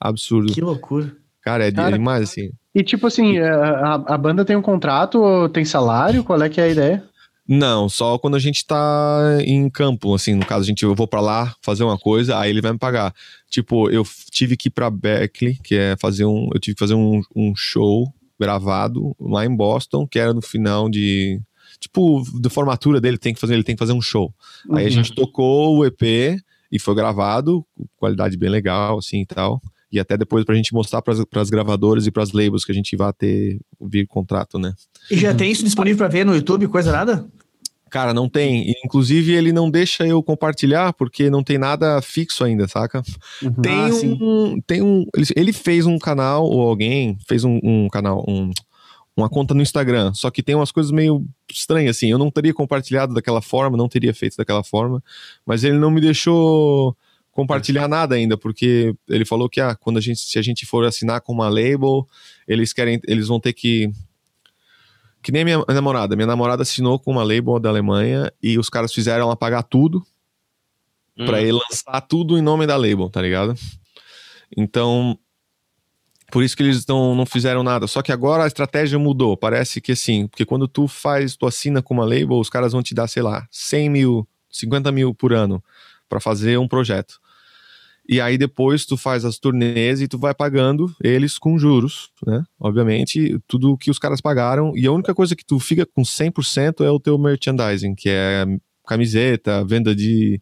Absurdo. 0.00 0.52
Que 0.52 0.60
loucura. 0.60 1.12
Cara, 1.42 1.66
é 1.66 1.70
de- 1.70 1.76
Cara, 1.76 1.92
demais, 1.96 2.22
assim. 2.30 2.50
E 2.74 2.82
tipo 2.82 3.06
assim, 3.06 3.38
a, 3.38 3.94
a 3.94 4.18
banda 4.18 4.44
tem 4.44 4.54
um 4.56 4.62
contrato, 4.62 5.18
ou 5.20 5.48
tem 5.48 5.64
salário? 5.64 6.22
Qual 6.22 6.40
é 6.42 6.48
que 6.48 6.60
é 6.60 6.64
a 6.64 6.68
ideia? 6.68 7.04
Não, 7.48 7.88
só 7.88 8.18
quando 8.18 8.36
a 8.36 8.38
gente 8.38 8.66
tá 8.66 9.38
em 9.40 9.70
campo, 9.70 10.14
assim, 10.14 10.34
no 10.34 10.44
caso, 10.44 10.64
a 10.64 10.66
gente, 10.66 10.82
eu 10.82 10.94
vou 10.94 11.08
pra 11.08 11.22
lá 11.22 11.54
fazer 11.62 11.82
uma 11.82 11.96
coisa, 11.96 12.38
aí 12.38 12.50
ele 12.50 12.60
vai 12.60 12.72
me 12.72 12.78
pagar. 12.78 13.14
Tipo, 13.48 13.88
eu 13.88 14.06
tive 14.30 14.54
que 14.54 14.68
ir 14.68 14.70
pra 14.70 14.90
Berkeley, 14.90 15.58
que 15.64 15.74
é 15.74 15.96
fazer 15.98 16.26
um, 16.26 16.50
eu 16.52 16.60
tive 16.60 16.74
que 16.74 16.78
fazer 16.78 16.92
um, 16.92 17.22
um 17.34 17.56
show 17.56 18.12
gravado 18.38 19.16
lá 19.18 19.46
em 19.46 19.56
Boston, 19.56 20.06
que 20.06 20.18
era 20.18 20.34
no 20.34 20.42
final 20.42 20.90
de. 20.90 21.40
Tipo, 21.80 22.22
da 22.38 22.50
formatura 22.50 23.00
dele, 23.00 23.16
tem 23.16 23.32
que 23.32 23.40
fazer, 23.40 23.54
ele 23.54 23.62
tem 23.62 23.74
que 23.74 23.80
fazer 23.80 23.92
um 23.92 24.02
show. 24.02 24.34
Uhum. 24.68 24.76
Aí 24.76 24.86
a 24.86 24.90
gente 24.90 25.14
tocou 25.14 25.78
o 25.78 25.86
EP 25.86 26.38
e 26.70 26.78
foi 26.78 26.94
gravado, 26.94 27.64
qualidade 27.96 28.36
bem 28.36 28.50
legal, 28.50 28.98
assim 28.98 29.22
e 29.22 29.26
tal. 29.26 29.62
E 29.90 29.98
até 29.98 30.18
depois 30.18 30.44
pra 30.44 30.54
gente 30.54 30.74
mostrar 30.74 31.00
para 31.00 31.14
as 31.40 31.48
gravadoras 31.48 32.06
e 32.06 32.10
para 32.10 32.22
as 32.22 32.32
labels 32.32 32.64
que 32.64 32.72
a 32.72 32.74
gente 32.74 32.94
vai 32.94 33.10
ter 33.12 33.58
vir 33.80 34.06
contrato, 34.06 34.58
né? 34.58 34.74
E 35.10 35.16
já 35.16 35.34
tem 35.34 35.50
isso 35.50 35.64
disponível 35.64 35.98
para 35.98 36.08
ver 36.08 36.26
no 36.26 36.34
YouTube, 36.34 36.68
coisa 36.68 36.92
nada? 36.92 37.26
Cara, 37.90 38.14
não 38.14 38.28
tem. 38.28 38.74
Inclusive, 38.84 39.32
ele 39.32 39.52
não 39.52 39.70
deixa 39.70 40.06
eu 40.06 40.22
compartilhar 40.22 40.92
porque 40.92 41.30
não 41.30 41.42
tem 41.42 41.58
nada 41.58 42.00
fixo 42.02 42.44
ainda, 42.44 42.68
saca? 42.68 43.02
Uhum. 43.42 43.52
Tem, 43.54 43.74
ah, 43.74 43.90
um, 44.20 44.60
tem 44.60 44.82
um. 44.82 45.04
Ele 45.34 45.52
fez 45.52 45.86
um 45.86 45.98
canal, 45.98 46.44
ou 46.44 46.68
alguém 46.68 47.18
fez 47.26 47.44
um, 47.44 47.58
um 47.62 47.88
canal, 47.88 48.24
um, 48.28 48.50
uma 49.16 49.28
conta 49.28 49.54
no 49.54 49.62
Instagram. 49.62 50.12
Só 50.14 50.30
que 50.30 50.42
tem 50.42 50.54
umas 50.54 50.70
coisas 50.70 50.92
meio 50.92 51.26
estranhas, 51.50 51.96
assim. 51.96 52.10
Eu 52.10 52.18
não 52.18 52.30
teria 52.30 52.54
compartilhado 52.54 53.14
daquela 53.14 53.42
forma, 53.42 53.76
não 53.76 53.88
teria 53.88 54.14
feito 54.14 54.36
daquela 54.36 54.62
forma. 54.62 55.02
Mas 55.44 55.64
ele 55.64 55.78
não 55.78 55.90
me 55.90 56.00
deixou 56.00 56.96
compartilhar 57.38 57.86
nada 57.86 58.16
ainda, 58.16 58.36
porque 58.36 58.94
ele 59.08 59.24
falou 59.24 59.48
que 59.48 59.60
ah, 59.60 59.76
quando 59.76 59.98
a 59.98 60.00
gente, 60.00 60.18
se 60.18 60.40
a 60.40 60.42
gente 60.42 60.66
for 60.66 60.84
assinar 60.84 61.20
com 61.20 61.32
uma 61.32 61.48
label, 61.48 62.04
eles 62.48 62.72
querem, 62.72 63.00
eles 63.06 63.28
vão 63.28 63.38
ter 63.38 63.52
que 63.52 63.92
que 65.22 65.32
nem 65.32 65.44
minha 65.44 65.64
namorada. 65.68 66.16
Minha 66.16 66.26
namorada 66.26 66.62
assinou 66.62 66.98
com 66.98 67.12
uma 67.12 67.22
label 67.22 67.58
da 67.58 67.68
Alemanha 67.68 68.32
e 68.42 68.58
os 68.58 68.68
caras 68.68 68.92
fizeram 68.92 69.24
ela 69.24 69.36
pagar 69.36 69.62
tudo 69.62 70.04
hum. 71.16 71.26
para 71.26 71.40
ele 71.40 71.52
lançar 71.52 72.00
tudo 72.02 72.38
em 72.38 72.42
nome 72.42 72.66
da 72.66 72.76
label, 72.76 73.10
tá 73.10 73.20
ligado? 73.20 73.54
Então, 74.56 75.18
por 76.30 76.42
isso 76.42 76.56
que 76.56 76.62
eles 76.62 76.86
não, 76.86 77.14
não 77.14 77.26
fizeram 77.26 77.62
nada. 77.62 77.86
Só 77.86 78.02
que 78.02 78.12
agora 78.12 78.44
a 78.44 78.46
estratégia 78.46 78.98
mudou. 78.98 79.36
Parece 79.36 79.80
que 79.80 79.92
assim, 79.92 80.26
porque 80.26 80.44
quando 80.44 80.68
tu 80.68 80.86
faz, 80.86 81.36
tu 81.36 81.46
assina 81.46 81.82
com 81.82 81.94
uma 81.94 82.04
label, 82.04 82.38
os 82.38 82.50
caras 82.50 82.72
vão 82.72 82.82
te 82.82 82.94
dar, 82.94 83.08
sei 83.08 83.22
lá, 83.22 83.46
100 83.50 83.90
mil, 83.90 84.28
50 84.50 84.92
mil 84.92 85.14
por 85.14 85.32
ano 85.32 85.62
para 86.08 86.20
fazer 86.20 86.58
um 86.58 86.68
projeto. 86.68 87.20
E 88.08 88.22
aí 88.22 88.38
depois 88.38 88.86
tu 88.86 88.96
faz 88.96 89.22
as 89.26 89.38
turnês 89.38 90.00
e 90.00 90.08
tu 90.08 90.16
vai 90.16 90.32
pagando 90.32 90.90
eles 91.04 91.36
com 91.36 91.58
juros, 91.58 92.10
né? 92.26 92.42
Obviamente, 92.58 93.38
tudo 93.46 93.76
que 93.76 93.90
os 93.90 93.98
caras 93.98 94.18
pagaram. 94.18 94.72
E 94.74 94.86
a 94.86 94.92
única 94.92 95.14
coisa 95.14 95.36
que 95.36 95.44
tu 95.44 95.60
fica 95.60 95.84
com 95.84 96.00
100% 96.00 96.82
é 96.82 96.90
o 96.90 96.98
teu 96.98 97.18
merchandising, 97.18 97.94
que 97.94 98.08
é 98.08 98.46
camiseta, 98.86 99.62
venda 99.62 99.94
de, 99.94 100.40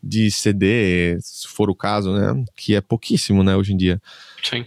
de 0.00 0.30
CD, 0.30 1.18
se 1.20 1.48
for 1.48 1.68
o 1.68 1.74
caso, 1.74 2.12
né? 2.12 2.44
Que 2.56 2.76
é 2.76 2.80
pouquíssimo, 2.80 3.42
né, 3.42 3.56
hoje 3.56 3.72
em 3.72 3.76
dia. 3.76 4.00
Sim. 4.40 4.64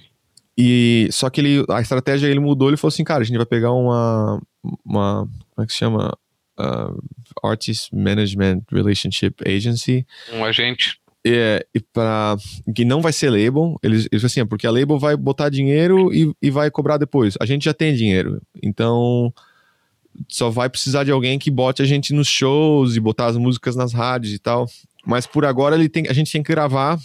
E 0.57 1.07
só 1.11 1.29
que 1.29 1.39
ele, 1.39 1.65
a 1.69 1.79
estratégia 1.79 2.27
ele 2.27 2.41
mudou, 2.41 2.67
ele 2.67 2.75
falou 2.75 2.89
assim, 2.89 3.05
cara, 3.05 3.21
a 3.21 3.25
gente 3.25 3.37
vai 3.37 3.45
pegar 3.45 3.71
uma, 3.71 4.41
uma 4.83 5.29
como 5.55 5.63
é 5.63 5.65
que 5.65 5.71
se 5.71 5.79
chama? 5.79 6.17
Uh, 6.59 6.99
Artist 7.47 7.95
Management 7.95 8.63
Relationship 8.69 9.35
Agency. 9.45 10.05
Um 10.33 10.43
agente 10.43 10.99
é, 11.25 11.65
e 11.73 11.79
para 11.79 12.37
que 12.73 12.85
não 12.85 13.01
vai 13.01 13.11
ser 13.11 13.29
label, 13.29 13.77
eles, 13.83 14.07
eles 14.11 14.23
assim, 14.23 14.39
é 14.39 14.45
porque 14.45 14.67
a 14.67 14.71
label 14.71 14.97
vai 14.97 15.15
botar 15.15 15.49
dinheiro 15.49 16.13
e, 16.13 16.33
e 16.41 16.49
vai 16.49 16.71
cobrar 16.71 16.97
depois. 16.97 17.35
A 17.39 17.45
gente 17.45 17.65
já 17.65 17.73
tem 17.73 17.93
dinheiro, 17.95 18.41
então 18.61 19.33
só 20.27 20.49
vai 20.49 20.69
precisar 20.69 21.03
de 21.03 21.11
alguém 21.11 21.37
que 21.37 21.51
bote 21.51 21.81
a 21.81 21.85
gente 21.85 22.13
nos 22.13 22.27
shows 22.27 22.95
e 22.95 22.99
botar 22.99 23.27
as 23.27 23.37
músicas 23.37 23.75
nas 23.75 23.93
rádios 23.93 24.33
e 24.33 24.39
tal. 24.39 24.67
Mas 25.05 25.27
por 25.27 25.45
agora 25.45 25.75
ele 25.75 25.89
tem, 25.89 26.07
a 26.07 26.13
gente 26.13 26.31
tem 26.31 26.41
que 26.41 26.51
gravar 26.51 26.99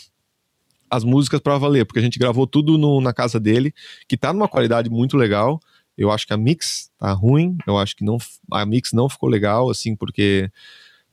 as 0.91 1.05
músicas 1.05 1.41
para 1.41 1.57
valer, 1.59 1.87
porque 1.87 1.99
a 1.99 2.03
gente 2.03 2.19
gravou 2.19 2.47
tudo 2.47 2.77
no, 2.77 3.01
na 3.01 3.13
casa 3.13 3.41
dele, 3.41 3.73
que 4.07 4.17
tá 4.17 4.33
numa 4.33 4.49
qualidade 4.49 4.91
muito 4.91 5.17
legal. 5.17 5.61
Eu 5.97 6.11
acho 6.11 6.27
que 6.27 6.33
a 6.33 6.37
mix 6.37 6.91
tá 6.99 7.13
ruim, 7.13 7.57
eu 7.67 7.79
acho 7.79 7.97
que 7.97 8.05
não 8.05 8.19
a 8.51 8.65
mix 8.65 8.93
não 8.93 9.09
ficou 9.09 9.29
legal 9.29 9.71
assim, 9.71 9.95
porque 9.95 10.51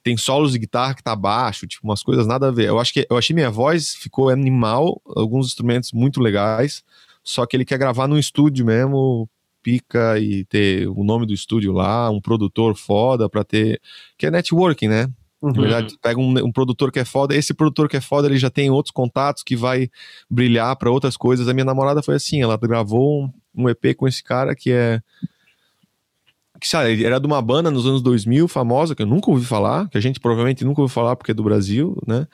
tem 0.10 0.18
solos 0.18 0.53
de 0.53 0.60
guitarra 0.60 0.95
que 0.95 1.03
tá 1.03 1.16
baixo, 1.16 1.68
tipo, 1.68 1.88
umas 1.88 2.01
coisas 2.01 2.26
nada 2.26 2.47
a 2.47 2.51
ver. 2.51 2.68
Eu 2.68 2.80
acho 2.80 2.91
que 2.91 3.05
eu 3.07 3.16
achei 3.16 3.32
minha 3.32 3.51
voz 3.51 3.93
ficou 3.93 4.30
animal, 4.30 4.99
alguns 5.05 5.45
instrumentos 5.45 5.91
muito 5.91 6.20
legais, 6.20 6.84
só 7.24 7.45
que 7.45 7.55
ele 7.55 7.64
quer 7.64 7.78
gravar 7.78 8.07
no 8.07 8.18
estúdio 8.18 8.66
mesmo, 8.66 9.30
pica 9.62 10.18
e 10.18 10.45
ter 10.45 10.88
o 10.88 11.03
nome 11.03 11.28
do 11.28 11.34
estúdio 11.34 11.72
lá, 11.72 12.10
um 12.10 12.20
produtor 12.20 12.76
foda 12.76 13.30
para 13.30 13.43
ter, 13.43 13.80
que 14.18 14.26
é 14.26 14.32
networking, 14.32 14.88
né? 14.88 15.07
Uhum. 15.39 15.51
Na 15.51 15.62
verdade, 15.62 15.95
pega 16.01 16.20
um, 16.20 16.38
um, 16.39 16.51
produtor 16.51 16.91
que 16.91 16.99
é 16.99 17.05
foda, 17.05 17.36
esse 17.36 17.53
produtor 17.53 17.88
que 17.88 17.95
é 17.95 18.01
foda, 18.01 18.28
ele 18.28 18.38
já 18.39 18.49
tem 18.49 18.72
outros 18.72 18.91
contatos 18.91 19.43
que 19.43 19.55
vai 19.55 19.91
brilhar 20.28 20.76
para 20.76 20.89
outras 20.89 21.16
coisas. 21.16 21.47
A 21.47 21.53
minha 21.53 21.66
namorada 21.66 22.01
foi 22.01 22.16
assim, 22.16 22.41
ela 22.41 22.57
gravou 22.57 23.26
um, 23.26 23.32
um 23.55 23.70
EP 23.70 23.95
com 23.95 24.07
esse 24.07 24.24
cara 24.24 24.55
que 24.55 24.72
é 24.72 25.01
que 26.60 26.68
sabe, 26.68 27.03
era 27.03 27.20
de 27.20 27.26
uma 27.26 27.41
banda 27.41 27.72
nos 27.72 27.86
anos 27.86 28.01
2000 28.01 28.47
famosa, 28.47 28.93
que 28.93 29.01
eu 29.01 29.07
nunca 29.07 29.32
ouvi 29.32 29.45
falar, 29.45 29.88
que 29.89 29.97
a 29.97 30.01
gente 30.01 30.20
provavelmente 30.20 30.66
nunca 30.66 30.82
ouviu 30.82 30.93
falar 30.93 31.16
porque 31.16 31.32
é 31.32 31.34
do 31.34 31.43
Brasil, 31.43 31.97
né? 32.05 32.28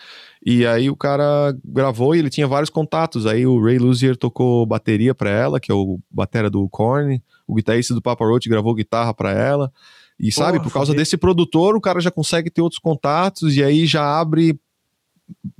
E 0.45 0.65
aí 0.65 0.89
o 0.89 0.95
cara 0.95 1.55
gravou 1.63 2.15
e 2.15 2.19
ele 2.19 2.29
tinha 2.29 2.47
vários 2.47 2.69
contatos. 2.69 3.25
Aí 3.25 3.45
o 3.45 3.63
Ray 3.63 3.77
Luzier 3.77 4.15
tocou 4.15 4.65
bateria 4.65 5.13
para 5.13 5.29
ela, 5.29 5.59
que 5.59 5.71
é 5.71 5.75
o 5.75 5.99
batera 6.09 6.49
do 6.49 6.67
Korn, 6.69 7.21
o 7.47 7.55
guitarrista 7.55 7.93
do 7.93 8.01
Papa 8.01 8.25
Roach 8.25 8.49
gravou 8.49 8.73
guitarra 8.73 9.13
para 9.13 9.31
ela. 9.31 9.71
E 10.19 10.31
Porra, 10.31 10.45
sabe, 10.45 10.63
por 10.63 10.71
causa 10.71 10.93
desse 10.93 11.17
produtor, 11.17 11.75
o 11.75 11.81
cara 11.81 11.99
já 11.99 12.11
consegue 12.11 12.49
ter 12.49 12.61
outros 12.61 12.79
contatos 12.79 13.55
e 13.55 13.63
aí 13.63 13.85
já 13.85 14.19
abre 14.19 14.57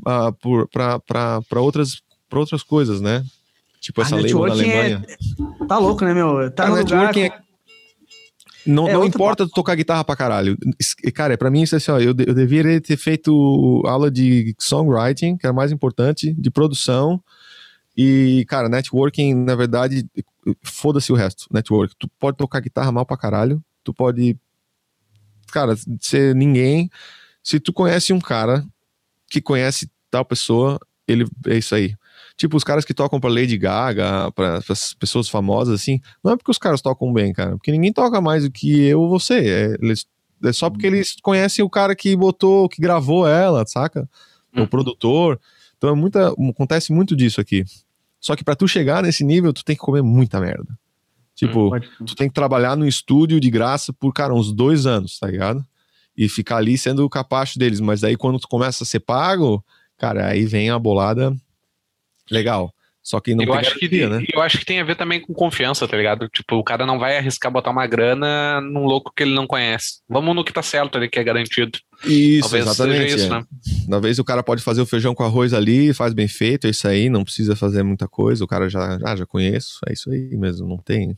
uh, 0.01 0.68
para 1.07 1.61
outras, 1.61 2.01
outras 2.34 2.63
coisas, 2.63 3.01
né? 3.01 3.24
Tipo 3.80 4.01
essa 4.01 4.16
lei 4.16 4.34
na 4.34 4.51
Alemanha. 4.51 5.05
É... 5.07 5.66
Tá 5.66 5.78
louco, 5.78 6.03
né, 6.03 6.13
meu? 6.13 6.49
Tá 6.51 6.66
a 6.66 6.70
no 6.70 6.78
lugar... 6.78 7.16
é 7.18 7.45
não, 8.66 8.88
é 8.88 8.93
não 8.93 9.05
importa 9.05 9.47
tocar 9.47 9.76
guitarra 9.76 10.03
pra 10.03 10.16
caralho. 10.16 10.57
Cara, 11.13 11.38
pra 11.38 11.51
mim 11.51 11.61
isso 11.61 11.76
é 11.76 11.78
assim, 11.78 11.91
ó, 11.91 11.99
eu, 11.99 12.16
eu 12.26 12.34
deveria 12.34 12.82
ter 12.82 12.97
feito 12.97 13.84
aula 13.86 14.09
de 14.09 14.55
songwriting, 14.59 15.38
que 15.38 15.45
era 15.45 15.53
mais 15.53 15.72
importante, 15.72 16.34
de 16.34 16.49
produção. 16.49 17.22
E, 17.95 18.45
cara, 18.47 18.68
networking, 18.68 19.34
na 19.34 19.55
verdade, 19.55 20.05
foda-se 20.63 21.11
o 21.11 21.16
resto. 21.16 21.47
Network. 21.51 21.95
Tu 21.97 22.09
pode 22.20 22.38
tocar 22.38 22.59
guitarra 22.59 22.91
mal 22.91 23.05
pra 23.05 23.18
caralho. 23.18 23.63
Tu 23.84 23.93
pode, 23.93 24.38
cara, 25.51 25.76
ser 26.01 26.36
ninguém. 26.36 26.89
Se 27.41 27.59
tu 27.59 27.72
conhece 27.72 28.11
um 28.11 28.20
cara 28.20 28.66
que 29.30 29.41
conhece 29.41 29.89
tal 30.09 30.26
pessoa, 30.26 30.80
ele 31.07 31.26
é 31.47 31.57
isso 31.57 31.74
aí. 31.76 31.95
Tipo, 32.38 32.57
os 32.57 32.63
caras 32.65 32.83
que 32.83 32.93
tocam 32.93 33.19
pra 33.19 33.29
Lady 33.29 33.57
Gaga, 33.57 34.29
pra, 34.33 34.61
pra 34.61 34.75
pessoas 34.99 35.29
famosas, 35.29 35.81
assim, 35.81 36.01
não 36.23 36.33
é 36.33 36.38
porque 36.38 36.51
os 36.51 36.57
caras 36.57 36.81
tocam 36.81 37.11
bem, 37.13 37.31
cara. 37.31 37.51
Porque 37.51 37.71
ninguém 37.71 37.93
toca 37.93 38.19
mais 38.19 38.43
do 38.43 38.51
que 38.51 38.81
eu 38.81 39.01
ou 39.01 39.09
você. 39.09 39.36
É, 39.36 39.77
eles, 39.81 40.05
é 40.43 40.51
só 40.51 40.69
porque 40.69 40.86
eles 40.86 41.15
conhecem 41.21 41.63
o 41.63 41.69
cara 41.69 41.95
que 41.95 42.13
botou, 42.15 42.67
que 42.67 42.81
gravou 42.81 43.25
ela, 43.25 43.65
saca? 43.65 44.09
O 44.55 44.61
hum. 44.61 44.67
produtor. 44.67 45.39
Então 45.77 45.89
é 45.89 45.93
muita, 45.93 46.33
acontece 46.49 46.91
muito 46.91 47.15
disso 47.15 47.39
aqui. 47.39 47.63
Só 48.19 48.36
que 48.36 48.43
para 48.43 48.55
tu 48.55 48.67
chegar 48.67 49.01
nesse 49.01 49.23
nível, 49.23 49.53
tu 49.53 49.63
tem 49.63 49.75
que 49.75 49.81
comer 49.81 50.01
muita 50.01 50.39
merda. 50.39 50.77
Tipo, 51.36 51.73
hum, 51.73 51.79
tu 52.05 52.15
tem 52.15 52.27
que 52.27 52.33
trabalhar 52.33 52.75
no 52.75 52.86
estúdio 52.86 53.39
de 53.39 53.49
graça 53.49 53.93
por, 53.93 54.11
cara, 54.11 54.33
uns 54.33 54.51
dois 54.51 54.86
anos, 54.86 55.19
tá 55.19 55.27
ligado? 55.27 55.65
E 56.17 56.27
ficar 56.27 56.57
ali 56.57 56.77
sendo 56.77 57.05
o 57.05 57.09
capacho 57.09 57.57
deles. 57.57 57.79
Mas 57.79 58.03
aí 58.03 58.17
quando 58.17 58.39
tu 58.39 58.47
começa 58.47 58.83
a 58.83 58.88
ser 58.88 58.99
pago, 58.99 59.63
cara, 59.97 60.27
aí 60.27 60.45
vem 60.45 60.69
a 60.69 60.77
bolada 60.77 61.33
legal. 62.30 62.73
Só 63.05 63.19
que 63.19 63.36
não 63.36 63.45
eu 63.45 63.53
acho 63.53 63.78
que 63.78 64.07
né? 64.07 64.26
Eu 64.34 64.41
acho 64.41 64.57
que 64.57 64.65
tem 64.65 64.80
a 64.80 64.84
ver 64.84 64.95
também 64.95 65.21
com 65.21 65.32
confiança, 65.32 65.88
tá 65.88 65.95
ligado? 65.95 66.28
Tipo, 66.28 66.55
o 66.55 66.63
cara 66.63 66.88
não 66.88 66.97
vai 66.97 67.15
arriscar 67.15 67.51
botar 67.51 67.69
uma 67.69 67.86
grana 67.86 68.59
num 68.59 68.84
louco 68.84 69.13
que 69.15 69.21
ele 69.21 69.36
não 69.36 69.45
conhece. 69.45 70.01
Vamos 70.09 70.36
no 70.36 70.43
que 70.43 70.51
tá 70.51 70.63
certo 70.63 70.97
ali, 70.97 71.07
que 71.07 71.19
é 71.19 71.23
garantido. 71.23 71.78
Isso, 72.03 72.49
Talvez 72.49 72.65
exatamente. 72.65 73.11
Seja 73.11 73.15
isso, 73.15 73.26
é. 73.28 73.30
né? 73.30 73.45
Talvez 73.88 74.17
o 74.17 74.23
cara 74.23 74.41
pode 74.41 74.63
fazer 74.63 74.82
o 74.82 74.88
feijão 74.88 75.13
com 75.13 75.23
arroz 75.23 75.53
ali, 75.53 75.93
faz 75.93 76.15
bem 76.15 76.28
feito, 76.28 76.65
é 76.65 76.71
isso 76.71 76.88
aí, 76.88 77.07
não 77.07 77.23
precisa 77.23 77.55
fazer 77.55 77.84
muita 77.84 78.07
coisa, 78.07 78.43
o 78.43 78.47
cara 78.47 78.67
já, 78.67 78.97
ah, 79.05 79.15
já 79.15 79.26
conheço, 79.28 79.82
é 79.88 79.93
isso 79.93 80.09
aí 80.09 80.36
mesmo, 80.36 80.67
não 80.67 80.80
tem. 80.80 81.15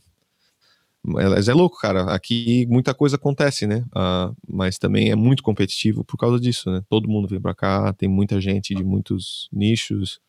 Mas 1.02 1.48
é 1.48 1.54
louco, 1.54 1.78
cara. 1.78 2.02
Aqui 2.12 2.66
muita 2.68 2.92
coisa 2.92 3.16
acontece, 3.16 3.66
né? 3.66 3.82
Uh, 3.96 4.36
mas 4.46 4.76
também 4.76 5.10
é 5.10 5.16
muito 5.16 5.42
competitivo 5.42 6.04
por 6.04 6.18
causa 6.18 6.38
disso, 6.38 6.70
né? 6.70 6.82
Todo 6.86 7.08
mundo 7.08 7.26
vem 7.26 7.40
pra 7.40 7.54
cá, 7.54 7.94
tem 7.94 8.10
muita 8.10 8.38
gente 8.42 8.74
de 8.74 8.84
muitos 8.84 9.48
nichos 9.50 10.20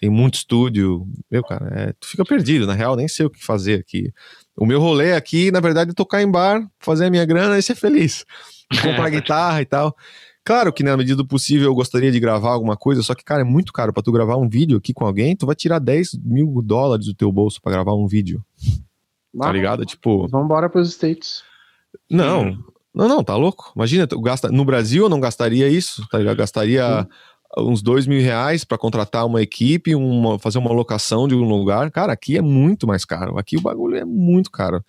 tem 0.00 0.08
muito 0.08 0.36
estúdio. 0.36 1.06
Meu, 1.30 1.44
cara, 1.44 1.68
é, 1.74 1.92
tu 1.92 2.08
fica 2.08 2.24
perdido, 2.24 2.66
na 2.66 2.72
real, 2.72 2.96
nem 2.96 3.06
sei 3.06 3.26
o 3.26 3.30
que 3.30 3.44
fazer 3.44 3.80
aqui. 3.80 4.10
O 4.56 4.64
meu 4.64 4.80
rolê 4.80 5.12
aqui, 5.12 5.50
na 5.50 5.60
verdade, 5.60 5.90
é 5.90 5.94
tocar 5.94 6.22
em 6.22 6.30
bar, 6.30 6.66
fazer 6.78 7.04
a 7.04 7.10
minha 7.10 7.24
grana 7.26 7.58
e 7.58 7.62
ser 7.62 7.74
feliz. 7.74 8.24
Comprar 8.82 9.10
guitarra 9.10 9.60
e 9.60 9.66
tal. 9.66 9.94
Claro 10.42 10.72
que 10.72 10.82
na 10.82 10.96
medida 10.96 11.16
do 11.16 11.26
possível 11.26 11.66
eu 11.66 11.74
gostaria 11.74 12.10
de 12.10 12.18
gravar 12.18 12.52
alguma 12.52 12.78
coisa, 12.78 13.02
só 13.02 13.14
que, 13.14 13.22
cara, 13.22 13.42
é 13.42 13.44
muito 13.44 13.74
caro 13.74 13.92
para 13.92 14.02
tu 14.02 14.10
gravar 14.10 14.38
um 14.38 14.48
vídeo 14.48 14.78
aqui 14.78 14.94
com 14.94 15.04
alguém, 15.04 15.36
tu 15.36 15.44
vai 15.44 15.54
tirar 15.54 15.78
10 15.78 16.18
mil 16.24 16.62
dólares 16.64 17.04
do 17.04 17.14
teu 17.14 17.30
bolso 17.30 17.60
para 17.60 17.72
gravar 17.72 17.94
um 17.94 18.06
vídeo. 18.06 18.42
Tá 19.38 19.52
ligado? 19.52 19.84
Tipo. 19.84 20.26
Vamos 20.28 20.46
embora 20.46 20.70
pros 20.70 20.88
States. 20.88 21.42
Não, 22.10 22.58
não, 22.94 23.06
não, 23.06 23.22
tá 23.22 23.36
louco. 23.36 23.70
Imagina, 23.76 24.06
tu 24.06 24.18
gasta. 24.18 24.50
No 24.50 24.64
Brasil 24.64 25.04
eu 25.04 25.08
não 25.10 25.20
gastaria 25.20 25.68
isso, 25.68 26.08
tá 26.08 26.16
ligado? 26.16 26.38
Gastaria. 26.38 27.02
Sim 27.02 27.08
uns 27.58 27.82
dois 27.82 28.06
mil 28.06 28.20
reais 28.20 28.64
para 28.64 28.78
contratar 28.78 29.26
uma 29.26 29.42
equipe, 29.42 29.94
uma, 29.94 30.38
fazer 30.38 30.58
uma 30.58 30.72
locação 30.72 31.26
de 31.26 31.34
um 31.34 31.48
lugar. 31.48 31.90
Cara, 31.90 32.12
aqui 32.12 32.36
é 32.36 32.42
muito 32.42 32.86
mais 32.86 33.04
caro. 33.04 33.38
Aqui 33.38 33.56
o 33.56 33.60
bagulho 33.60 33.96
é 33.96 34.04
muito 34.04 34.50
caro. 34.50 34.84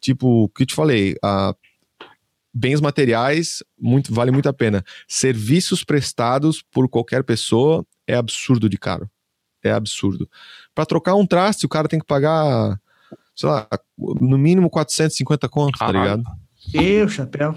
Tipo, 0.00 0.44
o 0.44 0.48
que 0.48 0.62
eu 0.62 0.66
te 0.66 0.74
falei, 0.74 1.16
a 1.22 1.54
bens 2.52 2.80
materiais 2.80 3.62
muito, 3.78 4.12
vale 4.12 4.30
muito 4.30 4.48
a 4.48 4.52
pena. 4.52 4.84
Serviços 5.06 5.84
prestados 5.84 6.62
por 6.62 6.88
qualquer 6.88 7.22
pessoa 7.22 7.84
é 8.06 8.14
absurdo 8.16 8.68
de 8.68 8.78
caro. 8.78 9.08
É 9.62 9.70
absurdo. 9.70 10.28
Para 10.74 10.86
trocar 10.86 11.14
um 11.14 11.26
traste, 11.26 11.66
o 11.66 11.68
cara 11.68 11.86
tem 11.86 12.00
que 12.00 12.06
pagar, 12.06 12.80
sei 13.36 13.48
lá, 13.48 13.68
no 13.98 14.38
mínimo 14.38 14.70
450 14.70 15.48
contos, 15.48 15.78
tá 15.78 15.92
ligado? 15.92 16.24
Eu, 16.72 17.08
chapéu. 17.08 17.54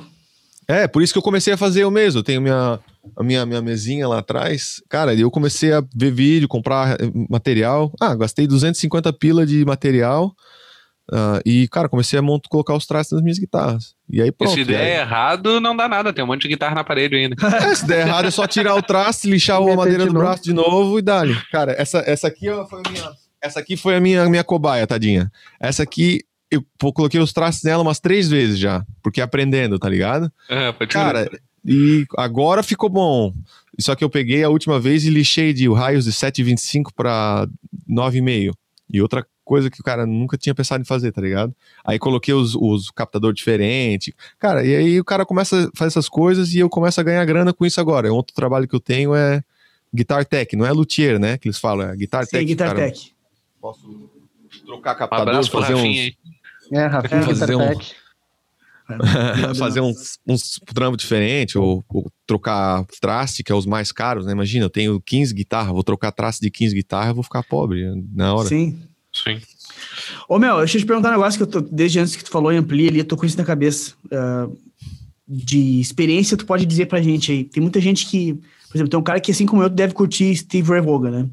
É, 0.68 0.88
por 0.88 1.02
isso 1.02 1.14
que 1.14 1.20
eu 1.20 1.24
comecei 1.24 1.54
a 1.54 1.58
fazer 1.58 1.84
eu 1.84 1.92
mesmo. 1.92 2.20
Eu 2.20 2.24
tenho 2.24 2.42
minha, 2.42 2.80
a 3.18 3.24
minha, 3.24 3.46
minha 3.46 3.62
mesinha 3.62 4.08
lá 4.08 4.20
atrás. 4.20 4.82
Cara, 4.90 5.14
eu 5.14 5.30
comecei 5.30 5.74
a 5.74 5.84
ver 5.96 6.12
vídeo, 6.12 6.48
comprar 6.48 6.94
eh, 6.94 7.12
material. 7.30 7.92
Ah, 8.00 8.16
gastei 8.16 8.48
250 8.48 9.12
pila 9.14 9.46
de 9.46 9.66
material 9.66 10.34
Uh, 11.12 11.44
e, 11.46 11.68
cara, 11.68 11.90
comecei 11.90 12.18
a 12.18 12.22
montar, 12.22 12.48
colocar 12.48 12.74
os 12.74 12.88
traços 12.88 13.12
nas 13.12 13.22
minhas 13.22 13.38
guitarras. 13.38 13.94
E 14.10 14.22
aí, 14.22 14.32
pronto. 14.32 14.54
Se 14.54 14.64
der 14.64 14.80
aí... 14.80 15.02
errado, 15.02 15.60
não 15.60 15.76
dá 15.76 15.88
nada. 15.88 16.14
Tem 16.14 16.24
um 16.24 16.28
monte 16.28 16.44
de 16.44 16.48
guitarra 16.48 16.76
na 16.76 16.84
parede 16.84 17.16
ainda. 17.16 17.36
É, 17.64 17.76
se 17.76 17.86
der 17.86 18.08
errado, 18.08 18.28
é 18.28 18.32
só 18.32 18.48
tirar 18.48 18.76
o 18.76 18.82
traste, 18.82 19.30
lixar 19.30 19.58
a 19.58 19.76
madeira 19.76 20.06
do 20.06 20.14
braço 20.14 20.44
de 20.44 20.54
novo 20.54 20.98
e 20.98 21.02
dá-lhe. 21.02 21.36
Cara, 21.52 21.74
essa, 21.78 22.04
essa 22.06 22.28
aqui 22.28 22.48
foi 22.70 22.82
a 22.86 22.90
minha. 22.90 23.12
Essa 23.42 23.60
aqui 23.60 23.76
foi 23.76 23.96
a 23.96 24.00
minha, 24.00 24.30
minha 24.30 24.44
cobaia, 24.44 24.88
tadinha. 24.88 25.30
Essa 25.60 25.84
aqui, 25.84 26.22
eu 26.54 26.92
coloquei 26.94 27.20
os 27.20 27.34
traços 27.34 27.64
nela 27.64 27.82
umas 27.82 28.00
três 28.00 28.30
vezes 28.30 28.60
já, 28.60 28.86
porque 29.02 29.22
aprendendo, 29.22 29.80
tá 29.80 29.90
ligado? 29.90 30.32
É, 30.50 30.72
pode 30.72 30.92
Cara, 30.92 31.30
e 31.66 32.06
agora 32.18 32.62
ficou 32.62 32.90
bom. 32.90 33.34
Só 33.80 33.96
que 33.96 34.04
eu 34.04 34.10
peguei 34.10 34.44
a 34.44 34.50
última 34.50 34.80
vez 34.80 35.04
e 35.04 35.10
lixei 35.10 35.54
de 35.54 35.72
raios 35.72 36.06
de 36.06 36.12
7,25 36.12 36.92
para 36.96 37.48
9,5. 37.90 38.54
E 38.92 39.02
outra 39.02 39.26
coisa 39.44 39.70
que 39.70 39.82
o 39.82 39.84
cara 39.84 40.06
nunca 40.06 40.38
tinha 40.38 40.54
pensado 40.54 40.82
em 40.82 40.86
fazer, 40.86 41.12
tá 41.12 41.22
ligado? 41.22 41.54
Aí 41.84 41.98
coloquei 41.98 42.34
os, 42.34 42.56
os 42.56 42.92
captador 42.92 43.34
diferente. 43.34 44.14
Cara, 44.38 44.64
e 44.64 44.76
aí 44.76 45.00
o 45.00 45.04
cara 45.04 45.26
começa 45.26 45.68
a 45.68 45.78
fazer 45.78 45.88
essas 45.88 46.08
coisas 46.08 46.54
e 46.54 46.60
eu 46.60 46.70
começo 46.70 47.00
a 47.00 47.04
ganhar 47.04 47.26
grana 47.26 47.54
com 47.54 47.66
isso 47.66 47.82
agora. 47.82 48.14
Outro 48.14 48.36
trabalho 48.36 48.68
que 48.68 48.76
eu 48.76 48.80
tenho 48.80 49.16
é 49.16 49.44
Guitar 49.94 50.26
Tech, 50.26 50.56
não 50.56 50.66
é 50.66 50.72
luthier, 50.72 51.20
né? 51.20 51.38
Que 51.38 51.48
eles 51.48 51.58
falam, 51.58 51.90
é 51.90 51.96
Guitar 51.96 52.26
Sim, 52.26 52.32
Tech. 52.32 52.46
Guitar 52.46 52.68
cara. 52.74 52.80
Tech. 52.88 53.12
Posso 53.60 54.10
trocar 54.66 54.96
Um 54.96 54.98
captador, 54.98 55.50
pro 55.50 55.62
fazer 55.62 55.76
uns, 55.76 55.82
aí. 55.82 56.16
É, 56.74 56.86
Rafinha 56.88 57.22
Fazer 57.24 57.56
um- 57.56 57.80
fazer 59.58 59.80
uns, 59.82 60.20
uns 60.28 60.60
trampos 60.74 61.02
diferentes, 61.02 61.56
ou, 61.56 61.84
ou 61.88 62.12
trocar 62.28 62.86
traste, 63.00 63.42
que 63.44 63.52
é 63.52 63.56
os 63.56 63.66
mais 63.66 63.92
caros, 63.94 64.26
né? 64.26 64.34
Imagina, 64.34 64.66
eu 64.66 64.70
tenho 64.70 65.00
15 65.00 65.34
guitarras, 65.34 65.72
vou 65.72 65.84
trocar 65.84 66.12
traste 66.12 66.42
de 66.42 66.52
15 66.52 66.76
guitarras, 66.76 67.10
eu 67.10 67.16
vou 67.16 67.24
ficar 67.24 67.44
pobre 67.44 67.86
na 68.14 68.34
hora. 68.36 68.48
Sim. 68.50 68.78
Sim. 69.14 69.40
Ô, 70.28 70.40
Mel, 70.40 70.58
deixa 70.58 70.78
eu 70.78 70.82
te 70.82 70.88
perguntar 70.88 71.10
um 71.10 71.14
negócio 71.14 71.38
que 71.38 71.44
eu 71.44 71.48
tô, 71.48 71.62
desde 71.62 72.00
antes 72.00 72.16
que 72.16 72.24
tu 72.24 72.32
falou 72.32 72.52
em 72.52 72.58
Ampli 72.58 72.88
ali, 72.90 73.00
eu 73.00 73.06
tô 73.06 73.16
com 73.16 73.26
isso 73.26 73.38
na 73.38 73.46
cabeça. 73.46 73.94
Ah, 74.12 74.48
de 75.28 75.80
experiência, 75.80 76.36
tu 76.36 76.46
pode 76.46 76.66
dizer 76.66 76.88
pra 76.88 77.02
gente 77.02 77.32
aí. 77.32 77.44
Tem 77.46 77.62
muita 77.62 77.80
gente 77.80 78.06
que, 78.08 78.34
por 78.34 78.76
exemplo, 78.76 78.90
tem 78.90 79.00
um 79.00 79.04
cara 79.04 79.20
que, 79.20 79.32
assim 79.32 79.46
como 79.46 79.64
eu, 79.64 79.70
deve 79.70 79.94
curtir 79.94 80.36
Steve 80.36 80.68
Ray 80.70 80.82
Vaughan, 80.82 81.12
né? 81.12 81.30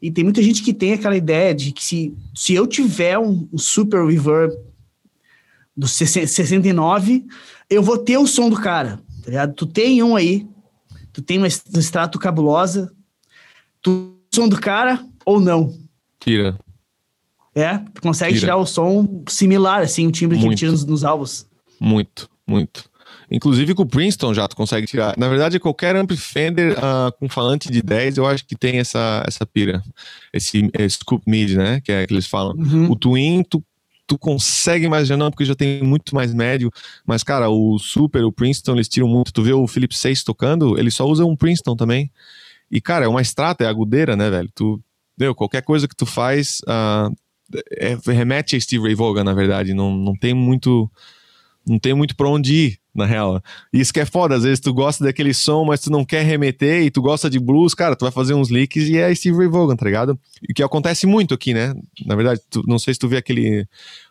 E 0.00 0.10
tem 0.10 0.22
muita 0.22 0.42
gente 0.42 0.62
que 0.62 0.72
tem 0.72 0.92
aquela 0.92 1.16
ideia 1.16 1.54
de 1.54 1.72
que 1.72 1.82
se, 1.82 2.14
se 2.34 2.54
eu 2.54 2.66
tiver 2.66 3.18
um, 3.18 3.48
um 3.52 3.58
super 3.58 4.04
reverb 4.06 4.56
do 5.76 5.88
60 5.88 6.26
69, 6.26 7.24
eu 7.68 7.82
vou 7.82 7.98
ter 7.98 8.16
o 8.16 8.26
som 8.26 8.48
do 8.48 8.56
cara, 8.56 9.00
tá 9.22 9.30
ligado? 9.30 9.54
Tu 9.54 9.66
tem 9.66 10.02
um 10.02 10.16
aí, 10.16 10.46
tu 11.12 11.20
tem 11.20 11.38
uma 11.38 11.46
um 11.46 11.78
extrato 11.78 12.18
cabulosa, 12.18 12.92
tu 13.82 14.16
som 14.32 14.48
do 14.48 14.60
cara 14.60 15.04
ou 15.24 15.40
não? 15.40 15.76
Tira. 16.20 16.58
É, 17.54 17.78
tu 17.78 18.00
consegue 18.00 18.34
Tira. 18.34 18.40
tirar 18.40 18.56
o 18.56 18.66
som 18.66 19.24
similar, 19.28 19.82
assim, 19.82 20.06
o 20.06 20.12
timbre 20.12 20.36
que 20.36 20.42
ele 20.42 20.48
Muito. 20.48 20.58
tira 20.58 20.70
nos, 20.70 20.84
nos 20.84 21.04
álbuns. 21.04 21.46
Muito, 21.80 22.30
muito. 22.46 22.88
Inclusive 23.30 23.74
com 23.74 23.82
o 23.82 23.86
Princeton 23.86 24.32
já 24.32 24.48
tu 24.48 24.56
consegue 24.56 24.86
tirar. 24.86 25.14
Na 25.18 25.28
verdade, 25.28 25.60
qualquer 25.60 25.94
ampli 25.94 26.16
Fender 26.16 26.76
ah, 26.82 27.12
com 27.18 27.28
falante 27.28 27.70
de 27.70 27.82
10, 27.82 28.16
eu 28.18 28.26
acho 28.26 28.44
que 28.46 28.56
tem 28.56 28.78
essa, 28.78 29.22
essa 29.26 29.44
pira. 29.44 29.82
Esse, 30.32 30.70
esse 30.78 30.96
scoop 30.96 31.22
mid, 31.26 31.54
né? 31.54 31.80
Que 31.80 31.92
é 31.92 32.06
que 32.06 32.12
eles 32.12 32.26
falam. 32.26 32.54
Uhum. 32.56 32.90
O 32.90 32.96
Twin, 32.96 33.42
tu, 33.42 33.62
tu 34.06 34.18
consegue 34.18 34.88
mais 34.88 35.10
não, 35.10 35.30
porque 35.30 35.44
já 35.44 35.54
tem 35.54 35.82
muito 35.82 36.14
mais 36.14 36.32
médio. 36.32 36.70
Mas, 37.06 37.22
cara, 37.22 37.50
o 37.50 37.78
Super, 37.78 38.24
o 38.24 38.32
Princeton, 38.32 38.74
eles 38.74 38.88
tiram 38.88 39.08
muito. 39.08 39.32
Tu 39.32 39.42
vê 39.42 39.52
o 39.52 39.66
Philip 39.66 39.94
6 39.94 40.24
tocando, 40.24 40.78
ele 40.78 40.90
só 40.90 41.06
usa 41.06 41.24
um 41.24 41.36
Princeton 41.36 41.76
também. 41.76 42.10
E, 42.70 42.80
cara, 42.80 43.04
é 43.04 43.08
uma 43.08 43.22
extrata, 43.22 43.64
é 43.64 43.66
agudeira, 43.66 44.16
né, 44.16 44.30
velho? 44.30 44.50
Tu, 44.54 44.80
deu, 45.16 45.34
qualquer 45.34 45.62
coisa 45.62 45.86
que 45.86 45.96
tu 45.96 46.06
faz 46.06 46.60
ah, 46.66 47.10
é- 47.72 47.98
remete 48.06 48.56
a 48.56 48.60
Steve 48.60 48.84
Ray 48.84 48.94
Vaughan, 48.94 49.24
na 49.24 49.34
verdade. 49.34 49.74
Não, 49.74 49.94
não 49.94 50.14
tem 50.16 50.32
muito 50.32 50.90
não 51.66 51.78
tem 51.78 51.92
muito 51.92 52.16
pra 52.16 52.28
onde 52.28 52.54
ir, 52.54 52.78
na 52.98 53.06
real. 53.06 53.42
Isso 53.72 53.92
que 53.92 54.00
é 54.00 54.04
foda, 54.04 54.34
às 54.36 54.42
vezes 54.42 54.60
tu 54.60 54.74
gosta 54.74 55.02
daquele 55.04 55.32
som, 55.32 55.64
mas 55.64 55.80
tu 55.80 55.90
não 55.90 56.04
quer 56.04 56.22
remeter 56.24 56.82
e 56.82 56.90
tu 56.90 57.00
gosta 57.00 57.30
de 57.30 57.38
blues, 57.38 57.72
cara, 57.74 57.96
tu 57.96 58.04
vai 58.04 58.12
fazer 58.12 58.34
uns 58.34 58.50
leaks 58.50 58.88
e 58.88 58.96
é 58.98 59.14
Steve 59.14 59.36
Ray 59.38 59.48
Vaughan, 59.48 59.76
tá 59.76 59.86
ligado? 59.86 60.18
E 60.48 60.52
que 60.52 60.62
acontece 60.62 61.06
muito 61.06 61.32
aqui, 61.32 61.54
né? 61.54 61.74
Na 62.04 62.14
verdade, 62.14 62.40
tu- 62.50 62.62
não 62.66 62.78
sei 62.78 62.92
se 62.92 63.00
tu 63.00 63.08
vê 63.08 63.16
aquele, 63.16 63.66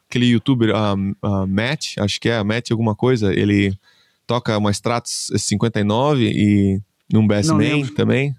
aquele 0.10 0.26
youtuber, 0.28 0.74
ah, 0.76 0.96
ah, 1.22 1.46
Matt, 1.46 1.98
acho 2.00 2.20
que 2.20 2.30
é, 2.30 2.44
Matt 2.44 2.72
alguma 2.72 2.96
coisa, 2.96 3.34
ele 3.34 3.78
toca 4.26 4.58
uma 4.58 4.72
Stratos 4.72 5.30
59 5.38 6.24
e 6.34 6.82
num 7.14 7.26
Bass 7.28 7.48
Não 7.48 7.56
Man 7.56 7.62
lembro. 7.62 7.94
também. 7.94 8.36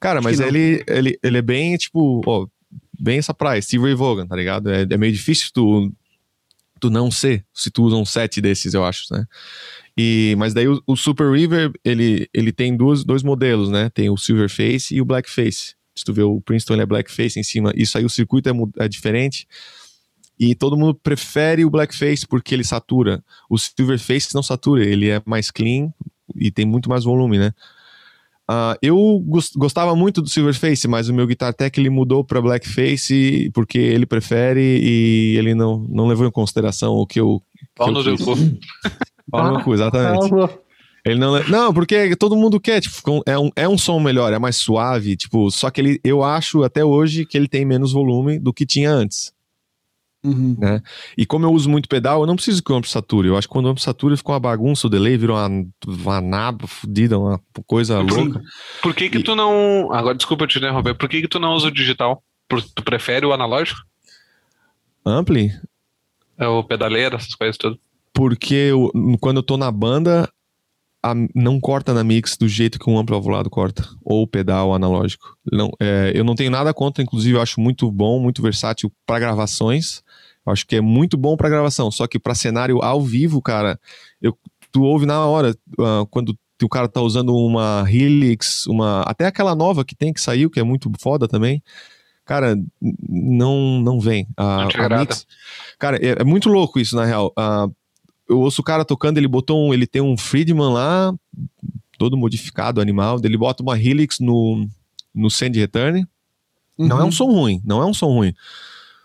Cara, 0.00 0.18
Acho 0.20 0.28
mas 0.28 0.40
ele, 0.40 0.82
ele, 0.88 1.18
ele 1.22 1.38
é 1.38 1.42
bem, 1.42 1.76
tipo, 1.76 2.20
ó, 2.26 2.46
bem 2.98 3.18
essa 3.18 3.32
praia, 3.34 3.60
Steve 3.62 3.84
Ray 3.84 3.94
Vaughan, 3.94 4.26
tá 4.26 4.34
ligado? 4.36 4.70
É, 4.70 4.82
é 4.88 4.96
meio 4.96 5.12
difícil 5.12 5.50
tu 5.52 5.92
tu 6.80 6.90
não 6.90 7.10
ser, 7.10 7.44
se 7.52 7.72
tu 7.72 7.82
usa 7.82 7.96
um 7.96 8.04
set 8.04 8.40
desses, 8.40 8.72
eu 8.72 8.84
acho, 8.84 9.02
né? 9.12 9.24
E, 9.98 10.36
mas 10.38 10.54
daí 10.54 10.68
o, 10.68 10.80
o 10.86 10.96
Super 10.96 11.30
Reverb, 11.32 11.74
ele, 11.84 12.28
ele 12.32 12.52
tem 12.52 12.76
duas, 12.76 13.04
dois 13.04 13.22
modelos, 13.22 13.68
né? 13.68 13.90
Tem 13.90 14.08
o 14.08 14.16
Silver 14.16 14.48
Face 14.48 14.94
e 14.94 15.00
o 15.00 15.04
Black 15.04 15.28
Face. 15.28 15.74
Se 15.96 16.04
tu 16.04 16.12
vê 16.12 16.22
o 16.22 16.40
Princeton, 16.40 16.74
ele 16.74 16.82
é 16.82 16.86
Black 16.86 17.10
Face 17.10 17.38
em 17.40 17.42
cima. 17.42 17.72
Isso 17.74 17.98
aí 17.98 18.04
o 18.04 18.08
circuito 18.08 18.48
é, 18.48 18.52
é 18.84 18.88
diferente. 18.88 19.46
E 20.38 20.54
todo 20.54 20.76
mundo 20.76 20.94
prefere 20.94 21.64
o 21.64 21.70
Black 21.70 21.92
Face 21.96 22.24
porque 22.24 22.54
ele 22.54 22.62
satura. 22.62 23.24
O 23.50 23.58
Silver 23.58 23.98
Face 23.98 24.32
não 24.32 24.42
satura, 24.42 24.84
ele 24.84 25.08
é 25.08 25.20
mais 25.26 25.50
clean 25.50 25.92
e 26.36 26.50
tem 26.52 26.64
muito 26.64 26.88
mais 26.88 27.02
volume, 27.02 27.36
né? 27.38 27.52
Ah, 28.50 28.78
eu 28.80 28.96
gos- 29.26 29.52
gostava 29.54 29.94
muito 29.94 30.22
do 30.22 30.28
Silverface, 30.28 30.88
mas 30.88 31.08
o 31.10 31.12
meu 31.14 31.26
Guitar 31.26 31.52
Tech 31.52 31.78
ele 31.78 31.90
mudou 31.90 32.24
para 32.24 32.40
Blackface 32.40 33.50
porque 33.52 33.76
ele 33.76 34.06
prefere 34.06 34.80
e 34.82 35.36
ele 35.36 35.54
não, 35.54 35.80
não 35.90 36.06
levou 36.06 36.26
em 36.26 36.30
consideração 36.30 36.94
o 36.94 37.06
que 37.06 37.20
eu. 37.20 37.42
Pau 37.74 37.92
no 37.92 38.02
teu 38.02 38.16
cu. 38.16 38.32
Pau 39.30 39.52
no 39.52 39.62
cu, 39.62 39.74
exatamente. 39.74 40.30
Ele 41.04 41.18
não, 41.18 41.42
não, 41.48 41.72
porque 41.72 42.14
todo 42.16 42.36
mundo 42.36 42.60
quer, 42.60 42.80
tipo, 42.80 43.22
é 43.24 43.38
um, 43.38 43.50
é 43.56 43.68
um 43.68 43.78
som 43.78 43.98
melhor, 43.98 44.32
é 44.32 44.38
mais 44.38 44.56
suave, 44.56 45.16
tipo, 45.16 45.50
só 45.50 45.70
que 45.70 45.80
ele, 45.80 46.00
eu 46.04 46.22
acho 46.22 46.62
até 46.64 46.84
hoje 46.84 47.24
que 47.24 47.38
ele 47.38 47.48
tem 47.48 47.64
menos 47.64 47.92
volume 47.92 48.38
do 48.38 48.52
que 48.52 48.66
tinha 48.66 48.90
antes. 48.90 49.32
Uhum. 50.24 50.56
E 51.16 51.24
como 51.24 51.46
eu 51.46 51.52
uso 51.52 51.70
muito 51.70 51.88
pedal, 51.88 52.20
eu 52.20 52.26
não 52.26 52.34
preciso 52.34 52.62
que 52.62 52.72
o 52.72 52.74
amplo 52.74 52.90
sature. 52.90 53.28
Eu 53.28 53.38
acho 53.38 53.46
que 53.46 53.52
quando 53.52 53.66
o 53.66 53.68
amplo 53.68 53.82
satura 53.82 54.16
fica 54.16 54.32
uma 54.32 54.40
bagunça, 54.40 54.86
o 54.86 54.90
delay 54.90 55.16
vira 55.16 55.32
uma, 55.32 55.48
uma 55.86 56.20
naba 56.20 56.66
fodida, 56.66 57.18
uma 57.18 57.40
coisa 57.66 58.00
louca. 58.00 58.42
Por 58.82 58.94
que 58.94 59.08
que 59.08 59.22
tu 59.22 59.36
não... 59.36 59.92
Agora, 59.92 60.16
desculpa 60.16 60.46
te 60.46 60.58
interromper. 60.58 60.94
Por 60.94 61.08
que 61.08 61.22
que 61.22 61.28
tu 61.28 61.38
não 61.38 61.54
usa 61.54 61.68
o 61.68 61.70
digital? 61.70 62.22
Por- 62.48 62.60
Tu 62.62 62.82
prefere 62.82 63.24
o 63.24 63.32
analógico? 63.32 63.80
Ampli? 65.06 65.52
É 66.36 66.48
o 66.48 66.64
pedaleiro, 66.64 67.16
essas 67.16 67.34
coisas 67.34 67.56
tudo. 67.56 67.78
Porque 68.18 68.54
eu- 68.54 68.90
quando 69.20 69.36
eu 69.36 69.42
tô 69.44 69.56
na 69.56 69.70
banda, 69.70 70.28
a- 71.00 71.14
não 71.32 71.60
corta 71.60 71.94
na 71.94 72.02
mix 72.02 72.36
do 72.36 72.48
jeito 72.48 72.76
que 72.76 72.90
um 72.90 72.98
amplo 72.98 73.14
avulado 73.14 73.48
corta, 73.48 73.88
ou 74.04 74.26
pedal 74.26 74.74
analógico. 74.74 75.36
Não, 75.52 75.70
é, 75.80 76.10
eu 76.12 76.24
não 76.24 76.34
tenho 76.34 76.50
nada 76.50 76.74
contra, 76.74 77.00
inclusive 77.00 77.36
eu 77.36 77.40
acho 77.40 77.60
muito 77.60 77.88
bom, 77.92 78.18
muito 78.18 78.42
versátil 78.42 78.92
para 79.06 79.20
gravações. 79.20 80.02
Eu 80.44 80.52
acho 80.52 80.66
que 80.66 80.74
é 80.74 80.80
muito 80.80 81.16
bom 81.16 81.36
para 81.36 81.48
gravação, 81.48 81.92
só 81.92 82.08
que 82.08 82.18
para 82.18 82.34
cenário 82.34 82.82
ao 82.82 83.00
vivo, 83.02 83.40
cara, 83.40 83.78
eu, 84.20 84.36
tu 84.72 84.82
ouve 84.82 85.06
na 85.06 85.24
hora 85.24 85.56
ah, 85.78 86.04
quando 86.10 86.36
o 86.60 86.68
cara 86.68 86.88
tá 86.88 87.00
usando 87.00 87.32
uma 87.36 87.84
Helix, 87.88 88.66
uma 88.66 89.02
até 89.02 89.26
aquela 89.26 89.54
nova 89.54 89.84
que 89.84 89.94
tem 89.94 90.12
que 90.12 90.20
saiu, 90.20 90.50
que 90.50 90.58
é 90.58 90.64
muito 90.64 90.90
foda 90.98 91.28
também. 91.28 91.62
Cara, 92.24 92.56
não 93.08 93.80
não 93.80 94.00
vem. 94.00 94.26
Não 94.36 94.68
te 94.68 94.76
a 94.80 94.88
mix, 95.00 95.26
cara, 95.78 95.96
é, 96.04 96.20
é 96.20 96.24
muito 96.24 96.48
louco 96.48 96.80
isso 96.80 96.96
na 96.96 97.04
real. 97.04 97.32
Ah, 97.38 97.68
eu 98.28 98.40
ouço 98.40 98.60
o 98.60 98.64
cara 98.64 98.84
tocando, 98.84 99.18
ele 99.18 99.28
botou 99.28 99.68
um, 99.68 99.74
ele 99.74 99.86
tem 99.86 100.02
um 100.02 100.16
Friedman 100.16 100.72
lá, 100.72 101.14
todo 101.98 102.16
modificado, 102.16 102.80
animal, 102.80 103.20
ele 103.24 103.36
bota 103.36 103.62
uma 103.62 103.78
Helix 103.78 104.20
no, 104.20 104.68
no 105.14 105.30
Send 105.30 105.58
Return. 105.58 106.06
Não 106.76 107.00
é 107.00 107.04
um 107.04 107.10
som 107.10 107.26
ruim, 107.26 107.60
não 107.64 107.82
é 107.82 107.86
um 107.86 107.94
som 107.94 108.06
ruim. 108.06 108.32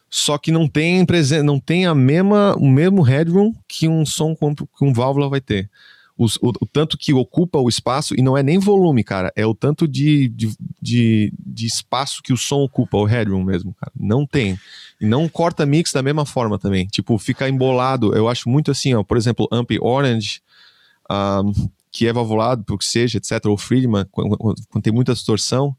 Só 0.09 0.37
que 0.37 0.51
não 0.51 0.67
tem 0.67 1.03
não 1.43 1.59
tem 1.59 1.87
a 1.87 1.95
mesma, 1.95 2.55
o 2.57 2.69
mesmo 2.69 3.01
headroom 3.01 3.51
que 3.67 3.87
um 3.87 4.05
som 4.05 4.35
com, 4.35 4.53
que 4.53 4.65
um 4.83 4.93
válvula 4.93 5.27
vai 5.27 5.41
ter. 5.41 5.69
Os, 6.17 6.37
o, 6.37 6.49
o, 6.49 6.65
tanto 6.65 6.97
que 6.97 7.13
ocupa 7.13 7.59
o 7.59 7.67
espaço, 7.67 8.13
e 8.17 8.21
não 8.21 8.37
é 8.37 8.43
nem 8.43 8.59
volume, 8.59 9.03
cara, 9.03 9.31
é 9.35 9.45
o 9.45 9.53
tanto 9.53 9.87
de, 9.87 10.27
de, 10.29 10.55
de, 10.81 11.33
de, 11.39 11.65
espaço 11.65 12.21
que 12.21 12.31
o 12.31 12.37
som 12.37 12.63
ocupa, 12.63 12.97
o 12.97 13.05
headroom 13.05 13.43
mesmo, 13.43 13.73
cara. 13.73 13.91
Não 13.99 14.25
tem. 14.25 14.57
E 15.01 15.05
não 15.05 15.27
corta 15.27 15.65
mix 15.65 15.91
da 15.91 16.03
mesma 16.03 16.25
forma 16.25 16.59
também. 16.59 16.85
Tipo, 16.87 17.17
fica 17.17 17.49
embolado. 17.49 18.15
Eu 18.15 18.29
acho 18.29 18.47
muito 18.47 18.69
assim, 18.69 18.93
ó, 18.93 19.03
por 19.03 19.17
exemplo, 19.17 19.47
Amp 19.51 19.71
Orange, 19.81 20.41
um, 21.09 21.69
que 21.91 22.07
é 22.07 22.13
valvulado, 22.13 22.63
pelo 22.63 22.77
que 22.77 22.85
seja, 22.85 23.17
etc., 23.17 23.45
ou 23.45 23.57
Friedman, 23.57 24.05
quando 24.11 24.83
tem 24.83 24.93
muita 24.93 25.13
distorção, 25.13 25.75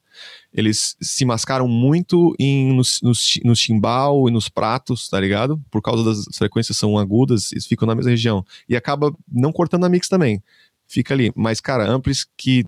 eles 0.53 0.97
se 1.01 1.25
mascaram 1.25 1.67
muito 1.67 2.35
em, 2.39 2.73
nos, 2.73 3.01
nos, 3.03 3.41
no 3.45 3.57
chimbal 3.57 4.29
e 4.29 4.33
nos 4.33 4.49
pratos, 4.49 5.09
tá 5.09 5.19
ligado? 5.21 5.61
Por 5.71 5.83
causa 5.83 6.05
das 6.05 6.37
frequências 6.37 6.79
são 6.79 6.99
agudas, 6.99 7.53
eles 7.53 7.67
ficam 7.67 7.87
na 7.87 7.95
mesma 7.95 8.11
região. 8.11 8.45
E 8.69 8.77
acaba 8.77 9.13
não 9.31 9.53
cortando 9.53 9.85
a 9.85 9.89
mix 9.89 10.09
também. 10.09 10.43
Fica 10.87 11.15
ali. 11.15 11.33
Mas, 11.35 11.61
cara, 11.61 11.89
amplis 11.91 12.27
que, 12.37 12.65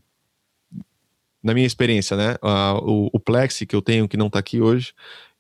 na 1.42 1.54
minha 1.54 1.66
experiência, 1.66 2.16
né? 2.16 2.36
O, 2.82 3.10
o 3.12 3.20
Plexi 3.20 3.66
que 3.66 3.76
eu 3.76 3.82
tenho, 3.82 4.08
que 4.08 4.16
não 4.16 4.28
tá 4.28 4.38
aqui 4.38 4.60
hoje, 4.60 4.92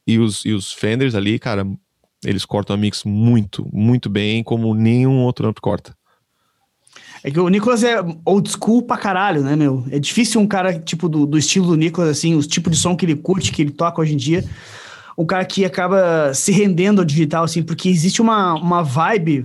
e 0.06 0.18
os, 0.18 0.44
e 0.44 0.52
os 0.52 0.72
Fenders 0.72 1.14
ali, 1.14 1.38
cara, 1.38 1.66
eles 2.24 2.44
cortam 2.44 2.74
a 2.74 2.78
mix 2.78 3.02
muito, 3.04 3.68
muito 3.72 4.08
bem, 4.08 4.42
como 4.42 4.74
nenhum 4.74 5.24
outro 5.24 5.48
amp 5.48 5.58
corta. 5.60 5.96
É 7.26 7.30
que 7.32 7.40
o 7.40 7.48
Nicolas 7.48 7.82
é 7.82 7.96
old 8.24 8.48
school 8.48 8.82
pra 8.82 8.96
caralho, 8.96 9.42
né, 9.42 9.56
meu? 9.56 9.84
É 9.90 9.98
difícil 9.98 10.40
um 10.40 10.46
cara, 10.46 10.78
tipo, 10.78 11.08
do, 11.08 11.26
do 11.26 11.36
estilo 11.36 11.66
do 11.66 11.74
Nicolas, 11.74 12.08
assim, 12.08 12.36
os 12.36 12.46
tipos 12.46 12.70
de 12.70 12.78
som 12.78 12.94
que 12.94 13.04
ele 13.04 13.16
curte, 13.16 13.50
que 13.50 13.62
ele 13.62 13.72
toca 13.72 14.00
hoje 14.00 14.14
em 14.14 14.16
dia, 14.16 14.44
um 15.18 15.26
cara 15.26 15.44
que 15.44 15.64
acaba 15.64 16.32
se 16.32 16.52
rendendo 16.52 17.00
ao 17.00 17.04
digital, 17.04 17.42
assim, 17.42 17.64
porque 17.64 17.88
existe 17.88 18.22
uma, 18.22 18.54
uma 18.54 18.80
vibe 18.80 19.44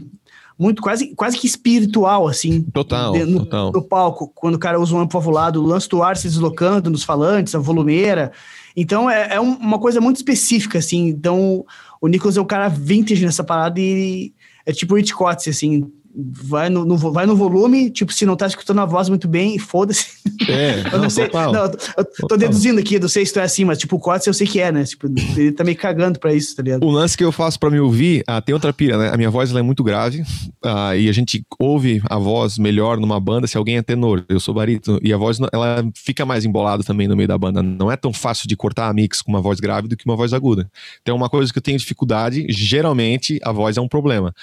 muito 0.60 0.80
quase, 0.80 1.16
quase 1.16 1.40
que 1.40 1.48
espiritual, 1.48 2.28
assim. 2.28 2.62
Total, 2.72 3.16
no, 3.26 3.40
total. 3.40 3.72
No 3.72 3.82
palco, 3.82 4.32
quando 4.36 4.54
o 4.54 4.60
cara 4.60 4.80
usa 4.80 4.94
um 4.94 5.00
amplo 5.00 5.20
avulado, 5.20 5.60
o 5.60 5.66
lance 5.66 5.90
do 5.90 6.04
ar 6.04 6.16
se 6.16 6.28
deslocando 6.28 6.88
nos 6.88 7.04
falantes, 7.04 7.56
a 7.56 7.60
volumeira. 7.60 8.32
Então 8.78 9.10
é, 9.10 9.34
é 9.34 9.42
um, 9.42 9.56
uma 9.56 9.80
coisa 9.80 10.00
muito 10.00 10.18
específica, 10.18 10.78
assim. 10.78 11.08
Então 11.08 11.66
o 12.00 12.08
Nicolas 12.08 12.38
é 12.38 12.42
um 12.42 12.46
cara 12.46 12.70
vintage 12.70 13.26
nessa 13.26 13.44
parada 13.44 13.80
e 13.80 14.36
é 14.68 14.72
tipo 14.72 14.96
o 14.96 15.16
Cotts, 15.16 15.48
assim 15.48 15.92
vai 16.16 16.70
no, 16.70 16.86
no, 16.86 16.98
vai 16.98 17.26
no 17.26 17.36
volume, 17.36 17.90
tipo, 17.90 18.12
se 18.12 18.26
não 18.26 18.36
tá 18.36 18.48
escutando 18.48 18.80
a 18.80 18.86
voz 18.86 19.10
muito 19.10 19.28
bem, 19.28 19.58
foda-se. 19.58 20.08
É, 20.48 20.82
eu 20.88 20.92
não, 20.94 21.04
não 21.04 21.10
sei. 21.10 21.26
Total, 21.26 21.54
não, 21.54 21.64
eu 21.64 22.06
tô 22.06 22.06
total. 22.22 22.38
deduzindo 22.38 22.80
aqui, 22.80 23.00
não 23.00 23.08
sei 23.08 23.26
se 23.26 23.34
tu 23.34 23.40
é 23.40 23.44
assim, 23.44 23.66
mas 23.66 23.78
tipo, 23.78 23.96
o 23.96 24.00
Cotes 24.00 24.28
eu 24.28 24.34
sei 24.34 24.48
que 24.48 24.60
é, 24.60 24.72
né? 24.72 24.84
Tipo, 24.84 25.08
ele 25.36 25.52
tá 25.52 25.64
meio 25.64 25.78
cagando 25.78 26.20
pra 26.20 26.34
isso, 26.34 26.56
tá 26.56 26.64
ligado? 26.64 26.84
O 26.84 26.90
lance 26.90 27.18
que 27.18 27.24
eu 27.24 27.32
faço 27.32 27.60
pra 27.60 27.70
me 27.70 27.80
ouvir, 27.80 28.24
ah, 28.28 28.42
tem 28.42 28.54
outra 28.54 28.74
pira, 28.74 28.98
né? 28.98 29.12
A 29.14 29.18
minha 29.18 29.30
voz 29.30 29.50
ela 29.50 29.60
é 29.60 29.64
muito 29.64 29.84
grave 29.84 30.24
ah, 30.64 30.96
e 30.96 31.10
a 31.10 31.12
gente 31.12 31.44
ouve 31.60 32.02
a 32.10 32.18
voz 32.18 32.58
melhor 32.58 33.00
numa 33.00 33.20
banda 33.20 33.48
se 33.48 33.58
alguém 33.58 33.78
é 33.78 33.82
tenor. 33.82 34.24
Eu 34.28 34.40
sou 34.40 34.54
barítono 34.54 35.00
e 35.02 35.14
a 35.14 35.18
voz 35.18 35.38
ela 35.52 35.84
fica 35.96 36.26
mais 36.26 36.46
embolada 36.46 36.84
também 36.84 37.08
no 37.08 37.16
meio 37.16 37.28
da 37.28 37.38
banda. 37.38 37.64
Não 37.64 37.92
é 37.92 37.96
tão 37.96 38.14
fácil 38.14 38.48
de 38.48 38.56
cortar 38.56 38.88
a 38.88 38.94
mix 38.94 39.22
com 39.22 39.32
uma 39.32 39.42
voz 39.42 39.60
grave 39.60 39.88
do 39.88 39.96
que 39.96 40.06
uma 40.06 40.16
voz 40.16 40.34
aguda. 40.34 40.70
Então, 41.02 41.16
uma 41.16 41.30
coisa 41.30 41.52
que 41.52 41.60
eu 41.60 41.64
tenho 41.64 41.78
dificuldade, 41.78 42.46
geralmente 42.50 43.40
a 43.44 43.52
voz 43.52 43.78
é 43.78 43.82
um 43.82 43.88
problema. 43.88 44.34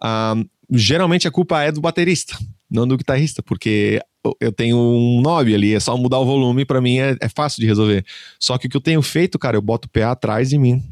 Ah, 0.00 0.34
geralmente 0.70 1.28
a 1.28 1.30
culpa 1.30 1.62
é 1.62 1.72
do 1.72 1.80
baterista, 1.80 2.38
não 2.70 2.86
do 2.86 2.96
guitarrista, 2.96 3.42
porque 3.42 4.00
eu 4.40 4.52
tenho 4.52 4.76
um 4.76 5.20
knob 5.20 5.54
ali, 5.54 5.74
é 5.74 5.80
só 5.80 5.96
mudar 5.96 6.18
o 6.18 6.24
volume, 6.24 6.64
para 6.64 6.80
mim 6.80 6.98
é, 6.98 7.16
é, 7.20 7.28
fácil 7.28 7.60
de 7.60 7.66
resolver. 7.66 8.04
Só 8.38 8.56
que 8.56 8.66
o 8.66 8.70
que 8.70 8.76
eu 8.76 8.80
tenho 8.80 9.02
feito, 9.02 9.38
cara, 9.38 9.56
eu 9.56 9.62
boto 9.62 9.88
o 9.88 9.90
PA 9.90 10.12
atrás 10.12 10.50
de 10.50 10.58
mim, 10.58 10.82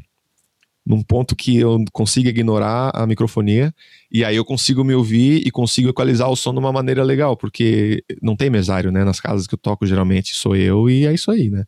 num 0.85 1.01
ponto 1.01 1.35
que 1.35 1.57
eu 1.57 1.83
consiga 1.93 2.29
ignorar 2.29 2.91
a 2.93 3.05
microfonia, 3.05 3.73
e 4.11 4.25
aí 4.25 4.35
eu 4.35 4.43
consigo 4.43 4.83
me 4.83 4.93
ouvir 4.93 5.45
e 5.45 5.51
consigo 5.51 5.89
equalizar 5.89 6.29
o 6.29 6.35
som 6.35 6.51
de 6.51 6.59
uma 6.59 6.71
maneira 6.71 7.03
legal, 7.03 7.37
porque 7.37 8.03
não 8.21 8.35
tem 8.35 8.49
mesário, 8.49 8.91
né? 8.91 9.03
Nas 9.03 9.19
casas 9.19 9.47
que 9.47 9.53
eu 9.53 9.59
toco, 9.59 9.85
geralmente 9.85 10.35
sou 10.35 10.55
eu, 10.55 10.89
e 10.89 11.05
é 11.05 11.13
isso 11.13 11.31
aí, 11.31 11.49
né? 11.49 11.65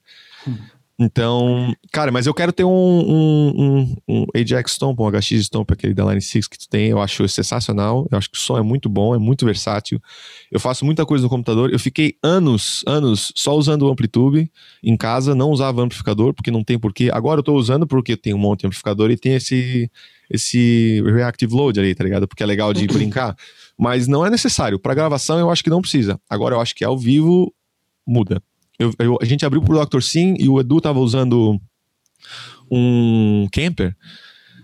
Hum. 0.47 0.57
Então, 0.99 1.75
cara, 1.91 2.11
mas 2.11 2.27
eu 2.27 2.33
quero 2.35 2.53
ter 2.53 2.63
um, 2.63 2.69
um, 2.69 3.53
um, 3.57 3.95
um 4.07 4.25
Ajax 4.35 4.73
Stomp, 4.73 4.99
um 4.99 5.09
HX 5.09 5.31
Stomp, 5.45 5.71
aquele 5.71 5.93
da 5.93 6.05
Line 6.05 6.21
6 6.21 6.47
que 6.47 6.57
tu 6.57 6.69
tem, 6.69 6.89
eu 6.89 7.01
acho 7.01 7.27
sensacional, 7.27 8.07
eu 8.11 8.17
acho 8.17 8.29
que 8.29 8.37
o 8.37 8.39
som 8.39 8.59
é 8.59 8.61
muito 8.61 8.87
bom, 8.87 9.15
é 9.15 9.17
muito 9.17 9.43
versátil, 9.43 9.99
eu 10.51 10.59
faço 10.59 10.85
muita 10.85 11.03
coisa 11.03 11.23
no 11.23 11.29
computador, 11.29 11.73
eu 11.73 11.79
fiquei 11.79 12.15
anos, 12.21 12.83
anos 12.85 13.33
só 13.35 13.55
usando 13.55 13.83
o 13.83 13.89
Amplitube 13.89 14.51
em 14.83 14.95
casa, 14.95 15.33
não 15.33 15.49
usava 15.49 15.81
amplificador, 15.81 16.31
porque 16.31 16.51
não 16.51 16.63
tem 16.63 16.77
porquê, 16.77 17.09
agora 17.11 17.39
eu 17.39 17.43
tô 17.43 17.55
usando 17.55 17.87
porque 17.87 18.15
tem 18.15 18.35
um 18.35 18.37
monte 18.39 18.61
de 18.61 18.67
amplificador 18.67 19.09
e 19.09 19.17
tem 19.17 19.33
esse, 19.33 19.89
esse 20.29 21.01
Reactive 21.07 21.55
Load 21.55 21.79
ali, 21.79 21.95
tá 21.95 22.03
ligado? 22.03 22.27
Porque 22.27 22.43
é 22.43 22.45
legal 22.45 22.71
de 22.71 22.85
brincar, 22.87 23.35
mas 23.75 24.07
não 24.07 24.23
é 24.23 24.29
necessário, 24.29 24.77
para 24.77 24.93
gravação 24.93 25.39
eu 25.39 25.49
acho 25.49 25.63
que 25.63 25.71
não 25.71 25.81
precisa, 25.81 26.21
agora 26.29 26.53
eu 26.53 26.61
acho 26.61 26.75
que 26.75 26.85
ao 26.85 26.95
vivo 26.95 27.51
muda. 28.05 28.39
Eu, 28.77 28.91
eu, 28.99 29.17
a 29.21 29.25
gente 29.25 29.45
abriu 29.45 29.61
pro 29.61 29.83
Dr. 29.85 30.01
Sim 30.01 30.35
e 30.39 30.49
o 30.49 30.59
Edu 30.59 30.81
tava 30.81 30.99
usando 30.99 31.59
um 32.69 33.47
camper. 33.51 33.95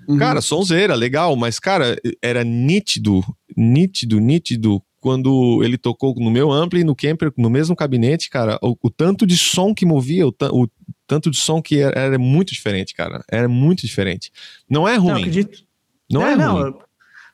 Uhum. 0.08 0.18
Cara, 0.18 0.42
sonzeira, 0.42 0.96
legal, 0.96 1.36
mas, 1.36 1.60
cara, 1.60 1.96
era 2.22 2.44
nítido, 2.44 3.24
nítido, 3.56 4.20
nítido 4.20 4.82
quando 5.00 5.64
ele 5.64 5.78
tocou 5.78 6.14
no 6.16 6.32
meu 6.32 6.52
ampli, 6.52 6.84
no 6.84 6.96
camper, 6.96 7.32
no 7.38 7.50
mesmo 7.50 7.76
gabinete, 7.76 8.30
cara, 8.30 8.58
o, 8.62 8.76
o 8.82 8.90
tanto 8.90 9.26
de 9.26 9.38
som 9.38 9.74
que 9.74 9.86
movia, 9.86 10.28
o, 10.28 10.34
o, 10.52 10.68
tanto 11.08 11.32
de 11.32 11.38
som 11.38 11.62
que 11.62 11.80
era, 11.80 11.98
era, 11.98 12.20
muito 12.20 12.54
diferente, 12.54 12.94
cara. 12.94 13.24
Era 13.32 13.48
muito 13.48 13.86
diferente. 13.86 14.32
Não 14.70 14.88
é 14.88 14.96
ruim. 14.96 15.12
Não, 15.12 15.18
acredito. 15.18 15.64
Não 16.12 16.28
é, 16.28 16.34
é 16.34 16.36
não, 16.36 16.62
ruim. 16.62 16.74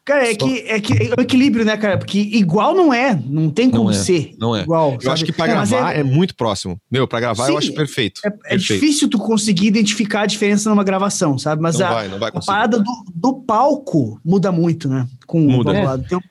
Cara, 0.05 0.29
é 0.29 0.35
que, 0.35 0.59
é 0.67 0.79
que 0.79 0.93
é 0.93 1.13
o 1.17 1.21
equilíbrio, 1.21 1.65
né, 1.65 1.75
cara? 1.75 1.97
Porque 1.97 2.19
igual 2.19 2.75
não 2.75 2.93
é, 2.93 3.19
não 3.25 3.49
tem 3.49 3.71
como 3.71 3.85
não 3.85 3.89
é, 3.89 3.93
ser. 3.93 4.35
Não 4.37 4.55
é. 4.55 4.61
Igual, 4.61 4.93
eu 4.93 5.01
sabe? 5.01 5.13
acho 5.13 5.25
que 5.25 5.31
pra 5.31 5.45
é, 5.45 5.49
gravar 5.49 5.95
é... 5.95 5.99
é... 6.01 6.03
muito 6.03 6.35
próximo. 6.35 6.79
Meu, 6.91 7.07
pra 7.07 7.19
gravar 7.19 7.47
Sim, 7.47 7.53
eu 7.53 7.57
acho 7.57 7.73
perfeito. 7.73 8.21
É, 8.23 8.53
é 8.53 8.55
difícil 8.55 9.09
tu 9.09 9.17
conseguir 9.17 9.65
identificar 9.65 10.21
a 10.21 10.25
diferença 10.27 10.69
numa 10.69 10.83
gravação, 10.83 11.39
sabe? 11.39 11.59
Mas 11.59 11.79
não 11.79 11.87
a, 11.87 11.93
vai, 11.93 12.07
vai 12.07 12.29
a 12.35 12.39
parada 12.39 12.77
do, 12.77 13.05
do, 13.15 13.33
palco 13.33 14.21
muda 14.23 14.51
muito, 14.51 14.87
né? 14.87 15.07
Com 15.25 15.39
muda. 15.39 15.71
o 15.71 15.97
Tem 16.03 16.17
um, 16.19 16.21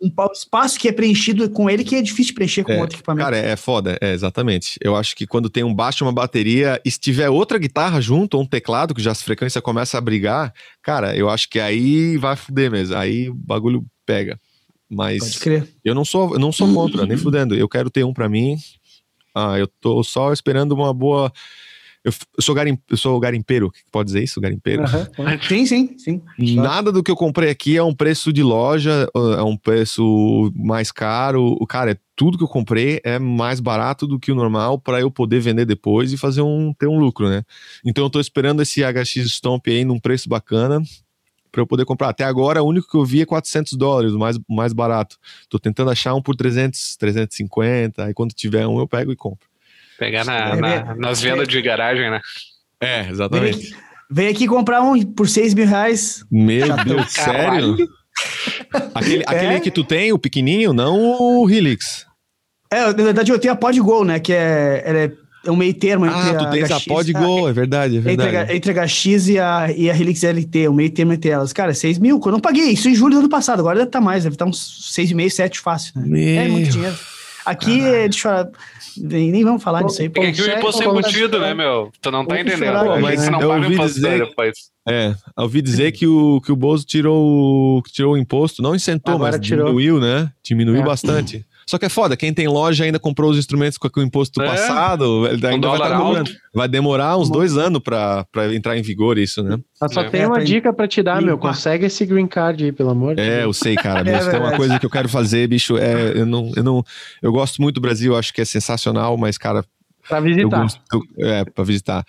um 0.00 0.10
espaço 0.32 0.78
que 0.78 0.88
é 0.88 0.92
preenchido 0.92 1.48
com 1.50 1.68
ele 1.68 1.84
que 1.84 1.94
é 1.94 2.02
difícil 2.02 2.34
preencher 2.34 2.64
com 2.64 2.72
é, 2.72 2.80
outro 2.80 2.96
equipamento. 2.96 3.24
Cara, 3.24 3.36
é 3.36 3.54
foda, 3.54 3.98
é 4.00 4.12
exatamente. 4.12 4.78
Eu 4.80 4.96
acho 4.96 5.14
que 5.14 5.26
quando 5.26 5.50
tem 5.50 5.62
um 5.62 5.74
baixo 5.74 6.04
uma 6.04 6.12
bateria, 6.12 6.80
e 6.84 6.90
se 6.90 6.98
tiver 6.98 7.28
outra 7.28 7.58
guitarra 7.58 8.00
junto, 8.00 8.34
ou 8.34 8.42
um 8.42 8.46
teclado, 8.46 8.94
que 8.94 9.02
já 9.02 9.10
as 9.10 9.22
frequências 9.22 9.62
começam 9.62 9.98
a 9.98 10.00
brigar, 10.00 10.54
cara, 10.82 11.14
eu 11.14 11.28
acho 11.28 11.50
que 11.50 11.60
aí 11.60 12.16
vai 12.16 12.34
fuder 12.34 12.70
mesmo. 12.70 12.96
Aí 12.96 13.28
o 13.28 13.34
bagulho 13.34 13.84
pega. 14.06 14.40
Mas 14.88 15.18
Pode 15.18 15.38
crer. 15.38 15.68
eu 15.84 15.94
não 15.94 16.04
sou, 16.04 16.32
eu 16.32 16.38
não 16.38 16.50
sou 16.50 16.72
contra, 16.72 17.06
nem 17.06 17.16
fudendo. 17.16 17.54
Eu 17.54 17.68
quero 17.68 17.90
ter 17.90 18.04
um 18.04 18.12
para 18.12 18.28
mim. 18.28 18.56
Ah, 19.34 19.58
eu 19.58 19.68
tô 19.80 20.02
só 20.02 20.32
esperando 20.32 20.72
uma 20.72 20.92
boa 20.92 21.32
eu, 22.04 22.12
eu, 22.36 22.42
sou, 22.42 22.54
garim, 22.54 22.78
eu 22.88 22.96
sou 22.96 23.20
garimpeiro, 23.20 23.70
pode 23.92 24.06
dizer 24.06 24.22
isso? 24.22 24.40
Garimpeiro? 24.40 24.82
Uhum. 24.82 25.38
Sim, 25.46 25.66
sim, 25.66 25.98
sim. 25.98 26.22
Nada 26.56 26.90
do 26.90 27.02
que 27.02 27.10
eu 27.10 27.16
comprei 27.16 27.50
aqui 27.50 27.76
é 27.76 27.82
um 27.82 27.94
preço 27.94 28.32
de 28.32 28.42
loja, 28.42 29.08
é 29.36 29.42
um 29.42 29.56
preço 29.56 30.50
mais 30.54 30.90
caro. 30.90 31.56
O 31.60 31.66
Cara, 31.66 31.92
é 31.92 31.96
tudo 32.16 32.38
que 32.38 32.44
eu 32.44 32.48
comprei 32.48 33.00
é 33.04 33.18
mais 33.18 33.60
barato 33.60 34.06
do 34.06 34.18
que 34.18 34.32
o 34.32 34.34
normal 34.34 34.78
para 34.78 35.00
eu 35.00 35.10
poder 35.10 35.40
vender 35.40 35.64
depois 35.64 36.12
e 36.12 36.16
fazer 36.16 36.42
um, 36.42 36.72
ter 36.72 36.86
um 36.86 36.98
lucro, 36.98 37.28
né? 37.28 37.42
Então 37.84 38.04
eu 38.04 38.10
tô 38.10 38.20
esperando 38.20 38.62
esse 38.62 38.80
HX 38.82 39.26
Stomp 39.26 39.66
aí 39.68 39.84
num 39.84 39.98
preço 39.98 40.28
bacana 40.28 40.82
para 41.50 41.60
eu 41.60 41.66
poder 41.66 41.84
comprar. 41.84 42.08
Até 42.08 42.24
agora, 42.24 42.62
o 42.62 42.66
único 42.66 42.88
que 42.88 42.96
eu 42.96 43.04
vi 43.04 43.22
é 43.22 43.26
400 43.26 43.74
dólares, 43.74 44.12
o 44.12 44.18
mais, 44.18 44.38
mais 44.48 44.72
barato. 44.72 45.18
Tô 45.48 45.58
tentando 45.58 45.90
achar 45.90 46.14
um 46.14 46.22
por 46.22 46.36
300, 46.36 46.96
350, 46.96 48.04
aí 48.04 48.14
quando 48.14 48.32
tiver 48.32 48.66
um 48.66 48.78
eu 48.78 48.86
pego 48.86 49.12
e 49.12 49.16
compro. 49.16 49.49
Pegar 50.00 50.24
na, 50.24 50.56
na, 50.56 50.94
nas 50.94 51.20
vendas 51.20 51.46
de 51.46 51.60
garagem, 51.60 52.10
né? 52.10 52.22
É, 52.80 53.06
exatamente. 53.10 53.76
Vem, 54.10 54.28
aqui 54.28 54.46
comprar 54.46 54.80
um 54.80 54.98
por 55.02 55.28
6 55.28 55.52
mil 55.52 55.66
reais. 55.66 56.24
Meu 56.30 56.74
Deus, 56.84 57.12
sério? 57.12 57.76
aquele, 58.94 59.22
é? 59.22 59.24
aquele 59.26 59.60
que 59.60 59.70
tu 59.70 59.84
tem, 59.84 60.10
o 60.10 60.18
pequenininho, 60.18 60.72
não 60.72 60.98
o 60.98 61.50
Helix. 61.50 62.06
É, 62.72 62.86
na 62.86 62.92
verdade 62.92 63.30
eu 63.30 63.38
tenho 63.38 63.52
a 63.52 63.56
Podgo, 63.56 64.02
né? 64.02 64.18
Que 64.18 64.32
é, 64.32 64.82
é, 64.86 65.12
é 65.44 65.50
um 65.50 65.56
meio 65.56 65.74
termo 65.74 66.06
entre 66.06 66.18
ah, 66.18 66.34
tu 66.34 66.44
a 66.46 66.50
tens 66.50 66.68
HX, 66.68 66.72
a 66.72 66.80
Podgo, 66.80 67.48
é 67.48 67.52
verdade, 67.52 67.98
é 67.98 68.00
verdade. 68.00 68.36
Entre 68.36 68.52
a, 68.52 68.56
entre 68.56 68.80
a 68.80 68.86
HX 68.86 69.28
e 69.28 69.38
a, 69.38 69.70
e 69.70 69.90
a 69.90 69.94
Helix 69.94 70.22
LT, 70.22 70.68
o 70.68 70.70
um 70.70 70.74
meio 70.76 70.90
termo 70.90 71.12
entre 71.12 71.28
elas. 71.28 71.52
Cara, 71.52 71.74
6 71.74 71.98
mil, 71.98 72.18
eu 72.24 72.32
não 72.32 72.40
paguei 72.40 72.70
isso 72.70 72.88
em 72.88 72.94
julho 72.94 73.16
do 73.16 73.18
ano 73.20 73.28
passado, 73.28 73.60
agora 73.60 73.76
deve 73.76 73.88
estar 73.88 73.98
tá 73.98 74.04
mais, 74.04 74.24
deve 74.24 74.34
estar 74.34 74.46
tá 74.46 74.50
uns 74.50 74.90
6,5, 74.96 75.28
7 75.28 75.60
fácil, 75.60 75.92
né? 75.96 76.06
Meu... 76.06 76.40
É 76.40 76.48
muito 76.48 76.70
dinheiro. 76.70 76.96
Aqui, 77.44 77.80
Caralho. 77.80 77.96
eu 77.96 78.08
falar, 78.10 79.30
nem 79.30 79.44
vamos 79.44 79.62
falar 79.62 79.82
disso 79.82 80.02
aí. 80.02 80.08
Porque 80.08 80.28
aqui 80.28 80.42
o 80.42 80.58
imposto 80.58 80.82
é 80.82 80.86
embutido, 80.86 81.38
né, 81.38 81.54
meu? 81.54 81.90
Tu 82.00 82.10
não 82.10 82.26
tá 82.26 82.40
entendendo. 82.40 82.84
Pô, 82.84 83.00
mas 83.00 83.28
não 83.28 83.38
paga 83.38 83.68
o 83.68 83.72
imposto 83.72 83.94
dizer, 83.94 84.26
depois. 84.26 84.54
É, 84.88 85.14
ouvi 85.36 85.62
dizer 85.62 85.92
que 85.92 86.06
o, 86.06 86.40
que 86.40 86.50
o 86.50 86.56
Bozo 86.56 86.84
tirou, 86.84 87.82
tirou 87.92 88.14
o 88.14 88.18
imposto, 88.18 88.62
não 88.62 88.74
isentou, 88.74 89.14
Agora 89.14 89.36
mas 89.36 89.46
tirou. 89.46 89.66
diminuiu, 89.66 90.00
né? 90.00 90.30
Diminuiu 90.42 90.82
é. 90.82 90.84
bastante. 90.84 91.46
Só 91.66 91.78
que 91.78 91.86
é 91.86 91.88
foda, 91.88 92.16
quem 92.16 92.32
tem 92.34 92.48
loja 92.48 92.84
ainda 92.84 92.98
comprou 92.98 93.30
os 93.30 93.38
instrumentos 93.38 93.78
com 93.78 93.88
o 94.00 94.02
imposto 94.02 94.42
É. 94.42 94.46
passado, 94.46 95.26
ele 95.26 95.34
ainda 95.46 95.68
vai, 95.68 95.78
dólar 95.78 96.24
tá 96.24 96.32
vai 96.54 96.68
demorar 96.68 97.16
uns 97.16 97.30
dois 97.30 97.56
anos 97.56 97.80
pra, 97.80 98.24
pra 98.32 98.52
entrar 98.54 98.76
em 98.76 98.82
vigor 98.82 99.18
isso, 99.18 99.42
né? 99.42 99.58
Mas 99.80 99.92
só 99.94 100.00
É. 100.02 100.10
tem 100.10 100.22
É, 100.22 100.26
uma 100.26 100.34
pra- 100.36 100.44
dica 100.44 100.72
pra 100.72 100.88
te 100.88 101.02
dar, 101.02 101.22
meu. 101.22 101.34
limpar. 101.36 101.48
Consegue 101.48 101.86
esse 101.86 102.04
green 102.04 102.26
card 102.26 102.64
aí, 102.64 102.72
pelo 102.72 102.90
amor 102.90 103.14
de 103.14 103.20
É, 103.22 103.38
Deus. 103.40 103.42
eu 103.44 103.52
sei, 103.52 103.74
cara. 103.76 104.00
É 104.10 104.12
Mas 104.12 104.26
tem 104.28 104.40
uma 104.40 104.56
coisa 104.56 104.78
que 104.78 104.86
eu 104.86 104.90
quero 104.90 105.08
fazer, 105.08 105.46
bicho. 105.48 105.78
É, 105.78 106.12
eu 106.18 106.26
não, 106.26 106.50
eu 106.56 106.64
não, 106.64 106.82
eu 107.22 107.30
gosto 107.32 107.62
muito 107.62 107.76
do 107.76 107.80
Brasil, 107.80 108.16
acho 108.16 108.32
que 108.34 108.40
é 108.40 108.44
sensacional, 108.44 109.16
mas, 109.16 109.38
cara, 109.38 109.64
Pra 110.08 110.18
eu 110.18 110.22
visitar. 110.24 110.62
gosto, 110.62 110.80
eu- 110.92 111.26
é, 111.26 111.44
pra 111.44 111.62
visitar. 111.62 112.04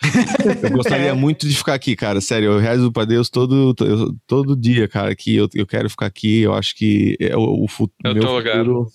Eu 0.64 0.72
gostaria 0.72 1.14
muito 1.14 1.48
de 1.48 1.56
ficar 1.56 1.76
aqui, 1.76 1.96
cara. 1.96 2.20
Sério, 2.20 2.54
eu 2.54 2.58
rezo 2.60 2.92
pra 2.92 3.06
Deus 3.06 3.30
todo, 3.30 3.76
to- 3.76 4.16
todo 4.26 4.56
dia, 4.56 4.88
cara, 4.88 5.14
que 5.16 5.36
eu, 5.36 5.48
eu 5.54 5.68
quero 5.68 5.88
ficar 5.88 6.08
aqui. 6.08 6.42
Eu 6.42 6.54
acho 6.56 6.76
que 6.76 7.16
é 7.20 7.38
o, 7.38 7.42
o 7.42 7.66
É 8.04 8.10
o 8.10 8.14
meu 8.16 8.24
futuro 8.24 8.88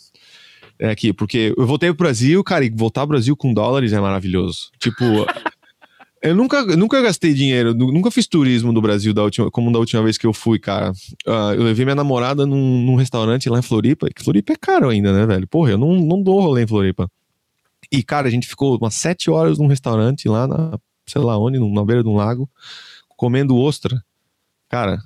é 0.79 0.91
aqui, 0.91 1.13
porque 1.13 1.55
eu 1.57 1.67
voltei 1.67 1.89
pro 1.91 2.05
Brasil, 2.07 2.43
cara, 2.45 2.65
e 2.65 2.71
voltar 2.71 3.03
pro 3.03 3.11
Brasil 3.17 3.37
com 3.37 3.53
dólares 3.55 3.93
é 3.93 4.01
maravilhoso. 4.01 4.71
Tipo, 4.79 5.05
eu 6.23 6.35
nunca, 6.35 6.65
nunca 6.77 7.01
gastei 7.01 7.33
dinheiro, 7.35 7.75
nu- 7.75 7.93
nunca 7.93 8.11
fiz 8.11 8.27
turismo 8.27 8.73
do 8.73 8.81
Brasil 8.81 9.13
da 9.15 9.23
última, 9.23 9.51
como 9.51 9.73
da 9.73 9.79
última 9.79 10.03
vez 10.03 10.19
que 10.19 10.27
eu 10.27 10.33
fui, 10.33 10.59
cara. 10.59 10.93
Ah, 11.27 11.53
eu 11.55 11.63
levei 11.63 11.85
minha 11.85 11.95
namorada 11.95 12.45
num, 12.47 12.83
num 12.85 12.95
restaurante 12.97 13.49
lá 13.49 13.59
em 13.59 13.63
Floripa, 13.63 14.09
que 14.15 14.23
Floripa 14.23 14.53
é 14.53 14.57
caro 14.57 14.89
ainda, 14.89 15.13
né, 15.13 15.27
velho? 15.27 15.47
Porra, 15.49 15.71
eu 15.73 15.79
não, 15.79 15.95
não 15.95 16.23
dou 16.23 16.41
rolê 16.41 16.63
em 16.65 16.67
Floripa. 16.67 17.11
E, 17.93 18.03
cara, 18.03 18.27
a 18.27 18.31
gente 18.31 18.47
ficou 18.49 18.77
umas 18.77 18.95
sete 18.95 19.31
horas 19.31 19.59
num 19.59 19.67
restaurante 19.69 20.29
lá 20.29 20.47
na, 20.47 20.79
sei 21.07 21.23
lá 21.23 21.39
onde, 21.39 21.59
na 21.59 21.85
beira 21.85 22.03
de 22.03 22.09
um 22.09 22.17
lago, 22.17 22.51
comendo 23.17 23.57
ostra. 23.57 24.03
Cara, 24.69 24.99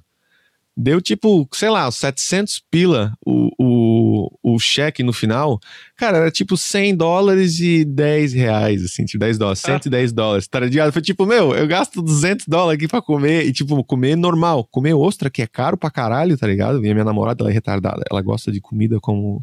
deu 0.77 1.01
tipo, 1.01 1.49
sei 1.53 1.69
lá, 1.69 1.91
700 1.91 2.63
pila 2.71 3.13
o, 3.25 3.51
o, 3.59 4.55
o 4.55 4.59
cheque 4.59 5.03
no 5.03 5.13
final. 5.13 5.59
Cara, 5.97 6.19
era 6.19 6.31
tipo 6.31 6.57
100 6.57 6.97
dólares 6.97 7.61
e 7.61 7.85
10 7.85 8.33
reais, 8.33 8.85
assim, 8.85 9.05
tipo 9.05 9.21
10 9.21 9.39
dólares, 9.39 9.61
110 9.61 10.13
dólares, 10.13 10.49
tá 10.49 10.61
ligado? 10.61 10.93
Foi 10.93 11.03
tipo, 11.03 11.27
meu, 11.27 11.55
eu 11.55 11.67
gasto 11.67 12.01
200 12.01 12.47
dólares 12.47 12.79
aqui 12.79 12.89
pra 12.89 13.03
comer, 13.03 13.47
e 13.47 13.53
tipo, 13.53 13.83
comer 13.85 14.17
normal, 14.17 14.65
comer 14.71 14.95
ostra, 14.95 15.29
que 15.29 15.43
é 15.43 15.47
caro 15.47 15.77
pra 15.77 15.91
caralho, 15.91 16.37
tá 16.39 16.47
ligado? 16.47 16.85
E 16.85 16.91
a 16.91 16.95
minha 16.95 17.05
namorada, 17.05 17.43
ela 17.43 17.51
é 17.51 17.53
retardada, 17.53 18.03
ela 18.11 18.23
gosta 18.23 18.51
de 18.51 18.61
comida 18.61 18.99
como... 19.01 19.43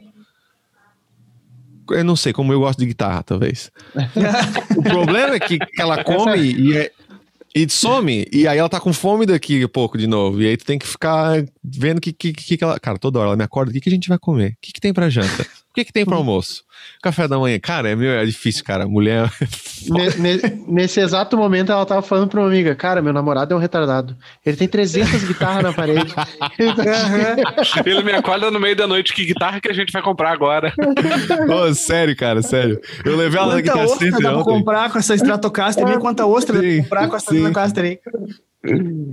Eu 1.89 2.03
não 2.03 2.17
sei, 2.17 2.33
como 2.33 2.51
eu 2.51 2.59
gosto 2.59 2.79
de 2.79 2.85
guitarra, 2.85 3.23
talvez. 3.23 3.71
o 4.75 4.83
problema 4.83 5.35
é 5.35 5.39
que 5.39 5.57
ela 5.79 6.03
come 6.03 6.37
e, 6.37 6.75
é- 6.75 6.91
e 7.55 7.69
some, 7.69 8.25
e 8.31 8.47
aí 8.47 8.57
ela 8.57 8.69
tá 8.69 8.79
com 8.79 8.93
fome 8.93 9.25
daqui 9.25 9.63
a 9.63 9.69
pouco 9.69 9.97
de 9.97 10.07
novo. 10.07 10.41
E 10.41 10.47
aí 10.47 10.57
tu 10.57 10.65
tem 10.65 10.77
que 10.77 10.87
ficar 10.87 11.43
vendo 11.63 11.97
o 11.97 12.01
que, 12.01 12.13
que, 12.13 12.33
que, 12.33 12.63
ela. 12.63 12.79
Cara, 12.79 12.97
toda 12.97 13.19
hora 13.19 13.29
ela 13.29 13.37
me 13.37 13.43
acorda, 13.43 13.71
o 13.71 13.73
que, 13.73 13.81
que 13.81 13.89
a 13.89 13.93
gente 13.93 14.09
vai 14.09 14.19
comer? 14.19 14.51
O 14.51 14.57
que, 14.61 14.73
que 14.73 14.81
tem 14.81 14.93
pra 14.93 15.09
janta? 15.09 15.45
O 15.77 15.79
que, 15.79 15.85
que 15.85 15.93
tem 15.93 16.03
pra 16.03 16.15
almoço? 16.15 16.63
Café 17.03 17.27
da 17.27 17.37
manhã. 17.37 17.59
Cara, 17.59 17.89
é, 17.89 17.95
meu, 17.95 18.09
é 18.09 18.25
difícil, 18.25 18.63
cara. 18.63 18.87
Mulher. 18.87 19.31
Ne- 20.17 20.41
nesse 20.67 20.99
exato 20.99 21.37
momento, 21.37 21.71
ela 21.71 21.85
tava 21.85 22.01
falando 22.01 22.27
pra 22.29 22.39
uma 22.41 22.47
amiga: 22.47 22.73
Cara, 22.73 22.99
meu 22.99 23.13
namorado 23.13 23.53
é 23.53 23.57
um 23.57 23.59
retardado. 23.59 24.17
Ele 24.43 24.57
tem 24.57 24.67
300 24.67 25.23
guitarras 25.23 25.61
na 25.61 25.71
parede. 25.73 26.11
Ele 26.57 26.73
tá- 26.73 27.83
Ele 27.85 28.01
me 28.01 28.11
acorda 28.11 28.49
no 28.49 28.59
meio 28.59 28.75
da 28.75 28.87
noite. 28.87 29.13
Que 29.13 29.23
guitarra 29.25 29.61
que 29.61 29.69
a 29.69 29.73
gente 29.73 29.91
vai 29.93 30.01
comprar 30.01 30.31
agora? 30.31 30.73
Ô, 31.47 31.71
sério, 31.75 32.15
cara, 32.15 32.41
sério. 32.41 32.81
Eu 33.05 33.15
levei 33.15 33.39
ela 33.39 33.55
na 33.55 33.61
Quanta 33.61 33.73
Guitar 33.73 33.85
ostra 33.85 34.05
Center 34.07 34.21
dá 34.23 34.33
pra 34.33 34.43
comprar 34.43 34.91
com 34.91 34.97
essa 34.97 35.13
Stratocaster 35.13 35.85
aí? 35.85 35.99
Quanta 35.99 36.25
ostra 36.25 36.55
dá 36.55 36.61
Sim, 36.61 36.83
pra 36.83 37.01
comprar 37.01 37.07
com 37.09 37.15
essa. 37.17 37.35
Stratocaster 37.35 37.83
aí? 37.83 37.99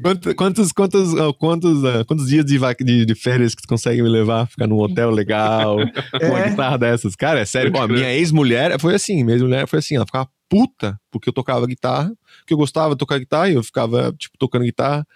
Quantos, 0.03 0.35
quantos, 0.35 0.73
quantos, 0.73 1.15
ah, 1.15 1.33
quantos, 1.39 1.85
ah, 1.85 2.05
quantos 2.05 2.27
dias 2.29 2.45
de, 2.45 2.59
de, 2.85 3.07
de 3.07 3.15
férias 3.15 3.55
que 3.55 3.63
tu 3.63 3.69
consegue 3.69 4.03
me 4.03 4.09
levar? 4.09 4.47
Ficar 4.47 4.67
num 4.67 4.79
hotel 4.79 5.11
legal, 5.11 5.77
com 5.77 6.27
uma 6.27 6.41
É. 6.41 6.51
guitarra 6.51 6.79
dessas? 6.79 7.15
Cara, 7.17 7.41
é 7.41 7.45
sério. 7.45 7.73
Ó, 7.75 7.87
crer. 7.87 7.99
minha 7.99 8.13
ex-mulher 8.15 8.79
foi 8.79 8.95
assim, 8.95 9.23
minha 9.25 9.35
ex-mulher 9.37 9.67
foi 9.67 9.79
assim, 9.79 9.97
ela 9.97 10.07
ficava 10.07 10.29
puta 10.49 10.99
porque 11.11 11.29
eu 11.29 11.33
tocava 11.33 11.67
guitarra, 11.67 12.13
que 12.47 12.53
eu 12.53 12.59
gostava 12.59 12.95
de 12.95 12.99
tocar 12.99 13.19
guitarra 13.19 13.51
e 13.51 13.55
eu 13.55 13.63
ficava, 13.63 14.15
tipo, 14.19 14.37
tocando 14.39 14.65
guitarra. 14.65 15.07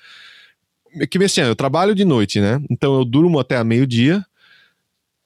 Que 1.10 1.22
assim, 1.22 1.42
eu 1.42 1.54
trabalho 1.54 1.94
de 1.94 2.04
noite, 2.04 2.40
né? 2.40 2.60
Então 2.70 2.94
eu 2.96 3.04
durmo 3.04 3.38
até 3.38 3.56
a 3.56 3.64
meio-dia 3.64 4.24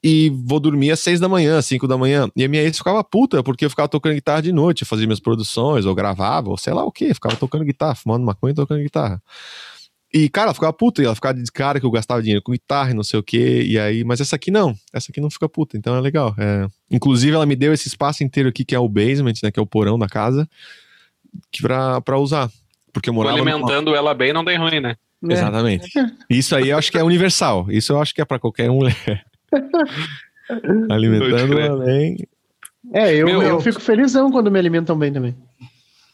e 0.03 0.31
vou 0.45 0.59
dormir 0.59 0.91
às 0.91 1.01
seis 1.01 1.21
da 1.21 1.29
manhã, 1.29 1.63
cinco 1.63 1.87
da 1.87 1.97
manhã. 1.97 2.29
E 2.35 2.45
a 2.45 2.49
minha 2.49 2.63
ex 2.63 2.77
ficava 2.77 3.03
puta 3.05 3.43
porque 3.43 3.65
eu 3.65 3.71
ficava 3.71 3.89
tocando 3.89 4.15
guitarra 4.15 4.43
de 4.43 4.53
noite, 4.53 4.83
eu 4.83 4.87
fazia 4.87 5.07
minhas 5.07 5.21
produções, 5.21 5.87
ou 5.87 5.95
gravava, 5.95 6.51
ou 6.51 6.57
sei 6.57 6.73
lá 6.73 6.85
o 6.85 6.91
que, 6.91 7.15
ficava 7.15 7.37
tocando 7.37 7.65
guitarra, 7.65 7.95
fumando 7.95 8.25
maconha 8.25 8.53
e 8.53 8.55
tocando 8.57 8.83
guitarra. 8.83 9.23
E, 10.15 10.29
cara, 10.29 10.49
ela 10.49 10.55
ficava 10.55 10.73
puta, 10.75 11.01
e 11.01 11.07
ela 11.07 11.15
ficava 11.15 11.33
de 11.41 11.51
cara 11.51 11.81
que 11.81 11.87
eu 11.87 11.91
gastava 11.91 12.21
dinheiro 12.21 12.43
com 12.43 12.53
guitarra 12.53 12.91
e 12.91 12.95
não 12.95 13.03
sei 13.03 13.19
o 13.19 13.23
quê, 13.23 13.63
e 13.63 13.79
aí, 13.79 14.05
mas 14.05 14.21
essa 14.21 14.37
aqui 14.37 14.51
não, 14.51 14.75
essa 14.93 15.11
aqui 15.11 15.23
não 15.23 15.31
fica 15.31 15.49
puta, 15.49 15.79
então 15.79 15.97
é 15.97 16.01
legal. 16.01 16.35
É. 16.37 16.67
Inclusive, 16.91 17.35
ela 17.35 17.47
me 17.47 17.57
deu 17.57 17.73
esse 17.73 17.89
espaço 17.89 18.23
inteiro 18.23 18.51
aqui, 18.51 18.63
que 18.63 18.75
é 18.75 18.79
o 18.79 18.89
basement, 18.89 19.33
né, 19.43 19.51
que 19.51 19.59
é 19.59 19.63
o 19.63 19.67
porão 19.67 19.99
da 19.99 20.07
casa, 20.07 20.47
que 21.51 21.63
pra, 21.63 21.99
pra 22.03 22.19
usar. 22.19 22.51
Porque 22.93 23.09
eu 23.09 23.15
morava... 23.15 23.39
numa- 23.39 23.51
alimentando 23.51 23.95
ela 23.95 24.13
bem, 24.13 24.35
não 24.35 24.45
tem 24.45 24.59
ruim, 24.59 24.81
né? 24.81 24.97
Exatamente. 25.27 25.89
Isso 26.29 26.55
aí 26.55 26.69
eu 26.69 26.77
acho 26.77 26.91
que 26.93 26.99
é 26.99 27.03
universal, 27.05 27.67
isso 27.71 27.93
eu 27.93 28.03
acho 28.03 28.13
que 28.15 28.21
é 28.21 28.25
pra 28.25 28.39
qualquer 28.39 28.69
mulher. 28.69 29.25
Alimentando 30.91 31.85
bem. 31.85 32.17
É, 32.93 33.15
eu, 33.15 33.27
Meu, 33.27 33.43
eu 33.43 33.61
fico 33.61 33.81
felizão 33.81 34.31
quando 34.31 34.51
me 34.51 34.59
alimentam 34.59 34.99
bem 34.99 35.13
também. 35.13 35.37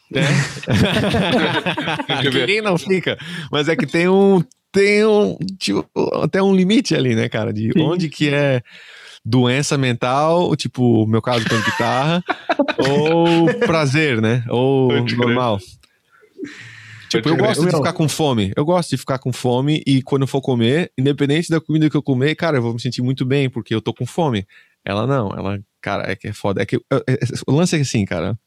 que 2.21 2.29
ver. 2.29 2.41
Ninguém 2.41 2.61
não 2.61 2.77
fica. 2.77 3.17
Mas 3.51 3.67
é 3.67 3.75
que 3.75 3.85
tem 3.85 4.07
um. 4.07 4.41
Tem 4.71 5.05
um. 5.05 5.37
Tipo, 5.57 5.85
até 6.23 6.41
um 6.41 6.55
limite 6.55 6.95
ali, 6.95 7.15
né, 7.15 7.29
cara? 7.29 7.51
De 7.51 7.71
Sim. 7.71 7.81
onde 7.81 8.09
que 8.09 8.29
é 8.29 8.61
doença 9.23 9.77
mental, 9.77 10.55
tipo, 10.55 11.05
meu 11.05 11.21
caso 11.21 11.47
com 11.47 11.61
guitarra, 11.61 12.23
ou 12.79 13.45
prazer, 13.65 14.21
né? 14.21 14.43
Ou 14.49 14.89
normal. 15.15 15.59
Tipo, 17.09 17.29
eu 17.29 17.35
gosto 17.37 17.61
de 17.65 17.71
ficar 17.75 17.93
com 17.93 18.07
fome. 18.07 18.53
Eu 18.55 18.63
gosto 18.65 18.89
de 18.91 18.97
ficar 18.97 19.17
com 19.19 19.33
fome 19.33 19.81
e 19.85 20.01
quando 20.03 20.21
eu 20.23 20.27
for 20.27 20.41
comer, 20.41 20.91
independente 20.97 21.49
da 21.49 21.59
comida 21.59 21.89
que 21.89 21.97
eu 21.97 22.03
comer, 22.03 22.35
cara, 22.35 22.57
eu 22.57 22.61
vou 22.61 22.73
me 22.73 22.79
sentir 22.81 23.01
muito 23.01 23.25
bem 23.25 23.49
porque 23.49 23.73
eu 23.73 23.81
tô 23.81 23.93
com 23.93 24.05
fome. 24.05 24.45
Ela 24.85 25.05
não, 25.07 25.29
ela, 25.31 25.59
cara, 25.81 26.09
é 26.11 26.15
que 26.15 26.27
é 26.27 26.33
foda. 26.33 26.61
É 26.61 26.65
que 26.65 26.75
é- 26.75 26.79
é- 27.07 27.17
o 27.47 27.51
lance 27.51 27.75
é 27.75 27.79
assim, 27.81 28.05
cara. 28.05 28.37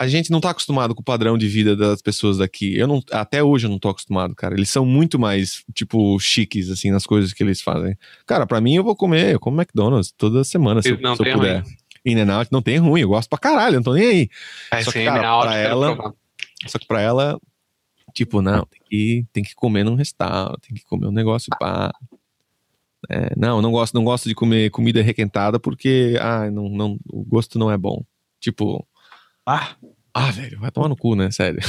A 0.00 0.06
gente 0.06 0.30
não 0.30 0.40
tá 0.40 0.50
acostumado 0.50 0.94
com 0.94 1.00
o 1.00 1.04
padrão 1.04 1.36
de 1.36 1.48
vida 1.48 1.74
das 1.74 2.00
pessoas 2.00 2.38
daqui. 2.38 2.78
Eu 2.78 2.86
não, 2.86 3.02
até 3.10 3.42
hoje 3.42 3.66
eu 3.66 3.70
não 3.70 3.80
tô 3.80 3.88
acostumado, 3.88 4.32
cara. 4.36 4.54
Eles 4.54 4.70
são 4.70 4.86
muito 4.86 5.18
mais, 5.18 5.64
tipo, 5.74 6.16
chiques, 6.20 6.70
assim, 6.70 6.92
nas 6.92 7.04
coisas 7.04 7.32
que 7.32 7.42
eles 7.42 7.60
fazem. 7.60 7.98
Cara, 8.24 8.46
pra 8.46 8.60
mim 8.60 8.76
eu 8.76 8.84
vou 8.84 8.94
comer, 8.94 9.34
eu 9.34 9.40
como 9.40 9.60
McDonald's 9.60 10.12
toda 10.16 10.44
semana, 10.44 10.80
se, 10.82 10.90
eu, 10.90 11.00
não 11.00 11.16
se 11.16 11.22
eu 11.22 11.24
tem 11.24 11.34
puder. 11.34 11.64
In 12.06 12.20
and 12.20 12.32
out 12.32 12.48
não 12.52 12.62
tem 12.62 12.78
ruim, 12.78 13.00
eu 13.00 13.08
gosto 13.08 13.28
pra 13.28 13.38
caralho, 13.40 13.74
eu 13.74 13.78
não 13.78 13.82
tô 13.82 13.94
nem 13.94 14.06
aí. 14.06 14.28
Ai, 14.70 14.84
Só 14.84 14.92
que, 14.92 15.04
cara, 15.04 15.40
pra 15.42 15.56
ela- 15.56 15.94
provar. 15.96 16.14
Só 16.68 16.78
que 16.78 16.86
pra 16.86 17.00
ela, 17.00 17.38
tipo, 18.18 18.42
não, 18.42 18.64
tem 18.66 18.80
que, 18.84 19.26
tem 19.32 19.42
que 19.44 19.54
comer 19.54 19.84
num 19.84 19.94
restaurante, 19.94 20.60
tem 20.68 20.76
que 20.76 20.84
comer 20.84 21.06
um 21.06 21.12
negócio 21.12 21.48
pá. 21.58 21.92
É, 23.08 23.32
não, 23.36 23.62
não 23.62 23.70
gosto, 23.70 23.94
não 23.94 24.02
gosto 24.04 24.28
de 24.28 24.34
comer 24.34 24.70
comida 24.70 25.00
requentada 25.00 25.58
porque, 25.60 26.16
ah, 26.20 26.50
não, 26.50 26.68
não, 26.68 26.98
o 27.08 27.24
gosto 27.24 27.58
não 27.58 27.70
é 27.70 27.76
bom. 27.78 28.02
Tipo, 28.40 28.84
Ah, 29.46 29.76
ah, 30.12 30.30
velho, 30.32 30.58
vai 30.58 30.70
tomar 30.72 30.88
no 30.88 30.96
cu, 30.96 31.14
né? 31.14 31.30
Sério. 31.30 31.60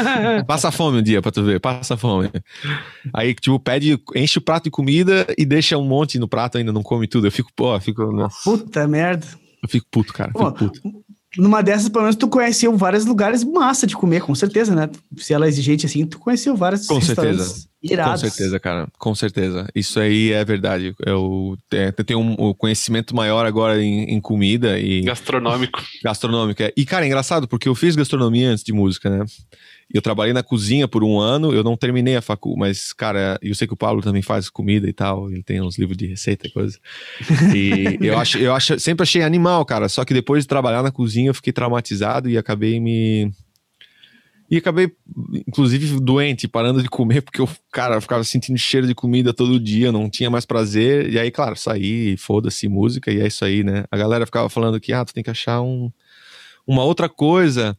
Passa 0.48 0.70
fome 0.72 0.98
um 0.98 1.02
dia 1.02 1.20
pra 1.20 1.30
tu 1.30 1.42
ver, 1.44 1.60
passa 1.60 1.94
fome. 1.96 2.30
Aí, 3.12 3.34
tipo, 3.34 3.60
pede, 3.60 4.02
enche 4.16 4.38
o 4.38 4.42
prato 4.42 4.64
de 4.64 4.70
comida 4.70 5.26
e 5.36 5.44
deixa 5.44 5.76
um 5.76 5.84
monte 5.84 6.18
no 6.18 6.26
prato 6.26 6.56
ainda, 6.56 6.72
não 6.72 6.82
come 6.82 7.06
tudo. 7.06 7.26
Eu 7.26 7.32
fico, 7.32 7.50
pô, 7.54 7.74
eu 7.74 7.80
fico, 7.80 8.10
nossa, 8.10 8.38
puta 8.42 8.88
merda. 8.88 9.26
eu 9.62 9.68
fico 9.68 9.86
puto, 9.90 10.12
cara. 10.14 10.32
Pô, 10.32 10.46
Fico 10.56 10.72
puto. 10.72 11.04
Numa 11.36 11.62
dessas, 11.62 11.88
pelo 11.90 12.04
menos, 12.04 12.16
tu 12.16 12.26
conheceu 12.26 12.74
vários 12.76 13.04
lugares 13.04 13.44
massa 13.44 13.86
de 13.86 13.94
comer, 13.94 14.22
com 14.22 14.34
certeza, 14.34 14.74
né? 14.74 14.88
Se 15.18 15.34
ela 15.34 15.44
é 15.44 15.48
exigente 15.48 15.84
assim, 15.84 16.06
tu 16.06 16.18
conheceu 16.18 16.56
vários 16.56 16.86
Com 16.86 16.94
restaurantes 16.98 17.46
certeza. 17.46 17.68
irados. 17.82 18.22
Com 18.22 18.28
certeza, 18.30 18.58
cara. 18.60 18.88
Com 18.98 19.14
certeza. 19.14 19.68
Isso 19.74 20.00
aí 20.00 20.32
é 20.32 20.42
verdade. 20.42 20.94
Eu, 21.04 21.56
é, 21.70 21.92
eu 21.96 22.04
tenho 22.04 22.20
um, 22.20 22.48
um 22.48 22.54
conhecimento 22.54 23.14
maior 23.14 23.44
agora 23.44 23.82
em, 23.82 24.04
em 24.04 24.20
comida 24.20 24.78
e 24.78 25.02
Gastronômico. 25.02 25.82
gastronômica. 26.02 26.72
E, 26.74 26.86
cara, 26.86 27.04
é 27.04 27.08
engraçado, 27.08 27.46
porque 27.46 27.68
eu 27.68 27.74
fiz 27.74 27.94
gastronomia 27.94 28.48
antes 28.50 28.64
de 28.64 28.72
música, 28.72 29.10
né? 29.10 29.26
Eu 29.92 30.02
trabalhei 30.02 30.34
na 30.34 30.42
cozinha 30.42 30.86
por 30.86 31.02
um 31.02 31.18
ano, 31.18 31.52
eu 31.52 31.64
não 31.64 31.74
terminei 31.74 32.14
a 32.14 32.20
facu, 32.20 32.54
mas, 32.58 32.92
cara, 32.92 33.38
eu 33.40 33.54
sei 33.54 33.66
que 33.66 33.72
o 33.72 33.76
Paulo 33.76 34.02
também 34.02 34.20
faz 34.20 34.50
comida 34.50 34.86
e 34.86 34.92
tal, 34.92 35.30
ele 35.30 35.42
tem 35.42 35.62
uns 35.62 35.78
livros 35.78 35.96
de 35.96 36.06
receita 36.06 36.46
e 36.46 36.50
coisa. 36.50 36.78
E 37.54 37.96
eu, 38.06 38.18
acho, 38.18 38.36
eu 38.36 38.54
acho, 38.54 38.78
sempre 38.78 39.04
achei 39.04 39.22
animal, 39.22 39.64
cara, 39.64 39.88
só 39.88 40.04
que 40.04 40.12
depois 40.12 40.44
de 40.44 40.48
trabalhar 40.48 40.82
na 40.82 40.90
cozinha 40.90 41.30
eu 41.30 41.34
fiquei 41.34 41.54
traumatizado 41.54 42.28
e 42.28 42.36
acabei 42.36 42.78
me. 42.78 43.32
E 44.50 44.58
acabei, 44.58 44.90
inclusive, 45.46 46.00
doente, 46.00 46.46
parando 46.46 46.82
de 46.82 46.88
comer, 46.88 47.20
porque 47.24 47.40
eu, 47.40 47.48
cara, 47.72 47.96
eu 47.96 48.00
ficava 48.02 48.24
sentindo 48.24 48.58
cheiro 48.58 48.86
de 48.86 48.94
comida 48.94 49.32
todo 49.32 49.58
dia, 49.58 49.90
não 49.90 50.10
tinha 50.10 50.28
mais 50.28 50.44
prazer. 50.44 51.10
E 51.10 51.18
aí, 51.18 51.30
claro, 51.30 51.56
saí, 51.56 52.14
foda-se 52.18 52.68
música, 52.68 53.10
e 53.10 53.20
é 53.20 53.26
isso 53.26 53.42
aí, 53.42 53.64
né? 53.64 53.84
A 53.90 53.96
galera 53.96 54.26
ficava 54.26 54.50
falando 54.50 54.78
que, 54.78 54.92
ah, 54.92 55.04
tu 55.04 55.14
tem 55.14 55.24
que 55.24 55.30
achar 55.30 55.62
um, 55.62 55.90
uma 56.66 56.84
outra 56.84 57.08
coisa 57.08 57.76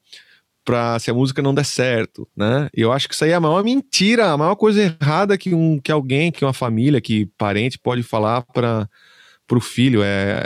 pra 0.64 1.00
se 1.00 1.10
a 1.10 1.14
música 1.14 1.42
não 1.42 1.54
der 1.54 1.66
certo, 1.66 2.28
né? 2.36 2.70
Eu 2.74 2.92
acho 2.92 3.08
que 3.08 3.14
isso 3.14 3.24
aí 3.24 3.32
é 3.32 3.36
a 3.36 3.40
maior 3.40 3.64
mentira, 3.64 4.32
a 4.32 4.38
maior 4.38 4.56
coisa 4.56 4.82
errada 4.82 5.38
que, 5.38 5.54
um, 5.54 5.80
que 5.80 5.92
alguém, 5.92 6.32
que 6.32 6.46
uma 6.46 6.54
família, 6.54 7.02
que 7.02 7.26
parente 7.38 7.80
pode 7.80 8.04
falar 8.04 8.44
para 8.44 8.88
pro 9.48 9.60
filho. 9.60 10.04
É, 10.04 10.46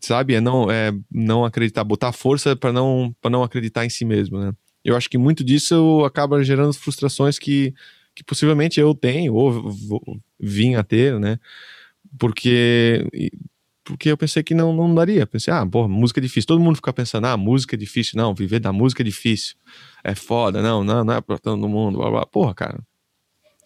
sabe? 0.00 0.34
É 0.34 0.40
não, 0.40 0.70
é 0.70 0.92
não 1.10 1.44
acreditar, 1.44 1.84
botar 1.84 2.12
força 2.12 2.54
para 2.54 2.72
não, 2.72 3.14
pra 3.20 3.30
não 3.30 3.42
acreditar 3.42 3.84
em 3.84 3.90
si 3.90 4.04
mesmo, 4.04 4.38
né? 4.38 4.52
Eu 4.84 4.96
acho 4.96 5.08
que 5.08 5.16
muito 5.16 5.42
disso 5.42 6.04
acaba 6.04 6.44
gerando 6.44 6.74
frustrações 6.74 7.38
que, 7.38 7.72
que 8.14 8.22
possivelmente 8.22 8.78
eu 8.78 8.94
tenho, 8.94 9.34
ou 9.34 9.72
vim 10.38 10.74
a 10.74 10.82
ter, 10.82 11.18
né? 11.18 11.38
Porque, 12.18 13.06
porque 13.84 14.10
eu 14.10 14.16
pensei 14.16 14.42
que 14.42 14.54
não, 14.54 14.74
não 14.74 14.94
daria. 14.94 15.26
Pensei, 15.26 15.52
ah, 15.52 15.66
pô, 15.66 15.86
música 15.86 16.18
é 16.18 16.22
difícil. 16.22 16.46
Todo 16.46 16.60
mundo 16.60 16.76
fica 16.76 16.92
pensando, 16.92 17.26
ah, 17.26 17.36
música 17.36 17.76
é 17.76 17.78
difícil. 17.78 18.16
Não, 18.16 18.34
viver 18.34 18.58
da 18.58 18.72
música 18.72 19.02
é 19.02 19.04
difícil. 19.04 19.56
É 20.02 20.14
foda. 20.14 20.62
Não, 20.62 20.82
não, 20.82 21.04
não 21.04 21.14
é 21.14 21.20
pra 21.20 21.38
todo 21.38 21.68
mundo. 21.68 21.98
Blá, 21.98 22.10
blá. 22.10 22.26
Porra, 22.26 22.54
cara. 22.54 22.82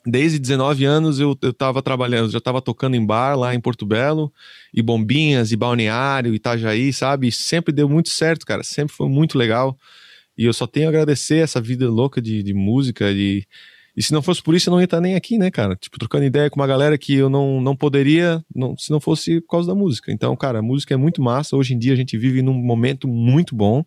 Desde 0.05 0.39
19 0.39 0.85
anos 0.85 1.20
eu, 1.20 1.36
eu 1.43 1.53
tava 1.53 1.82
trabalhando, 1.82 2.31
já 2.31 2.40
tava 2.40 2.62
tocando 2.62 2.95
em 2.95 3.05
bar 3.05 3.36
lá 3.36 3.55
em 3.55 3.61
Porto 3.61 3.85
Belo, 3.85 4.32
e 4.73 4.81
Bombinhas, 4.81 5.53
e 5.53 5.57
Balneário, 5.57 6.35
Itajaí, 6.35 6.93
sabe? 6.93 7.28
E 7.28 7.32
sempre 7.32 7.73
deu 7.74 7.89
muito 7.89 8.09
certo, 8.09 8.47
cara. 8.47 8.62
Sempre 8.62 8.95
foi 8.95 9.09
muito 9.09 9.36
legal. 9.36 9.78
E 10.36 10.45
eu 10.45 10.53
só 10.53 10.66
tenho 10.66 10.86
a 10.86 10.89
agradecer 10.89 11.39
essa 11.39 11.61
vida 11.61 11.90
louca 11.90 12.23
de, 12.23 12.43
de 12.43 12.55
música, 12.55 13.12
de 13.12 13.47
e 13.99 14.03
se 14.03 14.12
não 14.12 14.23
fosse 14.23 14.41
por 14.41 14.55
isso, 14.55 14.69
eu 14.69 14.70
não 14.70 14.81
ia 14.81 14.85
estar 14.85 15.01
nem 15.01 15.16
aqui, 15.16 15.37
né, 15.37 15.51
cara? 15.51 15.75
Tipo, 15.75 15.99
trocando 15.99 16.25
ideia 16.25 16.49
com 16.49 16.61
uma 16.61 16.69
galera 16.69 16.97
que 16.97 17.15
eu 17.15 17.29
não, 17.29 17.61
não 17.61 17.75
poderia 17.75 18.41
não, 18.55 18.79
se 18.79 18.93
não 18.93 19.01
fosse 19.01 19.41
por 19.41 19.49
causa 19.49 19.66
da 19.66 19.75
música. 19.75 20.12
Então, 20.12 20.37
cara, 20.37 20.61
a 20.61 20.62
música 20.62 20.95
é 20.95 20.97
muito 20.97 21.20
massa. 21.20 21.57
Hoje 21.57 21.75
em 21.75 21.79
dia 21.81 21.95
a 21.95 21.97
gente 21.97 22.16
vive 22.16 22.41
num 22.41 22.55
momento 22.55 23.09
muito 23.09 23.57
bom 23.57 23.85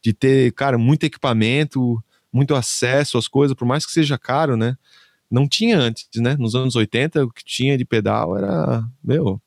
de 0.00 0.12
ter, 0.12 0.52
cara, 0.52 0.78
muito 0.78 1.02
equipamento, 1.02 2.00
muito 2.32 2.54
acesso 2.54 3.18
às 3.18 3.26
coisas, 3.26 3.56
por 3.56 3.66
mais 3.66 3.84
que 3.84 3.90
seja 3.90 4.16
caro, 4.16 4.56
né? 4.56 4.76
Não 5.28 5.48
tinha 5.48 5.78
antes, 5.78 6.08
né? 6.14 6.36
Nos 6.38 6.54
anos 6.54 6.76
80, 6.76 7.24
o 7.24 7.32
que 7.32 7.44
tinha 7.44 7.76
de 7.76 7.84
pedal 7.84 8.38
era, 8.38 8.84
meu. 9.02 9.42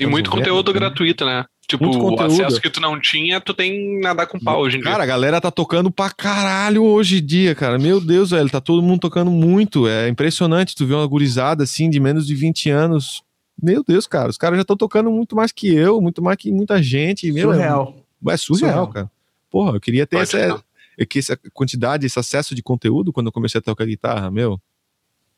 E 0.00 0.06
muito 0.06 0.30
conteúdo 0.30 0.72
né? 0.72 0.78
gratuito, 0.78 1.26
né? 1.26 1.44
Tipo, 1.66 1.86
o 1.86 2.20
acesso 2.20 2.60
que 2.60 2.68
tu 2.68 2.80
não 2.80 3.00
tinha, 3.00 3.40
tu 3.40 3.54
tem 3.54 3.98
nadar 4.00 4.26
com 4.26 4.38
pau 4.38 4.60
hoje 4.60 4.76
em 4.76 4.80
cara, 4.80 4.90
dia. 4.90 4.92
Cara, 4.92 5.04
a 5.04 5.06
galera 5.06 5.40
tá 5.40 5.50
tocando 5.50 5.90
pra 5.90 6.10
caralho 6.10 6.82
hoje 6.82 7.18
em 7.18 7.24
dia, 7.24 7.54
cara. 7.54 7.78
Meu 7.78 8.00
Deus, 8.00 8.30
velho, 8.30 8.50
tá 8.50 8.60
todo 8.60 8.82
mundo 8.82 9.00
tocando 9.00 9.30
muito. 9.30 9.86
É 9.86 10.08
impressionante 10.08 10.74
tu 10.74 10.86
ver 10.86 10.94
uma 10.94 11.06
gurizada 11.06 11.62
assim, 11.62 11.88
de 11.88 11.98
menos 11.98 12.26
de 12.26 12.34
20 12.34 12.68
anos. 12.68 13.22
Meu 13.60 13.82
Deus, 13.86 14.06
cara, 14.06 14.28
os 14.28 14.36
caras 14.36 14.56
já 14.56 14.62
estão 14.62 14.76
tocando 14.76 15.10
muito 15.10 15.36
mais 15.36 15.52
que 15.52 15.72
eu, 15.72 16.00
muito 16.00 16.20
mais 16.20 16.36
que 16.36 16.50
muita 16.50 16.82
gente. 16.82 17.30
Meu, 17.30 17.52
surreal. 17.52 17.94
É, 18.26 18.32
é 18.32 18.36
surreal, 18.36 18.70
surreal, 18.70 18.88
cara. 18.88 19.10
Porra, 19.50 19.76
eu 19.76 19.80
queria 19.80 20.06
ter 20.06 20.16
essa, 20.16 20.62
essa 20.98 21.38
quantidade, 21.52 22.06
esse 22.06 22.18
acesso 22.18 22.54
de 22.54 22.62
conteúdo 22.62 23.12
quando 23.12 23.26
eu 23.26 23.32
comecei 23.32 23.58
a 23.58 23.62
tocar 23.62 23.86
guitarra, 23.86 24.30
meu. 24.30 24.60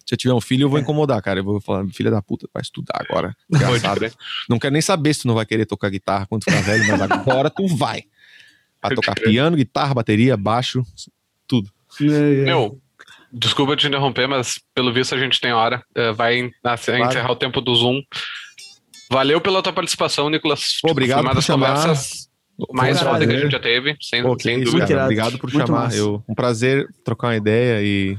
Se 0.06 0.14
eu 0.14 0.18
tiver 0.18 0.34
um 0.34 0.40
filho, 0.40 0.64
eu 0.64 0.68
vou 0.68 0.78
é. 0.78 0.82
incomodar, 0.82 1.20
cara. 1.22 1.40
Eu 1.40 1.44
vou 1.44 1.60
falar, 1.60 1.86
filha 1.88 2.10
da 2.10 2.20
puta, 2.20 2.48
vai 2.52 2.60
estudar 2.60 3.04
agora. 3.08 3.34
Engraçado. 3.50 4.12
não 4.48 4.58
quero 4.58 4.72
nem 4.72 4.82
saber 4.82 5.14
se 5.14 5.22
tu 5.22 5.28
não 5.28 5.34
vai 5.34 5.46
querer 5.46 5.66
tocar 5.66 5.88
guitarra 5.88 6.26
quando 6.26 6.44
ficar 6.44 6.62
velho, 6.62 6.84
mas 6.88 7.00
agora 7.10 7.50
tu 7.50 7.66
vai. 7.68 8.04
Vai 8.82 8.94
tocar 8.94 9.14
piano, 9.14 9.56
guitarra, 9.56 9.94
bateria, 9.94 10.36
baixo, 10.36 10.84
tudo. 11.46 11.70
É, 12.02 12.04
é. 12.04 12.44
Meu, 12.44 12.78
desculpa 13.32 13.76
te 13.76 13.86
interromper, 13.86 14.28
mas 14.28 14.60
pelo 14.74 14.92
visto 14.92 15.14
a 15.14 15.18
gente 15.18 15.40
tem 15.40 15.52
hora. 15.52 15.82
Vai 16.16 16.52
claro. 16.62 17.06
encerrar 17.06 17.32
o 17.32 17.36
tempo 17.36 17.62
do 17.62 17.74
Zoom. 17.74 18.02
Valeu 19.10 19.40
pela 19.40 19.62
tua 19.62 19.72
participação, 19.72 20.28
Nicolas. 20.28 20.78
Pô, 20.82 20.90
obrigado 20.90 21.22
tipo, 21.22 21.34
por 21.34 21.42
chamar. 21.42 21.76
conversas 21.76 22.28
mais 22.72 23.00
foda 23.00 23.26
que 23.26 23.32
a 23.32 23.38
gente 23.38 23.52
já 23.52 23.60
teve, 23.60 23.96
sem, 24.00 24.22
Pô, 24.22 24.36
sem 24.40 24.62
dúvida. 24.62 25.04
Obrigado 25.04 25.38
por 25.38 25.52
Muito 25.52 25.66
chamar. 25.66 25.94
Eu, 25.94 26.22
um 26.28 26.34
prazer 26.34 26.88
trocar 27.04 27.28
uma 27.28 27.36
ideia 27.36 27.82
e 27.82 28.16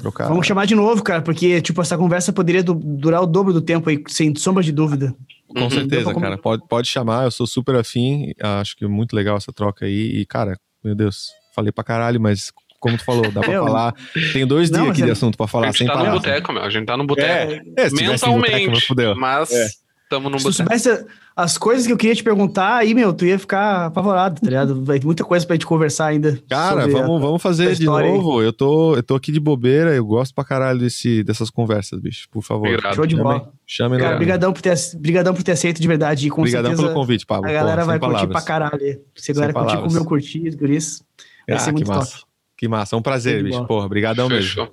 Trocar. 0.00 0.28
Vamos 0.28 0.46
chamar 0.46 0.66
de 0.66 0.74
novo, 0.74 1.02
cara, 1.02 1.22
porque, 1.22 1.60
tipo, 1.60 1.80
essa 1.80 1.98
conversa 1.98 2.32
poderia 2.32 2.62
du 2.62 2.74
durar 2.74 3.22
o 3.22 3.26
dobro 3.26 3.52
do 3.52 3.60
tempo 3.60 3.88
aí, 3.90 4.02
sem 4.08 4.34
sombra 4.34 4.62
de 4.62 4.72
dúvida. 4.72 5.14
Com 5.48 5.62
uhum. 5.62 5.70
certeza, 5.70 6.14
cara. 6.14 6.38
Pode, 6.38 6.66
pode 6.68 6.88
chamar, 6.88 7.24
eu 7.24 7.30
sou 7.30 7.46
super 7.46 7.76
afim. 7.76 8.32
Acho 8.40 8.76
que 8.76 8.84
é 8.84 8.88
muito 8.88 9.14
legal 9.14 9.36
essa 9.36 9.52
troca 9.52 9.86
aí. 9.86 10.20
E, 10.20 10.26
cara, 10.26 10.58
meu 10.82 10.94
Deus, 10.94 11.28
falei 11.54 11.70
pra 11.70 11.84
caralho, 11.84 12.20
mas 12.20 12.52
como 12.80 12.96
tu 12.96 13.04
falou, 13.04 13.30
dá 13.30 13.40
pra 13.40 13.52
falar. 13.64 13.94
Tenho 14.32 14.46
dois 14.46 14.70
não, 14.70 14.82
dias 14.82 14.92
aqui 14.92 15.02
é... 15.02 15.06
de 15.06 15.10
assunto 15.12 15.36
pra 15.36 15.46
falar. 15.46 15.68
A 15.68 15.72
gente 15.72 15.86
tá 15.86 16.04
no 16.04 16.10
boteco, 16.12 16.52
meu. 16.52 16.62
A 16.62 16.70
gente 16.70 16.86
tá 16.86 16.96
no 16.96 17.06
boteco. 17.06 17.52
É, 17.76 17.86
é, 17.86 17.90
mentalmente. 17.90 18.88
Boteco, 18.88 19.20
mas. 19.20 19.52
É. 19.52 19.68
Tamo 20.08 20.30
no 20.30 20.38
Se 20.38 20.44
tu 20.44 20.52
soubesse 20.52 21.04
as 21.34 21.58
coisas 21.58 21.84
que 21.84 21.92
eu 21.92 21.96
queria 21.96 22.14
te 22.14 22.22
perguntar, 22.22 22.76
aí, 22.76 22.94
meu, 22.94 23.12
tu 23.12 23.26
ia 23.26 23.38
ficar 23.38 23.86
apavorado, 23.86 24.40
tá 24.40 24.46
ligado? 24.48 24.84
Vai 24.84 25.00
ter 25.00 25.04
muita 25.04 25.24
coisa 25.24 25.44
pra 25.44 25.54
gente 25.54 25.66
conversar 25.66 26.06
ainda. 26.06 26.40
Cara, 26.48 26.86
vamos, 26.86 27.16
a, 27.16 27.26
vamos 27.26 27.42
fazer 27.42 27.74
de 27.74 27.84
novo. 27.84 28.40
Eu 28.40 28.52
tô, 28.52 28.94
eu 28.94 29.02
tô 29.02 29.16
aqui 29.16 29.32
de 29.32 29.40
bobeira, 29.40 29.94
eu 29.94 30.06
gosto 30.06 30.32
pra 30.32 30.44
caralho 30.44 30.78
desse, 30.78 31.24
dessas 31.24 31.50
conversas, 31.50 32.00
bicho. 32.00 32.28
Por 32.30 32.42
favor. 32.42 32.68
Obrigado. 32.68 32.94
Show 32.94 33.04
de 33.04 33.16
bola. 33.16 33.52
Chame 33.66 33.98
Cara, 33.98 34.16
brigadão 34.16 34.52
por, 34.52 34.62
ter, 34.62 34.74
brigadão 34.96 35.34
por 35.34 35.42
ter 35.42 35.52
aceito 35.52 35.80
de 35.80 35.88
verdade. 35.88 36.28
E 36.28 36.30
com 36.30 36.42
brigadão 36.42 36.70
certeza, 36.70 36.88
pelo 36.88 36.94
convite, 36.94 37.26
Pablo. 37.26 37.50
A 37.50 37.52
galera 37.52 37.80
Pô, 37.82 37.86
vai 37.86 37.98
curtir 37.98 38.12
palavras. 38.14 38.44
pra 38.44 38.54
caralho. 38.54 39.00
Se 39.16 39.32
a 39.32 39.34
galera 39.34 39.52
curtir 39.52 39.76
como 39.78 39.96
eu 39.96 40.04
curti, 40.04 40.56
por 40.56 40.70
isso, 40.70 41.04
vai 41.48 41.56
ah, 41.56 41.60
ser 41.60 41.72
muito 41.72 41.88
massa. 41.88 42.12
top. 42.12 42.26
Que 42.56 42.68
massa, 42.68 42.94
é 42.94 42.98
um 42.98 43.02
prazer, 43.02 43.42
bicho. 43.42 43.66
Porra, 43.66 43.88
brigadão 43.88 44.28
mesmo. 44.28 44.68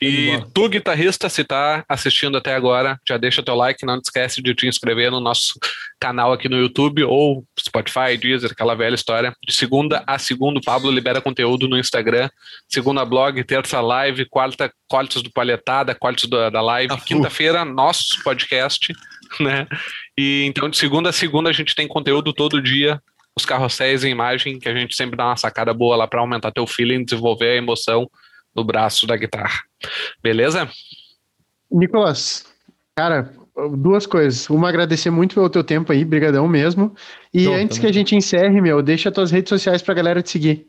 E 0.00 0.38
tu, 0.54 0.68
guitarrista, 0.68 1.28
se 1.28 1.42
tá 1.42 1.84
assistindo 1.88 2.36
até 2.36 2.54
agora, 2.54 3.00
já 3.06 3.16
deixa 3.16 3.42
teu 3.42 3.54
like, 3.54 3.84
não 3.84 4.00
te 4.00 4.04
esquece 4.04 4.42
de 4.42 4.54
te 4.54 4.66
inscrever 4.66 5.10
no 5.10 5.20
nosso 5.20 5.54
canal 5.98 6.32
aqui 6.32 6.48
no 6.48 6.58
YouTube 6.58 7.02
ou 7.04 7.44
Spotify, 7.58 8.16
Deezer, 8.16 8.52
aquela 8.52 8.74
velha 8.74 8.94
história. 8.94 9.34
De 9.44 9.52
segunda 9.52 10.04
a 10.06 10.18
segunda, 10.18 10.58
o 10.58 10.62
Pablo 10.62 10.90
libera 10.90 11.20
conteúdo 11.20 11.66
no 11.66 11.78
Instagram. 11.78 12.28
Segunda 12.68 13.04
blog, 13.04 13.42
terça 13.42 13.80
live, 13.80 14.26
quarta 14.26 14.72
cortes 14.86 15.22
do 15.22 15.30
Palhetada, 15.30 15.94
cortes 15.94 16.28
da, 16.28 16.50
da 16.50 16.60
live. 16.60 16.92
Ah, 16.92 17.00
Quinta-feira, 17.00 17.64
nosso 17.64 18.22
podcast, 18.22 18.92
né? 19.40 19.66
E 20.16 20.44
então 20.46 20.68
de 20.68 20.76
segunda 20.76 21.08
a 21.08 21.12
segunda 21.12 21.50
a 21.50 21.52
gente 21.52 21.74
tem 21.74 21.88
conteúdo 21.88 22.32
todo 22.32 22.62
dia 22.62 23.00
os 23.36 23.46
carrosséis 23.46 24.02
em 24.02 24.10
imagem, 24.10 24.58
que 24.58 24.68
a 24.68 24.74
gente 24.74 24.96
sempre 24.96 25.16
dá 25.16 25.26
uma 25.26 25.36
sacada 25.36 25.72
boa 25.72 25.94
lá 25.94 26.08
para 26.08 26.20
aumentar 26.20 26.50
teu 26.50 26.66
feeling, 26.66 27.04
desenvolver 27.04 27.52
a 27.52 27.56
emoção 27.56 28.10
no 28.54 28.64
braço 28.64 29.06
da 29.06 29.16
guitarra. 29.16 29.60
Beleza? 30.22 30.68
Nicolas, 31.70 32.46
cara, 32.96 33.32
duas 33.76 34.06
coisas. 34.06 34.48
Uma, 34.48 34.68
agradecer 34.68 35.10
muito 35.10 35.34
pelo 35.34 35.50
teu 35.50 35.64
tempo 35.64 35.92
aí, 35.92 36.04
brigadão 36.04 36.46
mesmo. 36.48 36.94
E 37.32 37.44
Tô, 37.44 37.52
antes 37.52 37.76
também. 37.76 37.80
que 37.80 37.86
a 37.86 37.92
gente 37.92 38.16
encerre, 38.16 38.60
meu, 38.60 38.82
deixa 38.82 39.12
tuas 39.12 39.30
redes 39.30 39.48
sociais 39.48 39.82
pra 39.82 39.94
galera 39.94 40.22
te 40.22 40.30
seguir. 40.30 40.66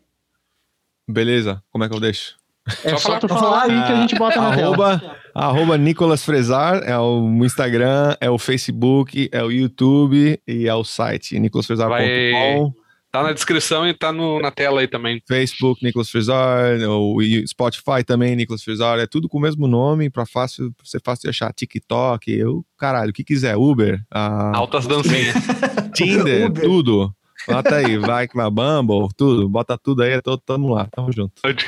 Beleza, 1.08 1.64
como 1.72 1.84
é 1.84 1.90
que 1.90 1.96
eu 1.96 2.00
deixo? 2.00 2.38
É 2.84 2.92
só, 2.92 2.98
só 2.98 3.00
falar, 3.00 3.20
tu 3.20 3.28
falar 3.28 3.64
aí 3.64 3.84
que 3.88 3.92
a 3.94 4.02
gente 4.02 4.16
bota 4.16 4.40
na 4.40 4.50
arroba, 4.50 5.00
tela. 5.00 5.18
Arroba 5.34 5.78
Nicolas 5.78 6.24
Fresar, 6.24 6.84
é 6.84 6.98
o 6.98 7.26
Instagram, 7.44 8.16
é 8.22 8.30
o 8.30 8.38
Facebook, 8.38 9.30
é 9.32 9.44
o 9.44 9.52
YouTube 9.52 10.40
e 10.48 10.68
é 10.68 10.74
o 10.76 10.84
site, 10.84 11.40
nicolasfresar.com. 11.40 12.74
Tá 13.12 13.24
na 13.24 13.32
descrição 13.34 13.88
e 13.88 13.94
tá 13.94 14.12
no, 14.12 14.40
na 14.40 14.52
tela 14.52 14.82
aí 14.82 14.88
também. 14.88 15.22
Facebook, 15.28 15.84
Nicolas 15.84 16.10
Frizar, 16.10 16.78
o 16.88 17.18
Spotify 17.48 18.04
também, 18.06 18.36
Nicolas 18.36 18.64
Frizar, 18.64 19.00
é 19.00 19.08
tudo 19.08 19.28
com 19.28 19.40
o 19.40 19.42
mesmo 19.42 19.68
nome, 19.68 20.12
pra 20.12 20.28
fácil, 20.28 20.72
pra 20.74 20.86
ser 20.86 21.02
fácil 21.04 21.24
de 21.24 21.30
achar. 21.30 21.52
TikTok, 21.52 22.32
eu, 22.32 22.64
caralho, 22.78 23.10
o 23.10 23.14
que 23.14 23.24
quiser, 23.24 23.56
Uber. 23.58 24.00
Altas 24.12 24.86
dancinhas. 24.86 25.34
Tinder, 25.94 26.48
Uber. 26.48 26.64
tudo. 26.64 27.14
Bota 27.48 27.78
aí, 27.78 27.98
vai 27.98 28.28
que 28.28 28.36
vai, 28.36 28.50
Bumble, 28.50 29.08
tudo, 29.18 29.50
bota 29.50 29.76
tudo 29.76 30.04
aí, 30.04 30.22
tô, 30.22 30.38
tamo 30.38 30.70
lá, 30.70 30.88
tamo 30.92 31.12
junto. 31.12 31.34
Show 31.44 31.54
de, 31.54 31.66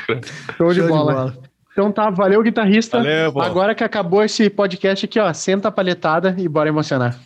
Show 0.56 0.68
bola. 0.68 0.72
de 0.72 0.82
bola. 0.82 1.38
Então 1.72 1.90
tá, 1.90 2.10
valeu, 2.10 2.42
guitarrista. 2.42 2.98
Valeu, 2.98 3.40
Agora 3.40 3.74
que 3.74 3.82
acabou 3.82 4.22
esse 4.22 4.48
podcast 4.48 5.06
aqui, 5.06 5.18
ó, 5.18 5.32
senta 5.32 5.68
a 5.68 5.72
palhetada 5.72 6.36
e 6.38 6.46
bora 6.46 6.68
emocionar. 6.68 7.18